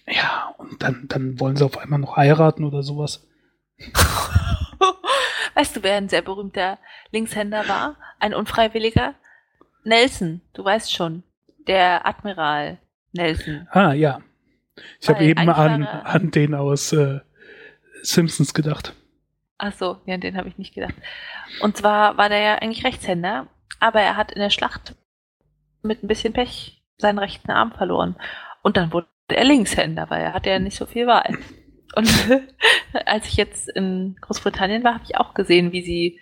Ja, 0.07 0.55
und 0.59 0.82
dann, 0.82 1.07
dann 1.09 1.41
wollen 1.41 1.57
sie 1.57 1.65
auf 1.65 1.78
einmal 1.78 1.99
noch 1.99 2.16
heiraten 2.16 2.65
oder 2.65 2.82
sowas. 2.82 3.27
weißt 5.55 5.77
du, 5.77 5.82
wer 5.82 5.97
ein 5.97 6.09
sehr 6.09 6.23
berühmter 6.23 6.78
Linkshänder 7.11 7.69
war? 7.69 7.97
Ein 8.20 8.35
unfreiwilliger? 8.35 9.15
Nelson, 9.85 10.43
du 10.53 10.65
weißt 10.65 10.93
schon. 10.93 11.23
Der 11.66 12.07
Admiral 12.07 12.78
Nelson. 13.12 13.66
Ah, 13.70 13.93
ja. 13.93 14.20
Ich 15.01 15.09
habe 15.09 15.25
eben 15.25 15.49
an, 15.49 15.85
an 15.85 16.31
den 16.31 16.55
aus 16.55 16.93
äh, 16.93 17.21
Simpsons 18.03 18.55
gedacht. 18.55 18.95
Ach 19.59 19.73
so, 19.73 20.01
ja, 20.07 20.15
an 20.15 20.21
den 20.21 20.37
habe 20.37 20.49
ich 20.49 20.59
nicht 20.59 20.75
gedacht. 20.75 20.95
Und 21.61 21.77
zwar 21.77 22.17
war 22.17 22.29
der 22.29 22.41
ja 22.41 22.55
eigentlich 22.57 22.85
Rechtshänder, 22.85 23.47
aber 23.81 24.01
er 24.01 24.17
hat 24.17 24.33
in 24.33 24.41
der 24.41 24.51
Schlacht 24.51 24.97
mit 25.83 26.03
ein 26.03 26.09
bisschen 26.09 26.33
Pech 26.33 26.83
seinen 26.99 27.19
rechten 27.19 27.51
Arm 27.51 27.73
verloren. 27.73 28.17
Und 28.63 28.77
dann 28.77 28.93
wurde 28.93 29.09
der 29.31 29.45
Linkshänder, 29.45 30.11
weil 30.11 30.23
er 30.23 30.35
hatte 30.35 30.51
ja 30.51 30.59
nicht 30.59 30.77
so 30.77 30.87
viel 30.87 31.07
Wahl. 31.07 31.39
Und 31.95 32.11
als 33.07 33.29
ich 33.29 33.37
jetzt 33.37 33.69
in 33.69 34.17
Großbritannien 34.21 34.83
war, 34.83 34.95
habe 34.95 35.05
ich 35.05 35.17
auch 35.17 35.35
gesehen, 35.35 35.73
wie 35.73 35.83
sie 35.83 36.21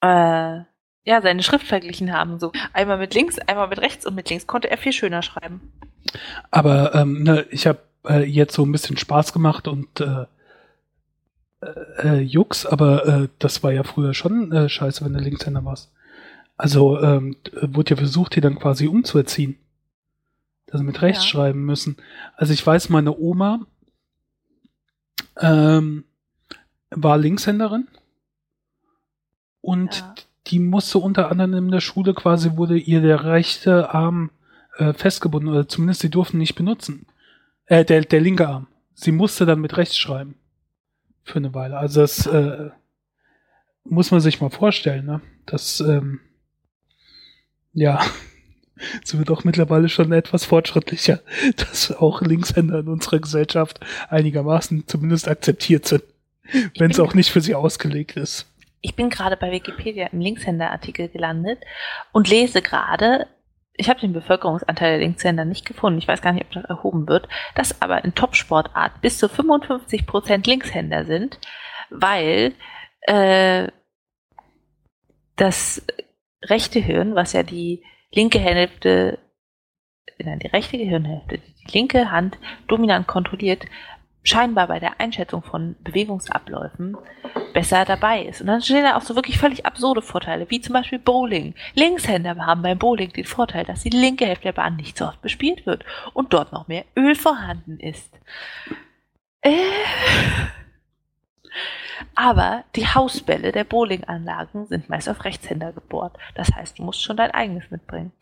äh, 0.00 0.60
ja 1.06 1.22
seine 1.22 1.42
Schrift 1.42 1.66
verglichen 1.66 2.12
haben. 2.12 2.38
So 2.38 2.52
einmal 2.74 2.98
mit 2.98 3.14
links, 3.14 3.38
einmal 3.38 3.68
mit 3.68 3.80
rechts 3.80 4.04
und 4.04 4.14
mit 4.14 4.28
links 4.28 4.46
konnte 4.46 4.70
er 4.70 4.76
viel 4.76 4.92
schöner 4.92 5.22
schreiben. 5.22 5.72
Aber 6.50 6.94
ähm, 6.94 7.22
ne, 7.22 7.46
ich 7.50 7.66
habe 7.66 7.78
äh, 8.06 8.24
jetzt 8.24 8.54
so 8.54 8.64
ein 8.64 8.72
bisschen 8.72 8.98
Spaß 8.98 9.32
gemacht 9.32 9.66
und 9.68 10.00
äh, 10.00 10.26
äh, 12.02 12.20
Jux, 12.20 12.66
aber 12.66 13.06
äh, 13.06 13.28
das 13.38 13.62
war 13.62 13.72
ja 13.72 13.82
früher 13.82 14.12
schon 14.12 14.52
äh, 14.52 14.68
scheiße, 14.68 15.04
wenn 15.04 15.14
du 15.14 15.20
Linkshänder 15.20 15.64
warst. 15.64 15.92
Also 16.58 17.00
ähm, 17.00 17.36
wurde 17.62 17.90
ja 17.90 17.96
versucht, 17.96 18.36
die 18.36 18.40
dann 18.40 18.58
quasi 18.58 18.86
umzuerziehen 18.86 19.58
dass 20.66 20.80
sie 20.80 20.86
mit 20.86 21.00
rechts 21.00 21.24
ja. 21.24 21.30
schreiben 21.30 21.64
müssen. 21.64 21.96
Also 22.34 22.52
ich 22.52 22.66
weiß, 22.66 22.88
meine 22.88 23.16
Oma 23.16 23.66
ähm, 25.40 26.04
war 26.90 27.18
Linkshänderin 27.18 27.88
und 29.60 29.96
ja. 29.96 30.14
Die 30.46 30.58
musste 30.58 30.98
unter 30.98 31.30
anderem 31.30 31.54
in 31.66 31.70
der 31.70 31.80
Schule 31.80 32.14
quasi 32.14 32.56
wurde 32.56 32.78
ihr 32.78 33.00
der 33.00 33.24
rechte 33.24 33.92
Arm 33.92 34.30
äh, 34.76 34.92
festgebunden 34.92 35.50
oder 35.50 35.68
zumindest 35.68 36.00
sie 36.00 36.10
durften 36.10 36.38
nicht 36.38 36.54
benutzen. 36.54 37.06
Äh, 37.66 37.84
der, 37.84 38.02
der 38.02 38.20
linke 38.20 38.48
Arm. 38.48 38.68
Sie 38.94 39.12
musste 39.12 39.46
dann 39.46 39.60
mit 39.60 39.76
rechts 39.76 39.96
schreiben. 39.96 40.36
Für 41.24 41.36
eine 41.36 41.54
Weile. 41.54 41.76
Also 41.76 42.00
das 42.00 42.26
äh, 42.26 42.70
muss 43.84 44.10
man 44.10 44.20
sich 44.20 44.40
mal 44.40 44.50
vorstellen, 44.50 45.06
ne? 45.06 45.20
Das 45.44 45.80
ähm, 45.80 46.20
ja 47.72 48.00
sind 49.04 49.20
wir 49.20 49.24
doch 49.24 49.44
mittlerweile 49.44 49.88
schon 49.88 50.12
etwas 50.12 50.44
fortschrittlicher, 50.44 51.20
dass 51.56 51.92
auch 51.92 52.20
Linkshänder 52.22 52.80
in 52.80 52.88
unserer 52.88 53.20
Gesellschaft 53.20 53.80
einigermaßen 54.08 54.86
zumindest 54.86 55.28
akzeptiert 55.28 55.86
sind, 55.86 56.02
wenn 56.78 56.90
es 56.90 57.00
auch 57.00 57.14
nicht 57.14 57.30
für 57.30 57.40
sie 57.40 57.54
ausgelegt 57.54 58.16
ist. 58.16 58.46
Ich 58.80 58.94
bin 58.94 59.10
gerade 59.10 59.36
bei 59.36 59.50
Wikipedia 59.50 60.06
im 60.08 60.20
Linkshänder-Artikel 60.20 61.08
gelandet 61.08 61.62
und 62.12 62.28
lese 62.28 62.62
gerade, 62.62 63.26
ich 63.74 63.88
habe 63.88 64.00
den 64.00 64.12
Bevölkerungsanteil 64.12 64.98
der 64.98 65.06
Linkshänder 65.06 65.44
nicht 65.44 65.66
gefunden, 65.66 65.98
ich 65.98 66.08
weiß 66.08 66.22
gar 66.22 66.32
nicht, 66.32 66.44
ob 66.46 66.52
das 66.52 66.64
erhoben 66.64 67.08
wird, 67.08 67.28
dass 67.54 67.82
aber 67.82 68.04
in 68.04 68.14
Topsportart 68.14 69.00
bis 69.00 69.18
zu 69.18 69.28
55 69.28 70.06
Prozent 70.06 70.46
Linkshänder 70.46 71.04
sind, 71.04 71.38
weil 71.90 72.54
äh, 73.02 73.68
das 75.36 75.84
rechte 76.42 76.80
Hirn, 76.80 77.14
was 77.14 77.32
ja 77.32 77.42
die 77.42 77.82
linke 78.12 78.38
Hälfte, 78.38 79.18
nein, 80.18 80.38
die 80.38 80.48
rechte 80.48 80.78
Gehirnhälfte, 80.78 81.38
die 81.38 81.72
linke 81.72 82.10
Hand 82.10 82.38
dominant 82.68 83.06
kontrolliert, 83.06 83.66
scheinbar 84.26 84.66
bei 84.66 84.80
der 84.80 85.00
Einschätzung 85.00 85.42
von 85.42 85.76
Bewegungsabläufen 85.80 86.96
besser 87.54 87.84
dabei 87.84 88.22
ist. 88.22 88.40
Und 88.40 88.48
dann 88.48 88.60
stehen 88.60 88.82
da 88.82 88.96
auch 88.96 89.02
so 89.02 89.14
wirklich 89.14 89.38
völlig 89.38 89.64
absurde 89.64 90.02
Vorteile, 90.02 90.50
wie 90.50 90.60
zum 90.60 90.72
Beispiel 90.72 90.98
Bowling. 90.98 91.54
Linkshänder 91.74 92.36
haben 92.44 92.62
beim 92.62 92.78
Bowling 92.78 93.12
den 93.12 93.24
Vorteil, 93.24 93.64
dass 93.64 93.82
die 93.82 93.90
linke 93.90 94.26
Hälfte 94.26 94.44
der 94.44 94.52
Bahn 94.52 94.76
nicht 94.76 94.98
so 94.98 95.06
oft 95.06 95.22
bespielt 95.22 95.64
wird 95.64 95.84
und 96.12 96.32
dort 96.32 96.52
noch 96.52 96.66
mehr 96.68 96.84
Öl 96.96 97.14
vorhanden 97.14 97.78
ist. 97.78 98.12
Äh. 99.42 99.52
Aber 102.14 102.64
die 102.74 102.86
Hausbälle 102.86 103.52
der 103.52 103.64
Bowlinganlagen 103.64 104.66
sind 104.66 104.88
meist 104.88 105.08
auf 105.08 105.24
Rechtshänder 105.24 105.72
gebohrt. 105.72 106.16
Das 106.34 106.52
heißt, 106.54 106.78
du 106.78 106.82
musst 106.82 107.02
schon 107.02 107.16
dein 107.16 107.30
eigenes 107.30 107.70
mitbringen. 107.70 108.12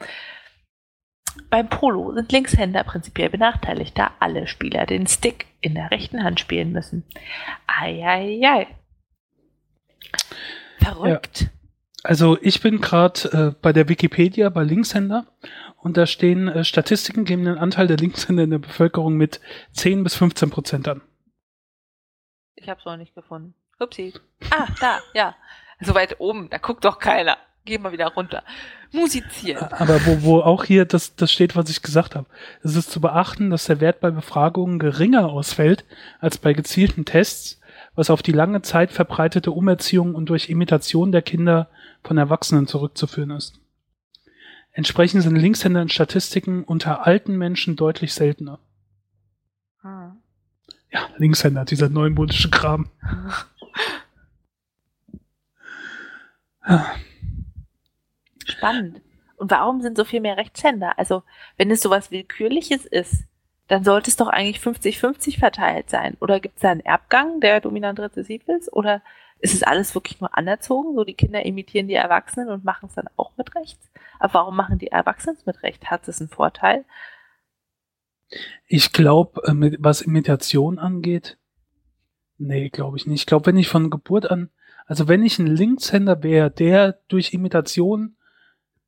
Beim 1.50 1.68
Polo 1.68 2.12
sind 2.14 2.30
Linkshänder 2.32 2.84
prinzipiell 2.84 3.30
benachteiligt, 3.30 3.98
da 3.98 4.12
alle 4.20 4.46
Spieler 4.46 4.86
den 4.86 5.06
Stick 5.06 5.46
in 5.60 5.74
der 5.74 5.90
rechten 5.90 6.22
Hand 6.22 6.40
spielen 6.40 6.72
müssen. 6.72 7.04
Eieiei. 7.66 8.66
Verrückt. 10.78 11.40
Ja. 11.40 11.48
Also 12.02 12.36
ich 12.42 12.60
bin 12.60 12.80
gerade 12.80 13.54
äh, 13.54 13.60
bei 13.62 13.72
der 13.72 13.88
Wikipedia 13.88 14.50
bei 14.50 14.62
Linkshänder 14.62 15.26
und 15.78 15.96
da 15.96 16.06
stehen 16.06 16.48
äh, 16.48 16.62
Statistiken 16.62 17.24
geben 17.24 17.44
den 17.44 17.56
Anteil 17.56 17.86
der 17.86 17.96
Linkshänder 17.96 18.44
in 18.44 18.50
der 18.50 18.58
Bevölkerung 18.58 19.16
mit 19.16 19.40
10 19.72 20.04
bis 20.04 20.14
15 20.14 20.50
Prozent 20.50 20.86
an. 20.86 21.00
Ich 22.56 22.68
habe 22.68 22.78
es 22.78 22.84
noch 22.84 22.96
nicht 22.98 23.14
gefunden. 23.14 23.54
Upsi. 23.78 24.12
Ah, 24.50 24.68
da, 24.80 25.00
ja. 25.14 25.34
So 25.80 25.94
weit 25.94 26.20
oben, 26.20 26.50
da 26.50 26.58
guckt 26.58 26.84
doch 26.84 26.98
keiner. 26.98 27.38
Geh 27.66 27.78
mal 27.78 27.92
wieder 27.92 28.08
runter. 28.08 28.42
Musizieren. 28.92 29.68
Aber 29.72 30.04
wo, 30.04 30.22
wo 30.22 30.40
auch 30.40 30.64
hier 30.64 30.84
das, 30.84 31.16
das 31.16 31.32
steht, 31.32 31.56
was 31.56 31.70
ich 31.70 31.80
gesagt 31.80 32.14
habe. 32.14 32.26
Es 32.62 32.76
ist 32.76 32.90
zu 32.90 33.00
beachten, 33.00 33.48
dass 33.48 33.64
der 33.64 33.80
Wert 33.80 34.00
bei 34.00 34.10
Befragungen 34.10 34.78
geringer 34.78 35.30
ausfällt 35.30 35.84
als 36.20 36.36
bei 36.36 36.52
gezielten 36.52 37.06
Tests, 37.06 37.60
was 37.94 38.10
auf 38.10 38.22
die 38.22 38.32
lange 38.32 38.60
Zeit 38.60 38.92
verbreitete 38.92 39.50
Umerziehung 39.50 40.14
und 40.14 40.28
durch 40.28 40.50
Imitation 40.50 41.10
der 41.10 41.22
Kinder 41.22 41.70
von 42.02 42.18
Erwachsenen 42.18 42.66
zurückzuführen 42.66 43.30
ist. 43.30 43.58
Entsprechend 44.72 45.22
sind 45.22 45.36
Linkshänder 45.36 45.80
in 45.80 45.88
Statistiken 45.88 46.64
unter 46.64 47.06
alten 47.06 47.38
Menschen 47.38 47.76
deutlich 47.76 48.12
seltener. 48.12 48.58
Hm. 49.80 50.18
Ja, 50.92 51.08
Linkshänder, 51.16 51.64
dieser 51.64 51.88
neumodische 51.88 52.50
Kram. 52.50 52.90
Spannend. 58.56 59.00
Und 59.36 59.50
warum 59.50 59.82
sind 59.82 59.96
so 59.96 60.04
viel 60.04 60.20
mehr 60.20 60.36
Rechtshänder? 60.36 60.98
Also, 60.98 61.22
wenn 61.56 61.70
es 61.70 61.80
sowas 61.80 62.10
Willkürliches 62.10 62.86
ist, 62.86 63.24
dann 63.68 63.84
sollte 63.84 64.10
es 64.10 64.16
doch 64.16 64.28
eigentlich 64.28 64.62
50-50 64.62 65.38
verteilt 65.38 65.90
sein. 65.90 66.16
Oder 66.20 66.40
gibt 66.40 66.56
es 66.56 66.62
da 66.62 66.70
einen 66.70 66.80
Erbgang, 66.80 67.40
der 67.40 67.60
dominant 67.60 67.98
rezessiv 67.98 68.46
ist? 68.48 68.72
Oder 68.72 69.02
ist 69.38 69.54
es 69.54 69.62
alles 69.62 69.94
wirklich 69.94 70.20
nur 70.20 70.36
anerzogen? 70.36 70.94
So 70.94 71.04
die 71.04 71.14
Kinder 71.14 71.44
imitieren 71.44 71.88
die 71.88 71.94
Erwachsenen 71.94 72.50
und 72.50 72.64
machen 72.64 72.86
es 72.86 72.94
dann 72.94 73.08
auch 73.16 73.32
mit 73.36 73.54
rechts. 73.54 73.90
Aber 74.18 74.34
warum 74.34 74.56
machen 74.56 74.78
die 74.78 74.88
Erwachsenen 74.88 75.36
es 75.36 75.46
mit 75.46 75.62
rechts? 75.62 75.86
Hat 75.86 76.06
es 76.08 76.20
einen 76.20 76.28
Vorteil? 76.28 76.84
Ich 78.66 78.92
glaube, 78.92 79.42
äh, 79.44 79.76
was 79.78 80.02
Imitation 80.02 80.78
angeht, 80.78 81.38
nee, 82.38 82.68
glaube 82.68 82.96
ich 82.96 83.06
nicht. 83.06 83.20
Ich 83.20 83.26
glaube, 83.26 83.46
wenn 83.46 83.56
ich 83.56 83.68
von 83.68 83.90
Geburt 83.90 84.30
an, 84.30 84.50
also 84.86 85.08
wenn 85.08 85.22
ich 85.22 85.38
ein 85.38 85.46
Linkshänder 85.46 86.22
wäre, 86.22 86.50
der 86.50 87.00
durch 87.08 87.32
Imitation 87.32 88.16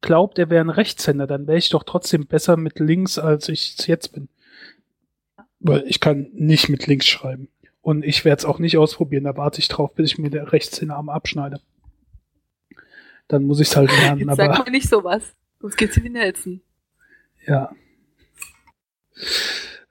glaubt, 0.07 0.39
er 0.39 0.49
wäre 0.49 0.65
ein 0.65 0.71
Rechtshänder, 0.71 1.27
dann 1.27 1.47
wäre 1.47 1.59
ich 1.59 1.69
doch 1.69 1.83
trotzdem 1.83 2.27
besser 2.27 2.57
mit 2.57 2.79
links, 2.79 3.19
als 3.19 3.49
ich 3.49 3.77
es 3.79 3.87
jetzt 3.87 4.13
bin. 4.13 4.29
Weil 5.61 5.85
ich 5.87 6.01
kann 6.01 6.29
nicht 6.33 6.69
mit 6.69 6.87
links 6.87 7.07
schreiben. 7.07 7.49
Und 7.83 8.05
ich 8.05 8.25
werde 8.25 8.39
es 8.39 8.45
auch 8.45 8.59
nicht 8.59 8.79
ausprobieren. 8.79 9.25
Da 9.25 9.37
warte 9.37 9.61
ich 9.61 9.69
drauf, 9.69 9.95
bis 9.95 10.13
ich 10.13 10.19
mir 10.19 10.31
der 10.31 10.53
Rechtshänderarm 10.53 11.09
abschneide. 11.09 11.61
Dann 13.29 13.45
muss 13.45 13.61
ich 13.61 13.69
es 13.69 13.77
halt 13.77 13.91
lernen. 13.91 14.21
Jetzt 14.21 14.29
aber 14.29 14.55
sag 14.55 14.67
mal 14.67 14.71
nicht 14.71 14.89
sowas. 14.89 15.23
Sonst 15.61 15.77
geht's 15.77 16.03
wie 16.03 16.09
Nelson. 16.09 16.61
Ja. 17.47 17.71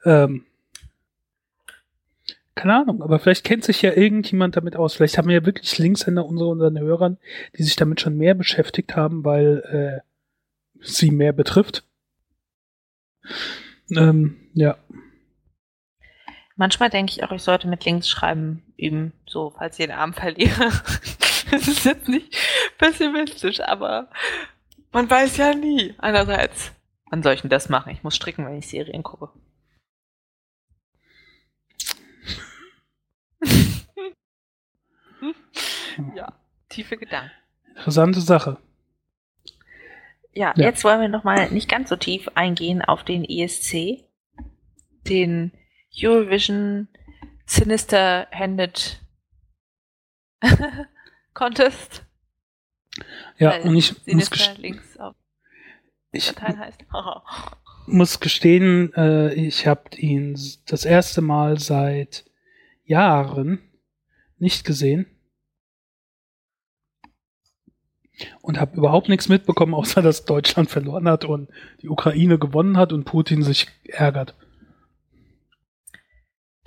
Ähm, 0.04 0.46
keine 2.56 2.76
Ahnung, 2.76 3.03
aber 3.03 3.19
vielleicht 3.19 3.44
kennt 3.44 3.65
sich 3.65 3.82
ja 3.82 3.91
irgendjemand 3.91 4.56
damit 4.56 4.77
aus. 4.77 4.95
Vielleicht 4.95 5.18
haben 5.18 5.27
wir 5.27 5.36
ja 5.36 5.45
wirklich 5.45 5.77
Linkshänder 5.77 6.26
unter 6.26 6.48
unseren 6.48 6.80
Hörern, 6.80 7.18
die 7.57 7.64
sich 7.64 7.76
damit 7.76 7.99
schon 7.99 8.18
mehr 8.18 8.34
beschäftigt 8.34 8.95
haben, 8.95 9.26
weil 9.26 10.02
äh, 10.03 10.82
sie 10.82 11.11
mehr 11.11 11.34
betrifft. 11.34 11.84
Ähm, 13.91 14.38
ja. 14.53 14.77
Manchmal 16.56 16.90
denke 16.90 17.11
ich 17.11 17.23
auch, 17.23 17.32
ich 17.32 17.44
sollte 17.44 17.68
mit 17.68 17.84
links 17.84 18.07
schreiben 18.07 18.64
üben, 18.77 19.11
so 19.27 19.49
falls 19.57 19.77
ich 19.77 19.86
den 19.86 19.95
Arm 19.95 20.14
verliere. 20.14 20.69
das 21.52 21.68
ist 21.68 21.84
jetzt 21.84 22.07
nicht 22.07 22.34
pessimistisch, 22.77 23.60
aber 23.60 24.10
man 24.94 25.10
weiß 25.10 25.36
ja 25.38 25.53
nie. 25.53 25.94
Einerseits, 25.98 26.72
wann 27.10 27.22
soll 27.22 27.34
ich 27.34 27.41
denn 27.41 27.49
das 27.49 27.68
machen? 27.68 27.91
Ich 27.91 28.03
muss 28.03 28.15
stricken, 28.15 28.45
wenn 28.45 28.57
ich 28.57 28.68
Serien 28.68 29.03
gucke. 29.03 29.30
Ja, 36.15 36.34
tiefe 36.69 36.97
Gedanken. 36.97 37.31
Interessante 37.76 38.22
Sache. 38.22 38.57
Ja, 40.34 40.53
ja, 40.56 40.65
jetzt 40.65 40.84
wollen 40.84 41.02
wir 41.02 41.07
nochmal 41.07 41.49
nicht 41.52 41.69
ganz 41.69 41.89
so 41.89 41.95
tief 41.95 42.27
eingehen 42.35 42.81
auf 42.81 43.03
den 43.03 43.23
ESC, 43.23 44.03
den 45.07 45.52
Eurovision 45.97 46.89
Sinister 47.45 48.27
Handed 48.31 49.02
Contest. 51.34 52.03
Ja, 53.38 53.57
und 53.61 53.76
ich 53.76 53.88
Sinister 54.06 54.49
muss 54.49 54.57
links 54.57 54.97
auf 54.97 55.15
ich 56.11 56.34
heißt. 56.38 56.85
muss 57.88 58.19
gestehen, 58.19 58.93
äh, 58.93 59.34
ich 59.34 59.68
habe 59.68 59.95
ihn 59.97 60.39
das 60.65 60.85
erste 60.85 61.22
Mal 61.22 61.60
seit 61.60 62.26
Jahren 62.84 63.60
nicht 64.38 64.65
gesehen 64.65 65.15
und 68.42 68.60
habe 68.60 68.78
überhaupt 68.78 69.10
nichts 69.10 69.30
mitbekommen, 69.30 69.74
außer 69.76 70.02
dass 70.02 70.26
Deutschland 70.26 70.70
verloren 70.70 71.08
hat 71.08 71.26
und 71.26 71.50
die 71.82 71.90
Ukraine 71.90 72.38
gewonnen 72.38 72.78
hat 72.78 72.94
und 72.94 73.06
Putin 73.06 73.44
sich 73.44 73.68
ärgert. 73.84 74.36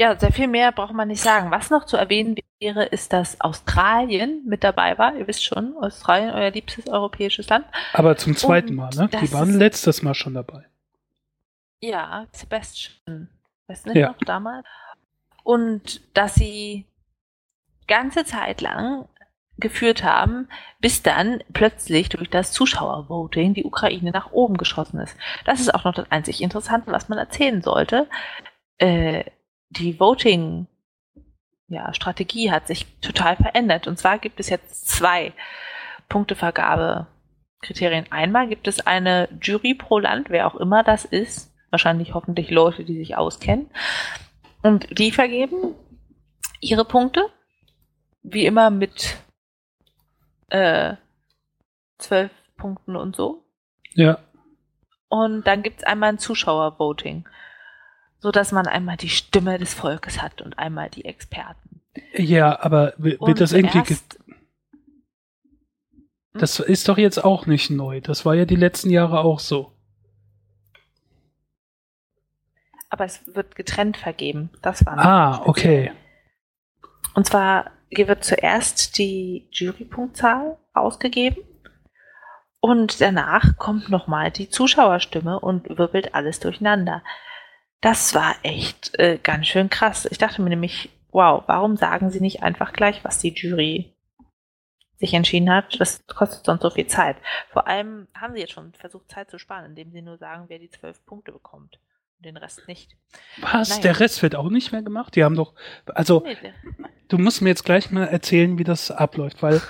Ja, 0.01 0.17
sehr 0.17 0.33
viel 0.33 0.47
mehr 0.47 0.71
braucht 0.71 0.95
man 0.95 1.09
nicht 1.09 1.21
sagen. 1.21 1.51
Was 1.51 1.71
noch 1.71 1.85
zu 1.85 1.97
erwähnen 1.97 2.37
wäre, 2.61 2.85
ist, 2.85 3.13
dass 3.13 3.41
Australien 3.41 4.45
mit 4.47 4.63
dabei 4.63 4.97
war. 4.97 5.17
Ihr 5.17 5.27
wisst 5.27 5.45
schon, 5.45 5.77
Australien, 5.77 6.31
euer 6.31 6.53
liebstes 6.53 6.89
europäisches 6.89 7.49
Land. 7.49 7.67
Aber 7.93 8.17
zum 8.17 8.37
zweiten 8.37 8.71
Und 8.71 8.77
Mal, 8.77 8.91
ne? 8.95 9.09
Die 9.21 9.33
waren 9.33 9.59
letztes 9.59 10.03
Mal 10.03 10.15
schon 10.15 10.35
dabei. 10.35 10.65
Ja, 11.81 12.27
Sebastian. 12.31 13.29
Weißt 13.67 13.87
du 13.87 13.91
nicht 13.91 13.99
ja. 13.99 14.09
noch 14.11 14.19
damals? 14.19 14.67
Und 15.43 16.01
dass 16.17 16.37
sie 16.37 16.87
ganze 17.89 18.25
Zeit 18.25 18.61
lang 18.61 19.09
geführt 19.59 20.05
haben, 20.05 20.49
bis 20.81 21.03
dann 21.03 21.43
plötzlich 21.53 22.09
durch 22.09 22.31
das 22.31 22.53
Zuschauervoting 22.53 23.55
die 23.55 23.65
Ukraine 23.65 24.11
nach 24.11 24.33
oben 24.33 24.57
geschossen 24.57 25.01
ist. 25.01 25.17
Das 25.45 25.61
ist 25.61 25.75
auch 25.75 25.85
noch 25.85 25.95
das 25.95 26.11
einzig 26.11 26.43
Interessante, 26.43 26.93
was 26.93 27.09
man 27.09 27.19
erzählen 27.19 27.63
sollte. 27.63 28.09
Äh, 28.79 29.25
die 29.71 29.99
Voting 29.99 30.67
ja, 31.69 31.93
Strategie 31.93 32.51
hat 32.51 32.67
sich 32.67 32.87
total 33.01 33.37
verändert. 33.37 33.87
Und 33.87 33.99
zwar 33.99 34.19
gibt 34.19 34.41
es 34.41 34.49
jetzt 34.49 34.89
zwei 34.89 35.35
Punktevergabekriterien. 36.09 38.11
Einmal 38.11 38.49
gibt 38.49 38.67
es 38.69 38.87
eine 38.87 39.29
Jury 39.43 39.75
pro 39.75 39.99
Land, 39.99 40.31
wer 40.31 40.47
auch 40.47 40.55
immer 40.55 40.83
das 40.83 41.05
ist. 41.05 41.53
Wahrscheinlich 41.71 42.15
hoffentlich 42.15 42.49
Leute, 42.51 42.85
die 42.85 42.97
sich 42.97 43.17
auskennen. 43.17 43.69
Und 44.63 44.99
die 44.99 45.13
vergeben 45.13 45.75
ihre 46.61 46.87
Punkte. 46.87 47.27
Wie 48.23 48.47
immer 48.47 48.71
mit 48.71 49.19
äh, 50.49 50.95
zwölf 51.99 52.31
Punkten 52.57 52.97
und 52.97 53.17
so. 53.17 53.45
Ja. 53.95 54.19
Und 55.09 55.47
dann 55.47 55.63
gibt 55.63 55.79
es 55.79 55.85
einmal 55.85 56.11
ein 56.11 56.19
Zuschauervoting 56.19 57.25
so 58.21 58.31
dass 58.31 58.53
man 58.53 58.67
einmal 58.67 58.97
die 58.97 59.09
Stimme 59.09 59.59
des 59.59 59.75
Volkes 59.75 60.21
hat 60.21 60.43
und 60.43 60.59
einmal 60.59 60.91
die 60.91 61.05
Experten. 61.05 61.81
Ja, 62.15 62.61
aber 62.61 62.95
wird 62.97 63.21
und 63.21 63.41
das 63.41 63.53
irgendwie 63.53 63.79
hm? 63.79 63.99
Das 66.35 66.61
ist 66.61 66.89
doch 66.89 66.99
jetzt 66.99 67.25
auch 67.25 67.47
nicht 67.47 67.71
neu. 67.71 68.01
Das 68.01 68.25
war 68.25 68.35
ja 68.35 68.45
die 68.45 68.57
letzten 68.57 68.91
Jahre 68.91 69.21
auch 69.21 69.41
so. 69.41 69.73
Aber 72.91 73.05
es 73.05 73.35
wird 73.35 73.57
getrennt 73.57 73.97
vergeben. 73.97 74.51
Das 74.63 74.87
war. 74.87 74.99
Ah, 74.99 75.43
okay. 75.47 75.93
Und 77.15 77.27
zwar 77.27 77.71
wird 77.91 78.25
zuerst 78.25 78.99
die 78.99 79.49
Jurypunktzahl 79.51 80.59
ausgegeben 80.75 81.43
und 82.61 83.01
danach 83.01 83.57
kommt 83.57 83.89
nochmal 83.89 84.31
die 84.31 84.51
Zuschauerstimme 84.51 85.39
und 85.39 85.79
wirbelt 85.79 86.15
alles 86.15 86.41
durcheinander. 86.41 87.03
Das 87.81 88.15
war 88.15 88.35
echt 88.43 88.99
äh, 88.99 89.19
ganz 89.23 89.47
schön 89.47 89.71
krass. 89.71 90.09
Ich 90.11 90.19
dachte 90.19 90.43
mir 90.43 90.51
nämlich, 90.51 90.91
wow, 91.11 91.45
warum 91.47 91.77
sagen 91.77 92.11
sie 92.11 92.21
nicht 92.21 92.43
einfach 92.43 92.73
gleich, 92.73 93.05
was 93.05 93.21
die 93.21 93.33
Jury 93.33 93.95
sich 94.97 95.15
entschieden 95.15 95.51
hat? 95.51 95.81
Das 95.81 96.05
kostet 96.09 96.45
sonst 96.45 96.63
so 96.63 96.71
viel 96.71 96.89
Zeit. 96.89 97.17
Vor 97.51 97.69
allem 97.69 98.09
haben 98.15 98.35
sie 98.35 98.41
jetzt 98.41 98.53
schon 98.53 98.73
versucht, 98.73 99.11
Zeit 99.11 99.31
zu 99.31 99.39
sparen, 99.39 99.67
indem 99.67 99.93
sie 99.93 100.03
nur 100.03 100.19
sagen, 100.19 100.47
wer 100.49 100.59
die 100.59 100.71
zwölf 100.71 101.05
Punkte 101.07 101.31
bekommt. 101.31 101.79
Den 102.25 102.37
Rest 102.37 102.67
nicht. 102.67 102.97
Was? 103.41 103.69
Naja. 103.71 103.83
Der 103.83 104.01
Rest 104.01 104.23
wird 104.23 104.35
auch 104.35 104.51
nicht 104.51 104.73
mehr 104.73 104.83
gemacht? 104.83 105.15
Die 105.15 105.23
haben 105.23 105.37
doch, 105.37 105.55
also, 105.95 106.25
Nee, 106.25 106.37
du 107.09 107.19
musst 107.19 107.43
mir 107.43 107.51
jetzt 107.51 107.65
gleich 107.65 107.91
mal 107.91 108.07
erzählen, 108.07 108.59
wie 108.59 108.65
das 108.65 108.91
abläuft, 108.91 109.43
weil 109.43 109.61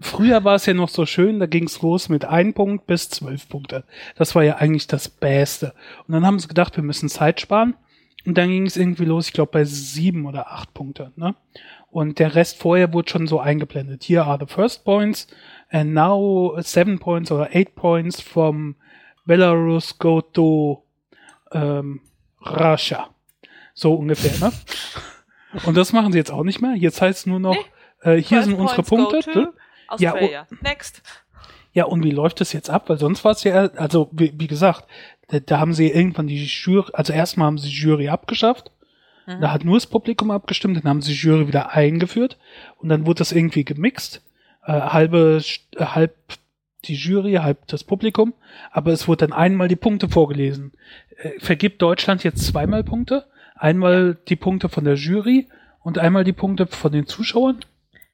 früher 0.00 0.44
war 0.44 0.54
es 0.54 0.66
ja 0.66 0.74
noch 0.74 0.88
so 0.88 1.04
schön, 1.04 1.38
da 1.40 1.46
ging 1.46 1.64
es 1.64 1.82
los 1.82 2.08
mit 2.08 2.24
ein 2.24 2.54
Punkt 2.54 2.86
bis 2.86 3.10
zwölf 3.10 3.48
Punkte. 3.48 3.84
Das 4.16 4.34
war 4.34 4.42
ja 4.42 4.56
eigentlich 4.56 4.86
das 4.86 5.08
Beste. 5.08 5.74
Und 6.06 6.14
dann 6.14 6.26
haben 6.26 6.38
sie 6.38 6.48
gedacht, 6.48 6.76
wir 6.76 6.84
müssen 6.84 7.08
Zeit 7.08 7.40
sparen. 7.40 7.76
Und 8.26 8.38
dann 8.38 8.48
ging 8.48 8.64
es 8.64 8.78
irgendwie 8.78 9.04
los, 9.04 9.26
ich 9.26 9.34
glaube, 9.34 9.52
bei 9.52 9.64
sieben 9.64 10.24
oder 10.24 10.50
acht 10.50 10.72
Punkte. 10.72 11.12
Ne? 11.16 11.34
Und 11.90 12.18
der 12.18 12.34
Rest 12.34 12.58
vorher 12.58 12.94
wurde 12.94 13.10
schon 13.10 13.26
so 13.26 13.38
eingeblendet. 13.38 14.04
Here 14.04 14.24
are 14.24 14.38
the 14.40 14.52
first 14.52 14.84
points, 14.84 15.26
and 15.68 15.92
now 15.92 16.58
seven 16.62 16.98
points 16.98 17.30
oder 17.30 17.54
eight 17.54 17.74
points 17.74 18.22
from 18.22 18.76
Belarus 19.26 19.98
go 19.98 20.22
to 20.22 20.83
ähm, 21.54 22.00
Russia. 22.44 23.08
So 23.72 23.94
ungefähr, 23.94 24.38
ne? 24.38 24.52
Und 25.64 25.76
das 25.76 25.92
machen 25.92 26.12
sie 26.12 26.18
jetzt 26.18 26.30
auch 26.30 26.42
nicht 26.44 26.60
mehr. 26.60 26.74
Jetzt 26.74 27.00
heißt 27.00 27.20
es 27.20 27.26
nur 27.26 27.38
noch, 27.38 27.56
äh, 28.02 28.16
hier 28.16 28.42
12 28.42 28.44
sind 28.44 28.54
unsere 28.54 28.82
Punkte. 28.82 29.52
Ja, 29.98 30.12
Australia. 30.12 30.46
Next. 30.62 31.02
Ja, 31.72 31.84
und 31.84 32.04
wie 32.04 32.10
läuft 32.10 32.40
das 32.40 32.52
jetzt 32.52 32.70
ab? 32.70 32.88
Weil 32.88 32.98
sonst 32.98 33.24
war 33.24 33.32
es 33.32 33.44
ja, 33.44 33.66
also 33.76 34.08
wie, 34.12 34.32
wie 34.36 34.46
gesagt, 34.46 34.84
da, 35.28 35.40
da 35.40 35.58
haben 35.58 35.74
sie 35.74 35.90
irgendwann 35.90 36.28
die 36.28 36.44
Jury, 36.44 36.88
also 36.92 37.12
erstmal 37.12 37.46
haben 37.46 37.58
sie 37.58 37.68
die 37.68 37.76
Jury 37.76 38.08
abgeschafft. 38.08 38.70
Mhm. 39.26 39.40
Da 39.40 39.52
hat 39.52 39.64
nur 39.64 39.76
das 39.76 39.86
Publikum 39.86 40.30
abgestimmt, 40.30 40.76
dann 40.76 40.88
haben 40.88 41.02
sie 41.02 41.12
die 41.12 41.18
Jury 41.18 41.48
wieder 41.48 41.72
eingeführt 41.72 42.38
und 42.78 42.88
dann 42.88 43.06
wurde 43.06 43.18
das 43.18 43.32
irgendwie 43.32 43.64
gemixt. 43.64 44.22
Äh, 44.64 44.72
halbe, 44.72 45.42
äh, 45.76 45.84
halb 45.84 46.14
die 46.88 46.94
Jury, 46.94 47.34
halb 47.34 47.66
das 47.66 47.84
Publikum, 47.84 48.34
aber 48.70 48.92
es 48.92 49.08
wurde 49.08 49.26
dann 49.26 49.32
einmal 49.32 49.68
die 49.68 49.76
Punkte 49.76 50.08
vorgelesen. 50.08 50.72
Äh, 51.16 51.38
vergibt 51.40 51.82
Deutschland 51.82 52.24
jetzt 52.24 52.46
zweimal 52.46 52.84
Punkte? 52.84 53.26
Einmal 53.54 54.16
die 54.28 54.36
Punkte 54.36 54.68
von 54.68 54.84
der 54.84 54.94
Jury 54.94 55.48
und 55.80 55.98
einmal 55.98 56.24
die 56.24 56.32
Punkte 56.32 56.66
von 56.66 56.92
den 56.92 57.06
Zuschauern? 57.06 57.60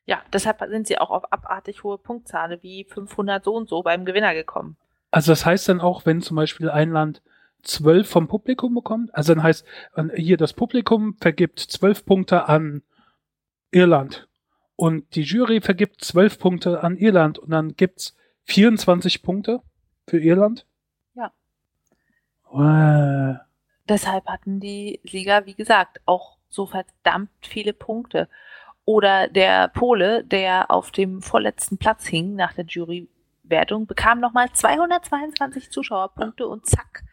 Ja, 0.06 0.22
deshalb 0.32 0.58
sind 0.68 0.86
sie 0.86 0.98
auch 0.98 1.10
auf 1.10 1.32
abartig 1.32 1.84
hohe 1.84 1.98
Punktzahl 1.98 2.62
wie 2.62 2.84
500 2.84 3.44
so 3.44 3.54
und 3.54 3.68
so 3.68 3.82
beim 3.82 4.04
Gewinner 4.04 4.34
gekommen. 4.34 4.76
Also 5.10 5.32
das 5.32 5.46
heißt 5.46 5.68
dann 5.68 5.80
auch, 5.80 6.06
wenn 6.06 6.20
zum 6.20 6.36
Beispiel 6.36 6.70
ein 6.70 6.90
Land 6.90 7.22
zwölf 7.62 8.08
vom 8.08 8.26
Publikum 8.26 8.74
bekommt, 8.74 9.14
also 9.14 9.34
dann 9.34 9.42
heißt 9.42 9.66
hier 10.14 10.36
das 10.36 10.52
Publikum 10.52 11.16
vergibt 11.20 11.60
zwölf 11.60 12.04
Punkte 12.04 12.48
an 12.48 12.82
Irland 13.70 14.28
und 14.76 15.14
die 15.14 15.22
Jury 15.22 15.60
vergibt 15.60 16.02
zwölf 16.02 16.38
Punkte 16.38 16.82
an 16.82 16.96
Irland 16.96 17.38
und 17.38 17.50
dann 17.50 17.76
gibt's 17.76 18.16
24 18.50 19.22
Punkte 19.22 19.62
für 20.08 20.18
Irland. 20.18 20.66
Ja. 21.14 21.32
Wow. 22.50 23.36
Deshalb 23.88 24.26
hatten 24.26 24.60
die 24.60 25.00
Sieger, 25.04 25.46
wie 25.46 25.54
gesagt, 25.54 26.00
auch 26.06 26.36
so 26.48 26.66
verdammt 26.66 27.30
viele 27.42 27.72
Punkte. 27.72 28.28
Oder 28.84 29.28
der 29.28 29.68
Pole, 29.68 30.24
der 30.24 30.70
auf 30.70 30.90
dem 30.90 31.22
vorletzten 31.22 31.78
Platz 31.78 32.06
hing 32.06 32.34
nach 32.34 32.54
der 32.54 32.64
Jurywertung, 32.66 33.86
bekam 33.86 34.20
nochmal 34.20 34.50
222 34.52 35.70
Zuschauerpunkte 35.70 36.46
und 36.48 36.66
zack, 36.66 37.04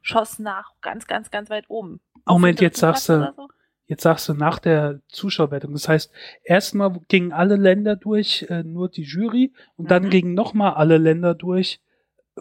schoss 0.00 0.38
nach 0.38 0.72
ganz, 0.80 1.06
ganz, 1.06 1.30
ganz 1.30 1.50
weit 1.50 1.64
oben. 1.68 2.00
Moment, 2.24 2.60
jetzt 2.60 2.78
sagst 2.78 3.08
du- 3.08 3.32
so? 3.36 3.48
Jetzt 3.88 4.02
sagst 4.02 4.28
du 4.28 4.34
nach 4.34 4.58
der 4.58 5.00
Zuschauerwertung. 5.08 5.72
Das 5.72 5.88
heißt, 5.88 6.12
erstmal 6.44 6.92
gingen 7.08 7.32
alle 7.32 7.56
Länder 7.56 7.96
durch, 7.96 8.46
äh, 8.50 8.62
nur 8.62 8.88
die 8.90 9.02
Jury, 9.02 9.52
und 9.76 9.90
dann 9.90 10.04
Mhm. 10.04 10.10
gingen 10.10 10.34
nochmal 10.34 10.74
alle 10.74 10.98
Länder 10.98 11.34
durch 11.34 11.80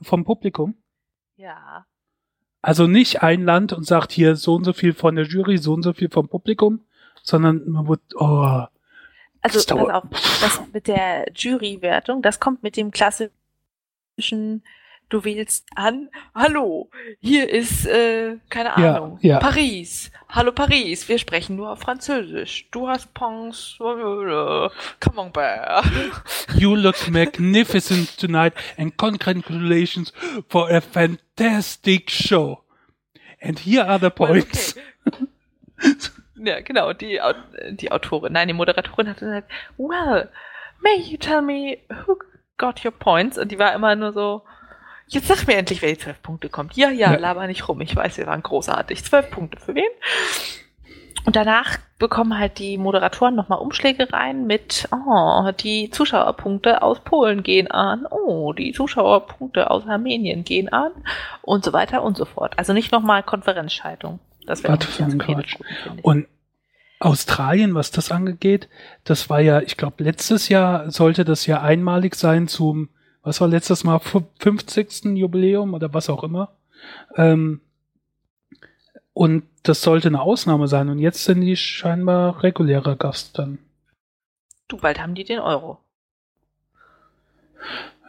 vom 0.02 0.26
Publikum. 0.26 0.76
Ja. 1.38 1.86
Also 2.61 2.86
nicht 2.86 3.24
ein 3.24 3.44
Land 3.44 3.72
und 3.72 3.86
sagt 3.86 4.11
hier 4.11 4.36
so 4.36 4.56
und 4.56 4.65
so 4.65 4.74
viel 4.74 4.94
von 4.94 5.15
der 5.15 5.26
Jury, 5.26 5.57
so 5.57 5.74
und 5.74 5.84
so 5.84 5.94
viel 5.94 6.10
vom 6.10 6.28
Publikum, 6.28 6.82
sondern 7.24 7.68
man 7.69 7.88
wird, 7.88 8.02
oh, 8.15 8.65
Also, 9.41 9.76
pass 9.76 9.90
auf, 9.90 10.03
das 10.41 10.61
mit 10.74 10.88
der 10.88 11.28
Jurywertung, 11.34 12.22
das 12.22 12.40
kommt 12.41 12.61
mit 12.64 12.76
dem 12.76 12.91
klassischen, 12.91 13.32
du 15.09 15.23
wählst 15.23 15.65
an, 15.75 16.09
hallo, 16.35 16.89
hier 17.19 17.49
ist, 17.49 17.85
äh, 17.88 18.38
keine 18.49 18.69
Ja, 18.77 18.95
Ahnung, 18.97 19.19
ja. 19.21 19.39
Paris. 19.39 20.11
Hallo 20.29 20.51
Paris, 20.51 21.07
wir 21.07 21.17
sprechen 21.19 21.55
nur 21.55 21.71
auf 21.71 21.79
Französisch. 21.79 22.67
Du 22.71 22.88
hast 22.89 23.13
Pons, 23.13 23.77
Camembert. 24.99 25.85
you 26.57 26.75
look 26.75 27.07
magnificent 27.09 28.17
tonight 28.19 28.53
and 28.77 28.97
congratulations 28.97 30.11
for 30.49 30.69
a 30.69 30.81
fantastic 30.81 32.09
show. 32.09 32.63
And 33.41 33.57
here 33.59 33.85
are 33.88 33.99
the 33.99 34.09
points. 34.09 34.75
Ja, 36.35 36.59
genau, 36.61 36.93
die, 36.93 37.19
die 37.71 37.91
Autorin, 37.91 38.34
nein, 38.34 38.47
die 38.47 38.53
Moderatorin 38.53 39.09
hat 39.09 39.19
gesagt, 39.19 39.51
well, 39.77 40.29
may 40.81 40.95
you 40.99 41.17
tell 41.17 41.41
me 41.41 41.79
who 42.05 42.17
got 42.57 42.84
your 42.84 42.91
points? 42.91 43.38
Und 43.38 43.51
die 43.51 43.57
war 43.59 43.73
immer 43.73 43.95
nur 43.95 44.11
so, 44.13 44.43
jetzt 45.07 45.27
sag 45.27 45.47
mir 45.47 45.55
endlich, 45.57 45.81
wer 45.81 45.89
die 45.89 45.97
zwölf 45.97 46.21
Punkte 46.21 46.49
kommt. 46.49 46.75
Ja, 46.75 46.89
ja, 46.89 47.13
Ja. 47.13 47.19
laber 47.19 47.47
nicht 47.47 47.67
rum, 47.67 47.81
ich 47.81 47.95
weiß, 47.95 48.17
wir 48.17 48.27
waren 48.27 48.43
großartig. 48.43 49.03
Zwölf 49.03 49.29
Punkte 49.31 49.59
für 49.59 49.75
wen? 49.75 49.84
Und 51.25 51.35
danach 51.35 51.77
bekommen 51.99 52.38
halt 52.39 52.57
die 52.57 52.77
Moderatoren 52.77 53.35
nochmal 53.35 53.59
Umschläge 53.59 54.13
rein 54.13 54.47
mit, 54.47 54.88
oh, 54.91 55.51
die 55.59 55.89
Zuschauerpunkte 55.89 56.81
aus 56.81 57.01
Polen 57.01 57.43
gehen 57.43 57.69
an, 57.69 58.05
oh, 58.09 58.53
die 58.53 58.71
Zuschauerpunkte 58.71 59.69
aus 59.69 59.85
Armenien 59.88 60.45
gehen 60.45 60.69
an 60.69 60.91
und 61.41 61.65
so 61.65 61.73
weiter 61.73 62.03
und 62.03 62.15
so 62.15 62.23
fort. 62.23 62.57
Also 62.57 62.71
nicht 62.71 62.93
nochmal 62.93 63.23
Konferenzschaltung. 63.23 64.19
Das 64.45 64.63
wäre 64.63 64.73
ein 64.73 64.79
ganz 64.79 65.17
Quatsch. 65.17 65.55
Und 66.01 66.27
Australien, 66.99 67.75
was 67.75 67.91
das 67.91 68.11
angeht, 68.11 68.69
das 69.03 69.29
war 69.29 69.41
ja, 69.41 69.59
ich 69.61 69.75
glaube, 69.75 70.03
letztes 70.03 70.49
Jahr 70.49 70.89
sollte 70.89 71.25
das 71.25 71.45
ja 71.45 71.61
einmalig 71.61 72.15
sein 72.15 72.47
zum, 72.47 72.89
was 73.27 73.41
war 73.41 73.47
letztes 73.47 73.83
Mal, 73.83 73.99
fu- 73.99 74.23
50. 74.39 75.05
Jubiläum 75.17 75.73
oder 75.73 75.93
was 75.93 76.09
auch 76.09 76.23
immer. 76.23 76.55
Ähm, 77.15 77.61
und 79.13 79.43
das 79.63 79.81
sollte 79.81 80.07
eine 80.07 80.21
Ausnahme 80.21 80.67
sein. 80.67 80.89
Und 80.89 80.99
jetzt 80.99 81.23
sind 81.25 81.41
die 81.41 81.55
scheinbar 81.57 82.41
regulärer 82.43 82.95
Gast 82.95 83.37
dann. 83.37 83.59
Du, 84.67 84.77
bald 84.77 84.99
haben 85.01 85.15
die 85.15 85.23
den 85.23 85.39
Euro. 85.39 85.79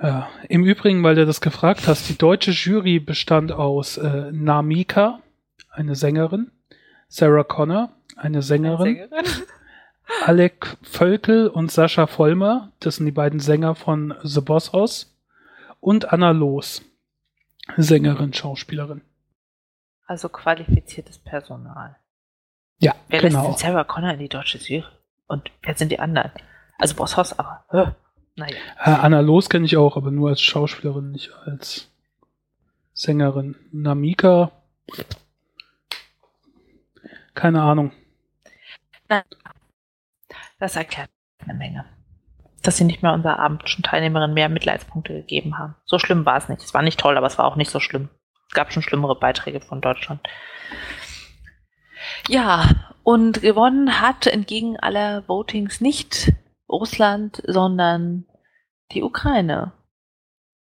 Ja. 0.03 0.29
Im 0.49 0.65
Übrigen, 0.65 1.03
weil 1.03 1.17
du 1.17 1.27
das 1.27 1.41
gefragt 1.41 1.89
hast, 1.89 2.09
die 2.09 2.17
deutsche 2.19 2.53
Jury 2.53 3.01
bestand 3.01 3.51
aus 3.51 3.97
äh, 3.97 4.31
Namika, 4.31 5.21
eine 5.71 5.95
Sängerin, 5.97 6.51
Sarah 7.09 7.43
Connor, 7.45 7.91
eine 8.17 8.43
Sängerin, 8.43 8.95
Sängerin. 8.97 9.25
Alec 10.25 10.77
Völkel 10.83 11.49
und 11.49 11.71
Sascha 11.71 12.07
Vollmer, 12.07 12.73
das 12.81 12.97
sind 12.97 13.07
die 13.07 13.13
beiden 13.13 13.41
Sänger 13.41 13.75
von 13.75 14.15
The 14.23 14.41
Boss 14.41 14.73
Hoss, 14.73 15.15
und 15.81 16.13
Anna 16.13 16.31
Loos, 16.31 16.83
Sängerin, 17.77 18.33
Schauspielerin. 18.33 19.03
Also 20.07 20.29
qualifiziertes 20.29 21.19
Personal. 21.19 21.97
Ja, 22.79 22.95
Wer 23.09 23.23
lässt 23.23 23.37
genau. 23.37 23.49
denn 23.49 23.59
Sarah 23.59 23.85
Connor 23.85 24.13
in 24.13 24.21
die 24.21 24.29
deutsche 24.29 24.59
Jury? 24.59 24.85
Und 25.27 25.51
wer 25.63 25.77
sind 25.77 25.93
die 25.93 25.99
anderen? 25.99 26.31
Also 26.79 26.95
Boss 26.95 27.17
Hoss, 27.17 27.39
aber, 27.39 27.97
naja. 28.37 28.57
Anna 28.79 29.21
Loos 29.21 29.51
kenne 29.51 29.67
ich 29.67 29.77
auch, 29.77 29.97
aber 29.97 30.11
nur 30.11 30.31
als 30.31 30.41
Schauspielerin, 30.41 31.11
nicht 31.11 31.33
als 31.45 31.91
Sängerin. 32.95 33.57
Namika, 33.73 34.53
keine 37.35 37.63
Ahnung. 37.63 37.93
Das 40.59 40.77
erklärt 40.77 41.11
eine 41.39 41.55
Menge. 41.55 41.85
Dass 42.63 42.77
sie 42.77 42.85
nicht 42.85 43.03
mehr 43.03 43.13
unserer 43.13 43.39
abendischen 43.39 43.85
Teilnehmerin 43.85 44.35
mehr 44.35 44.49
Mitleidspunkte 44.49 45.15
gegeben 45.15 45.59
haben. 45.59 45.77
So 45.85 45.99
schlimm 45.99 46.27
war 46.27 46.37
es 46.37 46.49
nicht. 46.49 46.63
Es 46.63 46.75
war 46.75 46.83
nicht 46.83 46.99
toll, 46.99 47.17
aber 47.17 47.27
es 47.27 47.39
war 47.39 47.45
auch 47.45 47.57
nicht 47.57 47.71
so 47.71 47.81
schlimm. 47.81 48.09
Es 48.49 48.55
gab 48.55 48.73
schon 48.73 48.83
schlimmere 48.83 49.19
Beiträge 49.19 49.61
von 49.61 49.81
Deutschland. 49.81 50.21
Ja, 52.29 52.95
und 53.05 53.43
gewonnen 53.43 54.01
hat 54.01 54.27
entgegen 54.27 54.79
aller 54.79 55.27
Votings 55.29 55.81
nicht 55.81 56.33
Russland, 56.69 57.43
sondern 57.47 58.27
die 58.93 59.03
Ukraine. 59.03 59.73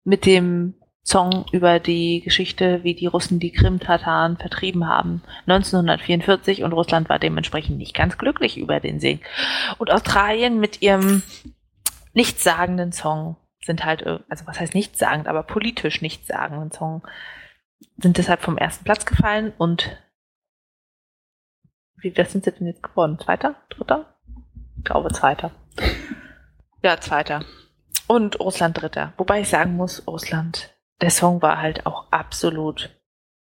Mit 0.03 0.25
dem 0.25 0.78
Song 1.03 1.45
über 1.51 1.79
die 1.79 2.21
Geschichte, 2.21 2.83
wie 2.83 2.93
die 2.93 3.07
Russen 3.07 3.39
die 3.39 3.51
Krim-Tataren 3.51 4.37
vertrieben 4.37 4.87
haben, 4.87 5.23
1944 5.47 6.63
und 6.63 6.73
Russland 6.73 7.09
war 7.09 7.17
dementsprechend 7.19 7.77
nicht 7.77 7.95
ganz 7.95 8.17
glücklich 8.17 8.57
über 8.57 8.79
den 8.79 8.99
Sieg. 8.99 9.25
Und 9.77 9.91
Australien 9.91 10.59
mit 10.59 10.81
ihrem 10.81 11.23
nichtssagenden 12.13 12.91
Song 12.91 13.37
sind 13.63 13.85
halt, 13.85 14.01
ir- 14.03 14.23
also 14.29 14.45
was 14.45 14.59
heißt 14.59 14.75
nichtssagend, 14.75 15.27
aber 15.27 15.43
politisch 15.43 16.01
nichtssagenden 16.01 16.71
Song, 16.71 17.07
sind 17.97 18.17
deshalb 18.17 18.41
vom 18.41 18.57
ersten 18.57 18.83
Platz 18.83 19.05
gefallen 19.05 19.53
und 19.57 19.97
Wie, 22.01 22.11
das 22.11 22.31
sind 22.31 22.45
sie 22.45 22.51
denn 22.51 22.67
jetzt 22.67 22.83
geworden? 22.83 23.19
Zweiter? 23.19 23.55
Dritter? 23.69 24.15
Ich 24.77 24.83
glaube, 24.85 25.11
zweiter. 25.11 25.51
Ja, 26.81 26.99
zweiter. 26.99 27.43
Und 28.07 28.39
Russland 28.39 28.81
dritter. 28.81 29.13
Wobei 29.17 29.41
ich 29.41 29.49
sagen 29.49 29.75
muss, 29.75 30.07
Russland, 30.07 30.73
der 31.01 31.09
Song 31.09 31.41
war 31.41 31.61
halt 31.61 31.85
auch 31.85 32.05
absolut 32.11 32.89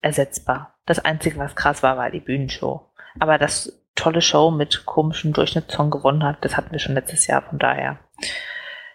ersetzbar. 0.01 0.74
Das 0.86 0.98
Einzige, 0.98 1.39
was 1.39 1.55
krass 1.55 1.82
war, 1.82 1.97
war 1.97 2.10
die 2.10 2.20
Bühnenshow. 2.20 2.90
Aber 3.19 3.39
das 3.39 3.81
tolle 3.94 4.23
Show 4.23 4.51
mit 4.51 4.85
komischem 4.86 5.32
Durchschnittssong 5.32 5.90
gewonnen 5.90 6.24
hat, 6.24 6.44
das 6.44 6.56
hatten 6.56 6.73
wir 6.73 6.78
schon 6.78 6.94
letztes 6.94 7.27
Jahr, 7.27 7.43
von 7.43 7.59
daher. 7.59 7.98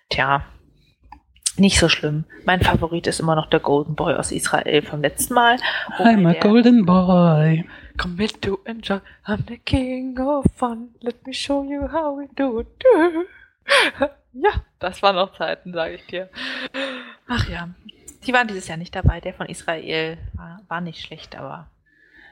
Tja, 0.10 0.44
nicht 1.58 1.80
so 1.80 1.90
schlimm. 1.90 2.26
Mein 2.46 2.62
Favorit 2.62 3.08
ist 3.08 3.20
immer 3.20 3.36
noch 3.36 3.50
der 3.50 3.60
Golden 3.60 3.96
Boy 3.96 4.14
aus 4.16 4.32
Israel 4.32 4.82
vom 4.84 5.02
letzten 5.02 5.34
Mal. 5.34 5.58
I'm 5.98 6.28
a 6.28 6.34
golden 6.34 6.86
boy. 6.86 7.68
Commit 7.98 8.42
to 8.44 8.60
enjoy. 8.66 9.00
I'm 9.26 9.44
the 9.48 9.58
king 9.58 10.18
of 10.20 10.46
fun. 10.56 10.90
Let 11.02 11.26
me 11.26 11.34
show 11.34 11.64
you 11.64 11.92
how 11.92 12.18
we 12.18 12.28
do 12.36 12.62
it. 12.62 12.68
Ja, 14.40 14.52
das 14.78 15.02
waren 15.02 15.16
noch 15.16 15.34
Zeiten, 15.34 15.74
sage 15.74 15.96
ich 15.96 16.06
dir. 16.06 16.30
Ach 17.28 17.50
ja. 17.50 17.70
Die 18.28 18.34
waren 18.34 18.48
dieses 18.48 18.68
Jahr 18.68 18.78
nicht 18.78 18.94
dabei. 18.94 19.22
Der 19.22 19.34
von 19.34 19.48
Israel 19.48 20.18
war, 20.34 20.62
war 20.68 20.82
nicht 20.82 21.02
schlecht, 21.02 21.36
aber 21.36 21.72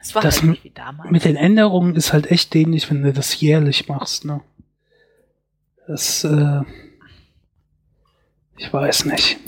es 0.02 0.14
war 0.14 0.22
Das 0.22 0.40
halt 0.40 0.50
nicht 0.50 0.64
wie 0.64 0.70
damals. 0.70 1.10
Mit 1.10 1.24
den 1.24 1.36
Änderungen 1.36 1.96
ist 1.96 2.12
halt 2.12 2.30
echt 2.30 2.52
dämlich, 2.52 2.90
wenn 2.90 3.02
du 3.02 3.12
das 3.12 3.40
jährlich 3.40 3.88
machst, 3.88 4.24
ne? 4.24 4.42
Das, 5.86 6.24
äh, 6.24 6.62
ich 8.58 8.72
weiß 8.72 9.06
nicht. 9.06 9.38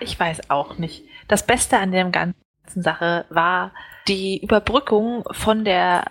Ich 0.00 0.18
weiß 0.20 0.50
auch 0.50 0.78
nicht. 0.78 1.04
Das 1.28 1.46
Beste 1.46 1.78
an 1.78 1.92
der 1.92 2.04
ganzen 2.10 2.36
Sache 2.66 3.24
war 3.30 3.72
die 4.06 4.42
Überbrückung 4.42 5.24
von 5.30 5.64
der 5.64 6.04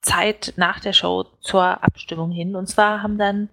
Zeit 0.00 0.54
nach 0.56 0.80
der 0.80 0.94
Show 0.94 1.26
zur 1.40 1.84
Abstimmung 1.84 2.30
hin. 2.30 2.56
Und 2.56 2.66
zwar 2.66 3.02
haben 3.02 3.18
dann 3.18 3.50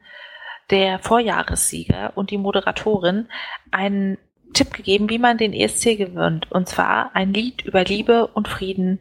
der 0.70 1.00
Vorjahressieger 1.00 2.14
und 2.16 2.32
die 2.32 2.38
Moderatorin 2.38 3.28
einen 3.72 4.18
Tipp 4.58 4.74
gegeben, 4.74 5.10
wie 5.10 5.20
man 5.20 5.38
den 5.38 5.54
ESC 5.54 5.98
gewinnt. 5.98 6.52
Und 6.52 6.68
zwar 6.68 7.16
ein 7.16 7.32
Lied 7.32 7.62
über 7.62 7.84
Liebe 7.84 8.26
und 8.28 8.48
Frieden, 8.48 9.00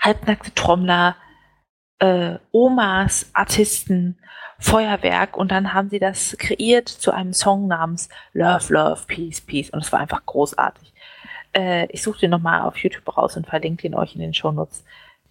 halbnackte 0.00 0.54
Trommler, 0.54 1.16
äh, 1.98 2.36
Omas, 2.52 3.30
Artisten, 3.34 4.18
Feuerwerk 4.58 5.36
und 5.36 5.50
dann 5.50 5.74
haben 5.74 5.90
sie 5.90 5.98
das 5.98 6.36
kreiert 6.38 6.88
zu 6.88 7.10
einem 7.12 7.34
Song 7.34 7.66
namens 7.66 8.08
Love, 8.32 8.72
Love, 8.72 9.02
Peace, 9.06 9.42
Peace 9.42 9.68
und 9.68 9.80
es 9.80 9.92
war 9.92 10.00
einfach 10.00 10.24
großartig. 10.24 10.94
Äh, 11.52 11.86
ich 11.92 12.02
suche 12.02 12.20
den 12.20 12.30
nochmal 12.30 12.62
auf 12.62 12.78
YouTube 12.78 13.14
raus 13.14 13.36
und 13.36 13.46
verlinke 13.46 13.82
den 13.82 13.94
euch 13.94 14.14
in 14.14 14.22
den 14.22 14.32
Shownotes. 14.32 14.84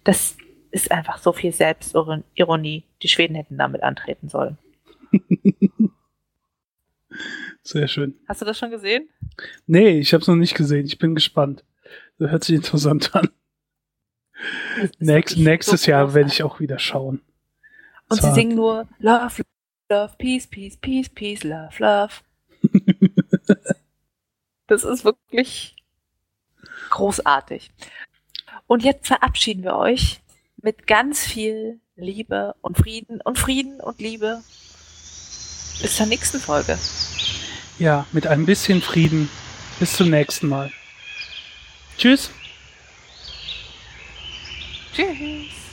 Das 0.04 0.36
ist 0.70 0.92
einfach 0.92 1.18
so 1.18 1.32
viel 1.32 1.50
Selbstironie. 1.52 2.84
Die 3.02 3.08
Schweden 3.08 3.34
hätten 3.34 3.58
damit 3.58 3.82
antreten 3.82 4.28
sollen. 4.28 4.56
Sehr 7.64 7.88
schön. 7.88 8.14
Hast 8.28 8.42
du 8.42 8.44
das 8.44 8.58
schon 8.58 8.70
gesehen? 8.70 9.08
Nee, 9.66 9.98
ich 9.98 10.12
habe 10.12 10.20
es 10.20 10.28
noch 10.28 10.36
nicht 10.36 10.54
gesehen. 10.54 10.84
Ich 10.86 10.98
bin 10.98 11.14
gespannt. 11.14 11.64
Das 12.18 12.30
hört 12.30 12.44
sich 12.44 12.56
interessant 12.56 13.14
an. 13.14 13.30
Nächst, 14.98 15.38
nächstes 15.38 15.84
so 15.84 15.90
Jahr 15.90 16.12
werde 16.14 16.28
ich 16.28 16.42
auch 16.42 16.60
wieder 16.60 16.78
schauen. 16.78 17.22
Und 18.08 18.16
sie 18.16 18.20
Zwar- 18.22 18.34
singen 18.34 18.54
nur 18.56 18.86
Love, 18.98 19.42
Love, 19.88 20.14
Peace, 20.18 20.46
Peace, 20.46 20.76
Peace, 20.76 21.08
Peace, 21.08 21.42
Love, 21.42 21.72
Love. 21.78 22.12
das 24.66 24.84
ist 24.84 25.04
wirklich 25.04 25.76
großartig. 26.90 27.70
Und 28.66 28.82
jetzt 28.84 29.06
verabschieden 29.06 29.62
wir 29.62 29.76
euch 29.76 30.20
mit 30.60 30.86
ganz 30.86 31.24
viel 31.26 31.80
Liebe 31.96 32.54
und 32.60 32.76
Frieden 32.76 33.20
und 33.22 33.38
Frieden 33.38 33.80
und 33.80 34.00
Liebe. 34.00 34.42
Bis 35.80 35.96
zur 35.96 36.06
nächsten 36.06 36.38
Folge. 36.38 36.78
Ja, 37.78 38.06
mit 38.12 38.26
ein 38.26 38.46
bisschen 38.46 38.82
Frieden. 38.82 39.28
Bis 39.80 39.96
zum 39.96 40.10
nächsten 40.10 40.48
Mal. 40.48 40.70
Tschüss. 41.98 42.30
Tschüss. 44.94 45.63